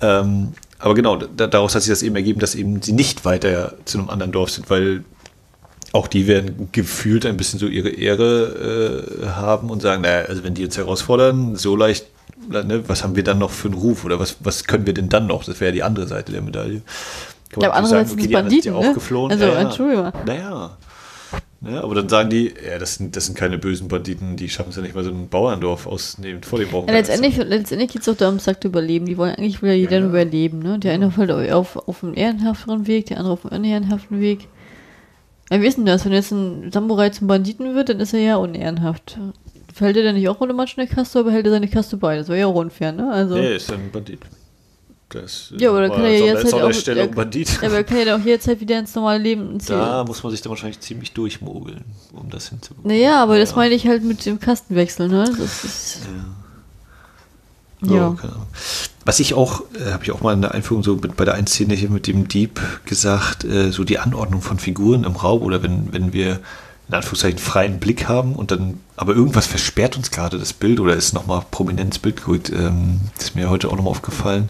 Ähm, 0.00 0.52
aber 0.78 0.94
genau, 0.94 1.16
da, 1.16 1.46
daraus 1.46 1.74
hat 1.74 1.82
sich 1.82 1.90
das 1.90 2.02
eben 2.02 2.16
ergeben, 2.16 2.40
dass 2.40 2.54
eben 2.54 2.82
sie 2.82 2.92
nicht 2.92 3.24
weiter 3.24 3.74
zu 3.84 3.98
einem 3.98 4.10
anderen 4.10 4.32
Dorf 4.32 4.50
sind, 4.50 4.70
weil 4.70 5.04
auch 5.92 6.06
die 6.06 6.26
werden 6.26 6.68
gefühlt 6.72 7.24
ein 7.24 7.36
bisschen 7.36 7.58
so 7.58 7.66
ihre 7.66 7.88
Ehre 7.88 9.24
äh, 9.24 9.26
haben 9.28 9.70
und 9.70 9.80
sagen, 9.80 10.02
naja, 10.02 10.26
also 10.26 10.44
wenn 10.44 10.54
die 10.54 10.64
uns 10.64 10.76
herausfordern, 10.76 11.56
so 11.56 11.76
leicht, 11.76 12.06
ne, 12.48 12.88
was 12.88 13.04
haben 13.04 13.16
wir 13.16 13.24
dann 13.24 13.38
noch 13.38 13.50
für 13.50 13.68
einen 13.68 13.76
Ruf 13.76 14.04
oder 14.04 14.18
was, 14.18 14.36
was 14.40 14.64
können 14.64 14.86
wir 14.86 14.94
denn 14.94 15.08
dann 15.08 15.26
noch? 15.26 15.44
Das 15.44 15.60
wäre 15.60 15.70
ja 15.70 15.72
die 15.72 15.82
andere 15.82 16.06
Seite 16.06 16.32
der 16.32 16.42
Medaille. 16.42 16.82
Kann 17.50 17.62
Ja, 17.62 17.68
aber 17.68 17.76
andererseits 17.76 18.10
sind 18.10 18.22
die 18.22 18.36
anderen 18.36 18.50
sind 18.50 18.64
Banditen, 18.64 18.74
ja 18.74 18.80
ne? 18.80 18.90
auch 18.90 18.94
geflohen. 18.94 19.32
Also, 19.32 19.44
ja. 19.44 19.60
Entschuldigung. 19.60 20.12
Naja. 20.26 20.76
Ja, 21.60 21.82
aber 21.82 21.96
dann 21.96 22.08
sagen 22.08 22.30
die, 22.30 22.54
ja, 22.64 22.78
das 22.78 22.94
sind, 22.94 23.16
das 23.16 23.26
sind 23.26 23.36
keine 23.36 23.58
bösen 23.58 23.88
Banditen, 23.88 24.36
die 24.36 24.48
schaffen 24.48 24.70
es 24.70 24.76
ja 24.76 24.82
nicht 24.82 24.94
mal 24.94 25.02
so 25.02 25.10
ein 25.10 25.28
Bauerndorf 25.28 25.88
ausnehmen 25.88 26.44
vor 26.44 26.60
dem 26.60 26.70
Bauern. 26.70 26.86
Ja, 26.86 26.94
letztendlich, 26.94 27.36
letztendlich 27.36 27.90
geht 27.90 28.02
es 28.02 28.06
doch 28.06 28.16
darum, 28.16 28.38
sagt 28.38 28.64
Überleben. 28.64 29.06
Die 29.06 29.18
wollen 29.18 29.34
eigentlich 29.34 29.60
wieder 29.60 29.72
jeder 29.72 29.96
Ja, 29.96 30.02
ja. 30.02 30.08
überleben. 30.08 30.60
Ne? 30.60 30.78
Der 30.78 30.92
eine 30.92 31.10
fällt 31.10 31.32
auf, 31.32 31.76
auf 31.76 32.04
einem 32.04 32.14
ehrenhafteren 32.14 32.86
Weg, 32.86 33.06
der 33.06 33.18
andere 33.18 33.32
auf 33.32 33.44
einem 33.44 33.60
unehrenhaften 33.60 34.20
Weg. 34.20 34.46
Ja, 35.50 35.60
wie 35.60 35.66
ist 35.66 35.78
denn 35.78 35.86
das? 35.86 36.04
Wenn 36.04 36.12
jetzt 36.12 36.30
ein 36.30 36.70
Samurai 36.70 37.10
zum 37.10 37.26
Banditen 37.26 37.74
wird, 37.74 37.88
dann 37.88 37.98
ist 37.98 38.14
er 38.14 38.20
ja 38.20 38.36
unehrenhaft. 38.36 39.18
Fällt 39.78 39.96
er 39.96 40.02
dann 40.02 40.16
nicht 40.16 40.28
auch 40.28 40.40
automatisch 40.40 40.76
in 40.76 40.86
der 40.86 40.94
Kaste, 40.94 41.20
aber 41.20 41.28
behält 41.28 41.46
er 41.46 41.52
seine 41.52 41.68
Kaste 41.68 41.96
bei? 41.96 42.16
Das 42.16 42.26
wäre 42.28 42.40
ja 42.40 42.46
auch 42.46 42.54
unfair, 42.56 42.90
ne? 42.92 43.10
Also, 43.12 43.36
Nee, 43.36 43.54
ist 43.56 43.70
ein 43.72 43.90
Bandit. 43.92 44.20
Das 45.10 45.54
Ja, 45.56 45.70
aber 45.70 45.82
dann 45.82 45.92
kann 45.92 46.04
er 46.04 46.10
ja 46.18 46.24
jetzt 46.34 46.52
halt 46.52 46.54
auch- 46.62 46.86
ja, 46.96 47.06
Bandit. 47.06 47.48
ja, 47.62 47.68
aber 47.68 47.76
er 47.76 47.84
kann 47.84 47.98
ja 47.98 48.16
doch 48.18 48.24
jederzeit 48.24 48.60
wieder 48.60 48.78
ins 48.78 48.94
normale 48.94 49.22
Leben 49.22 49.58
ziehen. 49.58 49.76
Da 49.78 50.04
muss 50.04 50.22
man 50.22 50.32
sich 50.32 50.42
dann 50.42 50.50
wahrscheinlich 50.50 50.80
ziemlich 50.80 51.12
durchmogeln, 51.12 51.84
um 52.12 52.28
das 52.28 52.48
hinzubekommen. 52.50 52.94
Naja, 52.94 53.22
aber 53.22 53.38
das 53.38 53.50
Ja. 53.50 53.56
meine 53.56 53.74
ich 53.74 53.86
halt 53.86 54.04
mit 54.04 54.26
dem 54.26 54.38
Kastenwechsel, 54.40 55.08
ne? 55.08 55.24
Das 55.38 55.64
ist. 55.64 56.00
Ja. 57.82 57.94
Ja. 57.94 58.08
Oh, 58.08 58.12
keine 58.14 58.32
Ahnung. 58.34 58.46
Was 59.04 59.20
ich 59.20 59.34
auch, 59.34 59.62
äh, 59.74 59.92
habe 59.92 60.02
ich 60.04 60.10
auch 60.10 60.20
mal 60.20 60.32
in 60.34 60.42
der 60.42 60.52
Einführung 60.52 60.82
so 60.82 60.96
mit, 60.96 61.16
bei 61.16 61.24
der 61.24 61.34
einen 61.34 61.46
Szene 61.46 61.74
hier 61.74 61.88
mit 61.90 62.06
dem 62.06 62.26
Dieb 62.28 62.60
gesagt, 62.84 63.44
äh, 63.44 63.70
so 63.70 63.84
die 63.84 63.98
Anordnung 64.00 64.42
von 64.42 64.58
Figuren 64.58 65.04
im 65.04 65.14
Raum 65.16 65.42
oder 65.42 65.62
wenn, 65.62 65.92
wenn 65.92 66.12
wir 66.12 66.40
in 66.88 66.94
Anführungszeichen 66.94 67.38
freien 67.38 67.78
Blick 67.78 68.08
haben 68.08 68.34
und 68.34 68.50
dann, 68.50 68.80
aber 68.96 69.14
irgendwas 69.14 69.46
versperrt 69.46 69.96
uns 69.96 70.10
gerade 70.10 70.38
das 70.38 70.52
Bild 70.52 70.80
oder 70.80 70.94
ist 70.94 71.12
nochmal 71.12 71.42
prominent 71.50 71.88
ins 71.88 71.98
Bild 71.98 72.24
gerückt, 72.24 72.50
ähm, 72.50 73.00
ist 73.18 73.34
mir 73.34 73.50
heute 73.50 73.68
auch 73.68 73.76
nochmal 73.76 73.90
aufgefallen. 73.90 74.48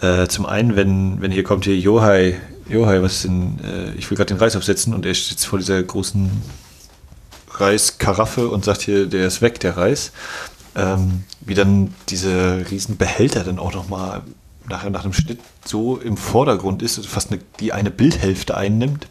Äh, 0.00 0.28
zum 0.28 0.46
einen, 0.46 0.76
wenn, 0.76 1.20
wenn 1.20 1.30
hier 1.30 1.44
kommt 1.44 1.64
hier 1.64 1.78
Johai, 1.78 2.40
Johai, 2.68 3.02
was 3.02 3.22
denn, 3.22 3.58
äh, 3.62 3.92
ich 3.92 4.10
will 4.10 4.16
gerade 4.16 4.34
den 4.34 4.38
Reis 4.38 4.56
aufsetzen 4.56 4.94
und 4.94 5.04
er 5.04 5.14
steht 5.14 5.40
vor 5.40 5.58
dieser 5.58 5.82
großen 5.82 6.30
Reiskaraffe 7.50 8.48
und 8.48 8.64
sagt 8.64 8.82
hier, 8.82 9.06
der 9.06 9.26
ist 9.26 9.42
weg, 9.42 9.60
der 9.60 9.76
Reis. 9.76 10.12
Ähm, 10.74 11.24
wie 11.40 11.54
dann 11.54 11.94
diese 12.08 12.66
riesen 12.70 12.96
Behälter 12.98 13.44
dann 13.44 13.58
auch 13.58 13.72
nochmal 13.72 14.22
nachher 14.68 14.90
nach 14.90 15.02
dem 15.02 15.12
Schnitt 15.12 15.40
so 15.64 15.96
im 15.96 16.16
Vordergrund 16.16 16.82
ist, 16.82 16.98
also 16.98 17.08
fast 17.08 17.30
eine, 17.30 17.40
die 17.60 17.72
eine 17.72 17.90
Bildhälfte 17.90 18.56
einnimmt, 18.56 19.06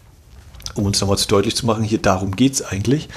um 0.73 0.85
uns 0.85 0.99
nochmal 0.99 1.17
zu 1.17 1.27
deutlich 1.27 1.55
zu 1.55 1.65
machen, 1.65 1.83
hier 1.83 1.99
darum 1.99 2.35
geht 2.35 2.53
es 2.53 2.61
eigentlich. 2.61 3.07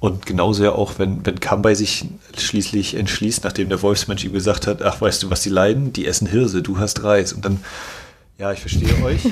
Und 0.00 0.26
genauso 0.26 0.62
ja 0.62 0.72
auch, 0.72 0.98
wenn, 0.98 1.26
wenn 1.26 1.40
Kambay 1.40 1.74
sich 1.74 2.04
schließlich 2.36 2.94
entschließt, 2.94 3.42
nachdem 3.42 3.68
der 3.68 3.82
Wolfsmensch 3.82 4.24
ihm 4.24 4.32
gesagt 4.32 4.68
hat, 4.68 4.80
ach, 4.80 5.00
weißt 5.00 5.24
du, 5.24 5.30
was 5.30 5.40
die 5.42 5.48
leiden? 5.48 5.92
Die 5.92 6.06
essen 6.06 6.28
Hirse, 6.28 6.62
du 6.62 6.78
hast 6.78 7.02
Reis. 7.02 7.32
Und 7.32 7.44
dann, 7.44 7.64
ja, 8.38 8.52
ich 8.52 8.60
verstehe 8.60 8.94
euch. 9.04 9.24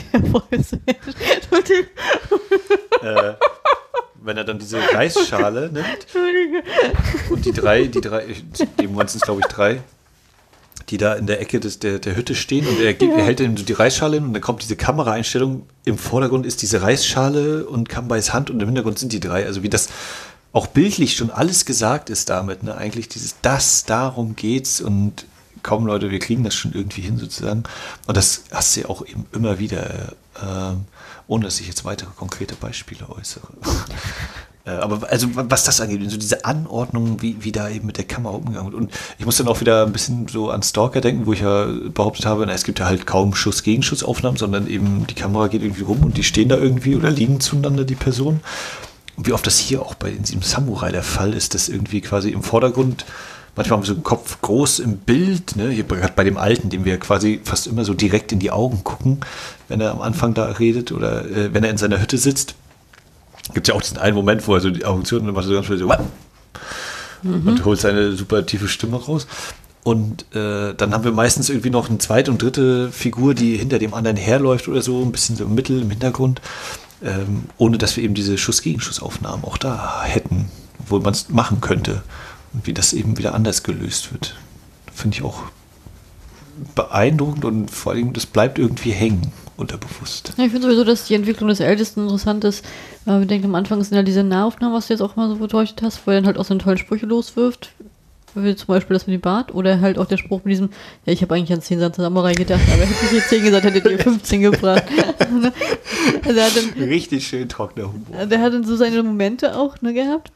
äh, 3.03 3.35
wenn 4.23 4.37
er 4.37 4.45
dann 4.45 4.59
diese 4.59 4.79
Reisschale 4.79 5.71
nimmt 5.73 6.07
und 7.31 7.45
die 7.45 7.53
drei, 7.53 7.85
die 7.85 8.01
drei, 8.01 8.25
in 8.25 8.77
dem 8.81 8.91
Moment 8.91 9.11
sind 9.11 9.23
es 9.23 9.27
glaube 9.27 9.43
ich 9.43 9.47
drei, 9.47 9.83
die 10.89 10.99
da 10.99 11.15
in 11.15 11.27
der 11.27 11.41
Ecke 11.41 11.59
des, 11.61 11.79
der, 11.79 11.99
der 11.99 12.17
Hütte 12.17 12.35
stehen 12.35 12.67
und 12.67 12.81
er, 12.81 12.95
gibt, 12.95 13.17
er 13.17 13.25
hält 13.25 13.41
ihm 13.41 13.57
die 13.57 13.73
Reisschale 13.73 14.17
hin 14.17 14.27
und 14.27 14.33
dann 14.35 14.43
kommt 14.43 14.63
diese 14.63 14.77
Kameraeinstellung. 14.77 15.67
Im 15.85 15.99
Vordergrund 15.99 16.47
ist 16.47 16.63
diese 16.63 16.83
Reisschale 16.83 17.67
und 17.67 17.89
Kambays 17.89 18.33
Hand 18.33 18.51
und 18.51 18.61
im 18.61 18.67
Hintergrund 18.67 18.99
sind 18.99 19.13
die 19.13 19.21
drei. 19.21 19.47
Also 19.47 19.63
wie 19.63 19.69
das 19.69 19.89
auch 20.53 20.69
bildlich 20.69 21.17
schon 21.17 21.31
alles 21.31 21.67
gesagt 21.67 22.09
ist 22.09 22.31
damit. 22.31 22.63
Ne? 22.63 22.77
Eigentlich 22.77 23.09
dieses 23.09 23.37
das, 23.43 23.85
darum 23.85 24.37
geht's 24.37 24.81
und 24.81 25.27
kaum 25.63 25.85
Leute, 25.85 26.11
wir 26.11 26.21
kriegen 26.21 26.45
das 26.45 26.55
schon 26.55 26.73
irgendwie 26.73 27.03
hin 27.03 27.19
sozusagen. 27.19 27.65
Und 28.07 28.17
das 28.17 28.45
hast 28.53 28.77
du 28.77 28.81
ja 28.81 28.89
auch 28.89 29.05
eben 29.05 29.27
immer 29.33 29.59
wieder, 29.59 30.15
ähm, 30.41 30.85
ohne 31.27 31.45
dass 31.45 31.61
ich 31.61 31.67
jetzt 31.67 31.85
weitere 31.85 32.11
konkrete 32.17 32.55
Beispiele 32.55 33.09
äußere. 33.09 33.49
Äh, 34.67 34.71
Aber 34.71 35.09
also 35.11 35.29
was 35.33 35.65
das 35.65 35.81
angeht, 35.81 36.11
so 36.11 36.17
diese 36.17 36.45
Anordnung, 36.45 37.23
wie, 37.23 37.37
wie 37.41 37.53
da 37.53 37.71
eben 37.71 37.87
mit 37.87 37.97
der 37.97 38.05
Kamera 38.05 38.35
umgegangen 38.35 38.73
wird. 38.73 38.83
Und 38.83 38.93
ich 39.19 39.25
muss 39.25 39.37
dann 39.37 39.49
auch 39.49 39.61
wieder 39.61 39.87
ein 39.87 39.93
bisschen 39.93 40.29
so 40.29 40.51
an 40.51 40.63
Stalker 40.63 41.01
denken, 41.01 41.27
wo 41.27 41.33
ich 41.33 41.41
ja 41.41 41.67
behauptet 41.95 42.27
habe, 42.27 42.45
na, 42.47 42.53
es 42.53 42.65
gibt 42.65 42.81
ja 42.81 42.87
halt 42.87 43.07
kaum 43.07 43.35
Schuss-Gegenschussaufnahmen, 43.35 44.37
sondern 44.37 44.67
eben 44.67 45.07
die 45.07 45.15
Kamera 45.15 45.47
geht 45.47 45.63
irgendwie 45.63 45.85
rum 45.85 46.03
und 46.03 46.17
die 46.17 46.25
stehen 46.25 46.49
da 46.49 46.57
irgendwie 46.57 46.97
oder 46.97 47.11
liegen 47.11 47.41
zueinander, 47.41 47.85
die 47.85 47.95
Personen. 47.95 48.41
Und 49.17 49.27
wie 49.27 49.33
oft 49.33 49.47
das 49.47 49.59
hier 49.59 49.81
auch 49.81 49.95
bei 49.95 50.11
diesem 50.11 50.43
Samurai 50.43 50.93
der 50.93 51.03
Fall 51.03 51.33
ist, 51.33 51.55
dass 51.55 51.71
irgendwie 51.71 52.03
quasi 52.03 52.31
im 52.31 52.43
Vordergrund, 52.43 53.07
manchmal 53.55 53.79
haben 53.79 53.85
wir 53.85 53.89
so 53.89 53.95
einen 53.95 54.03
Kopf 54.03 54.43
groß 54.43 54.81
im 54.81 54.99
Bild, 54.99 55.57
ne? 55.57 55.71
hier 55.71 55.85
gerade 55.85 56.13
bei 56.15 56.25
dem 56.25 56.37
Alten, 56.37 56.69
dem 56.69 56.85
wir 56.85 56.99
quasi 56.99 57.41
fast 57.43 57.67
immer 57.67 57.85
so 57.85 57.95
direkt 57.95 58.33
in 58.33 58.41
die 58.41 58.51
Augen 58.51 58.85
gucken, 58.85 59.21
wenn 59.69 59.81
er 59.81 59.93
am 59.93 60.03
Anfang 60.03 60.35
da 60.35 60.45
redet 60.45 60.93
oder 60.93 61.25
äh, 61.25 61.55
wenn 61.55 61.65
er 61.65 61.71
in 61.71 61.79
seiner 61.79 62.01
Hütte 62.01 62.19
sitzt 62.19 62.57
gibt 63.55 63.69
ja 63.69 63.75
auch 63.75 63.83
diesen 63.83 63.99
einen 63.99 64.17
Moment, 64.17 64.47
wo 64.47 64.55
er 64.55 64.61
so 64.61 64.71
die 64.71 64.85
Augen 64.85 65.05
zu 65.05 65.17
und 65.17 65.27
dann 65.27 65.35
macht 65.35 65.45
er 65.45 65.49
so 65.49 65.55
ganz 65.55 65.67
schnell 65.67 65.79
so 65.79 65.89
"Wah!" 65.89 66.01
und 67.23 67.65
holt 67.65 67.81
seine 67.81 68.13
super 68.13 68.45
tiefe 68.47 68.69
Stimme 68.69 68.97
raus. 68.97 69.27
Und 69.83 70.27
äh, 70.35 70.75
dann 70.75 70.93
haben 70.93 71.05
wir 71.05 71.13
meistens 71.13 71.49
irgendwie 71.49 71.71
noch 71.71 71.89
eine 71.89 71.99
zweite 71.99 72.31
und 72.31 72.43
dritte 72.43 72.91
Figur, 72.91 73.35
die 73.35 73.57
hinter 73.57 73.79
dem 73.79 73.95
anderen 73.95 74.17
herläuft 74.17 74.69
oder 74.69 74.83
so, 74.83 75.03
ein 75.03 75.13
bisschen 75.13 75.37
so 75.37 75.45
im 75.45 75.55
Mittel, 75.55 75.83
im 75.83 75.91
Hintergrund, 75.91 76.41
ähm, 77.05 77.45
ohne 77.57 77.79
dass 77.79 77.97
wir 77.97 78.03
eben 78.03 78.15
diese 78.15 78.37
Schuss-Gegenschussaufnahmen 78.37 79.45
auch 79.45 79.59
da 79.59 80.03
hätten, 80.03 80.51
wo 80.89 80.99
man 80.99 81.13
es 81.13 81.29
machen 81.29 81.61
könnte. 81.61 82.03
Und 82.53 82.67
wie 82.67 82.75
das 82.75 82.93
eben 82.95 83.17
wieder 83.17 83.35
anders 83.35 83.63
gelöst 83.63 84.13
wird. 84.13 84.37
Finde 84.93 85.19
ich 85.19 85.23
auch 85.23 85.43
beeindruckend 86.75 87.45
und 87.45 87.71
vor 87.71 87.93
allem, 87.93 88.13
das 88.13 88.27
bleibt 88.27 88.59
irgendwie 88.59 88.91
hängen, 88.91 89.33
unterbewusst. 89.57 90.33
Ja, 90.37 90.45
ich 90.45 90.51
finde 90.51 90.67
sowieso, 90.67 90.85
dass 90.85 91.07
die 91.07 91.15
Entwicklung 91.15 91.49
des 91.49 91.61
Ältesten 91.61 92.03
interessant 92.03 92.45
ist. 92.45 92.65
Weil 93.05 93.21
wir 93.21 93.27
denken, 93.27 93.47
am 93.47 93.55
Anfang 93.55 93.83
sind 93.83 93.97
ja 93.97 94.03
diese 94.03 94.25
Nahaufnahmen, 94.25 94.77
was 94.77 94.89
du 94.89 94.95
jetzt 94.95 95.01
auch 95.01 95.17
mal 95.17 95.29
so 95.29 95.37
verdeutlicht 95.37 95.83
hast, 95.83 96.07
wo 96.07 96.11
er 96.11 96.19
dann 96.19 96.27
halt 96.27 96.39
auch 96.39 96.45
so 96.45 96.55
einen 96.55 96.61
tollen 96.61 96.79
Sprüche 96.79 97.07
loswirft. 97.07 97.71
Wie 98.35 98.55
zum 98.55 98.67
Beispiel 98.67 98.93
das 98.93 99.07
mit 99.07 99.15
dem 99.15 99.23
Bart 99.23 99.55
oder 99.55 99.81
halt 99.81 99.99
auch 99.99 100.05
der 100.05 100.19
Spruch 100.19 100.45
mit 100.45 100.53
diesem, 100.53 100.69
ja, 101.07 101.13
ich 101.15 101.23
habe 101.23 101.35
eigentlich 101.35 101.55
an 101.55 101.63
10 101.63 101.81
Samurai 101.95 102.35
gedacht, 102.35 102.61
aber 102.71 102.83
hätte 102.83 103.07
ich 103.07 103.13
jetzt 103.13 103.31
10 103.31 103.45
gesagt, 103.45 103.65
hätte 103.65 103.89
ihr 103.89 103.99
15 103.99 104.43
gebracht. 104.43 104.85
also 106.23 106.41
hat 106.41 106.53
dann, 106.55 106.83
Richtig 106.83 107.27
schön 107.27 107.49
trockener 107.49 107.91
Humor. 107.91 108.27
der 108.27 108.43
hat 108.43 108.53
dann 108.53 108.65
so 108.65 108.77
seine 108.77 109.03
Momente 109.03 109.57
auch 109.57 109.81
ne, 109.81 109.95
gehabt. 109.95 110.33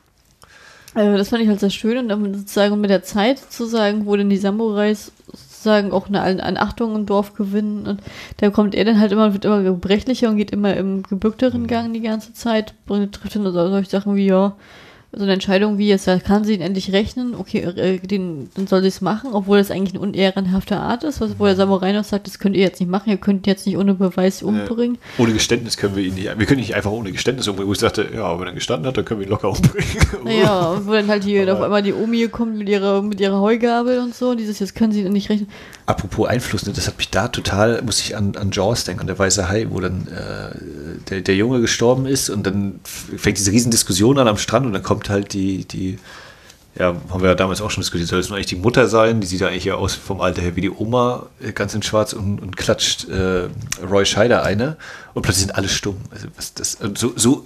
Also 0.95 1.17
das 1.19 1.29
fand 1.29 1.43
ich 1.43 1.49
halt 1.49 1.61
sehr 1.61 1.71
schön 1.71 1.99
und 1.99 2.09
dann 2.09 2.35
sozusagen 2.35 2.81
mit 2.81 2.89
der 2.89 3.03
Zeit 3.03 3.39
sozusagen, 3.39 4.07
wo 4.07 4.17
dann 4.17 4.31
die 4.31 4.39
Samurais 4.39 5.13
sozusagen 5.61 5.93
auch 5.93 6.09
eine, 6.09 6.23
eine 6.23 6.61
Achtung 6.61 6.97
im 6.97 7.05
Dorf 7.05 7.35
gewinnen. 7.35 7.87
Und 7.87 8.01
da 8.39 8.49
kommt 8.49 8.75
er 8.75 8.87
dann 8.87 8.99
halt 8.99 9.13
immer, 9.13 9.35
wird 9.35 9.45
immer 9.45 9.63
gebrechlicher 9.63 10.31
und 10.31 10.39
geht 10.39 10.53
immer 10.53 10.75
im 10.75 11.03
gebückteren 11.03 11.67
Gang 11.67 11.93
die 11.93 12.01
ganze 12.01 12.33
Zeit, 12.33 12.75
bringt, 12.87 13.15
trifft 13.15 13.37
dann 13.37 13.45
so 13.45 13.53
solche 13.53 13.91
Sachen 13.91 14.17
wie, 14.17 14.27
ja, 14.27 14.57
so 15.13 15.25
eine 15.25 15.33
Entscheidung 15.33 15.77
wie 15.77 15.89
jetzt, 15.89 16.07
da 16.07 16.21
kann 16.21 16.45
sie 16.45 16.55
ihn 16.55 16.61
endlich 16.61 16.93
rechnen, 16.93 17.35
okay, 17.35 17.59
äh, 17.59 17.99
den, 17.99 18.49
dann 18.55 18.69
soll 18.69 18.81
sie 18.83 18.89
es 18.89 19.01
machen, 19.01 19.31
obwohl 19.33 19.59
das 19.59 19.73
eigentlich 19.73 19.95
eine 19.95 20.03
unehrenhafte 20.03 20.77
Art 20.77 21.03
ist, 21.03 21.21
was, 21.21 21.39
wo 21.39 21.47
der 21.47 21.57
Samurai 21.57 21.93
noch 21.93 22.05
sagt, 22.05 22.29
das 22.29 22.39
könnt 22.39 22.55
ihr 22.55 22.63
jetzt 22.63 22.79
nicht 22.79 22.89
machen, 22.89 23.11
ihr 23.11 23.17
könnt 23.17 23.45
ihn 23.45 23.51
jetzt 23.51 23.67
nicht 23.67 23.77
ohne 23.77 23.95
Beweis 23.95 24.41
umbringen. 24.45 24.99
Äh, 25.19 25.23
ohne 25.23 25.33
Geständnis 25.33 25.77
können 25.77 25.97
wir 25.97 26.05
ihn 26.05 26.15
nicht, 26.15 26.27
wir 26.39 26.47
können 26.47 26.61
ihn 26.61 26.67
nicht 26.67 26.77
einfach 26.77 26.93
ohne 26.93 27.11
Geständnis 27.11 27.49
umbringen, 27.49 27.69
wo 27.69 27.73
ich 27.73 27.81
sagte, 27.81 28.07
ja, 28.15 28.39
wenn 28.39 28.47
er 28.47 28.53
gestanden 28.53 28.87
hat, 28.87 28.97
dann 28.97 29.05
können 29.05 29.19
wir 29.19 29.27
ihn 29.27 29.31
locker 29.31 29.49
umbringen. 29.49 29.91
Ja, 30.41 30.71
und 30.71 30.87
wo 30.87 30.93
dann 30.93 31.09
halt 31.09 31.25
hier 31.25 31.53
auf 31.53 31.61
einmal 31.61 31.83
die 31.83 31.93
Omi 31.93 32.29
kommt 32.29 32.57
mit 32.57 32.69
ihrer, 32.69 33.03
mit 33.03 33.21
ihrer 33.21 33.41
Heugabel 33.41 33.99
und 33.99 34.15
so, 34.15 34.31
und 34.31 34.37
dieses, 34.37 34.61
jetzt 34.61 34.77
können 34.77 34.93
sie 34.93 35.03
ihn 35.03 35.13
nicht 35.13 35.29
rechnen. 35.29 35.49
Apropos 35.87 36.29
Einfluss, 36.29 36.67
ne, 36.67 36.73
das 36.73 36.87
hat 36.87 36.99
mich 36.99 37.11
da 37.11 37.27
total, 37.27 37.83
muss 37.83 37.99
ich 37.99 38.17
an, 38.17 38.37
an 38.37 38.53
Jaws 38.53 38.85
denken, 38.85 39.01
an 39.01 39.07
der 39.09 39.19
Weiße 39.19 39.49
Hai, 39.49 39.67
wo 39.71 39.81
dann 39.81 40.07
äh, 40.07 40.55
der, 41.09 41.21
der 41.21 41.35
Junge 41.37 41.61
gestorben 41.61 42.07
ist 42.07 42.31
und 42.31 42.47
dann 42.47 42.81
fängt 42.85 43.39
diese 43.39 43.53
Riesendiskussion 43.53 44.19
an 44.19 44.29
am 44.29 44.37
Strand 44.37 44.67
und 44.67 44.73
dann 44.73 44.83
kommt 44.83 45.09
halt 45.09 45.33
die, 45.33 45.65
die 45.65 45.99
ja, 46.79 46.95
haben 47.11 47.21
wir 47.21 47.31
ja 47.31 47.35
damals 47.35 47.61
auch 47.61 47.71
schon 47.71 47.83
diskutiert, 47.83 48.09
soll 48.09 48.21
es 48.21 48.29
nur 48.29 48.37
eigentlich 48.37 48.47
die 48.47 48.57
Mutter 48.57 48.87
sein, 48.87 49.21
die 49.21 49.27
sieht 49.27 49.41
ja 49.41 49.49
eigentlich 49.49 49.65
ja 49.65 49.75
aus 49.75 49.95
vom 49.95 50.21
Alter 50.21 50.41
her 50.43 50.57
wie 50.57 50.61
die 50.61 50.71
Oma, 50.71 51.27
äh, 51.41 51.53
ganz 51.53 51.75
in 51.75 51.83
schwarz 51.83 52.13
und, 52.13 52.41
und 52.41 52.57
klatscht 52.57 53.09
äh, 53.09 53.49
Roy 53.83 54.07
Scheider 54.07 54.45
eine 54.45 54.77
und 55.15 55.23
plötzlich 55.23 55.47
sind 55.47 55.57
alle 55.57 55.69
stumm. 55.69 55.97
Also 56.11 56.29
was 56.37 56.55
das, 56.55 56.79
so, 56.95 57.13
so 57.17 57.45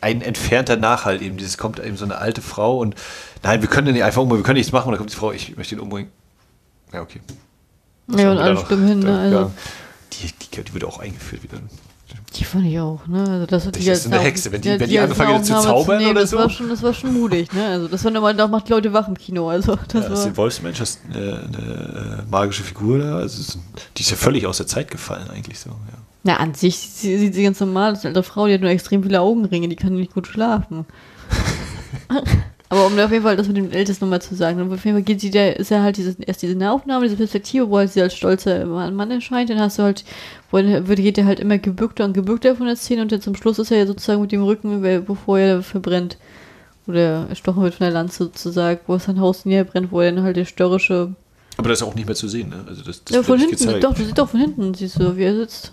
ein 0.00 0.20
entfernter 0.20 0.76
Nachhalt 0.76 1.22
eben, 1.22 1.36
dieses 1.36 1.56
kommt 1.56 1.78
eben 1.78 1.96
so 1.96 2.04
eine 2.04 2.18
alte 2.18 2.42
Frau 2.42 2.78
und 2.78 2.96
nein, 3.42 3.62
wir 3.62 3.68
können 3.68 3.86
den 3.86 3.94
nicht 3.94 4.04
einfach 4.04 4.20
umbringen, 4.20 4.42
wir 4.42 4.46
können 4.46 4.58
nichts 4.58 4.72
machen 4.72 4.88
und 4.88 4.92
dann 4.92 4.98
kommt 4.98 5.12
die 5.12 5.16
Frau, 5.16 5.32
ich 5.32 5.56
möchte 5.56 5.74
ihn 5.74 5.80
umbringen. 5.80 6.10
Ja, 6.92 7.00
okay. 7.00 7.20
Das 8.08 8.20
Ja, 8.20 8.32
und 8.32 8.38
alle 8.38 8.58
stimmen 8.58 8.88
hin, 8.88 8.98
ne, 8.98 9.18
also. 9.18 9.52
Die, 10.12 10.26
die, 10.26 10.62
die 10.62 10.74
wird 10.74 10.84
auch 10.84 10.98
eingeführt 10.98 11.42
wieder. 11.42 11.58
Die 12.36 12.44
fand 12.44 12.64
ich 12.66 12.78
auch, 12.80 13.06
ne? 13.06 13.20
Also 13.28 13.46
das, 13.46 13.64
Das 13.70 13.76
ist 13.86 14.06
eine 14.06 14.18
Hexe, 14.20 14.50
wenn 14.52 14.60
die- 14.62 14.80
wenn 14.80 14.88
die 14.88 14.98
als 14.98 15.10
angefangen 15.10 15.34
hat 15.34 15.44
zu 15.46 15.52
zaubern 15.60 15.98
nehmen, 15.98 16.10
oder 16.12 16.20
das 16.22 16.30
so. 16.30 16.38
War 16.38 16.48
schon, 16.48 16.68
das 16.70 16.82
war 16.82 16.94
schon 16.94 17.12
mutig, 17.12 17.52
ne? 17.52 17.66
Also 17.66 17.88
das 17.88 18.02
war 18.04 18.10
nochmal, 18.10 18.34
da 18.34 18.48
macht 18.48 18.68
die 18.68 18.72
Leute 18.72 18.92
wach 18.92 19.06
im 19.08 19.16
Kino. 19.18 19.48
Also 19.50 19.76
das 19.88 20.04
Ja, 20.06 20.12
ist 20.12 20.18
war. 20.20 20.26
ein 20.26 20.36
Wolfsmensch, 20.36 20.80
ist 20.80 21.00
eine, 21.12 21.18
eine 21.46 22.18
äh, 22.26 22.30
magische 22.30 22.62
Figur 22.62 22.98
da. 22.98 23.16
Also 23.18 23.40
ist, 23.40 23.58
die 23.96 24.02
ist 24.02 24.10
ja 24.10 24.16
völlig 24.16 24.46
aus 24.46 24.56
der 24.56 24.66
Zeit 24.66 24.90
gefallen 24.90 25.28
eigentlich 25.30 25.58
so. 25.60 25.70
Ja. 25.70 25.98
Na, 26.24 26.36
an 26.36 26.54
sich 26.54 26.76
sie- 26.78 27.18
sieht 27.18 27.34
sie 27.34 27.42
ganz 27.42 27.60
normal. 27.60 27.90
Das 27.90 27.98
ist 28.00 28.06
eine 28.06 28.14
alte 28.16 28.22
Frau, 28.28 28.46
die 28.46 28.54
hat 28.54 28.60
nur 28.62 28.70
extrem 28.70 29.02
viele 29.02 29.20
Augenringe, 29.20 29.68
die 29.68 29.76
kann 29.76 29.92
nicht 29.94 30.14
gut 30.14 30.26
schlafen. 30.26 30.86
Aber 32.72 32.86
um 32.86 32.98
auf 32.98 33.12
jeden 33.12 33.22
Fall 33.22 33.36
das 33.36 33.48
mit 33.48 33.58
dem 33.58 33.70
Ältesten 33.70 34.06
nochmal 34.06 34.22
zu 34.22 34.34
sagen, 34.34 34.58
auf 34.72 34.82
jeden 34.82 34.96
Fall 34.96 35.02
geht 35.02 35.20
sie 35.20 35.30
der, 35.30 35.60
ist 35.60 35.70
ja 35.70 35.82
halt 35.82 35.98
diese, 35.98 36.16
erst 36.26 36.40
diese 36.40 36.54
Nahaufnahme, 36.54 37.04
diese 37.04 37.18
Perspektive, 37.18 37.68
wo 37.68 37.76
halt 37.76 37.92
sie 37.92 38.00
als 38.00 38.14
stolzer 38.14 38.64
Mann 38.64 39.10
erscheint, 39.10 39.50
dann 39.50 39.60
hast 39.60 39.78
du 39.78 39.82
halt, 39.82 40.06
wo 40.50 40.56
wird, 40.56 40.96
geht 40.96 41.18
er 41.18 41.26
halt 41.26 41.38
immer 41.38 41.58
gebückter 41.58 42.06
und 42.06 42.14
gebückter 42.14 42.56
von 42.56 42.64
der 42.64 42.76
Szene 42.76 43.02
und 43.02 43.12
dann 43.12 43.20
zum 43.20 43.36
Schluss 43.36 43.58
ist 43.58 43.72
er 43.72 43.76
ja 43.76 43.86
sozusagen 43.86 44.22
mit 44.22 44.32
dem 44.32 44.42
Rücken, 44.42 44.80
bevor 45.06 45.38
er 45.38 45.62
verbrennt. 45.62 46.16
Oder 46.86 47.26
erstochen 47.28 47.62
wird 47.62 47.74
von 47.74 47.84
der 47.84 47.92
Lanze 47.92 48.24
sozusagen, 48.24 48.80
wo 48.86 48.94
es 48.94 49.04
sein 49.04 49.20
Haus 49.20 49.44
näher 49.44 49.64
brennt, 49.64 49.92
wo 49.92 50.00
er 50.00 50.10
dann 50.10 50.24
halt 50.24 50.38
der 50.38 50.46
störrische. 50.46 51.14
Aber 51.58 51.68
das 51.68 51.82
ist 51.82 51.86
auch 51.86 51.94
nicht 51.94 52.06
mehr 52.06 52.16
zu 52.16 52.26
sehen, 52.26 52.48
ne? 52.48 52.64
Also 52.66 52.82
das, 52.84 53.04
das 53.04 53.16
ja, 53.16 53.22
von 53.22 53.38
hinten, 53.38 53.58
gezeigt. 53.58 53.84
doch, 53.84 53.92
du 53.92 54.02
siehst 54.02 54.16
doch 54.16 54.30
von 54.30 54.40
hinten, 54.40 54.72
siehst 54.72 54.98
du, 54.98 55.14
wie 55.14 55.24
er 55.24 55.36
sitzt. 55.36 55.72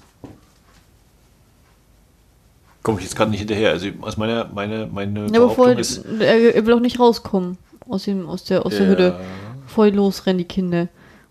Komme 2.84 3.00
ich 3.00 3.06
jetzt 3.06 3.16
gerade 3.16 3.32
nicht 3.32 3.40
hinterher. 3.40 3.72
Also 3.72 3.88
aus 4.02 4.18
meiner, 4.18 4.50
meine, 4.54 4.88
meine 4.92 5.22
Ja, 5.28 5.40
bevor 5.40 5.68
Behauptung 5.68 5.74
er, 5.74 5.80
ist. 5.80 6.06
er, 6.22 6.56
er 6.56 6.66
will 6.66 6.74
auch 6.74 6.80
nicht 6.80 7.00
rauskommen 7.00 7.58
aus, 7.88 8.04
dem, 8.06 8.28
aus 8.28 8.44
der, 8.46 8.66
aus 8.66 8.74
der 8.76 8.84
Ja. 8.86 8.90
Hütte. 8.92 9.20
Voll 9.68 9.90
losrennen 9.90 10.38
die 10.40 10.46
Kinder. 10.46 10.88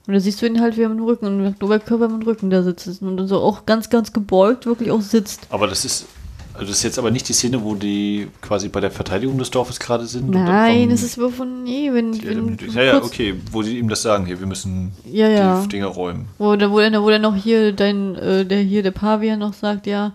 Und 0.06 0.14
da 0.14 0.20
siehst 0.20 0.40
du 0.40 0.46
ihn 0.46 0.60
halt, 0.60 0.76
wie 0.76 0.82
er 0.82 0.88
mit 0.88 0.98
dem 0.98 1.04
Rücken, 1.04 1.26
und 1.26 1.42
mit 1.42 1.60
dem 1.60 1.64
Oberkörper 1.66 2.08
mit 2.08 2.22
dem 2.22 2.28
Rücken 2.28 2.50
da 2.50 2.62
sitzt. 2.62 3.02
Und 3.02 3.16
dann 3.16 3.28
so 3.28 3.40
auch 3.40 3.66
ganz, 3.66 3.90
ganz 3.90 4.12
gebeugt 4.12 4.64
wirklich 4.66 4.90
auch 4.90 5.02
sitzt. 5.02 5.46
Aber 5.50 5.66
das 5.66 5.84
ist. 5.84 6.06
Also 6.54 6.70
das 6.70 6.78
ist 6.78 6.82
jetzt 6.82 6.98
aber 6.98 7.12
nicht 7.12 7.28
die 7.28 7.34
Szene, 7.34 7.62
wo 7.62 7.76
die 7.76 8.26
quasi 8.40 8.68
bei 8.68 8.80
der 8.80 8.90
Verteidigung 8.90 9.38
des 9.38 9.48
Dorfes 9.52 9.78
gerade 9.78 10.06
sind. 10.06 10.30
Nein, 10.30 10.90
es 10.90 11.04
ist 11.04 11.16
wovon, 11.16 11.62
nee, 11.62 11.88
wenn, 11.92 12.10
die 12.10 12.26
wenn 12.26 12.58
ja, 12.74 12.82
ja, 12.82 12.96
okay, 13.02 13.36
wo 13.52 13.62
sie 13.62 13.78
ihm 13.78 13.88
das 13.88 14.02
sagen, 14.02 14.26
hier, 14.26 14.40
wir 14.40 14.46
müssen 14.48 14.90
Ja, 15.04 15.28
ja. 15.28 15.62
die 15.62 15.68
Dinge 15.68 15.86
räumen. 15.86 16.26
Wo, 16.36 16.46
wo, 16.46 16.56
dann, 16.56 16.72
wo 16.72 17.10
dann 17.10 17.22
noch 17.22 17.36
hier 17.36 17.70
dein, 17.72 18.16
äh, 18.16 18.44
der 18.44 18.58
hier, 18.58 18.82
der 18.82 18.90
Pavian 18.90 19.38
noch 19.38 19.54
sagt, 19.54 19.86
ja, 19.86 20.14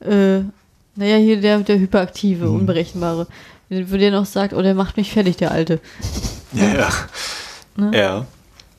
äh, 0.00 0.40
naja, 0.96 1.16
hier 1.16 1.40
der, 1.40 1.58
der 1.60 1.78
hyperaktive, 1.78 2.46
Mhm. 2.46 2.54
unberechenbare. 2.60 3.26
Wo 3.68 3.96
der 3.96 4.12
noch 4.12 4.26
sagt, 4.26 4.52
oh, 4.54 4.62
der 4.62 4.74
macht 4.74 4.96
mich 4.96 5.12
fertig, 5.12 5.36
der 5.36 5.50
Alte. 5.50 5.80
Ja, 6.52 6.64
ja. 6.74 6.88
Ne? 7.76 7.90
Ja. 7.98 8.26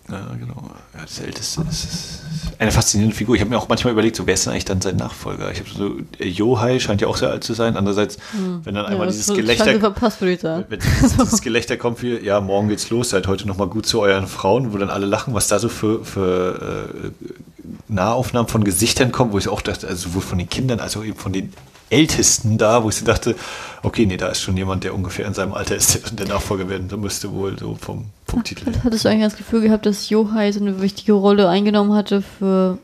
Ja, 0.10 0.22
genau. 0.40 0.72
Ja, 0.94 1.02
das 1.02 1.20
Älteste 1.20 1.66
ist, 1.70 1.84
ist 1.84 2.22
eine 2.60 2.72
faszinierende 2.72 3.14
Figur. 3.14 3.36
Ich 3.36 3.42
habe 3.42 3.50
mir 3.50 3.58
auch 3.58 3.68
manchmal 3.68 3.92
überlegt, 3.92 4.16
so 4.16 4.26
wer 4.26 4.36
ist 4.36 4.46
denn 4.46 4.54
eigentlich 4.54 4.64
dann 4.64 4.80
sein 4.80 4.96
Nachfolger? 4.96 5.52
Ich 5.52 5.60
habe 5.60 5.70
so, 5.70 5.98
äh, 6.18 6.30
Johai 6.30 6.80
scheint 6.80 7.02
ja 7.02 7.10
auch 7.10 7.18
sehr 7.18 7.30
alt 7.30 7.44
zu 7.44 7.54
sein. 7.54 7.76
Andererseits, 7.76 8.18
wenn 8.64 8.74
dann 8.76 8.86
einmal 8.86 9.08
ja, 9.08 9.12
dieses 9.12 9.26
das 9.26 9.36
hat 9.36 9.42
Gelächter 9.42 9.80
verpasst, 9.82 10.22
würde 10.22 10.32
ich 10.36 10.40
sagen. 10.40 10.64
Wenn 10.70 10.80
dieses, 10.80 11.18
dieses 11.18 11.42
Gelächter 11.42 11.76
kommt 11.76 12.02
wie, 12.02 12.18
ja, 12.24 12.40
morgen 12.40 12.70
geht's 12.70 12.90
los, 12.90 13.10
seid 13.10 13.28
heute 13.28 13.46
nochmal 13.46 13.68
gut 13.68 13.86
zu 13.86 14.00
euren 14.00 14.28
Frauen, 14.28 14.72
wo 14.72 14.78
dann 14.78 14.90
alle 14.90 15.06
lachen, 15.06 15.34
was 15.34 15.50
da 15.50 15.60
so 15.60 15.68
für, 15.68 16.06
für 16.06 16.94
äh, 17.04 17.57
Nahaufnahmen 17.88 18.50
von 18.50 18.64
Gesichtern 18.64 19.12
kommen, 19.12 19.32
wo 19.32 19.38
ich 19.38 19.48
auch 19.48 19.62
dachte, 19.62 19.88
also 19.88 20.10
sowohl 20.10 20.22
von 20.22 20.38
den 20.38 20.50
Kindern 20.50 20.80
als 20.80 20.98
auch 20.98 21.04
eben 21.04 21.18
von 21.18 21.34
den 21.34 21.54
Ältesten 21.90 22.58
da, 22.58 22.84
wo 22.84 22.90
ich 22.90 22.96
so 22.96 23.06
dachte, 23.06 23.36
okay, 23.82 24.06
nee, 24.06 24.18
da 24.18 24.28
ist 24.28 24.42
schon 24.42 24.58
jemand, 24.58 24.84
der 24.84 24.94
ungefähr 24.94 25.26
in 25.26 25.34
seinem 25.34 25.54
Alter 25.54 25.76
ist, 25.76 25.94
der 25.96 26.12
der 26.12 26.28
Nachfolger 26.28 26.68
werden 26.70 26.90
müsste 27.00 27.32
wohl 27.32 27.58
so 27.58 27.76
vom, 27.76 28.06
vom 28.26 28.44
Titel 28.44 28.66
her. 28.66 28.84
Hattest 28.84 29.06
du 29.06 29.10
eigentlich 29.10 29.24
das 29.24 29.38
Gefühl 29.38 29.62
gehabt, 29.62 29.86
dass 29.86 30.10
Johai 30.10 30.52
so 30.52 30.60
eine 30.60 30.82
wichtige 30.82 31.14
Rolle 31.14 31.48
eingenommen 31.48 31.94
hatte 31.94 32.22
für. 32.22 32.78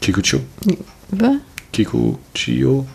Kikucho, 0.00 0.40
Über? 1.12 1.36
Kikuchio 1.72 2.86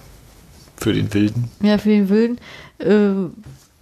für 0.75 0.93
den 0.93 1.13
Wilden. 1.13 1.49
Ja, 1.61 1.77
für 1.77 1.89
den 1.89 2.09
Wilden. 2.09 2.37
Äh, 2.79 3.29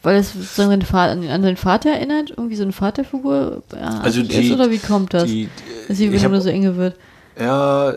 weil 0.05 0.17
es 0.17 0.33
sozusagen 0.33 0.71
an 0.71 1.41
seinen 1.43 1.57
Vater 1.57 1.89
erinnert? 1.89 2.29
Irgendwie 2.29 2.55
so 2.55 2.63
eine 2.63 2.71
Vaterfigur? 2.71 3.63
Ja, 3.73 3.99
Also 4.01 4.21
ist, 4.21 4.31
die- 4.31 4.53
Oder 4.53 4.71
wie 4.71 4.77
kommt 4.79 5.13
das? 5.13 5.25
Die, 5.25 5.49
dass 5.87 5.97
die 5.97 6.05
ich 6.05 6.11
Bindung 6.11 6.33
hab- 6.35 6.41
so 6.41 6.49
enge 6.49 6.77
wird. 6.77 6.95
Ja, 7.39 7.93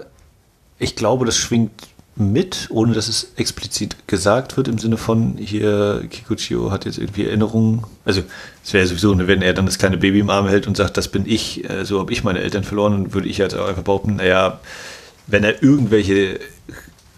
ich 0.79 0.97
glaube, 0.97 1.25
das 1.27 1.37
schwingt 1.37 1.71
mit, 2.17 2.67
ohne 2.71 2.95
dass 2.95 3.07
es 3.07 3.33
explizit 3.37 4.09
gesagt 4.09 4.57
wird, 4.57 4.67
im 4.67 4.79
Sinne 4.79 4.97
von, 4.97 5.37
hier, 5.39 6.03
Kikuchio 6.11 6.73
hat 6.73 6.85
jetzt 6.85 6.99
irgendwie 6.99 7.27
Erinnerungen. 7.27 7.85
Also, 8.05 8.23
es 8.65 8.73
wäre 8.73 8.85
sowieso, 8.87 9.15
ne, 9.15 9.29
wenn 9.29 9.41
er 9.41 9.55
dann 9.55 9.67
das 9.67 9.79
kleine 9.79 9.99
Baby 9.99 10.19
im 10.19 10.31
Arm 10.31 10.49
hält 10.49 10.67
und 10.67 10.77
sagt, 10.77 10.97
das 10.97 11.07
bin 11.09 11.25
ich, 11.27 11.69
äh, 11.71 11.85
so 11.85 12.01
habe 12.01 12.13
ich 12.13 12.25
meine 12.25 12.41
Eltern 12.41 12.65
verloren, 12.65 12.93
dann 13.05 13.15
würde 13.15 13.29
ich 13.29 13.39
jetzt 13.39 13.55
auch 13.55 13.69
einfach 13.69 13.85
behaupten, 13.85 14.17
naja, 14.17 14.59
wenn 15.29 15.45
er 15.45 15.63
irgendwelche, 15.63 16.41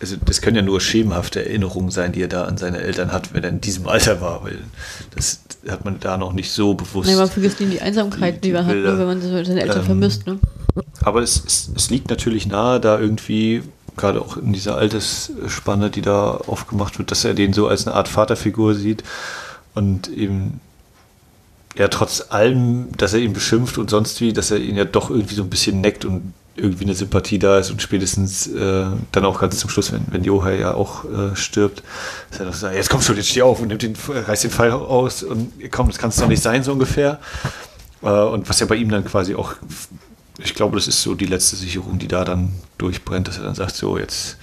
also 0.01 0.17
das 0.25 0.41
können 0.41 0.57
ja 0.57 0.63
nur 0.63 0.81
schemenhafte 0.81 1.45
Erinnerungen 1.45 1.91
sein, 1.91 2.13
die 2.13 2.23
er 2.23 2.29
da 2.29 2.45
an 2.45 2.57
seine 2.57 2.79
Eltern 2.79 3.13
hat, 3.13 3.35
wenn 3.35 3.43
er 3.43 3.51
in 3.51 3.61
diesem 3.61 3.87
Alter 3.87 4.21
war, 4.21 4.43
weil 4.43 4.59
das 5.15 5.41
hat 5.69 5.85
man 5.85 6.01
da 6.01 6.17
noch 6.17 6.33
nicht 6.33 6.51
so 6.51 6.75
bewusst. 6.75 7.09
Nee, 7.09 7.17
man 7.17 7.29
vergisst 7.29 7.61
nie 7.61 7.67
die 7.67 7.83
Einsamkeit, 7.83 8.37
die, 8.37 8.49
die 8.49 8.53
man 8.55 8.65
hat, 8.65 8.73
Bilder. 8.73 8.91
nur 8.93 8.99
wenn 9.01 9.07
man 9.07 9.45
seine 9.45 9.61
Eltern 9.61 9.81
Ähm, 9.81 9.85
vermisst. 9.85 10.27
Ne? 10.27 10.39
Aber 11.03 11.21
es, 11.21 11.45
es, 11.45 11.71
es 11.77 11.91
liegt 11.91 12.09
natürlich 12.09 12.47
nahe, 12.47 12.81
da 12.81 12.99
irgendwie, 12.99 13.63
gerade 13.97 14.23
auch 14.23 14.39
in 14.39 14.55
dieser 14.55 14.77
Altersspanne, 14.77 15.91
die 15.91 16.03
da 16.03 16.31
aufgemacht 16.31 16.99
wird, 16.99 17.11
dass 17.11 17.25
er 17.25 17.35
den 17.35 17.53
so 17.53 17.69
als 17.69 17.87
eine 17.87 17.95
Art 17.95 18.09
Vaterfigur 18.09 18.75
sieht 18.75 19.05
und 19.75 20.09
eben 20.09 20.61
ja 21.77 21.89
trotz 21.89 22.27
allem, 22.31 22.89
dass 22.97 23.13
er 23.13 23.21
ihn 23.21 23.35
beschimpft 23.35 23.77
und 23.77 23.91
sonst 23.91 24.21
wie, 24.21 24.33
dass 24.33 24.51
er 24.51 24.59
ihn 24.59 24.77
ja 24.77 24.85
doch 24.85 25.11
irgendwie 25.11 25.35
so 25.35 25.43
ein 25.43 25.51
bisschen 25.51 25.81
neckt 25.81 26.05
und 26.05 26.33
irgendwie 26.61 26.85
eine 26.85 26.95
Sympathie 26.95 27.39
da 27.39 27.59
ist 27.59 27.71
und 27.71 27.83
spätestens 27.83 28.47
äh, 28.47 28.87
dann 29.13 29.25
auch 29.25 29.41
ganz 29.41 29.59
zum 29.59 29.71
Schluss, 29.71 29.93
wenn, 29.93 30.03
wenn 30.11 30.23
Johai 30.25 30.59
ja 30.59 30.75
auch 30.75 31.05
äh, 31.05 31.35
stirbt, 31.35 31.83
dass 32.31 32.41
er 32.41 32.47
doch 32.47 32.55
sagt, 32.55 32.75
jetzt 32.75 32.91
komm 32.91 33.03
schon, 33.03 33.17
jetzt 33.17 33.29
steh 33.29 33.43
auf 33.43 33.61
und 33.61 33.69
nimmt 33.69 33.83
den, 33.83 33.97
reißt 33.97 34.45
den 34.45 34.51
Pfeil 34.51 34.73
aus 34.73 35.23
und 35.23 35.53
komm, 35.71 35.89
das 35.89 35.99
kann 35.99 36.11
es 36.11 36.17
doch 36.17 36.29
nicht 36.29 36.43
sein, 36.43 36.63
so 36.63 36.73
ungefähr. 36.73 37.19
Äh, 38.03 38.09
und 38.09 38.49
was 38.49 38.61
ja 38.61 38.67
bei 38.67 38.77
ihm 38.77 38.91
dann 38.91 39.05
quasi 39.05 39.35
auch, 39.35 39.55
ich 40.39 40.55
glaube, 40.55 40.77
das 40.77 40.87
ist 40.87 41.03
so 41.03 41.15
die 41.15 41.27
letzte 41.27 41.57
Sicherung, 41.57 41.99
die 41.99 42.09
da 42.09 42.25
dann 42.25 42.53
durchbrennt, 42.79 43.29
dass 43.29 43.39
er 43.39 43.45
dann 43.45 43.55
sagt, 43.55 43.77
so 43.77 43.99
jetzt 43.99 44.37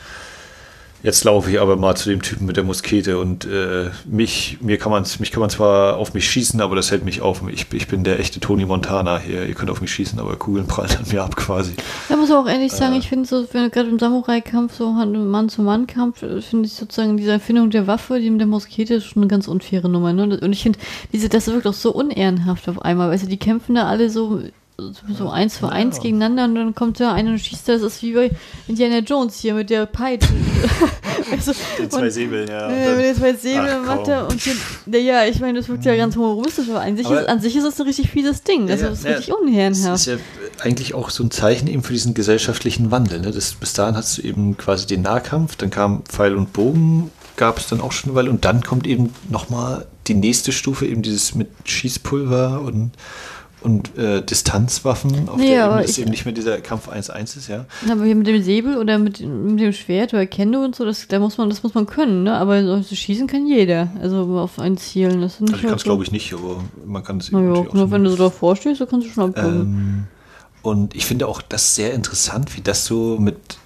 Jetzt 1.04 1.24
laufe 1.24 1.52
ich 1.52 1.60
aber 1.60 1.76
mal 1.78 1.96
zu 1.96 2.10
dem 2.10 2.22
Typen 2.22 2.48
mit 2.48 2.58
der 2.58 2.64
Muskete 2.64 3.20
und 3.20 3.46
äh, 3.46 3.92
mich, 4.06 4.58
mir 4.62 4.78
kann 4.78 4.92
man 4.92 5.06
mich 5.20 5.32
kann 5.32 5.42
man 5.42 5.50
zwar 5.50 5.98
auf 5.98 6.14
mich 6.14 6.28
schießen, 6.30 6.60
aber 6.60 6.76
das 6.76 6.90
hält 6.90 7.06
mich 7.06 7.22
auf. 7.22 7.42
Ich, 7.52 7.68
ich 7.72 7.88
bin 7.88 8.04
der 8.04 8.20
echte 8.20 8.40
Tony 8.40 8.66
Montana 8.66 9.20
hier. 9.20 9.46
Ihr 9.46 9.54
könnt 9.54 9.70
auf 9.70 9.80
mich 9.80 9.92
schießen, 9.92 10.20
aber 10.20 10.36
Kugeln 10.38 10.66
prallen 10.66 10.90
an 10.98 11.06
mir 11.12 11.24
ab 11.24 11.36
quasi. 11.36 11.74
Da 12.10 12.16
muss 12.16 12.32
auch 12.32 12.48
ehrlich 12.48 12.72
sagen, 12.72 12.96
ich 12.96 13.08
finde 13.08 13.28
so, 13.28 13.46
wenn 13.52 13.70
gerade 13.70 13.90
im 13.90 14.00
Samurai-Kampf, 14.00 14.76
so 14.76 14.90
Mann-zu-Mann-Kampf, 14.92 16.20
finde 16.20 16.66
ich 16.66 16.74
sozusagen 16.74 17.16
diese 17.16 17.32
Erfindung 17.32 17.70
der 17.70 17.86
Waffe, 17.86 18.20
die 18.20 18.32
mit 18.32 18.40
der 18.40 18.48
Muskete, 18.48 18.96
ist 18.96 19.06
schon 19.06 19.22
eine 19.22 19.30
ganz 19.30 19.48
unfaire 19.48 19.90
Nummer. 19.90 20.14
Ne? 20.14 20.40
Und 20.40 20.52
ich 20.52 20.64
finde, 20.64 20.80
diese, 21.14 21.30
das 21.30 21.48
wirkt 21.48 21.68
auch 21.68 21.74
so 21.74 21.94
unehrenhaft 21.94 22.68
auf 22.70 22.82
einmal. 22.82 23.12
Weißt 23.12 23.24
du, 23.24 23.28
die 23.28 23.38
kämpfen 23.38 23.76
da 23.76 23.88
alle 23.88 24.10
so 24.10 24.42
so 25.18 25.30
eins 25.30 25.58
für 25.58 25.70
eins 25.70 26.00
gegeneinander 26.00 26.46
und 26.46 26.56
dann 26.56 26.76
kommt 26.76 27.00
da 27.00 27.12
einer 27.12 27.32
und 27.32 27.40
schießt, 27.40 27.68
das 27.68 27.82
ist 27.82 28.04
wie 28.04 28.14
bei 28.14 28.32
Indiana 28.68 29.00
Jones 29.00 29.40
hier 29.40 29.56
mit 29.56 29.72
der 29.72 29.88
Peitsche. 29.88 30.30
also, 31.32 31.52
den 31.80 31.90
zwei 31.90 32.10
Säbeln, 32.12 32.48
ja. 32.48 32.70
Äh, 32.70 32.96
mit 32.96 33.06
den 33.06 33.16
zwei 33.16 33.34
Säbeln 33.34 33.86
macht 33.86 34.08
er 34.08 34.28
und 34.28 34.40
den, 34.46 35.04
ja, 35.04 35.26
ich 35.26 35.40
meine, 35.40 35.58
das 35.58 35.68
wirkt 35.68 35.84
ja 35.84 35.96
ganz 35.96 36.16
humoristisch, 36.16 36.70
aber 36.70 36.82
an 36.82 36.96
sich, 36.96 37.08
aber 37.08 37.22
ist, 37.22 37.28
an 37.28 37.42
sich 37.42 37.56
ist 37.56 37.64
das 37.64 37.80
ein 37.80 37.88
richtig 37.88 38.12
fieses 38.12 38.44
Ding. 38.44 38.70
Also, 38.70 38.86
das 38.86 39.00
ist 39.00 39.06
ja, 39.06 39.12
richtig 39.14 39.34
unherrenhaft. 39.34 39.88
Das 39.88 40.02
ist 40.02 40.06
ja 40.06 40.18
eigentlich 40.64 40.94
auch 40.94 41.10
so 41.10 41.24
ein 41.24 41.32
Zeichen 41.32 41.68
eben 41.68 41.82
für 41.82 41.94
diesen 41.94 42.14
gesellschaftlichen 42.14 42.92
Wandel. 42.92 43.20
Ne? 43.22 43.32
Das, 43.32 43.54
bis 43.54 43.74
dahin 43.74 43.96
hast 43.96 44.20
du 44.20 44.22
eben 44.22 44.58
quasi 44.58 44.86
den 44.86 45.02
Nahkampf, 45.02 45.56
dann 45.56 45.72
kam 45.72 46.04
Pfeil 46.04 46.36
und 46.36 46.54
Bogen, 46.54 47.10
gab 47.36 47.58
es 47.58 47.68
dann 47.68 47.82
auch 47.82 47.92
schon 47.92 48.12
eine 48.12 48.16
Weile 48.16 48.30
und 48.30 48.46
dann 48.46 48.62
kommt 48.62 48.86
eben 48.86 49.12
nochmal 49.30 49.88
die 50.06 50.14
nächste 50.14 50.52
Stufe, 50.52 50.86
eben 50.86 51.02
dieses 51.02 51.34
mit 51.34 51.50
Schießpulver 51.66 52.62
und 52.62 52.92
und 53.62 53.98
äh, 53.98 54.22
Distanzwaffen, 54.22 55.30
auf 55.30 55.38
nee, 55.38 55.50
der 55.50 55.66
Ebene 55.66 55.84
ist 55.84 55.98
eben 55.98 56.12
nicht 56.12 56.26
mehr 56.26 56.34
dieser 56.34 56.62
Kampf 56.62 56.90
1-1 56.90 57.38
ist, 57.38 57.48
ja. 57.48 57.66
Aber 57.90 58.06
hier 58.06 58.16
mit 58.16 58.28
dem 58.28 58.42
Säbel 58.44 58.78
oder 58.78 59.00
mit, 59.00 59.20
mit 59.20 59.60
dem 59.60 59.74
Schwert 59.74 60.14
oder 60.14 60.28
Kendo 60.28 60.64
und 60.64 60.76
so, 60.76 60.86
das, 60.86 61.08
da 61.08 61.20
muss 61.20 61.38
man, 61.38 61.50
das 61.50 61.64
muss 61.64 61.74
man 61.74 61.88
können, 61.88 62.24
ne? 62.24 62.36
Aber 62.36 62.84
so 62.84 62.96
schießen 62.96 63.28
kann 63.28 63.48
jeder, 63.48 63.90
also 64.00 64.38
auf 64.38 64.60
ein 64.60 64.78
Ziel. 64.78 65.20
Das 65.22 65.42
also 65.42 65.56
ich 65.56 65.62
kann 65.64 65.74
es 65.74 65.84
glaube 65.84 66.04
ich 66.04 66.12
nicht, 66.12 66.34
aber 66.34 66.64
man 66.86 67.04
kann 67.04 67.18
es 67.18 67.30
eben 67.30 67.54
ja, 67.54 67.66
Nur 67.74 67.92
wenn 67.92 68.04
du 68.04 68.12
so 68.12 68.18
davor 68.18 68.56
stehst, 68.56 68.78
so 68.80 68.86
kannst 68.86 69.08
du 69.08 69.12
schon 69.12 69.30
abgucken. 69.30 69.62
Ähm, 69.62 70.08
und 70.62 70.96
ich 70.96 71.06
finde 71.06 71.28
auch 71.28 71.42
das 71.42 71.76
sehr 71.76 71.94
interessant, 71.94 72.56
wie 72.56 72.62
das 72.62 72.86
so 72.86 73.18
mit 73.20 73.58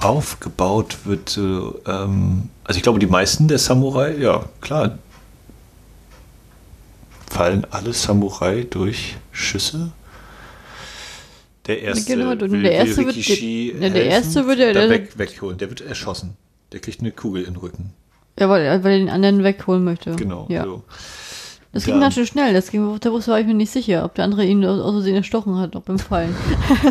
aufgebaut 0.00 0.98
wird. 1.04 1.28
So, 1.28 1.80
ähm, 1.86 2.50
also 2.64 2.76
ich 2.76 2.82
glaube, 2.82 2.98
die 2.98 3.06
meisten 3.06 3.48
der 3.48 3.58
Samurai, 3.58 4.16
ja 4.18 4.44
klar, 4.60 4.98
fallen 7.30 7.66
alle 7.70 7.92
Samurai 7.92 8.66
durch 8.68 9.16
Schüsse. 9.32 9.92
Der 11.66 11.82
erste, 11.82 12.14
genau, 12.14 12.30
will, 12.40 12.62
der 12.62 12.72
erste 12.72 12.98
will 12.98 13.06
Rikishi 13.06 13.72
wird, 13.72 13.82
der, 13.82 13.90
der 13.90 14.06
erste 14.06 14.46
wird 14.46 14.58
der, 14.60 14.72
der 14.72 14.88
weg, 14.88 15.18
wegholen. 15.18 15.58
Der 15.58 15.68
wird 15.68 15.80
erschossen. 15.80 16.36
Der 16.72 16.80
kriegt 16.80 17.00
eine 17.00 17.10
Kugel 17.10 17.42
in 17.42 17.54
den 17.54 17.56
Rücken. 17.56 17.92
Ja, 18.38 18.48
weil, 18.48 18.84
weil 18.84 18.92
er 18.92 18.98
den 18.98 19.08
anderen 19.08 19.42
wegholen 19.42 19.82
möchte. 19.82 20.14
Genau. 20.14 20.46
Ja. 20.48 20.64
So. 20.64 20.84
Das 21.76 21.84
ging 21.84 22.00
ganz 22.00 22.14
schön 22.14 22.26
schnell. 22.26 22.54
Das 22.54 22.70
ging, 22.70 22.98
da 23.00 23.12
war 23.12 23.40
ich 23.40 23.46
mir 23.46 23.52
nicht 23.52 23.70
sicher, 23.70 24.04
ob 24.04 24.14
der 24.14 24.24
andere 24.24 24.46
ihn 24.46 24.64
aus 24.64 24.92
Versehen 24.92 25.16
erstochen 25.16 25.58
hat, 25.58 25.76
auch 25.76 25.82
beim 25.82 25.98
Fallen. 25.98 26.34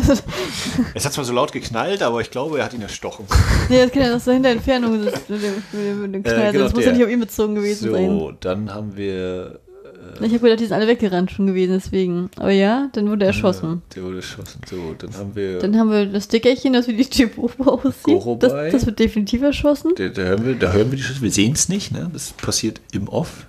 es 0.94 1.04
hat 1.04 1.12
zwar 1.12 1.24
so 1.24 1.32
laut 1.32 1.50
geknallt, 1.50 2.02
aber 2.02 2.20
ich 2.20 2.30
glaube, 2.30 2.58
er 2.58 2.66
hat 2.66 2.72
ihn 2.72 2.82
erstochen. 2.82 3.26
nee, 3.68 3.82
das 3.82 3.90
kann 3.90 4.02
ja 4.02 4.14
aus 4.14 4.24
der 4.24 4.44
Entfernung 4.44 5.02
mit 5.02 5.12
dem, 5.28 6.22
Knall. 6.22 6.40
Äh, 6.40 6.52
genau, 6.52 6.64
das 6.64 6.74
muss 6.74 6.84
ja 6.84 6.92
nicht 6.92 7.02
auf 7.02 7.10
ihn 7.10 7.18
bezogen 7.18 7.56
gewesen 7.56 7.88
so, 7.88 7.94
sein. 7.94 8.06
So, 8.06 8.32
dann 8.38 8.72
haben 8.72 8.96
wir 8.96 9.58
ich 10.20 10.32
habe 10.32 10.38
gedacht, 10.38 10.60
die 10.60 10.64
sind 10.64 10.72
alle 10.72 10.86
weggerannt 10.86 11.30
schon 11.30 11.46
gewesen, 11.46 11.72
deswegen. 11.72 12.30
Aber 12.36 12.50
ja, 12.50 12.88
dann 12.92 13.08
wurde 13.08 13.24
er 13.24 13.28
erschossen. 13.28 13.68
Ja, 13.70 13.94
der 13.94 14.02
wurde 14.04 14.16
erschossen. 14.16 14.60
So, 14.68 14.94
dann 14.98 15.14
haben 15.14 15.34
wir. 15.34 15.58
Dann 15.58 15.76
haben 15.78 15.90
wir 15.90 16.06
das 16.06 16.28
Dickerchen, 16.28 16.72
das 16.72 16.88
wie 16.88 16.94
die 16.94 17.04
Chipopo 17.04 17.64
aussieht. 17.70 18.42
Das, 18.42 18.72
das, 18.72 18.86
wird 18.86 18.98
definitiv 18.98 19.42
erschossen. 19.42 19.92
Da, 19.96 20.08
da, 20.08 20.22
hören, 20.22 20.46
wir, 20.46 20.54
da 20.54 20.72
hören 20.72 20.90
wir 20.90 20.96
die 20.96 21.02
Schüsse. 21.02 21.22
Wir 21.22 21.30
sehen 21.30 21.52
es 21.52 21.68
nicht, 21.68 21.92
ne? 21.92 22.10
Das 22.12 22.32
passiert 22.32 22.80
im 22.92 23.08
Off. 23.08 23.46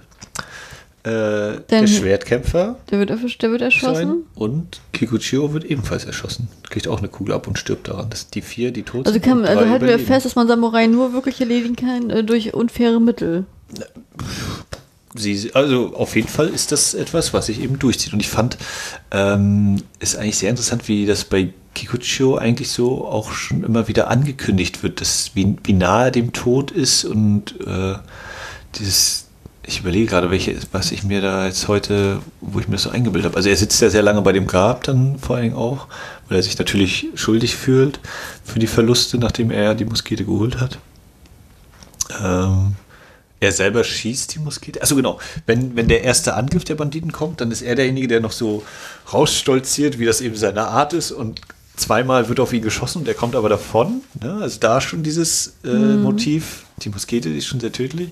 Äh, 1.04 1.62
der 1.70 1.88
Schwertkämpfer. 1.88 2.78
Der 2.92 3.00
wird, 3.00 3.10
der 3.42 3.52
wird 3.52 3.62
erschossen. 3.62 3.96
Sein. 3.96 4.18
Und 4.36 4.82
Kikuchio 4.92 5.54
wird 5.54 5.64
ebenfalls 5.64 6.04
erschossen. 6.04 6.50
Kriegt 6.70 6.88
auch 6.88 6.98
eine 6.98 7.08
Kugel 7.08 7.34
ab 7.34 7.48
und 7.48 7.58
stirbt 7.58 7.88
daran. 7.88 8.10
Das 8.10 8.22
sind 8.22 8.36
die 8.36 8.42
vier, 8.42 8.72
die 8.72 8.84
tot 8.84 9.08
also 9.08 9.18
sind. 9.18 9.46
also 9.46 9.70
halten 9.70 9.88
wir 9.88 10.00
fest, 10.00 10.26
dass 10.26 10.36
man 10.36 10.48
Samurai 10.50 10.88
nur 10.88 11.14
wirklich 11.14 11.40
erledigen 11.40 11.78
kann 11.78 12.10
äh, 12.10 12.24
durch 12.26 12.54
unfaire 12.54 13.00
Mittel 13.00 13.46
sie, 15.18 15.52
also 15.54 15.96
auf 15.96 16.16
jeden 16.16 16.28
Fall 16.28 16.48
ist 16.48 16.72
das 16.72 16.94
etwas, 16.94 17.34
was 17.34 17.48
sich 17.48 17.62
eben 17.62 17.80
durchzieht. 17.80 18.14
Und 18.14 18.20
ich 18.20 18.30
fand, 18.30 18.58
ähm, 19.12 19.84
eigentlich 20.00 20.38
sehr 20.38 20.50
interessant, 20.50 20.88
wie 20.88 21.06
das 21.06 21.26
bei 21.26 21.54
Kikuchio 21.74 22.38
eigentlich 22.38 22.70
so 22.70 23.06
auch 23.06 23.32
schon 23.32 23.64
immer 23.64 23.88
wieder 23.88 24.10
angekündigt 24.10 24.82
wird, 24.82 25.00
dass 25.00 25.32
wie, 25.36 25.56
wie 25.64 25.74
nahe 25.74 26.12
dem 26.12 26.34
Tod 26.34 26.72
ist 26.72 27.06
und 27.06 27.60
äh, 27.66 27.96
dieses, 28.76 29.28
ich 29.64 29.82
überlege 29.82 30.08
gerade, 30.08 30.32
welche, 30.32 30.56
was 30.72 30.92
ich 30.92 31.04
mir 31.04 31.22
da 31.22 31.46
jetzt 31.46 31.68
heute, 31.68 32.20
wo 32.42 32.60
ich 32.60 32.68
mir 32.68 32.76
das 32.76 32.84
so 32.84 32.90
eingebildet 32.90 33.30
habe. 33.30 33.38
Also 33.38 33.50
er 33.50 33.58
sitzt 33.58 33.82
ja 33.82 33.90
sehr 33.90 34.02
lange 34.02 34.22
bei 34.22 34.32
dem 34.32 34.48
Grab 34.48 34.84
dann 34.84 35.20
vor 35.20 35.36
allen 35.36 35.46
Dingen 35.46 35.56
auch, 35.56 35.88
weil 36.28 36.38
er 36.38 36.44
sich 36.44 36.58
natürlich 36.58 37.08
schuldig 37.16 37.56
fühlt 37.56 38.00
für 38.44 38.60
die 38.60 38.68
Verluste, 38.68 39.20
nachdem 39.20 39.52
er 39.52 39.76
die 39.76 39.86
Muskete 39.86 40.26
geholt 40.26 40.60
hat. 40.60 40.80
Ähm, 42.24 42.76
er 43.40 43.52
selber 43.52 43.84
schießt 43.84 44.36
die 44.36 44.40
Muskete. 44.40 44.82
Also 44.82 44.96
genau, 44.96 45.20
wenn, 45.46 45.76
wenn 45.76 45.88
der 45.88 46.04
erste 46.04 46.34
Angriff 46.34 46.64
der 46.64 46.76
Banditen 46.76 47.12
kommt, 47.12 47.42
dann 47.42 47.52
ist 47.52 47.62
er 47.62 47.76
derjenige, 47.76 48.08
der 48.08 48.20
noch 48.20 48.32
so 48.32 48.64
rausstolziert, 49.14 50.00
wie 50.00 50.06
das 50.06 50.22
eben 50.22 50.36
seine 50.36 50.68
Art 50.68 50.94
ist 50.94 51.12
und 51.12 51.42
zweimal 51.76 52.28
wird 52.28 52.40
auf 52.40 52.52
ihn 52.54 52.62
geschossen 52.62 53.00
und 53.00 53.08
er 53.08 53.14
kommt 53.14 53.36
aber 53.36 53.50
davon. 53.50 54.02
Ne? 54.22 54.40
Also 54.42 54.60
da 54.60 54.82
schon 54.82 55.04
dieses 55.04 55.58
äh, 55.64 55.70
mhm. 55.70 56.02
Motiv, 56.02 56.66
die 56.82 56.90
Muskete 56.90 57.30
die 57.30 57.38
ist 57.38 57.46
schon 57.46 57.60
sehr 57.60 57.72
tödlich. 57.72 58.10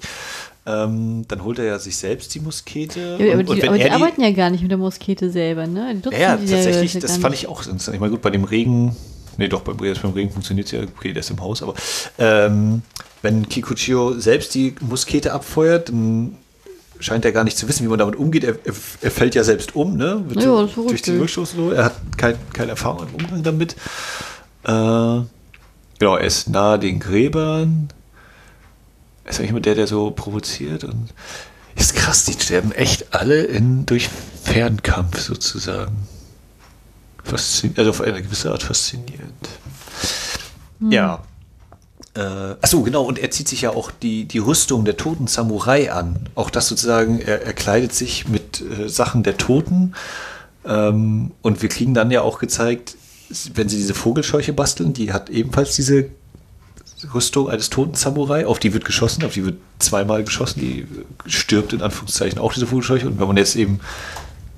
Ähm, 0.67 1.25
dann 1.27 1.43
holt 1.43 1.59
er 1.59 1.65
ja 1.65 1.79
sich 1.79 1.95
selbst 1.95 2.33
die 2.33 2.39
Muskete. 2.39 3.17
Ja, 3.19 3.33
aber 3.33 3.43
die, 3.43 3.51
und 3.51 3.67
aber 3.67 3.77
die 3.77 3.89
arbeiten 3.89 4.21
ja 4.21 4.31
gar 4.31 4.49
nicht 4.49 4.61
mit 4.61 4.71
der 4.71 4.79
Muskete 4.79 5.29
selber, 5.29 5.67
ne? 5.67 6.01
ja, 6.11 6.17
ja 6.17 6.37
tatsächlich, 6.37 6.93
das 6.93 7.17
fand 7.17 7.35
ich 7.35 7.47
auch 7.47 7.59
interessant. 7.65 7.93
Ich 7.93 8.01
meine, 8.01 8.11
gut, 8.11 8.23
bei 8.23 8.31
dem 8.31 8.45
Regen, 8.45 8.95
nee, 9.37 9.47
doch, 9.47 9.61
beim, 9.61 9.77
beim 9.77 10.11
Regen 10.13 10.31
funktioniert 10.31 10.65
es 10.65 10.71
ja, 10.71 10.81
okay, 10.81 11.13
der 11.13 11.19
ist 11.19 11.29
im 11.29 11.39
Haus, 11.39 11.61
aber 11.61 11.75
ähm, 12.17 12.81
wenn 13.25 13.49
Kikuchio 13.49 14.19
selbst 14.19 14.53
die 14.53 14.75
Muskete 14.81 15.33
abfeuert, 15.33 15.89
dann 15.89 16.37
scheint 16.99 17.25
er 17.25 17.31
gar 17.31 17.43
nicht 17.43 17.57
zu 17.57 17.67
wissen, 17.67 17.83
wie 17.83 17.89
man 17.89 17.97
damit 17.97 18.15
umgeht. 18.15 18.43
Er, 18.43 18.55
er, 18.63 19.11
fällt 19.11 19.33
ja 19.33 19.43
selbst 19.43 19.75
um, 19.75 19.97
ne? 19.97 20.23
Wird 20.27 20.43
ja, 20.43 20.63
durch 20.63 21.01
den 21.01 21.19
Rückstoß 21.19 21.51
so. 21.53 21.71
Er 21.71 21.85
hat 21.85 21.95
kein, 22.17 22.35
keine 22.53 22.71
Erfahrung 22.71 23.07
im 23.07 23.15
Umgang 23.15 23.41
damit. 23.41 23.73
Äh, 24.63 24.67
genau, 25.99 26.15
er 26.17 26.21
ist 26.21 26.49
nahe 26.49 26.77
den 26.77 26.99
Gräbern. 26.99 27.89
Er 29.23 29.31
ist 29.31 29.39
eigentlich 29.39 29.49
immer 29.49 29.59
der, 29.59 29.73
der 29.73 29.87
so 29.87 30.11
provoziert 30.11 30.83
und 30.83 31.09
ist 31.75 31.95
krass, 31.95 32.25
die 32.25 32.33
sterben 32.33 32.71
echt 32.73 33.13
alle 33.15 33.41
in, 33.41 33.87
durch 33.87 34.07
Fernkampf 34.43 35.19
sozusagen. 35.19 36.07
Faszin 37.23 37.73
also 37.75 37.89
auf 37.89 38.01
eine 38.01 38.21
gewisse 38.21 38.51
Art 38.51 38.61
faszinierend. 38.61 39.49
Hm. 40.79 40.91
Ja. 40.91 41.23
Äh, 42.15 42.55
achso, 42.61 42.81
genau, 42.81 43.03
und 43.03 43.19
er 43.19 43.29
zieht 43.29 43.49
sich 43.49 43.61
ja 43.61 43.71
auch 43.71 43.91
die, 43.91 44.25
die 44.25 44.37
Rüstung 44.37 44.85
der 44.85 44.95
toten 44.95 45.27
Samurai 45.27 45.91
an. 45.91 46.29
Auch 46.33 46.49
das 46.49 46.67
sozusagen, 46.67 47.19
er, 47.19 47.45
er 47.45 47.53
kleidet 47.53 47.93
sich 47.93 48.27
mit 48.27 48.61
äh, 48.61 48.87
Sachen 48.87 49.23
der 49.23 49.37
Toten. 49.37 49.93
Ähm, 50.65 51.31
und 51.41 51.61
wir 51.61 51.69
kriegen 51.69 51.93
dann 51.93 52.11
ja 52.11 52.21
auch 52.21 52.39
gezeigt, 52.39 52.95
wenn 53.53 53.67
sie 53.67 53.77
diese 53.77 53.93
Vogelscheuche 53.93 54.53
basteln, 54.53 54.93
die 54.93 55.11
hat 55.11 55.29
ebenfalls 55.29 55.75
diese 55.75 56.09
Rüstung 57.13 57.49
eines 57.49 57.69
toten 57.69 57.95
Samurai, 57.95 58.45
auf 58.45 58.59
die 58.59 58.73
wird 58.73 58.85
geschossen, 58.85 59.25
auf 59.25 59.33
die 59.33 59.45
wird 59.45 59.57
zweimal 59.79 60.23
geschossen, 60.23 60.61
die 60.61 60.87
stirbt 61.25 61.73
in 61.73 61.81
Anführungszeichen 61.81 62.39
auch 62.39 62.53
diese 62.53 62.67
Vogelscheuche. 62.67 63.07
Und 63.07 63.19
wenn 63.19 63.27
man 63.27 63.35
jetzt 63.35 63.57
eben, 63.57 63.81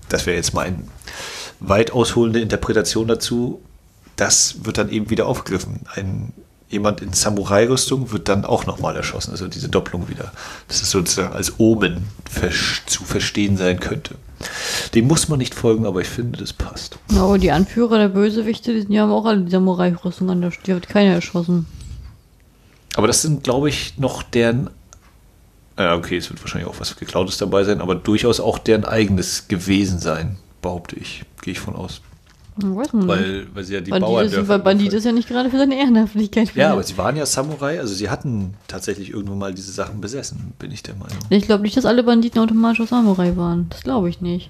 das 0.09 0.27
wäre 0.27 0.37
jetzt 0.37 0.53
mal 0.53 0.67
eine 0.67 0.83
weit 1.59 1.91
ausholende 1.91 2.39
Interpretation 2.39 3.07
dazu, 3.07 3.61
das 4.15 4.63
wird 4.63 4.77
dann 4.77 4.89
eben 4.89 5.09
wieder 5.09 5.25
aufgegriffen. 5.25 5.81
Ein 5.95 6.33
jemand 6.69 7.01
in 7.01 7.13
Samurai-Rüstung 7.13 8.11
wird 8.11 8.27
dann 8.27 8.45
auch 8.45 8.65
nochmal 8.65 8.95
erschossen. 8.95 9.31
Also 9.31 9.47
diese 9.47 9.69
Doppelung 9.69 10.09
wieder. 10.09 10.31
Das 10.67 10.81
ist 10.81 10.91
sozusagen 10.91 11.33
als 11.33 11.59
Omen 11.59 12.07
zu 12.85 13.03
verstehen 13.03 13.57
sein 13.57 13.79
könnte. 13.79 14.15
Dem 14.93 15.07
muss 15.07 15.29
man 15.29 15.39
nicht 15.39 15.55
folgen, 15.55 15.85
aber 15.85 16.01
ich 16.01 16.07
finde, 16.07 16.37
das 16.37 16.53
passt. 16.53 16.99
Ja, 17.11 17.23
aber 17.23 17.37
die 17.39 17.51
Anführer 17.51 17.97
der 17.97 18.09
Bösewichte, 18.09 18.73
die, 18.73 18.85
die 18.85 18.99
haben 18.99 19.11
auch 19.11 19.25
alle 19.25 19.41
die 19.41 19.51
Samurai-Rüstung 19.51 20.29
an 20.29 20.41
der 20.41 20.51
Die 20.65 20.73
hat 20.73 20.89
keiner 20.89 21.13
erschossen. 21.13 21.65
Aber 22.95 23.07
das 23.07 23.21
sind, 23.21 23.43
glaube 23.43 23.69
ich, 23.69 23.97
noch 23.97 24.23
deren. 24.23 24.69
Ja, 25.77 25.95
okay, 25.95 26.17
es 26.17 26.29
wird 26.29 26.41
wahrscheinlich 26.41 26.67
auch 26.67 26.79
was 26.79 26.95
Geklautes 26.95 27.37
dabei 27.37 27.63
sein, 27.63 27.81
aber 27.81 27.95
durchaus 27.95 28.39
auch 28.39 28.57
deren 28.57 28.83
eigenes 28.83 29.47
gewesen 29.47 29.99
sein, 29.99 30.37
behaupte 30.61 30.95
ich. 30.95 31.23
Gehe 31.41 31.53
ich 31.53 31.59
von 31.59 31.75
aus. 31.75 32.01
Weil, 33.07 33.47
weil 33.53 33.63
sie 33.63 33.73
ja 33.75 33.81
die 33.81 33.91
Bandit 33.91 34.07
Bauern 34.07 34.25
ist, 34.25 34.47
weil 34.47 34.59
Bandit 34.59 34.93
ist 34.93 35.05
ja 35.05 35.11
nicht 35.11 35.27
gerade 35.27 35.49
für 35.49 35.57
seine 35.57 35.77
Ehrenhaftigkeit. 35.77 36.53
Ja, 36.55 36.73
aber 36.73 36.83
sie 36.83 36.97
waren 36.97 37.15
ja 37.15 37.25
Samurai, 37.25 37.79
also 37.79 37.93
sie 37.93 38.09
hatten 38.09 38.55
tatsächlich 38.67 39.11
irgendwann 39.11 39.37
mal 39.37 39.53
diese 39.53 39.71
Sachen 39.71 40.01
besessen, 40.01 40.53
bin 40.59 40.71
ich 40.71 40.83
der 40.83 40.95
Meinung. 40.95 41.17
Ich 41.29 41.45
glaube 41.45 41.63
nicht, 41.63 41.77
dass 41.77 41.85
alle 41.85 42.03
Banditen 42.03 42.41
automatisch 42.41 42.81
auch 42.81 42.87
Samurai 42.87 43.35
waren. 43.35 43.67
Das 43.69 43.81
glaube 43.81 44.09
ich 44.09 44.21
nicht. 44.21 44.49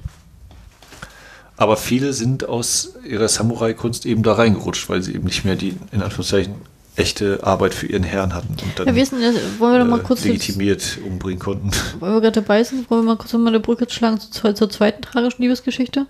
Aber 1.57 1.75
viele 1.75 2.13
sind 2.13 2.47
aus 2.47 2.93
ihrer 3.03 3.27
Samurai-Kunst 3.27 4.05
eben 4.05 4.21
da 4.21 4.33
reingerutscht, 4.33 4.87
weil 4.89 5.01
sie 5.01 5.15
eben 5.15 5.25
nicht 5.25 5.43
mehr 5.43 5.55
die, 5.55 5.75
in 5.91 6.03
Anführungszeichen, 6.03 6.53
echte 6.97 7.43
Arbeit 7.43 7.73
für 7.73 7.85
ihren 7.85 8.03
Herrn 8.03 8.33
hatten 8.33 8.55
und 8.61 8.79
dann 8.79 8.87
Ja, 8.87 8.93
denn 8.93 9.21
das? 9.21 9.59
Wollen 9.59 9.73
wir 9.73 9.79
doch 9.79 9.87
mal 9.87 9.99
äh, 9.99 10.03
kurz. 10.03 10.25
legitimiert 10.25 10.97
umbringen 11.05 11.39
konnten. 11.39 11.69
Weil 11.99 12.13
wir 12.13 12.21
gerade 12.21 12.41
dabei 12.41 12.63
sind, 12.63 12.89
wollen 12.89 13.03
wir 13.03 13.13
mal 13.13 13.17
kurz 13.17 13.33
noch 13.33 13.39
mal 13.39 13.49
eine 13.49 13.59
Brücke 13.59 13.87
schlagen 13.89 14.19
zur, 14.19 14.55
zur 14.55 14.69
zweiten 14.69 15.01
tragischen 15.03 15.41
Liebesgeschichte. 15.41 16.07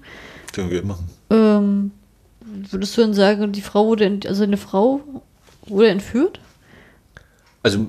Können 0.53 0.71
wir 0.71 0.83
machen. 0.83 1.09
Ähm, 1.29 1.91
würdest 2.71 2.97
du 2.97 3.01
denn 3.01 3.13
sagen, 3.13 3.51
die 3.51 3.61
Frau 3.61 3.85
wurde, 3.87 4.05
ent, 4.05 4.25
also 4.25 4.43
eine 4.43 4.57
Frau 4.57 5.01
wurde 5.67 5.89
entführt? 5.89 6.39
Also 7.63 7.87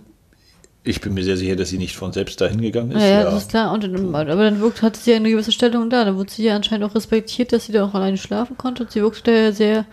ich 0.82 1.00
bin 1.00 1.14
mir 1.14 1.22
sehr 1.22 1.36
sicher, 1.36 1.54
dass 1.54 1.68
sie 1.68 1.78
nicht 1.78 1.96
von 1.96 2.12
selbst 2.12 2.40
dahin 2.40 2.60
gegangen 2.60 2.92
ist. 2.92 3.02
Ja, 3.02 3.08
ja, 3.08 3.24
das 3.24 3.42
ist 3.42 3.50
klar. 3.50 3.72
Und 3.72 3.84
dann, 3.84 4.14
aber 4.14 4.44
dann 4.44 4.60
wirkt, 4.60 4.82
hatte 4.82 4.98
sie 4.98 5.10
ja 5.10 5.16
eine 5.16 5.30
gewisse 5.30 5.52
Stellung 5.52 5.90
da. 5.90 6.04
Dann 6.04 6.16
wurde 6.16 6.32
sie 6.32 6.44
ja 6.44 6.56
anscheinend 6.56 6.84
auch 6.90 6.94
respektiert, 6.94 7.52
dass 7.52 7.66
sie 7.66 7.72
da 7.72 7.84
auch 7.84 7.94
alleine 7.94 8.16
schlafen 8.16 8.56
konnte. 8.56 8.84
Und 8.84 8.90
sie 8.90 9.02
wirkte 9.02 9.30
ja 9.30 9.52
sehr 9.52 9.84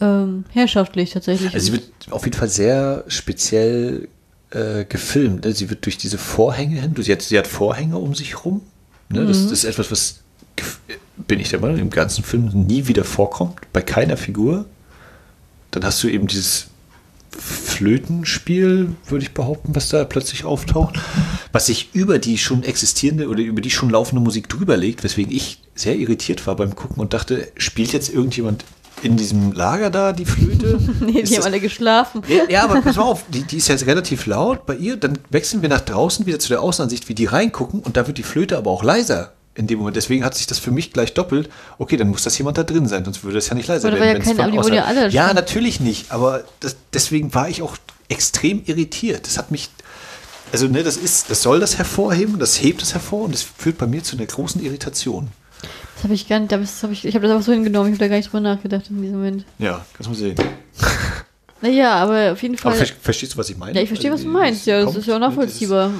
ähm, 0.00 0.44
herrschaftlich 0.50 1.10
tatsächlich. 1.10 1.54
Also 1.54 1.66
sie 1.66 1.72
wird 1.72 1.84
auf 2.10 2.24
jeden 2.24 2.36
Fall 2.36 2.48
sehr 2.48 3.04
speziell 3.08 4.08
äh, 4.50 4.84
gefilmt. 4.84 5.44
Ne? 5.44 5.52
Sie 5.52 5.70
wird 5.70 5.84
durch 5.84 5.98
diese 5.98 6.18
Vorhänge 6.18 6.80
hin, 6.80 6.94
sie 6.98 7.12
hat, 7.12 7.22
sie 7.22 7.38
hat 7.38 7.46
Vorhänge 7.46 7.98
um 7.98 8.14
sich 8.14 8.44
rum. 8.44 8.62
Ne? 9.08 9.26
Das, 9.26 9.42
das 9.44 9.52
ist 9.52 9.64
etwas, 9.64 9.90
was, 9.90 10.20
bin 11.16 11.40
ich 11.40 11.50
der 11.50 11.60
Meinung, 11.60 11.78
im 11.78 11.90
ganzen 11.90 12.24
Film 12.24 12.50
nie 12.66 12.86
wieder 12.86 13.04
vorkommt, 13.04 13.60
bei 13.72 13.82
keiner 13.82 14.16
Figur. 14.16 14.66
Dann 15.70 15.84
hast 15.84 16.02
du 16.02 16.08
eben 16.08 16.26
dieses 16.26 16.68
Flötenspiel, 17.38 18.94
würde 19.08 19.24
ich 19.24 19.34
behaupten, 19.34 19.74
was 19.74 19.88
da 19.90 20.04
plötzlich 20.04 20.44
auftaucht, 20.44 20.98
was 21.52 21.66
sich 21.66 21.90
über 21.92 22.18
die 22.18 22.38
schon 22.38 22.62
existierende 22.62 23.28
oder 23.28 23.40
über 23.40 23.60
die 23.60 23.70
schon 23.70 23.90
laufende 23.90 24.22
Musik 24.22 24.48
drüber 24.48 24.76
legt, 24.76 25.04
weswegen 25.04 25.32
ich 25.32 25.60
sehr 25.74 25.96
irritiert 25.96 26.46
war 26.46 26.56
beim 26.56 26.74
Gucken 26.74 27.00
und 27.00 27.12
dachte, 27.12 27.48
spielt 27.58 27.92
jetzt 27.92 28.12
irgendjemand 28.12 28.64
in 29.02 29.16
diesem 29.16 29.52
Lager 29.52 29.90
da 29.90 30.12
die 30.12 30.24
Flöte? 30.24 30.78
nee, 31.00 31.22
die 31.22 31.36
haben 31.36 31.44
alle 31.44 31.60
geschlafen. 31.60 32.22
ja, 32.48 32.64
aber 32.64 32.80
pass 32.80 32.96
mal 32.96 33.02
auf, 33.02 33.24
die, 33.28 33.42
die 33.42 33.58
ist 33.58 33.68
jetzt 33.68 33.86
relativ 33.86 34.26
laut 34.26 34.66
bei 34.66 34.74
ihr. 34.74 34.96
Dann 34.96 35.18
wechseln 35.30 35.62
wir 35.62 35.68
nach 35.68 35.80
draußen 35.80 36.26
wieder 36.26 36.38
zu 36.38 36.48
der 36.48 36.62
Außenansicht, 36.62 37.08
wie 37.08 37.14
die 37.14 37.26
reingucken 37.26 37.80
und 37.80 37.96
da 37.96 38.06
wird 38.06 38.18
die 38.18 38.22
Flöte 38.22 38.56
aber 38.56 38.70
auch 38.70 38.82
leiser 38.82 39.32
in 39.56 39.66
dem 39.66 39.78
Moment. 39.78 39.96
Deswegen 39.96 40.24
hat 40.24 40.34
sich 40.34 40.46
das 40.46 40.58
für 40.58 40.70
mich 40.70 40.92
gleich 40.92 41.14
doppelt. 41.14 41.48
Okay, 41.78 41.96
dann 41.96 42.08
muss 42.08 42.22
das 42.22 42.36
jemand 42.38 42.58
da 42.58 42.62
drin 42.62 42.86
sein, 42.86 43.04
sonst 43.04 43.24
würde 43.24 43.36
das 43.36 43.48
ja 43.48 43.54
nicht 43.54 43.68
leiser 43.68 43.88
Aber 43.88 43.98
werden. 43.98 44.22
ja 44.22 44.34
von 44.34 44.58
aber 44.58 44.74
ja 44.74 44.84
alle 44.84 45.08
Ja, 45.08 45.32
natürlich 45.32 45.80
nicht, 45.80 46.12
aber 46.12 46.44
das, 46.60 46.76
deswegen 46.92 47.34
war 47.34 47.48
ich 47.48 47.62
auch 47.62 47.76
extrem 48.08 48.62
irritiert. 48.64 49.26
Das 49.26 49.38
hat 49.38 49.50
mich. 49.50 49.70
Also, 50.52 50.68
ne, 50.68 50.84
das 50.84 50.96
ist, 50.96 51.28
das 51.28 51.42
soll 51.42 51.58
das 51.58 51.76
hervorheben, 51.76 52.38
das 52.38 52.62
hebt 52.62 52.80
es 52.80 52.94
hervor 52.94 53.24
und 53.24 53.34
das 53.34 53.42
führt 53.42 53.78
bei 53.78 53.86
mir 53.86 54.04
zu 54.04 54.16
einer 54.16 54.26
großen 54.26 54.62
Irritation. 54.62 55.28
Das 55.94 56.04
habe 56.04 56.14
ich 56.14 56.28
gar 56.28 56.38
nicht, 56.38 56.52
das 56.52 56.82
hab 56.82 56.90
ich, 56.90 57.04
ich 57.04 57.14
habe 57.14 57.26
das 57.26 57.32
einfach 57.32 57.46
so 57.46 57.52
hingenommen. 57.52 57.88
Ich 57.88 57.94
habe 57.94 58.04
da 58.04 58.08
gar 58.08 58.16
nicht 58.16 58.28
drüber 58.28 58.40
nachgedacht 58.40 58.84
in 58.90 59.00
diesem 59.00 59.16
Moment. 59.16 59.44
Ja, 59.58 59.84
kannst 59.94 60.06
du 60.06 60.10
mal 60.10 60.16
sehen. 60.16 60.34
Naja, 61.62 61.94
aber 61.94 62.32
auf 62.32 62.42
jeden 62.42 62.58
Fall. 62.58 62.72
Aber 62.74 62.84
ver 62.84 62.94
verstehst 63.00 63.32
du, 63.32 63.38
was 63.38 63.48
ich 63.48 63.56
meine? 63.56 63.74
ja, 63.74 63.80
ich 63.80 63.88
verstehe, 63.88 64.10
was 64.10 64.20
Also, 64.20 64.28
du 64.28 64.34
wie 64.34 64.40
meinst. 64.40 64.66
Ja, 64.66 64.76
das 64.76 64.84
kommt, 64.84 64.98
ist 64.98 65.06
ja 65.06 65.16
auch 65.16 65.20
nachvollziehbar. 65.20 65.90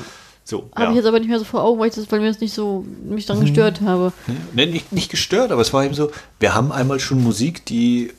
So, 0.44 0.68
Habe 0.74 0.84
ja. 0.84 0.90
ich 0.90 0.96
jetzt 0.96 1.06
aber 1.06 1.18
nicht 1.18 1.28
mehr 1.28 1.38
so 1.38 1.44
vor 1.44 1.64
Augen, 1.64 1.80
weil, 1.80 1.88
ich 1.88 1.94
das, 1.94 2.12
weil 2.12 2.20
mir 2.20 2.28
das 2.28 2.40
nicht 2.40 2.52
so 2.54 2.84
mich 3.04 3.26
daran 3.26 3.42
gestört 3.42 3.80
habe. 3.80 4.12
Ne, 4.52 4.66
nicht, 4.66 4.92
nicht 4.92 5.10
gestört, 5.10 5.50
aber 5.50 5.62
es 5.62 5.72
war 5.72 5.84
eben 5.84 5.94
so, 5.94 6.12
wir 6.38 6.54
haben 6.54 6.70
einmal 6.70 7.00
schon 7.00 7.20
Musik, 7.20 7.64
die 7.64 8.12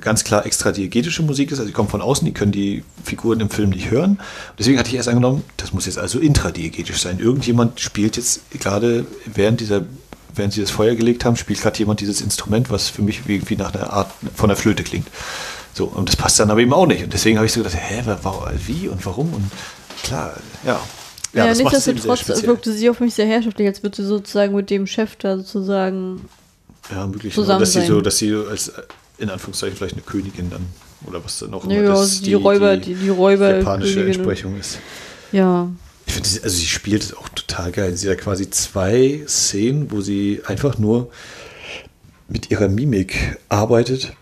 ganz 0.00 0.24
klar 0.24 0.46
extra 0.46 0.72
diegetische 0.72 1.22
Musik 1.22 1.50
ist, 1.50 1.58
also 1.58 1.68
die 1.68 1.74
kommt 1.74 1.90
von 1.90 2.00
außen, 2.00 2.24
die 2.24 2.32
können 2.32 2.52
die 2.52 2.84
Figuren 3.04 3.40
im 3.40 3.50
Film 3.50 3.70
nicht 3.70 3.90
hören. 3.90 4.18
Deswegen 4.58 4.78
hatte 4.78 4.88
ich 4.88 4.94
erst 4.96 5.08
angenommen, 5.08 5.44
das 5.56 5.72
muss 5.72 5.86
jetzt 5.86 5.98
also 5.98 6.20
intradiegetisch 6.20 6.98
sein. 6.98 7.18
Irgendjemand 7.18 7.80
spielt 7.80 8.16
jetzt 8.16 8.50
gerade 8.52 9.04
während 9.26 9.60
dieser, 9.60 9.84
während 10.34 10.52
sie 10.52 10.60
das 10.60 10.70
Feuer 10.70 10.94
gelegt 10.94 11.24
haben, 11.24 11.36
spielt 11.36 11.60
gerade 11.60 11.78
jemand 11.78 12.00
dieses 12.00 12.20
Instrument, 12.20 12.70
was 12.70 12.88
für 12.88 13.02
mich 13.02 13.26
wie, 13.28 13.48
wie 13.48 13.56
nach 13.56 13.74
einer 13.74 13.92
Art 13.92 14.10
von 14.34 14.48
der 14.48 14.56
Flöte 14.56 14.82
klingt. 14.84 15.06
So, 15.74 15.84
und 15.86 16.08
das 16.08 16.16
passt 16.16 16.40
dann 16.40 16.50
aber 16.50 16.60
eben 16.60 16.72
auch 16.72 16.86
nicht. 16.86 17.04
Und 17.04 17.12
deswegen 17.12 17.36
habe 17.38 17.46
ich 17.46 17.52
so 17.52 17.60
gedacht, 17.62 17.76
hä, 17.78 18.02
wa- 18.04 18.18
wa- 18.22 18.52
wie 18.66 18.88
und 18.88 19.04
warum? 19.06 19.32
Und 19.32 19.50
klar, 20.02 20.34
ja. 20.66 20.80
Ja, 21.34 21.46
das 21.46 21.60
eben 21.60 21.68
sehr 21.70 21.94
nichtsdestotrotz 21.94 22.42
wirkte 22.46 22.72
sie 22.72 22.88
auf 22.88 23.00
mich 23.00 23.14
sehr 23.14 23.26
herrschaftlich, 23.26 23.68
als 23.68 23.82
würde 23.82 23.96
sie 23.96 24.04
sozusagen 24.08 24.54
mit 24.54 24.70
dem 24.70 24.86
Chef 24.86 25.14
da 25.16 25.36
sozusagen. 25.36 26.24
Ja, 26.90 27.06
möglich. 27.06 27.34
zusammen 27.34 27.60
dass 27.60 27.72
sie 27.74 27.80
sein. 27.80 27.88
so, 27.88 28.00
dass 28.00 28.16
sie 28.16 28.34
als 28.34 28.68
äh, 28.68 28.82
in 29.18 29.28
Anführungszeichen 29.28 29.76
vielleicht 29.76 29.92
eine 29.94 30.02
Königin 30.02 30.48
dann 30.50 30.64
oder 31.06 31.22
was 31.22 31.38
dann 31.40 31.52
auch 31.52 31.68
Ja, 31.70 31.82
das 31.82 32.22
die 32.22 32.32
Räuber- 32.34 32.78
die- 32.78 32.94
die 32.94 33.10
Räuber- 33.10 33.58
japanische. 33.58 34.06
Entsprechung 34.06 34.58
ist. 34.58 34.78
Ja. 35.32 35.68
Ich 36.08 36.14
finde, 36.14 36.28
sie- 36.28 36.42
also 36.42 36.56
sie 36.56 36.66
spielt 36.66 37.02
es 37.04 37.14
auch 37.14 37.28
total 37.28 37.70
geil. 37.70 37.96
Sie 37.96 38.08
hat 38.10 38.18
quasi 38.18 38.50
zwei 38.50 39.22
Szenen, 39.28 39.90
wo 39.90 40.00
sie 40.00 40.40
einfach 40.46 40.78
nur 40.78 41.10
mit 42.28 42.50
ihrer 42.50 42.68
Mimik 42.68 43.38
arbeitet 43.48 44.14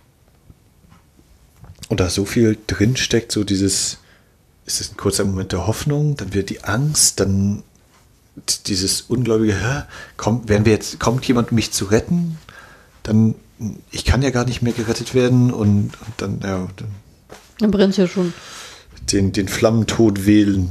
und 1.89 2.01
da 2.01 2.11
so 2.11 2.25
viel 2.25 2.59
drin 2.67 2.97
steckt, 2.97 3.33
so 3.33 3.45
dieses, 3.45 3.99
ist 4.67 4.81
es 4.81 4.91
ein 4.93 4.97
kurzer 4.97 5.25
Moment 5.25 5.53
der 5.53 5.67
Hoffnung, 5.67 6.17
dann 6.17 6.35
wird 6.35 6.51
die 6.51 6.65
Angst, 6.65 7.21
dann 7.21 7.63
dieses 8.67 9.03
ungläubige, 9.03 9.55
hä, 9.55 9.83
kommt, 10.17 10.49
werden 10.49 10.67
wir 10.67 10.73
jetzt, 10.73 11.01
kommt 11.01 11.25
jemand, 11.27 11.51
um 11.51 11.55
mich 11.55 11.73
zu 11.73 11.87
retten? 11.87 12.37
Dann, 13.03 13.35
ich 13.91 14.05
kann 14.05 14.23
ja 14.23 14.31
gar 14.31 14.45
nicht 14.45 14.61
mehr 14.61 14.73
gerettet 14.73 15.15
werden 15.15 15.53
und, 15.53 15.93
und 16.01 16.13
dann, 16.19 16.41
ja, 16.43 16.69
dann 16.77 16.89
Dann 17.61 17.71
brennt 17.71 17.97
ja 17.97 18.07
schon. 18.07 18.35
den, 19.13 19.33
den 19.33 19.49
Flammentod 19.49 20.27
wählen. 20.27 20.69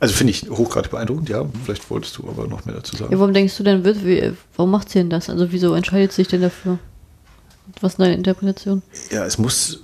Also 0.00 0.14
finde 0.14 0.30
ich 0.30 0.48
hochgradig 0.48 0.90
beeindruckend, 0.90 1.28
ja. 1.28 1.44
Vielleicht 1.64 1.90
wolltest 1.90 2.16
du 2.16 2.26
aber 2.28 2.46
noch 2.46 2.64
mehr 2.64 2.76
dazu 2.76 2.94
Ja, 2.96 3.00
sagen. 3.00 3.18
warum 3.18 3.34
denkst 3.34 3.56
du 3.58 3.62
denn, 3.62 3.84
wird, 3.84 4.04
wie, 4.06 4.32
warum 4.56 4.70
macht 4.70 4.88
sie 4.88 4.98
denn 4.98 5.10
das? 5.10 5.28
Also 5.28 5.52
wieso 5.52 5.74
entscheidet 5.74 6.12
sie 6.12 6.22
sich 6.22 6.28
denn 6.28 6.40
dafür? 6.40 6.78
Was 7.82 7.92
ist 7.92 7.98
deine 8.00 8.14
Interpretation? 8.14 8.82
Ja, 9.10 9.26
es 9.26 9.36
muss, 9.36 9.80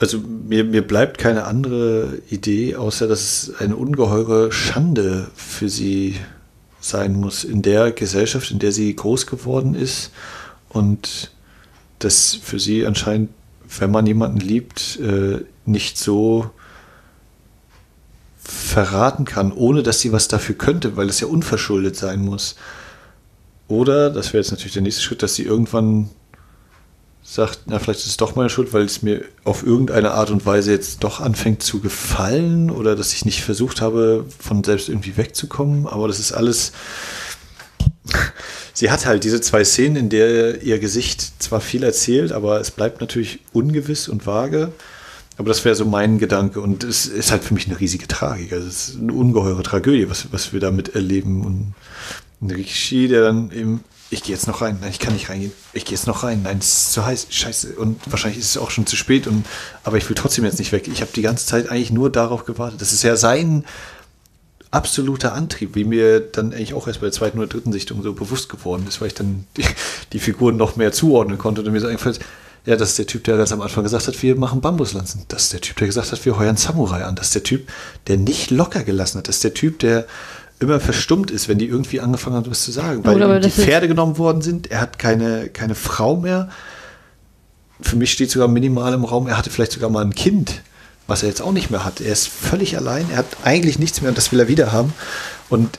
also 0.00 0.18
mir, 0.18 0.64
mir 0.64 0.84
bleibt 0.86 1.18
keine 1.18 1.44
andere 1.44 2.18
Idee, 2.28 2.74
außer 2.74 3.06
dass 3.06 3.20
es 3.20 3.54
eine 3.60 3.76
ungeheure 3.76 4.50
Schande 4.50 5.28
für 5.36 5.68
sie 5.68 6.16
sein 6.80 7.14
muss 7.14 7.44
in 7.44 7.62
der 7.62 7.92
Gesellschaft, 7.92 8.50
in 8.50 8.58
der 8.58 8.72
sie 8.72 8.94
groß 8.94 9.26
geworden 9.26 9.74
ist 9.76 10.10
und 10.68 11.30
das 12.00 12.34
für 12.34 12.58
sie 12.58 12.84
anscheinend, 12.84 13.30
wenn 13.78 13.90
man 13.92 14.06
jemanden 14.06 14.38
liebt, 14.40 14.98
äh, 15.00 15.38
nicht 15.64 15.98
so 15.98 16.50
verraten 18.76 19.24
kann, 19.24 19.52
ohne 19.52 19.82
dass 19.82 20.00
sie 20.00 20.12
was 20.12 20.28
dafür 20.28 20.54
könnte, 20.54 20.98
weil 20.98 21.08
es 21.08 21.20
ja 21.20 21.28
unverschuldet 21.28 21.96
sein 21.96 22.22
muss. 22.22 22.56
Oder, 23.68 24.10
das 24.10 24.34
wäre 24.34 24.42
jetzt 24.42 24.50
natürlich 24.50 24.74
der 24.74 24.82
nächste 24.82 25.00
Schritt, 25.00 25.22
dass 25.22 25.34
sie 25.34 25.44
irgendwann 25.44 26.10
sagt, 27.22 27.60
na, 27.68 27.78
vielleicht 27.78 28.00
ist 28.00 28.06
es 28.06 28.16
doch 28.18 28.36
meine 28.36 28.50
Schuld, 28.50 28.74
weil 28.74 28.82
es 28.84 29.00
mir 29.00 29.24
auf 29.44 29.64
irgendeine 29.64 30.10
Art 30.10 30.30
und 30.30 30.44
Weise 30.44 30.72
jetzt 30.72 31.02
doch 31.04 31.20
anfängt 31.20 31.62
zu 31.62 31.80
gefallen 31.80 32.70
oder 32.70 32.94
dass 32.96 33.14
ich 33.14 33.24
nicht 33.24 33.42
versucht 33.42 33.80
habe, 33.80 34.26
von 34.38 34.62
selbst 34.62 34.90
irgendwie 34.90 35.16
wegzukommen. 35.16 35.86
Aber 35.86 36.06
das 36.06 36.20
ist 36.20 36.32
alles. 36.32 36.72
Sie 38.74 38.90
hat 38.90 39.06
halt 39.06 39.24
diese 39.24 39.40
zwei 39.40 39.64
Szenen, 39.64 39.96
in 39.96 40.08
der 40.10 40.60
ihr 40.60 40.78
Gesicht 40.80 41.42
zwar 41.42 41.62
viel 41.62 41.82
erzählt, 41.82 42.30
aber 42.30 42.60
es 42.60 42.70
bleibt 42.70 43.00
natürlich 43.00 43.40
ungewiss 43.54 44.06
und 44.06 44.26
vage. 44.26 44.70
Aber 45.38 45.48
das 45.48 45.64
wäre 45.64 45.74
so 45.74 45.84
mein 45.84 46.18
Gedanke. 46.18 46.60
Und 46.60 46.84
es 46.84 47.06
ist 47.06 47.30
halt 47.30 47.44
für 47.44 47.54
mich 47.54 47.66
eine 47.66 47.78
riesige 47.78 48.08
Tragik. 48.08 48.52
Also 48.52 48.68
es 48.68 48.88
ist 48.88 48.98
eine 48.98 49.12
ungeheure 49.12 49.62
Tragödie, 49.62 50.08
was, 50.08 50.28
was 50.32 50.52
wir 50.52 50.60
damit 50.60 50.94
erleben. 50.94 51.44
Und 51.44 51.74
ein 52.40 52.50
Rikishi, 52.50 53.08
der 53.08 53.22
dann 53.22 53.50
eben, 53.50 53.84
ich 54.10 54.22
gehe 54.22 54.34
jetzt 54.34 54.46
noch 54.46 54.62
rein. 54.62 54.78
Nein, 54.80 54.90
ich 54.90 54.98
kann 54.98 55.12
nicht 55.12 55.28
reingehen. 55.28 55.52
Ich 55.74 55.84
gehe 55.84 55.94
jetzt 55.94 56.06
noch 56.06 56.22
rein. 56.22 56.42
Nein, 56.42 56.58
es 56.58 56.68
ist 56.68 56.92
zu 56.92 57.04
heiß. 57.04 57.26
Scheiße. 57.28 57.74
Und 57.76 58.00
wahrscheinlich 58.10 58.40
ist 58.40 58.50
es 58.50 58.56
auch 58.56 58.70
schon 58.70 58.86
zu 58.86 58.96
spät. 58.96 59.26
Und, 59.26 59.44
aber 59.84 59.98
ich 59.98 60.08
will 60.08 60.16
trotzdem 60.16 60.44
jetzt 60.44 60.58
nicht 60.58 60.72
weg. 60.72 60.88
Ich 60.88 61.02
habe 61.02 61.10
die 61.14 61.22
ganze 61.22 61.44
Zeit 61.44 61.68
eigentlich 61.68 61.90
nur 61.90 62.10
darauf 62.10 62.46
gewartet. 62.46 62.80
Das 62.80 62.92
ist 62.92 63.02
ja 63.02 63.16
sein 63.16 63.64
absoluter 64.70 65.32
Antrieb, 65.32 65.74
wie 65.74 65.84
mir 65.84 66.20
dann 66.20 66.52
eigentlich 66.52 66.74
auch 66.74 66.86
erst 66.86 67.00
bei 67.00 67.06
der 67.06 67.12
zweiten 67.12 67.38
oder 67.38 67.46
dritten 67.46 67.72
Sichtung 67.72 68.02
so 68.02 68.12
bewusst 68.12 68.48
geworden 68.48 68.84
ist, 68.88 69.00
weil 69.00 69.08
ich 69.08 69.14
dann 69.14 69.46
die, 69.56 69.64
die 70.12 70.18
Figuren 70.18 70.56
noch 70.56 70.76
mehr 70.76 70.92
zuordnen 70.92 71.38
konnte 71.38 71.62
und 71.62 71.72
mir 71.72 71.80
so 71.80 71.86
eingefallen 71.86 72.16
ist, 72.16 72.24
ja, 72.66 72.74
das 72.74 72.90
ist 72.90 72.98
der 72.98 73.06
Typ, 73.06 73.22
der 73.24 73.36
ganz 73.36 73.52
am 73.52 73.60
Anfang 73.60 73.84
gesagt 73.84 74.08
hat, 74.08 74.22
wir 74.22 74.34
machen 74.36 74.60
Bambuslanzen. 74.60 75.22
Das 75.28 75.44
ist 75.44 75.52
der 75.52 75.60
Typ, 75.60 75.76
der 75.76 75.86
gesagt 75.86 76.10
hat, 76.10 76.24
wir 76.24 76.36
heuern 76.36 76.56
Samurai 76.56 77.04
an. 77.04 77.14
Das 77.14 77.28
ist 77.28 77.36
der 77.36 77.44
Typ, 77.44 77.68
der 78.08 78.16
nicht 78.16 78.50
locker 78.50 78.82
gelassen 78.82 79.18
hat. 79.18 79.28
Das 79.28 79.36
ist 79.36 79.44
der 79.44 79.54
Typ, 79.54 79.78
der 79.78 80.06
immer 80.58 80.80
verstummt 80.80 81.30
ist, 81.30 81.48
wenn 81.48 81.58
die 81.58 81.66
irgendwie 81.66 82.00
angefangen 82.00 82.36
haben, 82.36 82.50
was 82.50 82.64
zu 82.64 82.72
sagen. 82.72 83.04
Weil 83.04 83.16
Oder 83.16 83.38
die 83.38 83.50
Pferde 83.50 83.86
genommen 83.86 84.18
worden 84.18 84.42
sind. 84.42 84.70
Er 84.70 84.80
hat 84.80 84.98
keine, 84.98 85.48
keine 85.48 85.76
Frau 85.76 86.16
mehr. 86.16 86.48
Für 87.80 87.94
mich 87.94 88.12
steht 88.12 88.32
sogar 88.32 88.48
minimal 88.48 88.92
im 88.94 89.04
Raum, 89.04 89.28
er 89.28 89.38
hatte 89.38 89.50
vielleicht 89.50 89.72
sogar 89.72 89.90
mal 89.90 90.04
ein 90.04 90.14
Kind, 90.14 90.62
was 91.06 91.22
er 91.22 91.28
jetzt 91.28 91.42
auch 91.42 91.52
nicht 91.52 91.70
mehr 91.70 91.84
hat. 91.84 92.00
Er 92.00 92.12
ist 92.12 92.26
völlig 92.26 92.76
allein, 92.76 93.10
er 93.10 93.18
hat 93.18 93.36
eigentlich 93.44 93.78
nichts 93.78 94.00
mehr 94.00 94.08
und 94.08 94.18
das 94.18 94.32
will 94.32 94.40
er 94.40 94.48
wieder 94.48 94.72
haben. 94.72 94.92
Und 95.50 95.78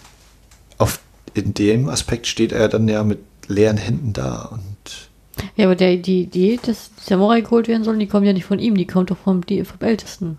auf, 0.77 0.99
in 1.33 1.53
dem 1.53 1.89
Aspekt 1.89 2.27
steht 2.27 2.51
er 2.51 2.69
dann 2.69 2.87
ja 2.87 3.03
mit 3.03 3.19
leeren 3.47 3.77
Händen 3.77 4.13
da. 4.13 4.43
Und 4.43 4.76
Ja, 5.55 5.65
aber 5.65 5.75
der, 5.75 5.97
die 5.97 6.21
Idee, 6.23 6.59
dass 6.63 6.91
die 6.99 7.03
Samurai 7.09 7.41
geholt 7.41 7.67
werden 7.67 7.83
sollen, 7.83 7.99
die 7.99 8.07
kommt 8.07 8.25
ja 8.25 8.33
nicht 8.33 8.45
von 8.45 8.59
ihm, 8.59 8.75
die 8.77 8.87
kommt 8.87 9.11
doch 9.11 9.17
vom, 9.17 9.45
die, 9.45 9.63
vom 9.65 9.79
Ältesten. 9.87 10.37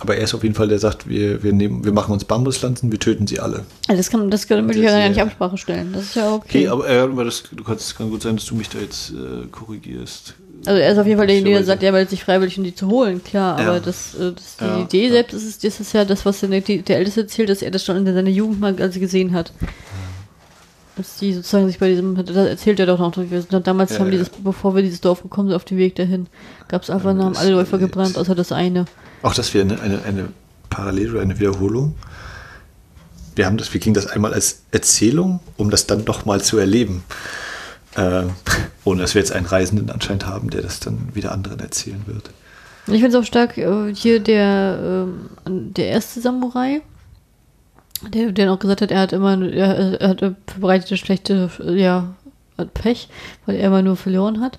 Aber 0.00 0.16
er 0.16 0.24
ist 0.24 0.34
auf 0.34 0.42
jeden 0.42 0.56
Fall, 0.56 0.66
der 0.66 0.80
sagt, 0.80 1.08
wir, 1.08 1.44
wir, 1.44 1.52
nehmen, 1.52 1.84
wir 1.84 1.92
machen 1.92 2.12
uns 2.12 2.24
Bambuslanzen, 2.24 2.90
wir 2.90 2.98
töten 2.98 3.28
sie 3.28 3.38
alle. 3.38 3.64
Also 3.86 3.98
das 4.00 4.10
kann, 4.10 4.30
das 4.32 4.48
kann 4.48 4.68
ich 4.68 4.76
ja 4.78 4.90
gar 4.98 5.08
nicht 5.08 5.20
Absprache 5.20 5.56
stellen. 5.56 5.92
Das 5.92 6.02
ist 6.04 6.16
ja 6.16 6.32
okay. 6.34 6.66
Okay, 6.66 6.68
aber 6.68 6.88
äh, 6.88 6.98
aber 7.00 7.24
das, 7.24 7.44
du 7.52 7.62
kannst, 7.62 7.84
es 7.86 7.94
kann 7.94 8.10
gut 8.10 8.22
sein, 8.22 8.34
dass 8.34 8.46
du 8.46 8.56
mich 8.56 8.68
da 8.68 8.78
jetzt 8.80 9.10
äh, 9.10 9.46
korrigierst. 9.52 10.34
Also 10.66 10.80
er 10.80 10.92
ist 10.92 10.98
auf 10.98 11.06
jeden 11.06 11.18
Fall 11.18 11.26
derjenige, 11.28 11.50
der 11.50 11.60
Möglicherweise. 11.60 11.66
sagt, 11.66 11.82
er 11.84 11.92
meldet 11.92 12.10
sich 12.10 12.24
freiwillig, 12.24 12.58
um 12.58 12.64
die 12.64 12.74
zu 12.74 12.88
holen, 12.88 13.22
klar. 13.22 13.60
Ja. 13.60 13.68
Aber 13.68 13.80
das, 13.80 14.14
äh, 14.14 14.32
das 14.32 14.56
die 14.56 14.64
Ja, 14.64 14.80
Idee 14.82 15.04
ja. 15.06 15.10
selbst 15.12 15.34
ist, 15.34 15.44
es- 15.44 15.58
das 15.58 15.78
ist 15.80 15.92
ja 15.92 16.04
das, 16.04 16.24
was 16.26 16.40
der, 16.40 16.48
der 16.60 16.96
Älteste 16.98 17.20
erzählt, 17.20 17.48
dass 17.48 17.62
er 17.62 17.70
das 17.70 17.84
schon 17.84 17.96
in 17.96 18.04
seiner 18.04 18.28
Jugend 18.28 18.58
mal 18.60 18.74
also 18.80 18.98
gesehen 18.98 19.32
hat. 19.32 19.52
Dass 20.96 21.16
die 21.16 21.32
sozusagen 21.32 21.66
sich 21.66 21.78
bei 21.78 21.88
diesem, 21.88 22.14
das 22.14 22.36
erzählt 22.36 22.78
er 22.78 22.86
doch 22.86 22.98
noch, 22.98 23.16
wir 23.16 23.40
sind 23.40 23.66
damals 23.66 23.92
Ja, 23.92 24.00
haben 24.00 24.06
ja. 24.06 24.12
dieses, 24.12 24.28
bevor 24.28 24.74
wir 24.74 24.82
dieses 24.82 25.00
Dorf 25.00 25.22
gekommen 25.22 25.48
sind, 25.48 25.56
auf 25.56 25.64
dem 25.64 25.78
Weg 25.78 25.96
dahin, 25.96 26.26
gab 26.68 26.82
es 26.82 26.90
einfach, 26.90 27.10
haben 27.10 27.32
das 27.32 27.38
alle 27.38 27.52
Läufer 27.52 27.78
gebrannt, 27.78 28.18
außer 28.18 28.34
das 28.34 28.52
eine. 28.52 28.84
Auch 29.22 29.34
das 29.34 29.54
wäre 29.54 29.64
eine, 29.64 29.80
eine, 29.80 30.02
eine 30.02 30.28
Parallele 30.68 31.12
oder 31.12 31.20
eine 31.22 31.38
Wiederholung. 31.38 31.94
Wir 33.34 33.46
haben 33.46 33.56
das, 33.56 33.72
wir 33.72 33.80
kriegen 33.80 33.94
das 33.94 34.06
einmal 34.06 34.34
als 34.34 34.62
Erzählung, 34.70 35.40
um 35.56 35.70
das 35.70 35.86
dann 35.86 36.04
doch 36.04 36.26
mal 36.26 36.42
zu 36.42 36.58
erleben. 36.58 37.04
Äh, 37.96 38.24
ohne 38.84 39.02
dass 39.02 39.14
wir 39.14 39.20
jetzt 39.20 39.32
einen 39.32 39.46
Reisenden 39.46 39.90
anscheinend 39.90 40.26
haben, 40.26 40.50
der 40.50 40.62
das 40.62 40.80
dann 40.80 41.08
wieder 41.14 41.32
anderen 41.32 41.60
erzählen 41.60 42.02
wird. 42.06 42.30
Ich 42.86 43.00
finde 43.00 43.08
es 43.08 43.14
auch 43.14 43.26
stark, 43.26 43.56
äh, 43.58 43.94
hier 43.94 44.20
der, 44.20 45.06
ähm, 45.46 45.72
der 45.72 45.88
erste 45.88 46.20
Samurai, 46.20 46.82
der, 48.10 48.32
der 48.32 48.46
noch 48.46 48.58
gesagt 48.58 48.80
hat, 48.80 48.90
er 48.90 49.00
hat 49.00 49.12
immer, 49.12 49.40
er, 49.42 50.00
er 50.00 50.08
hat 50.08 50.20
verbreitete 50.46 50.96
schlechte, 50.96 51.50
ja, 51.74 52.14
hat 52.58 52.74
Pech, 52.74 53.08
weil 53.46 53.56
er 53.56 53.66
immer 53.66 53.82
nur 53.82 53.96
verloren 53.96 54.40
hat. 54.40 54.58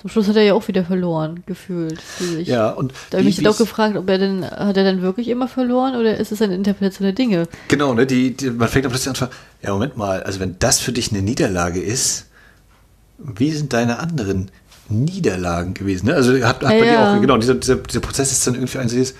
Zum 0.00 0.10
Schluss 0.10 0.28
hat 0.28 0.36
er 0.36 0.42
ja 0.42 0.52
auch 0.52 0.68
wieder 0.68 0.84
verloren, 0.84 1.42
gefühlt. 1.46 1.98
Ja, 2.42 2.68
und 2.70 2.92
Da 3.10 3.18
habe 3.18 3.28
ich 3.28 3.38
mich 3.38 3.48
auch 3.48 3.56
gefragt, 3.56 3.96
ob 3.96 4.06
er 4.10 4.18
denn, 4.18 4.44
hat 4.44 4.76
er 4.76 4.84
dann 4.84 5.00
wirklich 5.00 5.28
immer 5.28 5.48
verloren 5.48 5.96
oder 5.96 6.18
ist 6.18 6.30
es 6.30 6.42
eine 6.42 6.54
Interpretation 6.54 7.04
der 7.06 7.14
Dinge? 7.14 7.48
Genau, 7.68 7.94
ne, 7.94 8.04
die, 8.04 8.36
die, 8.36 8.50
man 8.50 8.68
fängt 8.68 8.84
dann 8.84 8.92
plötzlich 8.92 9.08
an 9.08 9.14
zu 9.14 9.24
fragen, 9.24 9.34
ja, 9.62 9.72
Moment 9.72 9.96
mal, 9.96 10.22
also 10.22 10.40
wenn 10.40 10.58
das 10.58 10.78
für 10.80 10.92
dich 10.92 11.10
eine 11.10 11.22
Niederlage 11.22 11.80
ist, 11.80 12.26
wie 13.16 13.50
sind 13.52 13.72
deine 13.72 13.98
anderen 13.98 14.50
Niederlagen 14.90 15.72
gewesen? 15.72 16.06
Ne? 16.06 16.14
Also 16.14 16.34
hat, 16.34 16.62
hat 16.62 16.62
Ja, 16.62 16.68
bei 16.68 16.80
dir 16.80 16.92
ja. 16.92 17.16
auch, 17.16 17.20
genau, 17.22 17.38
dieser, 17.38 17.54
dieser, 17.54 17.76
dieser 17.76 18.00
Prozess 18.00 18.30
ist 18.30 18.46
dann 18.46 18.56
irgendwie 18.56 18.76
ein 18.76 18.90
so 18.90 18.96
dieses, 18.96 19.14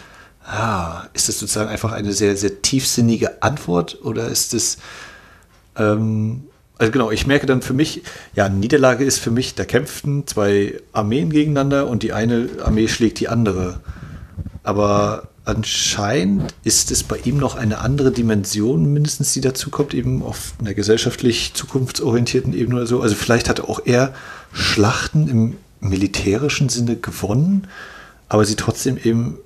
ah, 0.45 1.05
ist 1.15 1.29
das 1.29 1.39
sozusagen 1.39 1.71
einfach 1.71 1.93
eine 1.93 2.13
sehr, 2.13 2.37
sehr 2.37 2.63
tiefsinnige 2.63 3.43
Antwort 3.43 3.99
oder 4.03 4.29
ist 4.29 4.53
das, 4.53 4.79
ähm, 5.77 6.45
also 6.79 6.93
genau, 6.93 7.11
ich 7.11 7.27
merke 7.27 7.47
dann 7.47 7.63
für 7.63 7.73
mich, 7.73 8.03
ja, 8.35 8.49
Niederlage 8.49 9.05
ist 9.05 9.19
für 9.19 9.31
mich, 9.31 9.55
da 9.55 9.65
kämpften 9.65 10.27
zwei 10.27 10.81
Armeen 10.93 11.31
gegeneinander 11.31 11.89
und 11.89 12.03
die 12.03 12.13
eine 12.13 12.49
Armee 12.63 12.89
schlägt 12.89 13.21
die 13.21 13.29
andere. 13.29 13.81
Aber 14.63 15.29
anscheinend 15.45 16.55
ist 16.65 16.91
es 16.91 17.03
bei 17.03 17.19
ihm 17.19 17.37
noch 17.37 17.55
eine 17.55 17.79
andere 17.79 18.11
Dimension 18.11 18.93
mindestens, 18.93 19.33
die 19.33 19.41
dazu 19.41 19.71
kommt, 19.71 19.95
eben 19.95 20.23
auf 20.23 20.55
einer 20.59 20.75
gesellschaftlich 20.75 21.55
zukunftsorientierten 21.55 22.55
Ebene 22.55 22.77
oder 22.77 22.87
so. 22.87 23.01
Also 23.01 23.15
vielleicht 23.15 23.49
hatte 23.49 23.69
auch 23.69 23.81
er 23.85 24.15
Schlachten 24.53 25.29
im 25.29 25.57
militärischen 25.81 26.71
Sinne 26.71 26.97
gewonnen, 26.97 27.69
aber 28.29 28.45
sie 28.45 28.57
trotzdem 28.57 28.97
eben, 28.97 29.39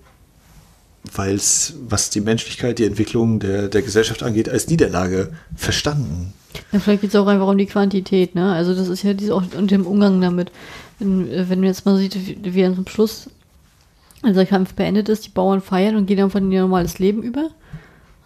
weil 1.14 1.34
es, 1.36 1.74
was 1.88 2.10
die 2.10 2.20
Menschlichkeit, 2.20 2.78
die 2.78 2.84
Entwicklung 2.84 3.38
der, 3.38 3.68
der 3.68 3.82
Gesellschaft 3.82 4.22
angeht, 4.22 4.48
als 4.48 4.68
Niederlage 4.68 5.32
verstanden. 5.56 6.32
Ja, 6.72 6.80
vielleicht 6.80 7.02
geht 7.02 7.10
es 7.10 7.16
auch 7.16 7.26
einfach 7.26 7.46
um 7.48 7.58
die 7.58 7.66
Quantität, 7.66 8.34
ne? 8.34 8.52
Also 8.52 8.74
das 8.74 8.88
ist 8.88 9.02
ja 9.02 9.14
diese, 9.14 9.34
auch 9.34 9.42
und 9.56 9.70
dem 9.70 9.86
Umgang 9.86 10.20
damit. 10.20 10.50
Wenn, 10.98 11.30
wenn 11.30 11.60
man 11.60 11.68
jetzt 11.68 11.86
mal 11.86 11.96
sieht, 11.96 12.16
wie, 12.42 12.62
dann 12.62 12.74
zum 12.74 12.86
Schluss, 12.88 13.30
als 14.22 14.34
der 14.34 14.46
Kampf 14.46 14.74
beendet 14.74 15.08
ist, 15.08 15.26
die 15.26 15.30
Bauern 15.30 15.60
feiern 15.60 15.94
und 15.96 16.06
gehen 16.06 16.20
einfach 16.20 16.40
in 16.40 16.50
ihr 16.50 16.62
normales 16.62 16.98
Leben 16.98 17.22
über, 17.22 17.50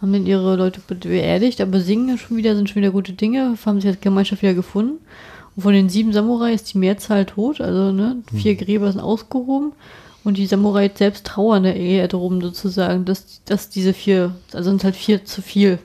haben 0.01 0.13
dann 0.13 0.27
ihre 0.27 0.57
Leute 0.57 0.81
be- 0.87 0.95
beerdigt, 0.95 1.61
aber 1.61 1.81
singen 1.81 2.17
schon 2.17 2.37
wieder, 2.37 2.57
sind 2.57 2.71
schon 2.71 2.81
wieder 2.83 2.91
gute 2.91 3.13
Dinge, 3.13 3.57
haben 3.67 3.81
sich 3.81 3.91
als 3.91 4.01
Gemeinschaft 4.01 4.43
wieder 4.43 4.55
gefunden. 4.55 5.05
Und 5.55 5.63
von 5.63 5.75
den 5.75 5.91
sieben 5.91 6.15
Samurai 6.15 6.55
ist 6.55 6.73
die 6.73 6.79
Mehrzahl 6.79 7.27
tot, 7.27 7.61
also 7.61 7.93
ne, 7.93 8.17
vier 8.35 8.57
Gräber 8.57 8.91
sind 8.91 9.01
ausgehoben. 9.03 9.73
Und 10.25 10.37
die 10.39 10.47
Samurai 10.47 10.91
selbst 10.95 11.27
trauern 11.27 11.65
da 11.65 11.71
eher 11.71 12.07
drum 12.09 12.41
sozusagen, 12.41 13.05
dass, 13.05 13.43
dass 13.45 13.69
diese 13.71 13.93
vier, 13.93 14.35
also 14.53 14.71
sind 14.71 14.85
halt 14.85 14.95
vier 14.97 15.25
zu 15.25 15.43
viel. 15.43 15.79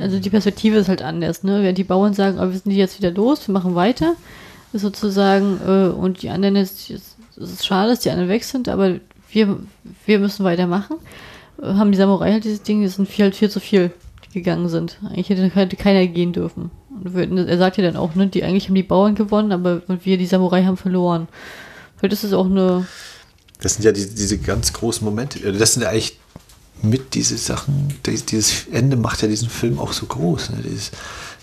Also 0.00 0.18
die 0.20 0.30
Perspektive 0.30 0.76
ist 0.76 0.88
halt 0.88 1.02
anders, 1.02 1.42
ne? 1.42 1.62
Während 1.62 1.78
die 1.78 1.84
Bauern 1.84 2.14
sagen, 2.14 2.38
oh, 2.38 2.50
wir 2.50 2.58
sind 2.58 2.70
jetzt 2.72 2.98
wieder 2.98 3.10
los, 3.10 3.48
wir 3.48 3.52
machen 3.52 3.74
weiter, 3.74 4.14
ist 4.72 4.82
sozusagen, 4.82 5.58
äh, 5.66 5.88
und 5.88 6.22
die 6.22 6.30
anderen 6.30 6.56
ist, 6.56 6.90
ist, 6.90 7.16
es 7.36 7.52
ist 7.54 7.66
schade, 7.66 7.90
dass 7.90 8.00
die 8.00 8.10
anderen 8.10 8.28
weg 8.28 8.44
sind, 8.44 8.68
aber 8.68 8.96
wir, 9.30 9.58
wir 10.06 10.18
müssen 10.20 10.44
weitermachen. 10.44 10.96
Äh, 11.60 11.74
haben 11.74 11.90
die 11.90 11.98
Samurai 11.98 12.32
halt 12.32 12.44
dieses 12.44 12.62
Ding, 12.62 12.84
es 12.84 12.96
sind 12.96 13.08
viel, 13.08 13.24
halt 13.24 13.34
viel 13.34 13.50
zu 13.50 13.58
viel, 13.58 13.90
die 14.28 14.38
gegangen 14.38 14.68
sind. 14.68 14.98
Eigentlich 15.08 15.28
hätte, 15.30 15.42
hätte 15.48 15.76
keiner 15.76 16.06
gehen 16.06 16.32
dürfen. 16.32 16.70
Und 17.02 17.16
wir- 17.16 17.48
er 17.48 17.58
sagt 17.58 17.76
ja 17.78 17.82
dann 17.82 17.96
auch, 17.96 18.14
ne, 18.14 18.28
die 18.28 18.44
eigentlich 18.44 18.68
haben 18.68 18.74
die 18.76 18.82
Bauern 18.84 19.16
gewonnen, 19.16 19.50
aber 19.50 19.82
wir, 20.04 20.18
die 20.18 20.26
Samurai, 20.26 20.62
haben 20.64 20.76
verloren. 20.76 21.26
Vielleicht 21.96 22.12
ist 22.12 22.24
es 22.24 22.32
auch 22.32 22.46
eine, 22.46 22.86
Das 23.64 23.74
sind 23.74 23.84
ja 23.84 23.92
diese, 23.92 24.08
diese 24.08 24.38
ganz 24.38 24.72
großen 24.72 25.04
Momente. 25.04 25.38
Also 25.44 25.58
Das 25.58 25.72
sind 25.74 25.82
ja 25.82 25.88
eigentlich 25.88 26.18
mit 26.82 27.14
diese 27.14 27.38
Sachen, 27.38 27.94
dies- 28.04 28.26
dieses 28.26 28.66
Ende 28.70 28.96
macht 28.96 29.22
ja 29.22 29.28
diesen 29.28 29.48
Film 29.48 29.78
auch 29.78 29.92
so 29.92 30.04
groß. 30.06 30.50
Ne? 30.50 30.58
Dieses, 30.62 30.90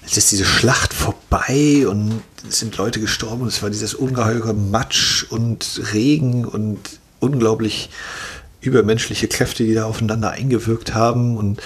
jetzt 0.03 0.17
ist 0.17 0.31
diese 0.31 0.45
Schlacht 0.45 0.93
vorbei 0.93 1.87
und 1.87 2.21
es 2.47 2.59
sind 2.59 2.77
Leute 2.77 2.99
gestorben 2.99 3.41
und 3.41 3.47
es 3.47 3.63
war 3.63 3.69
dieses 3.71 3.93
ungeheure 3.95 4.53
Matsch 4.53 5.23
und 5.29 5.81
Regen 5.93 6.45
und 6.45 6.77
unglaublich 7.19 7.89
übermenschliche 8.61 9.27
Kräfte, 9.27 9.63
die 9.63 9.73
da 9.73 9.85
aufeinander 9.85 10.29
eingewirkt 10.31 10.93
haben 10.93 11.37
und 11.37 11.59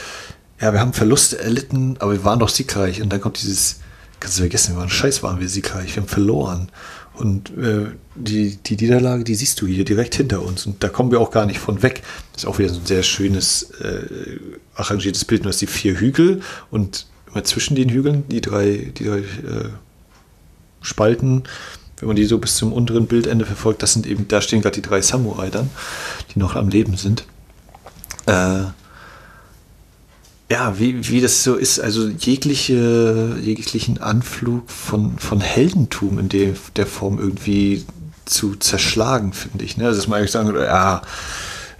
ja, 0.61 0.71
wir 0.71 0.79
haben 0.79 0.93
Verluste 0.93 1.37
erlitten, 1.37 1.97
aber 1.99 2.13
wir 2.13 2.23
waren 2.23 2.39
doch 2.39 2.47
siegreich 2.47 3.01
und 3.01 3.09
dann 3.11 3.19
kommt 3.19 3.41
dieses, 3.41 3.77
kannst 4.21 4.37
du 4.37 4.43
vergessen, 4.43 4.73
wir 4.75 4.79
waren 4.79 4.89
scheiß, 4.89 5.21
waren 5.21 5.41
wir 5.41 5.49
siegreich, 5.49 5.93
wir 5.95 6.01
haben 6.03 6.07
verloren 6.07 6.69
und 7.17 7.49
äh, 7.57 7.87
die, 8.15 8.57
die 8.57 8.75
Niederlage, 8.75 9.23
die 9.23 9.35
siehst 9.35 9.61
du 9.61 9.67
hier 9.67 9.85
direkt 9.85 10.15
hinter 10.15 10.41
uns 10.41 10.65
und 10.65 10.83
da 10.83 10.89
kommen 10.89 11.11
wir 11.11 11.19
auch 11.19 11.31
gar 11.31 11.45
nicht 11.45 11.59
von 11.59 11.81
weg. 11.83 12.03
Das 12.33 12.43
ist 12.43 12.49
auch 12.49 12.59
wieder 12.59 12.69
so 12.69 12.79
ein 12.79 12.85
sehr 12.85 13.03
schönes, 13.03 13.71
äh, 13.81 14.39
arrangiertes 14.75 15.25
Bild. 15.25 15.45
Du 15.45 15.49
hast 15.49 15.61
die 15.61 15.67
vier 15.67 15.99
Hügel 15.99 16.41
und 16.71 17.07
immer 17.31 17.43
zwischen 17.43 17.75
den 17.75 17.89
Hügeln 17.89 18.27
die 18.29 18.41
drei, 18.41 18.91
die 18.97 19.05
drei 19.05 19.19
äh, 19.19 19.69
Spalten, 20.81 21.43
wenn 21.97 22.07
man 22.07 22.15
die 22.15 22.25
so 22.25 22.37
bis 22.37 22.55
zum 22.55 22.73
unteren 22.73 23.07
Bildende 23.07 23.45
verfolgt, 23.45 23.81
das 23.81 23.93
sind 23.93 24.05
eben, 24.05 24.27
da 24.27 24.41
stehen 24.41 24.61
gerade 24.61 24.75
die 24.75 24.81
drei 24.81 25.01
Samurai 25.01 25.49
dann, 25.49 25.69
die 26.33 26.39
noch 26.39 26.55
am 26.55 26.69
Leben 26.69 26.97
sind. 26.97 27.25
Äh, 28.25 28.65
ja, 30.51 30.77
wie, 30.79 31.09
wie 31.09 31.21
das 31.21 31.43
so 31.43 31.55
ist, 31.55 31.79
also 31.79 32.07
jegliche, 32.07 33.37
jeglichen 33.41 33.99
Anflug 33.99 34.69
von, 34.69 35.17
von 35.17 35.41
Heldentum 35.41 36.19
in 36.19 36.29
der, 36.29 36.53
der 36.75 36.85
Form 36.85 37.17
irgendwie 37.17 37.83
zu 38.25 38.55
zerschlagen, 38.55 39.33
finde 39.33 39.65
ich. 39.65 39.77
Ne? 39.77 39.85
Also, 39.85 39.99
dass 39.99 40.07
man 40.07 40.19
eigentlich 40.19 40.31
sagen 40.31 40.55
ja, 40.55 41.01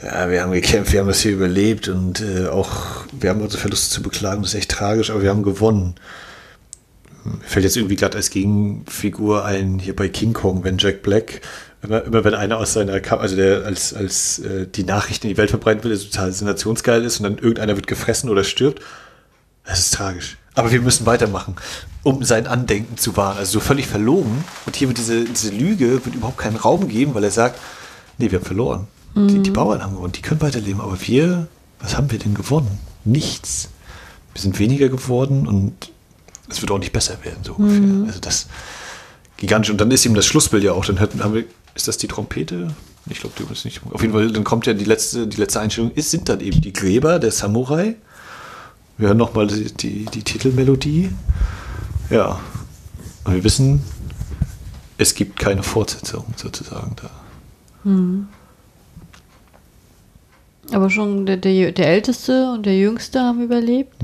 ja, 0.04 0.30
wir 0.30 0.42
haben 0.42 0.52
gekämpft, 0.52 0.94
wir 0.94 1.00
haben 1.00 1.08
das 1.08 1.22
hier 1.22 1.32
überlebt 1.32 1.88
und 1.88 2.22
äh, 2.22 2.48
auch, 2.48 3.06
wir 3.12 3.30
haben 3.30 3.42
unsere 3.42 3.62
Verluste 3.62 3.94
zu 3.94 4.02
beklagen, 4.02 4.42
das 4.42 4.54
ist 4.54 4.60
echt 4.60 4.72
tragisch, 4.72 5.10
aber 5.10 5.22
wir 5.22 5.30
haben 5.30 5.44
gewonnen. 5.44 5.96
Mir 7.24 7.38
fällt 7.44 7.66
jetzt 7.66 7.78
irgendwie 7.78 7.96
gerade 7.96 8.18
als 8.18 8.30
Gegenfigur 8.30 9.46
ein, 9.46 9.80
hier 9.80 9.96
bei 9.96 10.08
King 10.08 10.34
Kong, 10.34 10.64
wenn 10.64 10.78
Jack 10.78 11.02
Black, 11.02 11.42
immer, 11.86 12.04
immer 12.04 12.24
wenn 12.24 12.34
einer 12.34 12.58
aus 12.58 12.74
seiner, 12.74 13.00
Ka 13.00 13.18
also 13.18 13.36
der 13.36 13.66
als, 13.66 13.94
als 13.94 14.40
äh, 14.40 14.68
die 14.68 14.84
Nachrichten 14.84 15.28
in 15.28 15.34
die 15.34 15.38
Welt 15.38 15.50
verbreiten 15.50 15.84
will, 15.84 15.92
der 15.92 16.00
total 16.00 16.32
sensationsgeil 16.32 17.04
ist 17.04 17.20
und 17.20 17.24
dann 17.24 17.38
irgendeiner 17.38 17.76
wird 17.76 17.88
gefressen 17.88 18.30
oder 18.30 18.44
stirbt, 18.44 18.82
das 19.64 19.80
ist 19.80 19.94
tragisch. 19.94 20.38
Aber 20.54 20.72
wir 20.72 20.82
müssen 20.82 21.06
weitermachen, 21.06 21.56
um 22.04 22.24
sein 22.24 22.48
Andenken 22.48 22.98
zu 22.98 23.18
wahren. 23.18 23.38
Also 23.38 23.54
so 23.54 23.60
völlig 23.60 23.88
verlogen. 23.88 24.44
Und 24.66 24.76
hier 24.76 24.88
wird 24.88 24.98
diese, 24.98 25.26
diese 25.26 25.52
Lüge, 25.52 26.06
wird 26.06 26.16
überhaupt 26.16 26.38
keinen 26.38 26.56
Raum 26.56 26.88
geben, 26.88 27.14
weil 27.14 27.24
er 27.24 27.32
sagt, 27.32 27.60
nee, 28.18 28.32
wir 28.32 28.40
haben 28.40 28.46
verloren. 28.46 28.88
Die, 29.18 29.40
die 29.40 29.52
Bauern 29.52 29.82
haben 29.82 29.96
gewonnen, 29.96 30.12
die 30.12 30.22
können 30.22 30.42
weiterleben. 30.42 30.82
Aber 30.82 30.98
wir, 31.02 31.48
was 31.80 31.98
haben 31.98 32.12
wir 32.12 32.20
denn 32.20 32.34
gewonnen? 32.34 32.80
Nichts. 33.06 33.70
Wir 34.34 34.42
sind 34.42 34.60
weniger 34.60 34.90
geworden 34.90 35.48
und 35.48 35.92
es 36.50 36.62
wird 36.62 36.70
auch 36.72 36.80
nicht 36.80 36.92
besser 36.92 37.18
werden, 37.24 37.40
so 37.44 37.54
ungefähr. 37.54 38.08
Also 38.08 38.20
das 38.20 38.48
gigantisch. 39.38 39.72
Und 39.72 39.80
dann 39.80 39.90
ist 39.92 40.06
eben 40.06 40.16
das 40.16 40.26
Schlussbild 40.26 40.64
ja 40.64 40.74
auch. 40.74 40.86
Dann 40.86 41.00
hört, 41.00 41.14
haben 41.20 41.34
wir, 41.34 41.46
ist 41.76 41.88
das 41.88 41.98
die 41.98 42.08
Trompete? 42.08 42.70
Ich 43.08 43.20
glaube, 43.20 43.36
du 43.38 43.46
bist 43.46 43.66
nicht. 43.66 43.82
Auf 43.92 44.02
jeden 44.02 44.14
Fall, 44.14 44.32
dann 44.32 44.44
kommt 44.44 44.66
ja 44.66 44.74
die 44.74 44.86
letzte, 44.86 45.28
die 45.28 45.38
letzte 45.38 45.60
Einstellung, 45.60 45.92
ist, 45.92 46.10
sind 46.10 46.28
dann 46.28 46.40
eben 46.40 46.62
die 46.62 46.74
Gräber 46.74 47.20
der 47.20 47.32
Samurai. 47.32 47.96
Wir 48.98 49.10
hören 49.10 49.18
nochmal 49.18 49.48
die, 49.48 49.72
die, 49.74 50.06
die 50.06 50.24
Titelmelodie. 50.24 51.12
Ja. 52.10 52.40
Und 53.26 53.36
wir 53.36 53.44
wissen, 53.44 53.84
es 54.98 55.14
gibt 55.14 55.38
keine 55.38 55.62
Fortsetzung 55.62 56.26
sozusagen 56.36 56.96
da. 56.96 57.10
aber 60.72 60.90
schon 60.90 61.26
der, 61.26 61.38
der, 61.38 61.72
der 61.72 61.88
Älteste 61.88 62.52
und 62.52 62.66
der 62.66 62.78
Jüngste 62.78 63.22
haben 63.22 63.42
überlebt. 63.42 64.02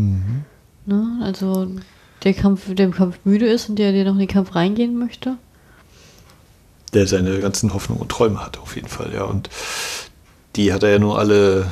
Ne? 0.86 1.20
Also 1.24 1.68
der 2.24 2.34
Kampf, 2.34 2.74
der 2.74 2.86
im 2.86 2.92
Kampf 2.92 3.20
müde 3.24 3.48
ist 3.48 3.70
und 3.70 3.80
der, 3.80 3.92
der 3.92 4.06
noch 4.06 4.14
in 4.14 4.20
den 4.20 4.28
Kampf 4.28 4.56
reingehen 4.56 4.98
möchte. 4.98 5.38
Der 6.94 7.08
seine 7.08 7.40
ganzen 7.40 7.74
Hoffnungen 7.74 8.02
und 8.02 8.12
Träume 8.12 8.44
hat, 8.44 8.58
auf 8.60 8.76
jeden 8.76 8.90
Fall, 8.90 9.14
ja. 9.14 9.24
Und 9.24 9.50
die 10.56 10.74
hat 10.74 10.84
er 10.84 10.90
ja 10.90 11.00
nur 11.00 11.18
alle 11.18 11.68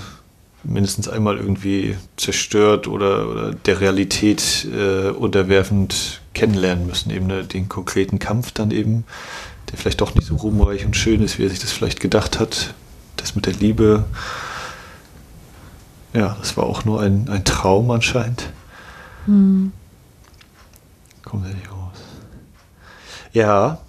mindestens 0.64 1.08
einmal 1.08 1.38
irgendwie 1.38 1.98
zerstört 2.18 2.88
oder, 2.88 3.30
oder 3.30 3.52
der 3.54 3.80
Realität 3.80 4.68
äh, 4.74 5.10
unterwerfend 5.10 6.22
kennenlernen 6.34 6.88
müssen. 6.88 7.12
Eben 7.12 7.28
ne, 7.28 7.44
den 7.44 7.70
konkreten 7.70 8.20
Kampf 8.20 8.52
dann 8.52 8.72
eben, 8.72 9.06
der 9.72 9.78
vielleicht 9.78 10.02
doch 10.02 10.16
nicht 10.16 10.28
so 10.28 10.36
ruhmreich 10.36 10.86
und 10.86 10.96
schön 10.96 11.22
ist, 11.22 11.40
wie 11.40 11.44
er 11.44 11.50
sich 11.50 11.60
das 11.60 11.72
vielleicht 11.72 12.00
gedacht 12.00 12.40
hat. 12.40 12.74
Das 13.18 13.36
mit 13.36 13.46
der 13.46 13.54
Liebe. 13.54 14.06
Ja, 16.14 16.38
das 16.40 16.58
war 16.58 16.66
auch 16.66 16.86
nur 16.86 17.02
ein, 17.02 17.30
ein 17.30 17.44
Traum 17.44 17.92
anscheinend. 17.92 18.50
Hm. 19.26 19.72
Kommt 21.24 21.46
er 21.46 21.54
nicht 21.54 21.72
raus. 21.72 21.98
Ja, 23.32 23.80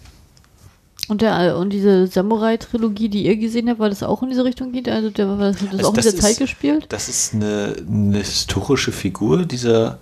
und, 1.10 1.22
der, 1.22 1.56
und 1.56 1.70
diese 1.70 2.06
Samurai-Trilogie, 2.06 3.08
die 3.08 3.24
ihr 3.24 3.36
gesehen 3.36 3.68
habt, 3.68 3.80
weil 3.80 3.90
das 3.90 4.02
auch 4.02 4.22
in 4.22 4.30
diese 4.30 4.44
Richtung 4.44 4.72
geht? 4.72 4.88
Also, 4.88 5.10
der, 5.10 5.26
das, 5.36 5.56
das 5.58 5.70
also 5.70 5.88
auch 5.88 5.94
das 5.94 6.06
in 6.06 6.12
dieser 6.12 6.22
Zeit 6.22 6.38
gespielt? 6.38 6.86
Das 6.88 7.08
ist 7.08 7.34
eine, 7.34 7.74
eine 7.88 8.18
historische 8.18 8.92
Figur, 8.92 9.44
dieser 9.44 9.98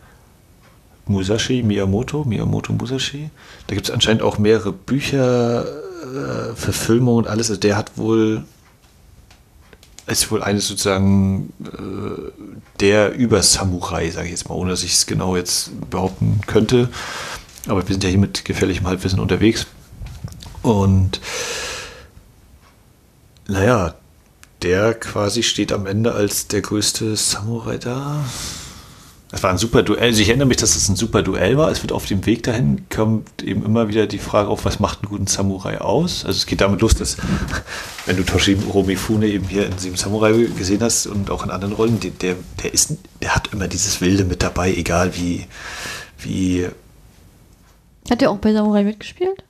Musashi 1.07 1.63
Miyamoto, 1.63 2.25
Miyamoto 2.25 2.73
Musashi. 2.73 3.31
Da 3.67 3.75
gibt 3.75 3.89
es 3.89 3.95
anscheinend 3.95 4.23
auch 4.23 4.39
mehrere 4.39 4.73
Bücher, 4.73 5.65
äh, 5.65 6.55
Verfilmungen 6.55 7.25
und 7.25 7.31
alles. 7.31 7.51
Also 7.51 7.61
der 7.61 7.77
hat 7.77 7.97
wohl, 7.97 8.45
ist 10.07 10.31
wohl 10.31 10.43
eines 10.43 10.69
sozusagen 10.69 11.53
äh, 11.65 12.43
der 12.81 13.15
Über-Samurai, 13.15 14.11
sage 14.11 14.27
ich 14.27 14.33
jetzt 14.33 14.49
mal, 14.49 14.55
ohne 14.55 14.71
dass 14.71 14.83
ich 14.83 14.93
es 14.93 15.07
genau 15.07 15.37
jetzt 15.37 15.71
behaupten 15.91 16.41
könnte. 16.47 16.89
Aber 17.67 17.87
wir 17.87 17.95
sind 17.95 18.05
ja 18.05 18.11
hier 18.11 18.19
mit 18.19 18.45
gefährlichem 18.45 18.87
Halbwissen 18.87 19.21
unterwegs. 19.21 19.67
Und 20.63 21.21
naja, 23.47 23.95
der 24.63 24.95
quasi 24.95 25.43
steht 25.43 25.73
am 25.73 25.87
Ende 25.87 26.13
als 26.13 26.49
der 26.49 26.61
größte 26.61 27.17
Samurai 27.17 27.79
da. 27.79 28.25
Das 29.31 29.43
war 29.43 29.51
ein 29.51 29.59
super 29.59 29.83
Duell. 29.83 30.03
Also 30.03 30.23
ich 30.23 30.29
erinnere 30.29 30.49
mich, 30.49 30.57
dass 30.57 30.75
es 30.75 30.89
ein 30.89 30.97
super 30.97 31.23
Duell 31.23 31.59
war. 31.59 31.71
Es 31.71 31.83
wird 31.83 31.93
auf 31.93 32.07
dem 32.07 32.25
Weg 32.25 32.45
dahin 32.45 32.89
kommt 32.89 33.43
eben 33.43 33.63
immer 33.65 33.89
wieder 33.89 34.07
die 34.07 34.19
Frage 34.19 34.49
auf, 34.49 34.65
was 34.65 34.81
macht 34.81 35.03
einen 35.03 35.11
guten 35.11 35.27
Samurai 35.27 35.81
aus? 35.81 36.25
Also 36.25 36.39
es 36.39 36.47
geht 36.47 36.63
damit 36.63 36.81
los, 36.81 36.95
dass 36.95 37.19
wenn 38.07 38.17
du 38.17 38.25
Toshiro 38.25 38.83
Mifune 38.83 39.27
eben 39.27 39.47
hier 39.47 39.67
in 39.67 39.77
Sieben 39.77 39.97
Samurai 39.97 40.33
gesehen 40.57 40.83
hast 40.83 41.07
und 41.07 41.31
auch 41.31 41.45
in 41.45 41.51
anderen 41.51 41.75
Rollen, 41.75 42.01
der, 42.01 42.37
der 42.63 42.73
ist, 42.73 42.97
der 43.21 43.35
hat 43.35 43.53
immer 43.53 43.69
dieses 43.69 44.01
Wilde 44.01 44.25
mit 44.25 44.43
dabei, 44.43 44.75
egal 44.75 45.15
wie, 45.15 45.47
wie. 46.19 46.67
Hat 48.11 48.23
er 48.23 48.31
auch 48.31 48.39
bei 48.39 48.55
Samurai 48.55 48.83
mitgespielt? 48.83 49.45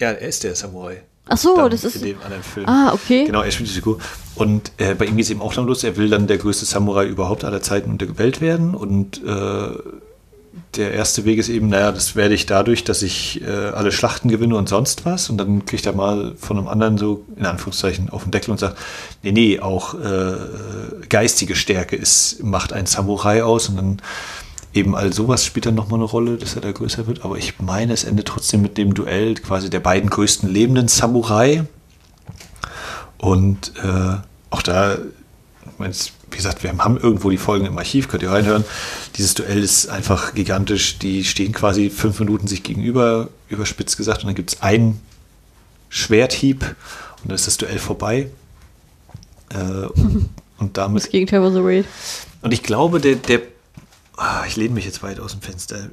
Ja, 0.00 0.12
er 0.12 0.28
ist 0.28 0.44
der 0.44 0.54
Samurai. 0.54 1.02
Ach 1.28 1.36
so, 1.36 1.68
das 1.68 1.84
ist. 1.84 1.96
In 1.96 2.02
dem 2.02 2.22
anderen 2.22 2.42
Film. 2.42 2.66
Ah, 2.66 2.92
okay. 2.92 3.24
Genau, 3.24 3.42
er 3.42 3.50
spielt 3.50 3.68
die 3.68 3.74
Figur. 3.74 3.98
Und 4.34 4.72
äh, 4.78 4.94
bei 4.94 5.04
ihm 5.04 5.16
geht 5.16 5.26
es 5.26 5.30
eben 5.30 5.42
auch 5.42 5.52
darum 5.52 5.68
los, 5.68 5.84
er 5.84 5.96
will 5.96 6.08
dann 6.08 6.26
der 6.26 6.38
größte 6.38 6.64
Samurai 6.64 7.06
überhaupt 7.06 7.44
aller 7.44 7.62
Zeiten 7.62 7.90
und 7.90 8.00
der 8.00 8.18
Welt 8.18 8.40
werden. 8.40 8.74
Und 8.74 9.22
äh, 9.24 9.68
der 10.76 10.92
erste 10.92 11.24
Weg 11.24 11.38
ist 11.38 11.48
eben, 11.48 11.68
naja, 11.68 11.92
das 11.92 12.16
werde 12.16 12.34
ich 12.34 12.46
dadurch, 12.46 12.82
dass 12.82 13.02
ich 13.02 13.42
äh, 13.42 13.46
alle 13.46 13.92
Schlachten 13.92 14.28
gewinne 14.28 14.56
und 14.56 14.68
sonst 14.68 15.04
was. 15.04 15.30
Und 15.30 15.38
dann 15.38 15.66
kriegt 15.66 15.86
er 15.86 15.92
mal 15.92 16.34
von 16.36 16.58
einem 16.58 16.66
anderen 16.66 16.98
so, 16.98 17.24
in 17.36 17.46
Anführungszeichen, 17.46 18.08
auf 18.10 18.24
den 18.24 18.32
Deckel 18.32 18.50
und 18.50 18.58
sagt, 18.58 18.78
nee, 19.22 19.32
nee, 19.32 19.60
auch 19.60 19.94
äh, 19.94 20.34
geistige 21.08 21.54
Stärke 21.54 21.94
ist, 21.94 22.42
macht 22.42 22.72
ein 22.72 22.86
Samurai 22.86 23.44
aus. 23.44 23.68
Und 23.68 23.76
dann 23.76 24.02
eben 24.74 24.94
all 24.94 25.12
sowas 25.12 25.44
spielt 25.44 25.66
dann 25.66 25.74
nochmal 25.74 25.98
eine 25.98 26.08
Rolle, 26.08 26.36
dass 26.36 26.54
er 26.54 26.60
da 26.60 26.72
größer 26.72 27.06
wird. 27.06 27.24
Aber 27.24 27.36
ich 27.36 27.58
meine, 27.60 27.92
es 27.92 28.04
endet 28.04 28.28
trotzdem 28.28 28.62
mit 28.62 28.78
dem 28.78 28.94
Duell 28.94 29.34
quasi 29.34 29.70
der 29.70 29.80
beiden 29.80 30.10
größten 30.10 30.48
lebenden 30.48 30.88
Samurai. 30.88 31.64
Und 33.18 33.72
äh, 33.82 34.16
auch 34.50 34.62
da, 34.62 34.98
wie 35.78 36.36
gesagt, 36.36 36.62
wir 36.62 36.72
haben 36.76 36.96
irgendwo 36.96 37.30
die 37.30 37.36
Folgen 37.36 37.66
im 37.66 37.76
Archiv, 37.78 38.08
könnt 38.08 38.22
ihr 38.22 38.30
reinhören. 38.30 38.64
Dieses 39.16 39.34
Duell 39.34 39.62
ist 39.62 39.88
einfach 39.88 40.34
gigantisch. 40.34 40.98
Die 40.98 41.24
stehen 41.24 41.52
quasi 41.52 41.90
fünf 41.90 42.20
Minuten 42.20 42.46
sich 42.46 42.62
gegenüber, 42.62 43.28
überspitzt 43.48 43.96
gesagt. 43.96 44.22
Und 44.22 44.28
dann 44.28 44.34
gibt 44.36 44.54
es 44.54 44.62
einen 44.62 45.00
Schwerthieb 45.88 46.62
und 47.22 47.30
dann 47.30 47.34
ist 47.34 47.46
das 47.46 47.56
Duell 47.56 47.78
vorbei. 47.78 48.30
Äh, 49.50 49.86
und 50.58 50.70
damit. 50.76 51.02
Das 51.02 51.10
Gegenteil 51.10 51.42
war 51.42 51.50
so 51.50 51.62
Raid. 51.62 51.86
Und 52.42 52.52
ich 52.52 52.62
glaube, 52.62 53.00
der, 53.00 53.16
der 53.16 53.40
ich 54.46 54.56
lehne 54.56 54.74
mich 54.74 54.84
jetzt 54.84 55.02
weit 55.02 55.20
aus 55.20 55.32
dem 55.32 55.40
Fenster, 55.40 55.88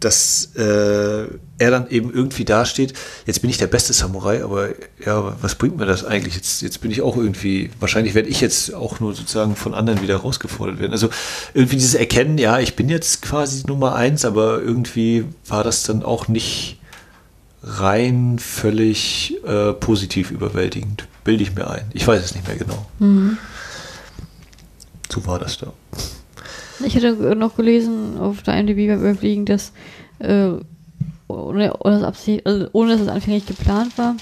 dass 0.00 0.50
äh, 0.56 1.26
er 1.58 1.70
dann 1.70 1.88
eben 1.88 2.12
irgendwie 2.12 2.44
dasteht, 2.44 2.92
jetzt 3.24 3.40
bin 3.40 3.48
ich 3.48 3.58
der 3.58 3.66
beste 3.66 3.92
Samurai, 3.92 4.44
aber 4.44 4.68
ja, 5.04 5.36
was 5.40 5.54
bringt 5.54 5.78
mir 5.78 5.86
das 5.86 6.04
eigentlich? 6.04 6.34
Jetzt, 6.34 6.60
jetzt 6.62 6.80
bin 6.80 6.90
ich 6.90 7.00
auch 7.00 7.16
irgendwie, 7.16 7.70
wahrscheinlich 7.80 8.14
werde 8.14 8.28
ich 8.28 8.40
jetzt 8.40 8.74
auch 8.74 9.00
nur 9.00 9.14
sozusagen 9.14 9.56
von 9.56 9.74
anderen 9.74 10.02
wieder 10.02 10.16
rausgefordert 10.16 10.78
werden. 10.78 10.92
Also 10.92 11.08
irgendwie 11.54 11.76
dieses 11.76 11.94
Erkennen, 11.94 12.36
ja, 12.38 12.58
ich 12.58 12.76
bin 12.76 12.88
jetzt 12.88 13.22
quasi 13.22 13.64
Nummer 13.66 13.94
eins, 13.94 14.24
aber 14.24 14.60
irgendwie 14.60 15.24
war 15.46 15.64
das 15.64 15.82
dann 15.82 16.02
auch 16.02 16.28
nicht 16.28 16.78
rein 17.62 18.38
völlig 18.38 19.38
äh, 19.44 19.72
positiv 19.72 20.30
überwältigend. 20.30 21.08
Bilde 21.24 21.42
ich 21.42 21.54
mir 21.54 21.68
ein. 21.68 21.86
Ich 21.94 22.06
weiß 22.06 22.22
es 22.22 22.34
nicht 22.34 22.46
mehr 22.46 22.56
genau. 22.56 22.86
Mhm. 22.98 23.38
So 25.10 25.26
war 25.26 25.38
das 25.38 25.58
da. 25.58 25.72
Ich 26.84 26.96
hatte 26.96 27.34
noch 27.36 27.56
gelesen 27.56 28.18
auf 28.18 28.42
der 28.42 28.58
IMDb 28.58 28.88
beim 28.88 29.00
Überfliegen, 29.00 29.44
dass 29.46 29.72
äh, 30.18 30.50
ohne, 31.28 31.76
ohne, 31.78 32.00
das 32.00 32.28
also 32.44 32.68
ohne 32.72 32.92
dass 32.92 33.00
es 33.00 33.08
anfänglich 33.08 33.46
geplant 33.46 33.96
war, 33.98 34.16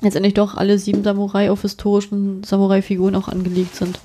letztendlich 0.00 0.34
doch 0.34 0.56
alle 0.56 0.78
sieben 0.78 1.02
Samurai 1.04 1.50
auf 1.50 1.62
historischen 1.62 2.42
Samurai-Figuren 2.44 3.14
auch 3.14 3.28
angelegt 3.28 3.76
sind. 3.76 3.98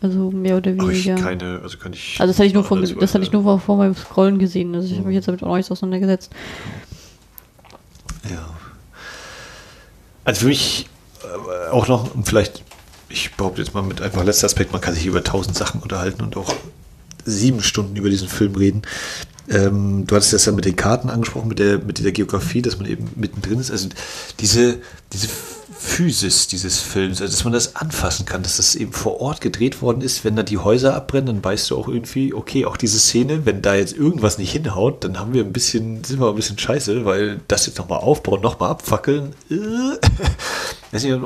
Also 0.00 0.30
mehr 0.30 0.56
oder 0.56 0.76
weniger. 0.76 1.16
Ich 1.16 1.22
keine, 1.22 1.60
also 1.60 1.76
kann 1.76 1.92
ich. 1.92 2.20
Also 2.20 2.30
das 2.30 2.38
hatte 2.38 2.46
ich 2.46 2.54
nur, 2.54 2.62
von, 2.62 2.80
das 2.82 3.14
hatte 3.14 3.24
ich 3.24 3.32
nur 3.32 3.58
vor, 3.58 3.76
meinem 3.76 3.96
Scrollen 3.96 4.38
gesehen. 4.38 4.74
Also 4.74 4.88
ich 4.88 4.98
habe 4.98 5.08
mich 5.08 5.16
jetzt 5.16 5.26
damit 5.26 5.42
auch 5.42 5.48
noch 5.48 5.56
nicht 5.56 5.70
auseinandergesetzt. 5.70 6.30
Ja. 8.30 8.48
Also 10.24 10.42
für 10.42 10.46
mich 10.46 10.88
äh, 11.24 11.70
auch 11.70 11.88
noch, 11.88 12.10
vielleicht, 12.22 12.62
ich 13.08 13.34
behaupte 13.34 13.60
jetzt 13.60 13.74
mal 13.74 13.82
mit 13.82 14.00
einfach 14.00 14.22
letzter 14.24 14.46
Aspekt, 14.46 14.72
man 14.72 14.80
kann 14.80 14.94
sich 14.94 15.06
über 15.06 15.24
tausend 15.24 15.56
Sachen 15.56 15.80
unterhalten 15.80 16.22
und 16.22 16.36
auch 16.36 16.54
sieben 17.24 17.62
Stunden 17.62 17.96
über 17.96 18.10
diesen 18.10 18.28
Film 18.28 18.54
reden. 18.54 18.82
Ähm, 19.48 20.06
du 20.06 20.14
hattest 20.14 20.32
das 20.32 20.44
ja 20.44 20.52
mit 20.52 20.64
den 20.64 20.76
Karten 20.76 21.08
angesprochen, 21.08 21.48
mit 21.48 21.58
der, 21.58 21.78
mit 21.78 21.98
dieser 21.98 22.12
Geografie, 22.12 22.62
dass 22.62 22.78
man 22.78 22.86
eben 22.86 23.10
mittendrin 23.16 23.58
ist. 23.58 23.70
Also 23.70 23.88
diese, 24.40 24.78
diese 25.12 25.28
Physis 25.78 26.48
dieses 26.48 26.80
Films, 26.80 27.22
also 27.22 27.32
dass 27.32 27.44
man 27.44 27.52
das 27.52 27.76
anfassen 27.76 28.26
kann, 28.26 28.42
dass 28.42 28.56
das 28.56 28.74
eben 28.74 28.92
vor 28.92 29.20
Ort 29.20 29.40
gedreht 29.40 29.80
worden 29.80 30.00
ist, 30.00 30.24
wenn 30.24 30.34
da 30.34 30.42
die 30.42 30.58
Häuser 30.58 30.94
abbrennen, 30.94 31.26
dann 31.26 31.44
weißt 31.44 31.70
du 31.70 31.78
auch 31.78 31.86
irgendwie, 31.86 32.34
okay, 32.34 32.64
auch 32.64 32.76
diese 32.76 32.98
Szene, 32.98 33.46
wenn 33.46 33.62
da 33.62 33.76
jetzt 33.76 33.96
irgendwas 33.96 34.38
nicht 34.38 34.50
hinhaut, 34.50 35.04
dann 35.04 35.20
haben 35.20 35.34
wir 35.34 35.44
ein 35.44 35.52
bisschen, 35.52 36.02
sind 36.02 36.20
wir 36.20 36.30
ein 36.30 36.34
bisschen 36.34 36.58
scheiße, 36.58 37.04
weil 37.04 37.40
das 37.46 37.66
jetzt 37.66 37.78
nochmal 37.78 38.00
aufbauen, 38.00 38.40
nochmal 38.40 38.70
abfackeln. 38.70 39.34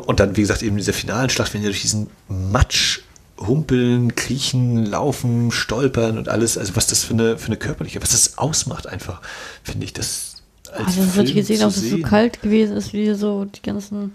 Und 0.06 0.20
dann, 0.20 0.36
wie 0.36 0.42
gesagt, 0.42 0.62
eben 0.62 0.76
diese 0.76 0.92
finalen 0.92 1.30
Schlacht, 1.30 1.54
wenn 1.54 1.62
ihr 1.62 1.68
durch 1.68 1.82
diesen 1.82 2.10
Matsch 2.28 3.00
Humpeln, 3.46 4.14
Kriechen, 4.14 4.86
Laufen, 4.86 5.50
Stolpern 5.50 6.18
und 6.18 6.28
alles, 6.28 6.58
also 6.58 6.76
was 6.76 6.86
das 6.86 7.04
für 7.04 7.14
eine, 7.14 7.38
für 7.38 7.48
eine 7.48 7.56
körperliche, 7.56 8.02
was 8.02 8.10
das 8.10 8.38
ausmacht 8.38 8.86
einfach, 8.86 9.20
finde 9.62 9.84
ich, 9.84 9.92
das 9.92 10.32
als 10.72 10.86
Also 10.86 11.02
das 11.02 11.16
wird 11.16 11.34
gesehen, 11.34 11.62
ob 11.62 11.70
es 11.70 11.90
so 11.90 11.98
kalt 11.98 12.42
gewesen 12.42 12.76
ist, 12.76 12.92
wie 12.92 13.12
so 13.14 13.44
die 13.44 13.62
ganzen 13.62 14.12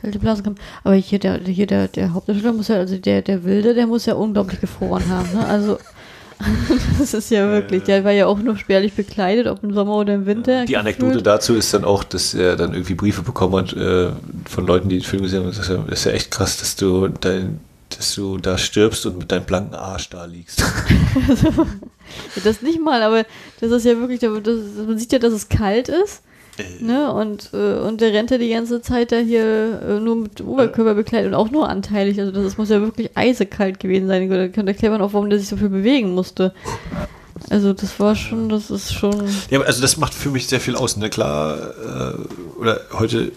kalte 0.00 0.18
Blasen 0.18 0.44
kommen. 0.44 0.58
Aber 0.84 0.94
hier 0.94 1.18
der, 1.18 1.38
hier 1.40 1.66
der, 1.66 1.88
der 1.88 2.12
Hauptdarsteller 2.12 2.52
muss 2.52 2.68
ja, 2.68 2.76
also 2.76 2.96
der, 2.96 3.22
der 3.22 3.44
Wilde, 3.44 3.74
der 3.74 3.86
muss 3.86 4.06
ja 4.06 4.14
unglaublich 4.14 4.60
gefroren 4.60 5.08
haben, 5.08 5.32
ne? 5.32 5.46
Also 5.46 5.78
das 6.98 7.14
ist 7.14 7.30
ja 7.30 7.48
wirklich, 7.48 7.84
der 7.84 8.02
war 8.02 8.10
ja 8.10 8.26
auch 8.26 8.38
nur 8.38 8.56
spärlich 8.56 8.94
bekleidet, 8.94 9.46
ob 9.46 9.62
im 9.62 9.72
Sommer 9.72 9.94
oder 9.94 10.14
im 10.14 10.26
Winter. 10.26 10.64
Die 10.64 10.76
Anekdote 10.76 11.06
gefühlt. 11.06 11.26
dazu 11.26 11.54
ist 11.54 11.72
dann 11.72 11.84
auch, 11.84 12.02
dass 12.02 12.34
er 12.34 12.56
dann 12.56 12.72
irgendwie 12.72 12.94
Briefe 12.94 13.22
bekommen 13.22 13.54
hat 13.54 13.72
äh, 13.74 14.10
von 14.48 14.66
Leuten, 14.66 14.88
die 14.88 14.98
den 14.98 15.04
Film 15.04 15.22
gesehen 15.22 15.40
haben. 15.40 15.50
Das 15.50 15.58
ist 15.58 15.68
ja, 15.68 15.76
das 15.76 16.00
ist 16.00 16.04
ja 16.04 16.12
echt 16.12 16.30
krass, 16.32 16.58
dass 16.58 16.74
du 16.74 17.08
dein 17.08 17.60
dass 18.02 18.16
du 18.16 18.36
da 18.36 18.58
stirbst 18.58 19.06
und 19.06 19.18
mit 19.18 19.30
deinem 19.30 19.44
blanken 19.44 19.76
Arsch 19.76 20.10
da 20.10 20.24
liegst. 20.24 20.60
das 22.44 22.60
nicht 22.60 22.80
mal, 22.80 23.00
aber 23.00 23.24
das 23.60 23.70
ist 23.70 23.86
ja 23.86 23.96
wirklich, 23.96 24.18
das, 24.18 24.32
man 24.34 24.98
sieht 24.98 25.12
ja, 25.12 25.20
dass 25.20 25.32
es 25.32 25.48
kalt 25.48 25.88
ist. 25.88 26.22
Äh. 26.58 26.82
Ne? 26.82 27.12
Und, 27.12 27.50
äh, 27.52 27.78
und 27.78 28.00
der 28.00 28.12
rennt 28.12 28.32
ja 28.32 28.38
die 28.38 28.50
ganze 28.50 28.82
Zeit 28.82 29.12
da 29.12 29.18
hier 29.18 29.80
äh, 29.88 30.00
nur 30.00 30.16
mit 30.16 30.40
Oberkörper 30.40 30.94
bekleidet 30.94 31.28
und 31.28 31.34
auch 31.36 31.52
nur 31.52 31.68
anteilig. 31.68 32.18
Also 32.18 32.32
das, 32.32 32.42
das 32.42 32.58
muss 32.58 32.70
ja 32.70 32.80
wirklich 32.80 33.16
eisekalt 33.16 33.78
gewesen 33.78 34.08
sein. 34.08 34.28
Da 34.28 34.48
kann 34.48 34.66
erklären 34.66 35.00
auch, 35.00 35.12
warum 35.12 35.30
der 35.30 35.38
sich 35.38 35.48
so 35.48 35.56
viel 35.56 35.68
bewegen 35.68 36.12
musste. 36.12 36.52
Also 37.50 37.72
das 37.72 38.00
war 38.00 38.16
schon, 38.16 38.48
das 38.48 38.68
ist 38.72 38.92
schon. 38.92 39.14
Ja, 39.48 39.60
also 39.60 39.80
das 39.80 39.96
macht 39.96 40.12
für 40.12 40.30
mich 40.30 40.48
sehr 40.48 40.60
viel 40.60 40.74
aus. 40.74 40.96
Ne? 40.96 41.08
Klar, 41.08 41.56
äh, 41.56 42.58
oder 42.58 42.80
heute 42.94 43.30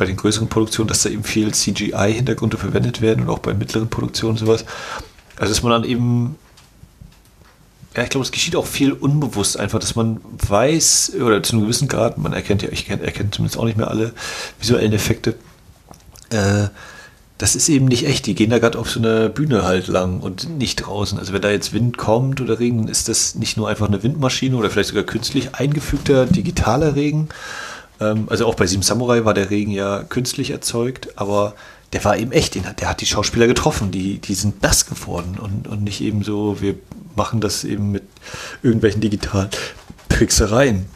bei 0.00 0.06
den 0.06 0.16
größeren 0.16 0.48
Produktionen, 0.48 0.88
dass 0.88 1.02
da 1.02 1.10
eben 1.10 1.24
viel 1.24 1.52
CGI-Hintergründe 1.52 2.56
verwendet 2.56 3.02
werden 3.02 3.24
und 3.24 3.28
auch 3.28 3.38
bei 3.38 3.52
mittleren 3.52 3.90
Produktionen 3.90 4.38
sowas. 4.38 4.64
Also 5.36 5.52
dass 5.52 5.62
man 5.62 5.72
dann 5.72 5.84
eben, 5.84 6.36
ja, 7.94 8.04
ich 8.04 8.08
glaube, 8.08 8.24
es 8.24 8.32
geschieht 8.32 8.56
auch 8.56 8.64
viel 8.64 8.92
unbewusst 8.92 9.60
einfach, 9.60 9.78
dass 9.78 9.96
man 9.96 10.22
weiß, 10.48 11.12
oder 11.20 11.42
zu 11.42 11.52
einem 11.52 11.64
gewissen 11.64 11.86
Grad, 11.86 12.16
man 12.16 12.32
erkennt 12.32 12.62
ja, 12.62 12.70
ich 12.70 12.88
erkenne 12.88 13.30
zumindest 13.30 13.58
auch 13.58 13.66
nicht 13.66 13.76
mehr 13.76 13.90
alle 13.90 14.14
visuellen 14.58 14.94
Effekte, 14.94 15.36
äh, 16.30 16.68
das 17.36 17.54
ist 17.54 17.68
eben 17.68 17.86
nicht 17.86 18.06
echt. 18.06 18.26
Die 18.26 18.34
gehen 18.34 18.50
da 18.50 18.58
gerade 18.58 18.78
auf 18.78 18.90
so 18.90 19.00
einer 19.00 19.28
Bühne 19.28 19.64
halt 19.64 19.86
lang 19.88 20.20
und 20.20 20.58
nicht 20.58 20.76
draußen. 20.76 21.18
Also 21.18 21.34
wenn 21.34 21.42
da 21.42 21.50
jetzt 21.50 21.74
Wind 21.74 21.98
kommt 21.98 22.40
oder 22.40 22.58
Regen, 22.58 22.88
ist 22.88 23.08
das 23.08 23.34
nicht 23.34 23.56
nur 23.56 23.68
einfach 23.68 23.88
eine 23.88 24.02
Windmaschine 24.02 24.56
oder 24.56 24.70
vielleicht 24.70 24.90
sogar 24.90 25.04
künstlich 25.04 25.54
eingefügter 25.54 26.26
digitaler 26.26 26.94
Regen. 26.96 27.28
Ähm, 28.00 28.26
also 28.28 28.46
auch 28.46 28.54
bei 28.54 28.66
Sieben 28.66 28.82
Samurai 28.82 29.24
war 29.24 29.34
der 29.34 29.50
Regen 29.50 29.70
ja 29.70 30.02
künstlich 30.02 30.50
erzeugt, 30.50 31.18
aber 31.18 31.54
der 31.92 32.04
war 32.04 32.16
eben 32.16 32.32
echt. 32.32 32.54
Der 32.54 32.88
hat 32.88 33.00
die 33.00 33.06
Schauspieler 33.06 33.46
getroffen. 33.46 33.90
Die, 33.90 34.18
die 34.18 34.34
sind 34.34 34.62
nass 34.62 34.86
geworden 34.86 35.38
und, 35.40 35.68
und 35.68 35.82
nicht 35.82 36.00
eben 36.00 36.22
so, 36.22 36.60
wir 36.60 36.76
machen 37.16 37.40
das 37.40 37.64
eben 37.64 37.90
mit 37.90 38.04
irgendwelchen 38.62 39.00
digitalen 39.00 39.50
Tricksereien, 40.08 40.86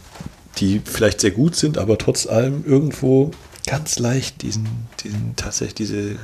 die 0.59 0.81
vielleicht 0.85 1.21
sehr 1.21 1.33
gut 1.33 1.57
sind, 1.57 1.79
aber 1.79 1.99
trotz 1.99 2.27
allem 2.27 2.65
irgendwo 2.65 3.33
ganz 3.67 3.99
leicht 3.99 4.43
diesen, 4.43 4.69
diesen 5.03 5.35
tatsächlich 5.37 5.75
diese 5.75 6.11
äh, 6.13 6.17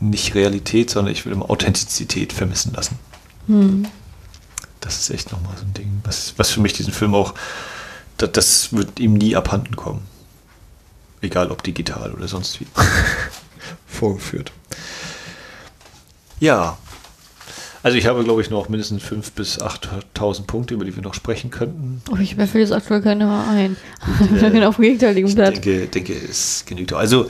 nicht 0.00 0.34
Realität, 0.34 0.90
sondern 0.90 1.12
ich 1.12 1.24
will 1.24 1.32
immer 1.32 1.50
Authentizität 1.50 2.32
vermissen 2.32 2.72
lassen. 2.74 2.98
Hm. 3.46 3.86
Das 4.80 4.98
ist 4.98 5.10
echt 5.10 5.32
nochmal 5.32 5.56
so 5.56 5.64
ein 5.64 5.74
Ding, 5.74 6.00
was, 6.04 6.34
was 6.36 6.50
für 6.50 6.60
mich 6.60 6.72
diesen 6.72 6.92
Film 6.92 7.14
auch, 7.14 7.34
das, 8.18 8.32
das 8.32 8.72
wird 8.72 9.00
ihm 9.00 9.14
nie 9.14 9.36
abhanden 9.36 9.76
kommen. 9.76 10.02
Egal 11.20 11.50
ob 11.50 11.62
digital 11.62 12.12
oder 12.12 12.28
sonst 12.28 12.60
wie. 12.60 12.66
Vorgeführt. 13.86 14.52
Ja, 16.40 16.76
also 17.84 17.98
ich 17.98 18.06
habe, 18.06 18.24
glaube 18.24 18.40
ich, 18.40 18.48
noch 18.48 18.70
mindestens 18.70 19.02
5.000 19.02 19.32
bis 19.34 19.60
8.000 19.60 20.46
Punkte, 20.46 20.72
über 20.72 20.86
die 20.86 20.96
wir 20.96 21.02
noch 21.02 21.12
sprechen 21.12 21.50
könnten. 21.50 22.00
Oh, 22.10 22.16
ich 22.16 22.34
mir 22.34 22.46
fällt 22.46 22.62
jetzt 22.62 22.72
aktuell 22.72 23.02
keiner 23.02 23.46
ein. 23.46 23.76
Ich 24.34 24.40
bin 24.40 24.64
auf 24.64 24.76
dem 24.76 24.84
gegenteiligen 24.84 25.28
Ich 25.28 25.34
denke, 25.34 25.86
denke, 25.88 26.14
es 26.14 26.64
genügt. 26.64 26.94
Also, 26.94 27.28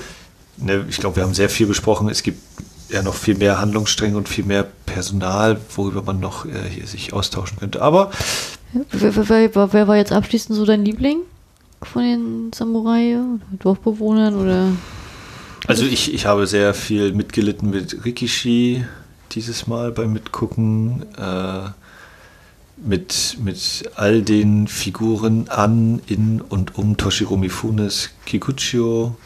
ne, 0.59 0.85
ich 0.89 0.99
glaube, 0.99 1.17
wir 1.17 1.25
haben 1.25 1.35
sehr 1.35 1.49
viel 1.49 1.67
besprochen. 1.67 2.09
Es 2.09 2.23
gibt 2.23 2.41
ja 2.89 3.03
noch 3.03 3.17
viel 3.17 3.37
mehr 3.37 3.61
Handlungsstränge 3.61 4.17
und 4.17 4.29
viel 4.29 4.45
mehr 4.45 4.65
Personal, 4.87 5.61
worüber 5.75 6.03
man 6.03 6.21
noch 6.21 6.47
äh, 6.47 6.51
hier 6.71 6.87
sich 6.87 7.13
austauschen 7.13 7.59
könnte. 7.59 7.83
Aber 7.83 8.13
wer, 8.91 9.29
wer, 9.29 9.73
wer, 9.73 9.89
war 9.89 9.97
jetzt 9.97 10.13
abschließend 10.13 10.57
so 10.57 10.65
dein 10.65 10.85
Liebling 10.85 11.19
von 11.83 12.03
den 12.03 12.53
Samurai 12.55 13.19
Dorfbewohnern 13.59 14.37
oder? 14.37 14.73
Also 15.67 15.85
ich, 15.85 16.13
ich 16.13 16.27
habe 16.27 16.47
sehr 16.47 16.75
viel 16.75 17.13
mitgelitten 17.13 17.71
mit 17.71 18.05
Rikishi, 18.05 18.85
dieses 19.33 19.67
Mal 19.67 19.93
beim 19.93 20.13
Mitgucken. 20.13 21.05
Äh, 21.17 21.71
mit, 22.77 23.39
mit 23.43 23.91
all 23.95 24.23
den 24.23 24.69
Figuren 24.69 25.49
an, 25.49 26.01
in 26.07 26.41
und 26.41 26.77
um 26.77 26.97
Toshiro 26.97 27.37
Mifunes 27.37 28.11
Kikuchio. 28.27 29.17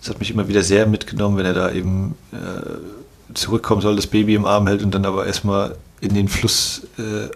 Das 0.00 0.10
hat 0.10 0.18
mich 0.20 0.30
immer 0.30 0.48
wieder 0.48 0.62
sehr 0.62 0.86
mitgenommen, 0.86 1.36
wenn 1.36 1.46
er 1.46 1.54
da 1.54 1.70
eben 1.70 2.14
äh, 2.32 3.34
zurückkommen 3.34 3.80
soll, 3.80 3.96
das 3.96 4.06
Baby 4.06 4.34
im 4.34 4.44
Arm 4.44 4.66
hält 4.66 4.82
und 4.82 4.94
dann 4.94 5.04
aber 5.04 5.26
erstmal 5.26 5.76
in 6.00 6.14
den 6.14 6.28
Fluss 6.28 6.86
äh, 6.98 7.28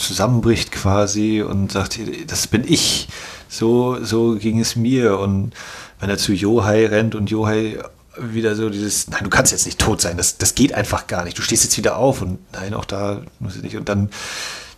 zusammenbricht 0.00 0.72
quasi 0.72 1.42
und 1.42 1.72
sagt, 1.72 1.98
das 2.26 2.46
bin 2.46 2.64
ich. 2.66 3.08
So, 3.48 4.02
so 4.02 4.36
ging 4.36 4.60
es 4.60 4.76
mir. 4.76 5.18
Und 5.18 5.52
wenn 5.98 6.10
er 6.10 6.18
zu 6.18 6.32
Yohai 6.32 6.86
rennt 6.86 7.14
und 7.14 7.30
Yohai 7.30 7.78
wieder 8.18 8.54
so 8.54 8.70
dieses, 8.70 9.08
nein, 9.08 9.24
du 9.24 9.30
kannst 9.30 9.52
jetzt 9.52 9.66
nicht 9.66 9.78
tot 9.78 10.00
sein, 10.00 10.16
das, 10.16 10.36
das 10.36 10.54
geht 10.54 10.74
einfach 10.74 11.06
gar 11.06 11.24
nicht. 11.24 11.38
Du 11.38 11.42
stehst 11.42 11.64
jetzt 11.64 11.76
wieder 11.78 11.96
auf 11.96 12.22
und 12.22 12.38
nein, 12.52 12.74
auch 12.74 12.84
da 12.84 13.22
muss 13.38 13.56
ich 13.56 13.62
nicht. 13.62 13.76
Und 13.76 13.88
dann 13.88 14.10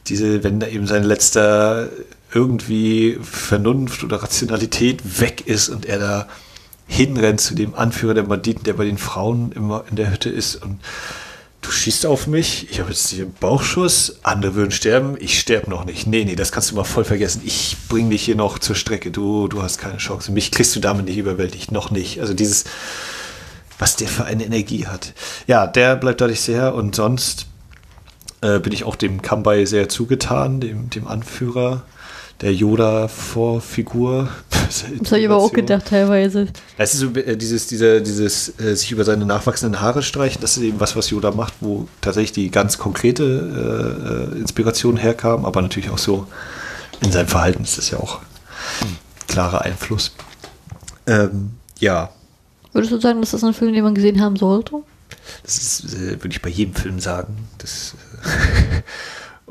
diese, 0.07 0.45
wenn 0.45 0.61
da 0.61 0.67
eben 0.67 0.87
sein 0.87 1.05
letzter 1.05 1.89
irgendwie 2.33 3.19
Vernunft 3.23 4.05
oder 4.05 4.23
Rationalität 4.23 5.21
weg 5.21 5.47
ist 5.47 5.69
und 5.69 5.87
er 5.87 5.99
da 5.99 6.29
hinrennt 6.87 7.41
zu 7.41 7.55
dem 7.55 7.75
Anführer 7.75 8.15
der 8.15 8.25
Banditen, 8.25 8.65
der 8.65 8.75
bei 8.75 8.85
den 8.85 8.99
Frauen 8.99 9.53
immer 9.53 9.85
in 9.89 9.97
der 9.97 10.11
Hütte 10.11 10.31
ist 10.31 10.57
und 10.57 10.81
du 11.63 11.71
schießt 11.71 12.07
auf 12.07 12.27
mich, 12.27 12.71
ich 12.71 12.81
habe 12.81 12.91
jetzt 12.91 13.09
hier 13.09 13.25
einen 13.25 13.35
Bauchschuss, 13.35 14.19
andere 14.23 14.55
würden 14.55 14.73
sterben, 14.73 15.17
ich 15.19 15.39
sterbe 15.39 15.71
noch 15.71 15.85
nicht. 15.85 16.07
Nee, 16.07 16.25
nee, 16.25 16.37
das 16.37 16.53
kannst 16.53 16.71
du 16.71 16.75
mal 16.75 16.85
voll 16.85 17.05
vergessen. 17.05 17.41
Ich 17.45 17.77
bringe 17.89 18.11
dich 18.11 18.25
hier 18.25 18.37
noch 18.37 18.59
zur 18.59 18.77
Strecke, 18.77 19.11
du, 19.11 19.49
du 19.49 19.63
hast 19.63 19.79
keine 19.79 19.97
Chance. 19.97 20.33
Mich 20.33 20.51
kriegst 20.51 20.77
du 20.77 20.81
damit 20.81 21.07
nicht 21.07 21.17
überwältigt, 21.17 21.73
noch 21.73 21.91
nicht. 21.91 22.21
Also 22.21 22.35
dieses, 22.35 22.65
was 23.79 23.97
der 23.97 24.09
für 24.09 24.25
eine 24.25 24.45
Energie 24.45 24.87
hat. 24.87 25.15
Ja, 25.47 25.67
der 25.67 25.97
bleibt 25.97 26.21
dadurch 26.21 26.41
sehr 26.41 26.75
und 26.75 26.97
sonst 26.97 27.47
äh, 28.43 28.59
bin 28.59 28.73
ich 28.73 28.85
auch 28.85 28.97
dem 28.97 29.23
Kambai 29.23 29.65
sehr 29.65 29.89
zugetan, 29.89 30.61
dem, 30.61 30.91
dem 30.91 31.07
Anführer 31.07 31.85
der 32.43 32.55
Yoda-Vorfigur. 32.55 34.29
Das 34.73 34.85
habe 35.11 35.19
ich 35.19 35.27
aber 35.27 35.37
auch 35.37 35.53
gedacht 35.53 35.87
teilweise. 35.87 36.49
Es 36.79 36.95
ist 36.95 37.01
so 37.01 37.11
äh, 37.11 37.37
dieses, 37.37 37.67
dieser, 37.67 38.01
dieses 38.01 38.59
äh, 38.59 38.75
sich 38.75 38.91
über 38.91 39.05
seine 39.05 39.27
nachwachsenden 39.27 39.83
Haare 39.83 40.03
streichen, 40.03 40.41
das 40.41 40.57
ist 40.57 40.63
eben 40.63 40.81
was, 40.81 40.97
was 40.97 41.11
Yoda 41.11 41.31
macht, 41.31 41.53
wo 41.61 41.89
tatsächlich 42.01 42.33
die 42.33 42.51
ganz 42.51 42.79
konkrete 42.79 44.33
äh, 44.35 44.39
Inspiration 44.39 44.97
herkam, 44.97 45.45
aber 45.45 45.61
natürlich 45.61 45.91
auch 45.91 45.99
so 45.99 46.27
in 47.03 47.13
seinem 47.13 47.29
Verhalten 47.29 47.65
ist 47.65 47.77
das 47.77 47.91
ja 47.91 47.99
auch 47.99 48.21
ein 48.81 48.97
klarer 49.29 49.61
Einfluss. 49.61 50.15
Ähm, 51.07 51.51
ja, 51.79 52.11
Würdest 52.73 52.93
du 52.93 53.01
sagen, 53.01 53.21
dass 53.21 53.33
das 53.33 53.45
ein 53.45 53.53
Film, 53.53 53.75
den 53.75 53.85
man 53.85 53.95
gesehen 53.95 54.21
haben 54.21 54.37
sollte? 54.37 54.83
Das 55.43 55.59
ist, 55.59 55.95
äh, 55.95 56.13
würde 56.23 56.31
ich 56.31 56.43
bei 56.43 56.49
jedem 56.49 56.75
Film 56.75 57.01
sagen. 57.01 57.49
Das, 57.59 57.95
äh, 58.25 58.83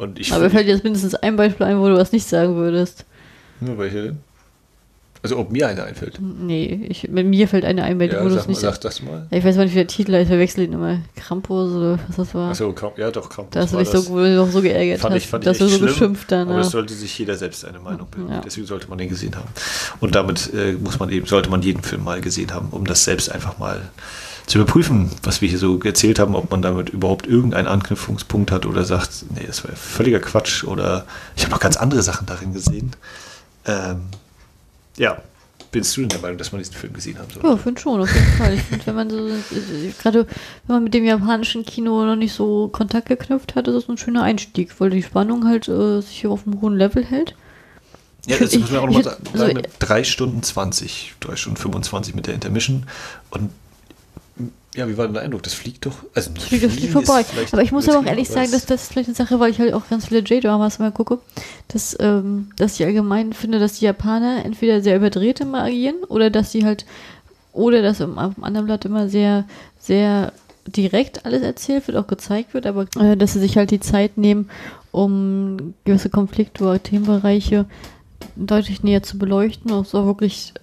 und 0.02 0.20
ich 0.20 0.34
Aber 0.34 0.50
fällt 0.50 0.68
dir 0.68 0.72
jetzt 0.72 0.84
mindestens 0.84 1.16
ein 1.16 1.36
Beispiel 1.36 1.68
ein, 1.68 1.80
wo 1.80 1.88
du 1.88 1.96
was 1.96 2.12
nicht 2.12 2.28
sagen 2.28 2.56
würdest. 2.56 3.06
Nur 3.60 3.78
welche 3.78 4.04
denn? 4.04 4.31
Also 5.24 5.38
ob 5.38 5.52
mir 5.52 5.68
eine 5.68 5.84
einfällt. 5.84 6.20
Nee, 6.20 6.88
ich, 6.90 7.08
mir 7.10 7.48
fällt 7.48 7.64
eine 7.64 7.84
ein, 7.84 8.00
bei 8.00 8.08
ja, 8.08 8.24
wo 8.24 8.30
du 8.30 8.36
es 8.36 8.48
nicht. 8.48 8.60
Sag 8.60 8.82
das 8.82 9.04
mal. 9.04 9.28
Ich 9.30 9.44
weiß 9.44 9.56
mal 9.56 9.66
nicht, 9.66 9.74
wie 9.74 9.80
der 9.80 9.88
Titel 9.88 10.16
ist, 10.16 10.24
ich 10.24 10.28
verwechsel 10.28 10.64
ihn 10.64 10.74
immer. 10.74 11.00
Krampus 11.16 11.72
oder 11.74 12.00
was 12.08 12.16
das 12.16 12.34
war. 12.34 12.52
Achso, 12.52 12.74
ja 12.98 13.12
doch, 13.12 13.30
Krampus. 13.30 13.52
Da 13.52 13.62
hast 13.62 13.74
du 13.74 13.78
dich 13.78 13.90
so, 13.90 14.46
so 14.46 14.62
geärgert 14.62 15.00
fand 15.00 15.14
hast, 15.14 15.22
ich, 15.24 15.30
fand 15.30 15.46
dass 15.46 15.58
ich 15.58 15.64
du 15.64 15.70
so 15.70 15.78
schlimm, 15.78 15.88
geschimpft 15.90 16.32
dann. 16.32 16.50
Aber 16.50 16.62
es 16.62 16.72
sollte 16.72 16.94
sich 16.96 17.18
jeder 17.20 17.36
selbst 17.36 17.64
eine 17.66 17.80
Meinung 17.80 18.08
bilden. 18.08 18.32
Ja. 18.32 18.42
Deswegen 18.42 18.66
sollte 18.66 18.90
man 18.90 18.98
den 18.98 19.10
gesehen 19.10 19.36
haben. 19.36 19.48
Und 20.00 20.16
damit 20.16 20.52
äh, 20.56 20.74
muss 20.74 20.98
man 20.98 21.10
eben, 21.10 21.28
sollte 21.28 21.52
man 21.52 21.62
jeden 21.62 21.84
Film 21.84 22.04
mal 22.04 22.20
gesehen 22.20 22.52
haben, 22.52 22.70
um 22.72 22.86
das 22.86 23.04
selbst 23.04 23.32
einfach 23.32 23.60
mal 23.60 23.92
zu 24.48 24.58
überprüfen, 24.58 25.12
was 25.22 25.42
wir 25.42 25.50
hier 25.50 25.60
so 25.60 25.80
erzählt 25.82 26.18
haben, 26.18 26.36
ob 26.36 26.50
man 26.50 26.64
damit 26.64 26.90
überhaupt 26.90 27.28
irgendeinen 27.28 27.68
Anknüpfungspunkt 27.68 28.52
hat 28.52 28.66
oder 28.66 28.84
sagt, 28.86 29.26
nee, 29.36 29.46
das 29.46 29.64
war 29.64 29.76
völliger 29.76 30.20
Quatsch 30.20 30.64
oder 30.64 31.06
ich 31.36 31.44
habe 31.44 31.52
noch 31.52 31.60
ganz 31.60 31.78
andere 31.78 32.02
Sachen 32.02 32.26
darin 32.26 32.54
gesehen. 32.54 32.92
Ähm, 33.66 34.02
ja, 34.98 35.22
bist 35.72 35.96
du 35.96 36.02
denn 36.02 36.10
der 36.10 36.20
Meinung, 36.20 36.38
dass 36.38 36.52
man 36.52 36.60
diesen 36.60 36.76
Film 36.76 36.94
gesehen 36.94 37.18
haben 37.18 37.30
soll? 37.32 37.50
Ja, 37.50 37.56
finde 37.56 37.80
schon, 37.80 38.02
auf 38.02 38.14
jeden 38.14 38.32
Fall. 38.38 38.54
Ich 38.54 38.62
finde, 38.62 38.86
wenn 38.88 38.96
man 38.96 39.10
so, 39.10 39.30
gerade 40.02 40.28
wenn 40.68 40.76
man 40.76 40.84
mit 40.84 40.94
dem 40.94 41.06
japanischen 41.06 41.66
Kino 41.66 42.06
noch 42.06 42.18
nicht 42.18 42.34
so 42.34 42.68
Kontakt 42.68 43.08
geknüpft 43.08 43.56
hat, 43.56 43.68
ist 43.68 43.76
das 43.76 43.90
ein 43.90 43.98
schöner 43.98 44.24
Einstieg, 44.24 44.80
weil 44.80 44.90
die 44.90 45.04
Spannung 45.04 45.46
halt 45.48 45.70
äh, 45.70 46.02
sich 46.02 46.28
auf 46.28 46.46
einem 46.46 46.62
hohen 46.62 46.76
Level 46.76 47.06
hält. 47.06 47.36
Ja, 48.28 48.38
das 48.38 48.56
muss 48.56 48.70
man 48.70 48.80
auch 48.82 48.86
nochmal 48.88 49.04
sagen. 49.04 49.24
Also, 49.34 49.62
3 49.80 50.04
Stunden 50.04 50.44
20, 50.44 51.14
3 51.22 51.36
Stunden 51.38 51.58
25 51.58 52.16
mit 52.16 52.28
der 52.28 52.36
Intermission 52.36 52.86
und 53.32 53.50
ja, 54.76 54.88
wie 54.88 54.98
war 54.98 55.06
denn 55.06 55.14
der 55.14 55.24
Eindruck? 55.24 55.44
Das 55.44 55.54
fliegt 55.54 55.86
doch. 55.86 55.96
Also 56.14 56.32
das 56.34 56.46
fliegt, 56.46 56.64
das 56.64 56.74
fliegt 56.74 56.94
vorbei. 56.94 57.26
Aber 57.52 57.62
ich 57.62 57.74
muss 57.74 57.90
aber 57.90 58.00
auch 58.00 58.06
ehrlich 58.06 58.30
sagen, 58.30 58.52
dass 58.52 58.66
das 58.66 58.88
vielleicht 58.88 59.10
eine 59.10 59.16
Sache, 59.16 59.40
weil 59.40 59.52
ich 59.52 59.60
halt 59.60 59.74
auch 59.74 59.90
ganz 59.90 60.08
viele 60.08 60.22
J-Dramas 60.22 60.80
mal 60.80 60.92
gucke, 60.92 61.20
dass, 61.68 61.98
ähm, 62.00 62.52
dass 62.56 62.80
ich 62.80 62.86
allgemein 62.86 63.34
finde, 63.34 63.60
dass 63.60 63.80
die 63.80 63.86
Japaner 63.86 64.46
entweder 64.46 64.82
sehr 64.82 64.96
überdreht 64.96 65.42
immer 65.42 65.64
agieren 65.64 66.04
oder 66.08 66.30
dass 66.30 66.54
sie 66.54 66.64
halt, 66.64 66.86
oder 67.52 67.82
dass 67.82 68.00
im, 68.00 68.18
auf 68.18 68.36
dem 68.36 68.46
anderen 68.46 68.66
Blatt 68.66 68.86
immer 68.86 69.10
sehr, 69.10 69.44
sehr 69.78 70.32
direkt 70.66 71.26
alles 71.26 71.42
erzählt 71.42 71.88
wird, 71.88 71.98
auch 71.98 72.08
gezeigt 72.08 72.54
wird, 72.54 72.66
aber 72.66 72.86
äh, 72.98 73.18
dass 73.18 73.34
sie 73.34 73.40
sich 73.40 73.58
halt 73.58 73.72
die 73.72 73.82
Zeit 73.82 74.18
nehmen, 74.18 74.50
um 74.92 75.74
gewisse 75.84 76.10
Konflikte 76.10 76.64
oder 76.64 76.82
Themenbereiche 76.82 77.66
deutlich 78.38 78.84
näher 78.84 79.04
zu 79.04 79.18
beleuchten, 79.18 79.72
auch 79.72 79.86
so 79.86 80.06
wirklich 80.06 80.54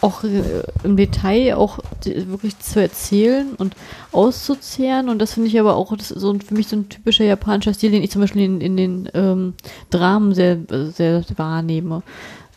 auch 0.00 0.24
äh, 0.24 0.62
im 0.84 0.96
Detail 0.96 1.56
auch 1.56 1.78
wirklich 2.04 2.58
zu 2.58 2.80
erzählen 2.80 3.54
und 3.56 3.74
auszuzehren. 4.12 5.08
Und 5.08 5.18
das 5.18 5.34
finde 5.34 5.48
ich 5.48 5.58
aber 5.58 5.76
auch 5.76 5.94
so 5.98 6.34
für 6.38 6.54
mich 6.54 6.68
so 6.68 6.76
ein 6.76 6.88
typischer 6.88 7.24
japanischer 7.24 7.74
Stil, 7.74 7.90
den 7.90 8.02
ich 8.02 8.10
zum 8.10 8.20
Beispiel 8.20 8.42
in, 8.42 8.60
in 8.60 8.76
den 8.76 9.08
ähm, 9.14 9.54
Dramen 9.90 10.34
sehr, 10.34 10.58
sehr 10.92 11.24
wahrnehme. 11.36 12.02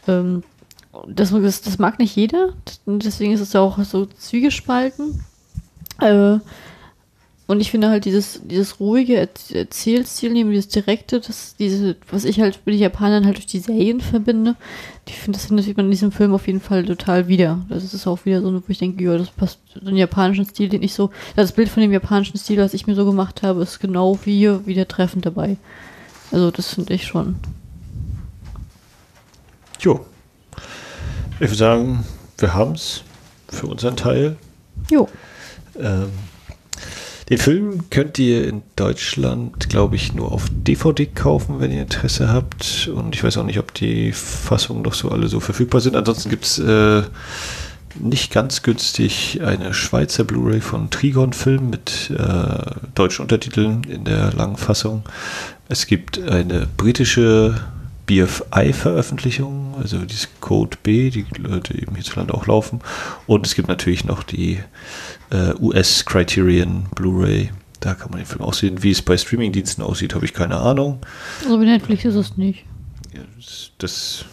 Ähm, 0.07 0.43
das, 1.07 1.31
das, 1.31 1.61
das, 1.61 1.79
mag 1.79 1.99
nicht 1.99 2.15
jeder, 2.15 2.53
deswegen 2.85 3.31
ist 3.31 3.39
es 3.39 3.53
ja 3.53 3.61
auch 3.61 3.81
so 3.83 4.05
zwiegespalten. 4.05 5.23
Äh, 5.99 6.39
und 7.51 7.59
ich 7.59 7.69
finde 7.69 7.89
halt 7.89 8.05
dieses, 8.05 8.39
dieses 8.45 8.79
ruhige 8.79 9.17
Erzählstil, 9.17 10.31
neben 10.31 10.51
dieses 10.51 10.69
direkte, 10.69 11.19
das, 11.19 11.55
diese, 11.57 11.97
was 12.09 12.23
ich 12.23 12.39
halt 12.39 12.61
mit 12.65 12.75
den 12.75 12.81
Japanern 12.81 13.25
halt 13.25 13.35
durch 13.35 13.45
die 13.45 13.59
Serien 13.59 13.99
verbinde, 13.99 14.55
ich 15.05 15.17
finde, 15.17 15.37
das 15.37 15.47
findet 15.47 15.75
man 15.75 15.87
in 15.87 15.91
diesem 15.91 16.13
Film 16.13 16.33
auf 16.33 16.47
jeden 16.47 16.61
Fall 16.61 16.85
total 16.85 17.27
wieder. 17.27 17.59
Das 17.67 17.93
ist 17.93 18.07
auch 18.07 18.23
wieder 18.23 18.41
so, 18.41 18.53
wo 18.53 18.63
ich 18.69 18.77
denke, 18.77 19.03
ja, 19.03 19.17
das 19.17 19.31
passt 19.31 19.59
so 19.73 19.85
einen 19.85 19.97
japanischen 19.97 20.45
Stil, 20.45 20.69
den 20.69 20.81
ich 20.81 20.93
so, 20.93 21.09
das 21.35 21.51
Bild 21.51 21.67
von 21.67 21.81
dem 21.81 21.91
japanischen 21.91 22.37
Stil, 22.37 22.57
was 22.59 22.73
ich 22.73 22.87
mir 22.87 22.95
so 22.95 23.03
gemacht 23.03 23.43
habe, 23.43 23.61
ist 23.63 23.79
genau 23.81 24.17
wie 24.23 24.37
hier 24.37 24.65
wieder 24.65 24.87
treffend 24.87 25.25
dabei. 25.25 25.57
Also, 26.31 26.51
das 26.51 26.73
finde 26.73 26.93
ich 26.93 27.05
schon. 27.05 27.35
Jo. 29.81 30.05
Ich 31.33 31.41
würde 31.41 31.55
sagen, 31.55 32.05
wir 32.37 32.53
haben 32.53 32.75
es 32.75 33.03
für 33.49 33.67
unseren 33.67 33.97
Teil 33.97 34.37
Jo. 34.89 35.09
Ähm, 35.77 36.11
den 37.31 37.37
Film 37.37 37.89
könnt 37.89 38.19
ihr 38.19 38.45
in 38.45 38.61
Deutschland, 38.75 39.69
glaube 39.69 39.95
ich, 39.95 40.13
nur 40.13 40.33
auf 40.33 40.47
DVD 40.51 41.05
kaufen, 41.05 41.61
wenn 41.61 41.71
ihr 41.71 41.81
Interesse 41.81 42.27
habt. 42.27 42.91
Und 42.93 43.15
ich 43.15 43.23
weiß 43.23 43.37
auch 43.37 43.45
nicht, 43.45 43.57
ob 43.57 43.73
die 43.73 44.11
Fassungen 44.11 44.81
noch 44.81 44.93
so 44.93 45.07
alle 45.09 45.29
so 45.29 45.39
verfügbar 45.39 45.79
sind. 45.79 45.95
Ansonsten 45.95 46.29
gibt 46.29 46.43
es 46.43 46.59
äh, 46.59 47.03
nicht 47.97 48.33
ganz 48.33 48.63
günstig 48.63 49.39
eine 49.41 49.73
Schweizer 49.73 50.25
Blu-ray 50.25 50.59
von 50.59 50.89
Trigon 50.89 51.31
Film 51.31 51.69
mit 51.69 52.11
äh, 52.11 52.75
deutschen 52.95 53.21
Untertiteln 53.21 53.85
in 53.85 54.03
der 54.03 54.33
langen 54.33 54.57
Fassung. 54.57 55.03
Es 55.69 55.87
gibt 55.87 56.21
eine 56.21 56.67
britische 56.75 57.61
BFI-Veröffentlichung, 58.11 59.75
also 59.81 59.99
dieses 59.99 60.27
Code 60.41 60.77
B, 60.83 61.09
die 61.09 61.25
Leute 61.37 61.73
eben 61.73 61.95
hierzulande 61.95 62.33
auch 62.33 62.45
laufen. 62.45 62.81
Und 63.25 63.47
es 63.47 63.55
gibt 63.55 63.69
natürlich 63.69 64.03
noch 64.03 64.23
die 64.23 64.59
äh, 65.29 65.53
US 65.61 66.03
Criterion 66.05 66.87
Blu-ray. 66.93 67.51
Da 67.79 67.93
kann 67.93 68.11
man 68.11 68.19
den 68.19 68.25
Film 68.25 68.41
auch 68.41 68.53
sehen. 68.53 68.83
Wie 68.83 68.91
es 68.91 69.01
bei 69.01 69.17
Streamingdiensten 69.17 69.81
aussieht, 69.81 70.13
habe 70.13 70.25
ich 70.25 70.33
keine 70.33 70.57
Ahnung. 70.57 70.99
Also 71.43 71.57
bei 71.57 71.63
Netflix 71.63 72.03
ist 72.03 72.15
es 72.15 72.35
nicht. 72.35 72.65
Ja, 73.13 73.21
das, 73.37 73.71
das, 73.77 74.25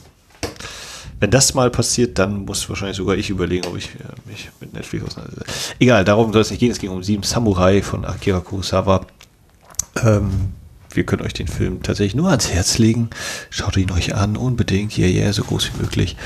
wenn 1.21 1.31
das 1.31 1.55
mal 1.55 1.71
passiert, 1.71 2.19
dann 2.19 2.47
muss 2.47 2.69
wahrscheinlich 2.69 2.97
sogar 2.97 3.17
ich 3.17 3.31
überlegen, 3.31 3.65
ob 3.69 3.77
ich 3.77 3.91
äh, 3.91 4.29
mich 4.29 4.51
mit 4.61 4.73
Netflix 4.73 5.05
auseinandersetze. 5.05 5.75
Egal, 5.79 6.05
darum 6.05 6.33
soll 6.33 6.43
es 6.43 6.51
nicht 6.51 6.59
gehen. 6.59 6.73
Es 6.73 6.81
ging 6.81 6.91
um 6.91 7.05
Sieben 7.05 7.23
Samurai 7.23 7.81
von 7.81 8.05
Akira 8.05 8.41
Kurosawa. 8.41 9.07
Ähm, 10.03 10.58
wir 10.91 11.05
können 11.05 11.23
euch 11.23 11.35
den 11.35 11.49
Film 11.49 11.83
tatsächlich 11.83 12.15
nur 12.15 12.31
ans 12.31 12.51
Herz 12.51 12.79
legen. 12.79 13.11
Schaut 13.51 13.77
ihn 13.77 13.91
euch 13.91 14.15
an, 14.15 14.37
unbedingt. 14.37 14.97
Yeah, 14.99 15.09
yeah, 15.09 15.33
so 15.33 15.45
groß 15.45 15.73
wie 15.73 15.83
möglich. 15.83 16.17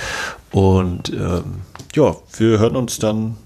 Und 0.50 1.10
ähm, 1.10 1.62
ja, 1.94 2.16
wir 2.36 2.58
hören 2.58 2.76
uns 2.76 2.98
dann 2.98 3.36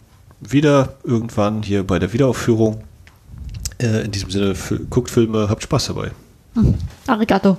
wieder 0.41 0.95
irgendwann 1.05 1.63
hier 1.63 1.87
bei 1.87 1.99
der 1.99 2.13
Wiederaufführung. 2.13 2.83
Äh, 3.79 4.05
in 4.05 4.11
diesem 4.11 4.31
Sinne, 4.31 4.55
guckt 4.91 5.11
Filme, 5.11 5.49
habt 5.49 5.63
Spaß 5.63 5.87
dabei. 5.89 6.11
Hm. 6.55 6.75
Arigato. 7.07 7.59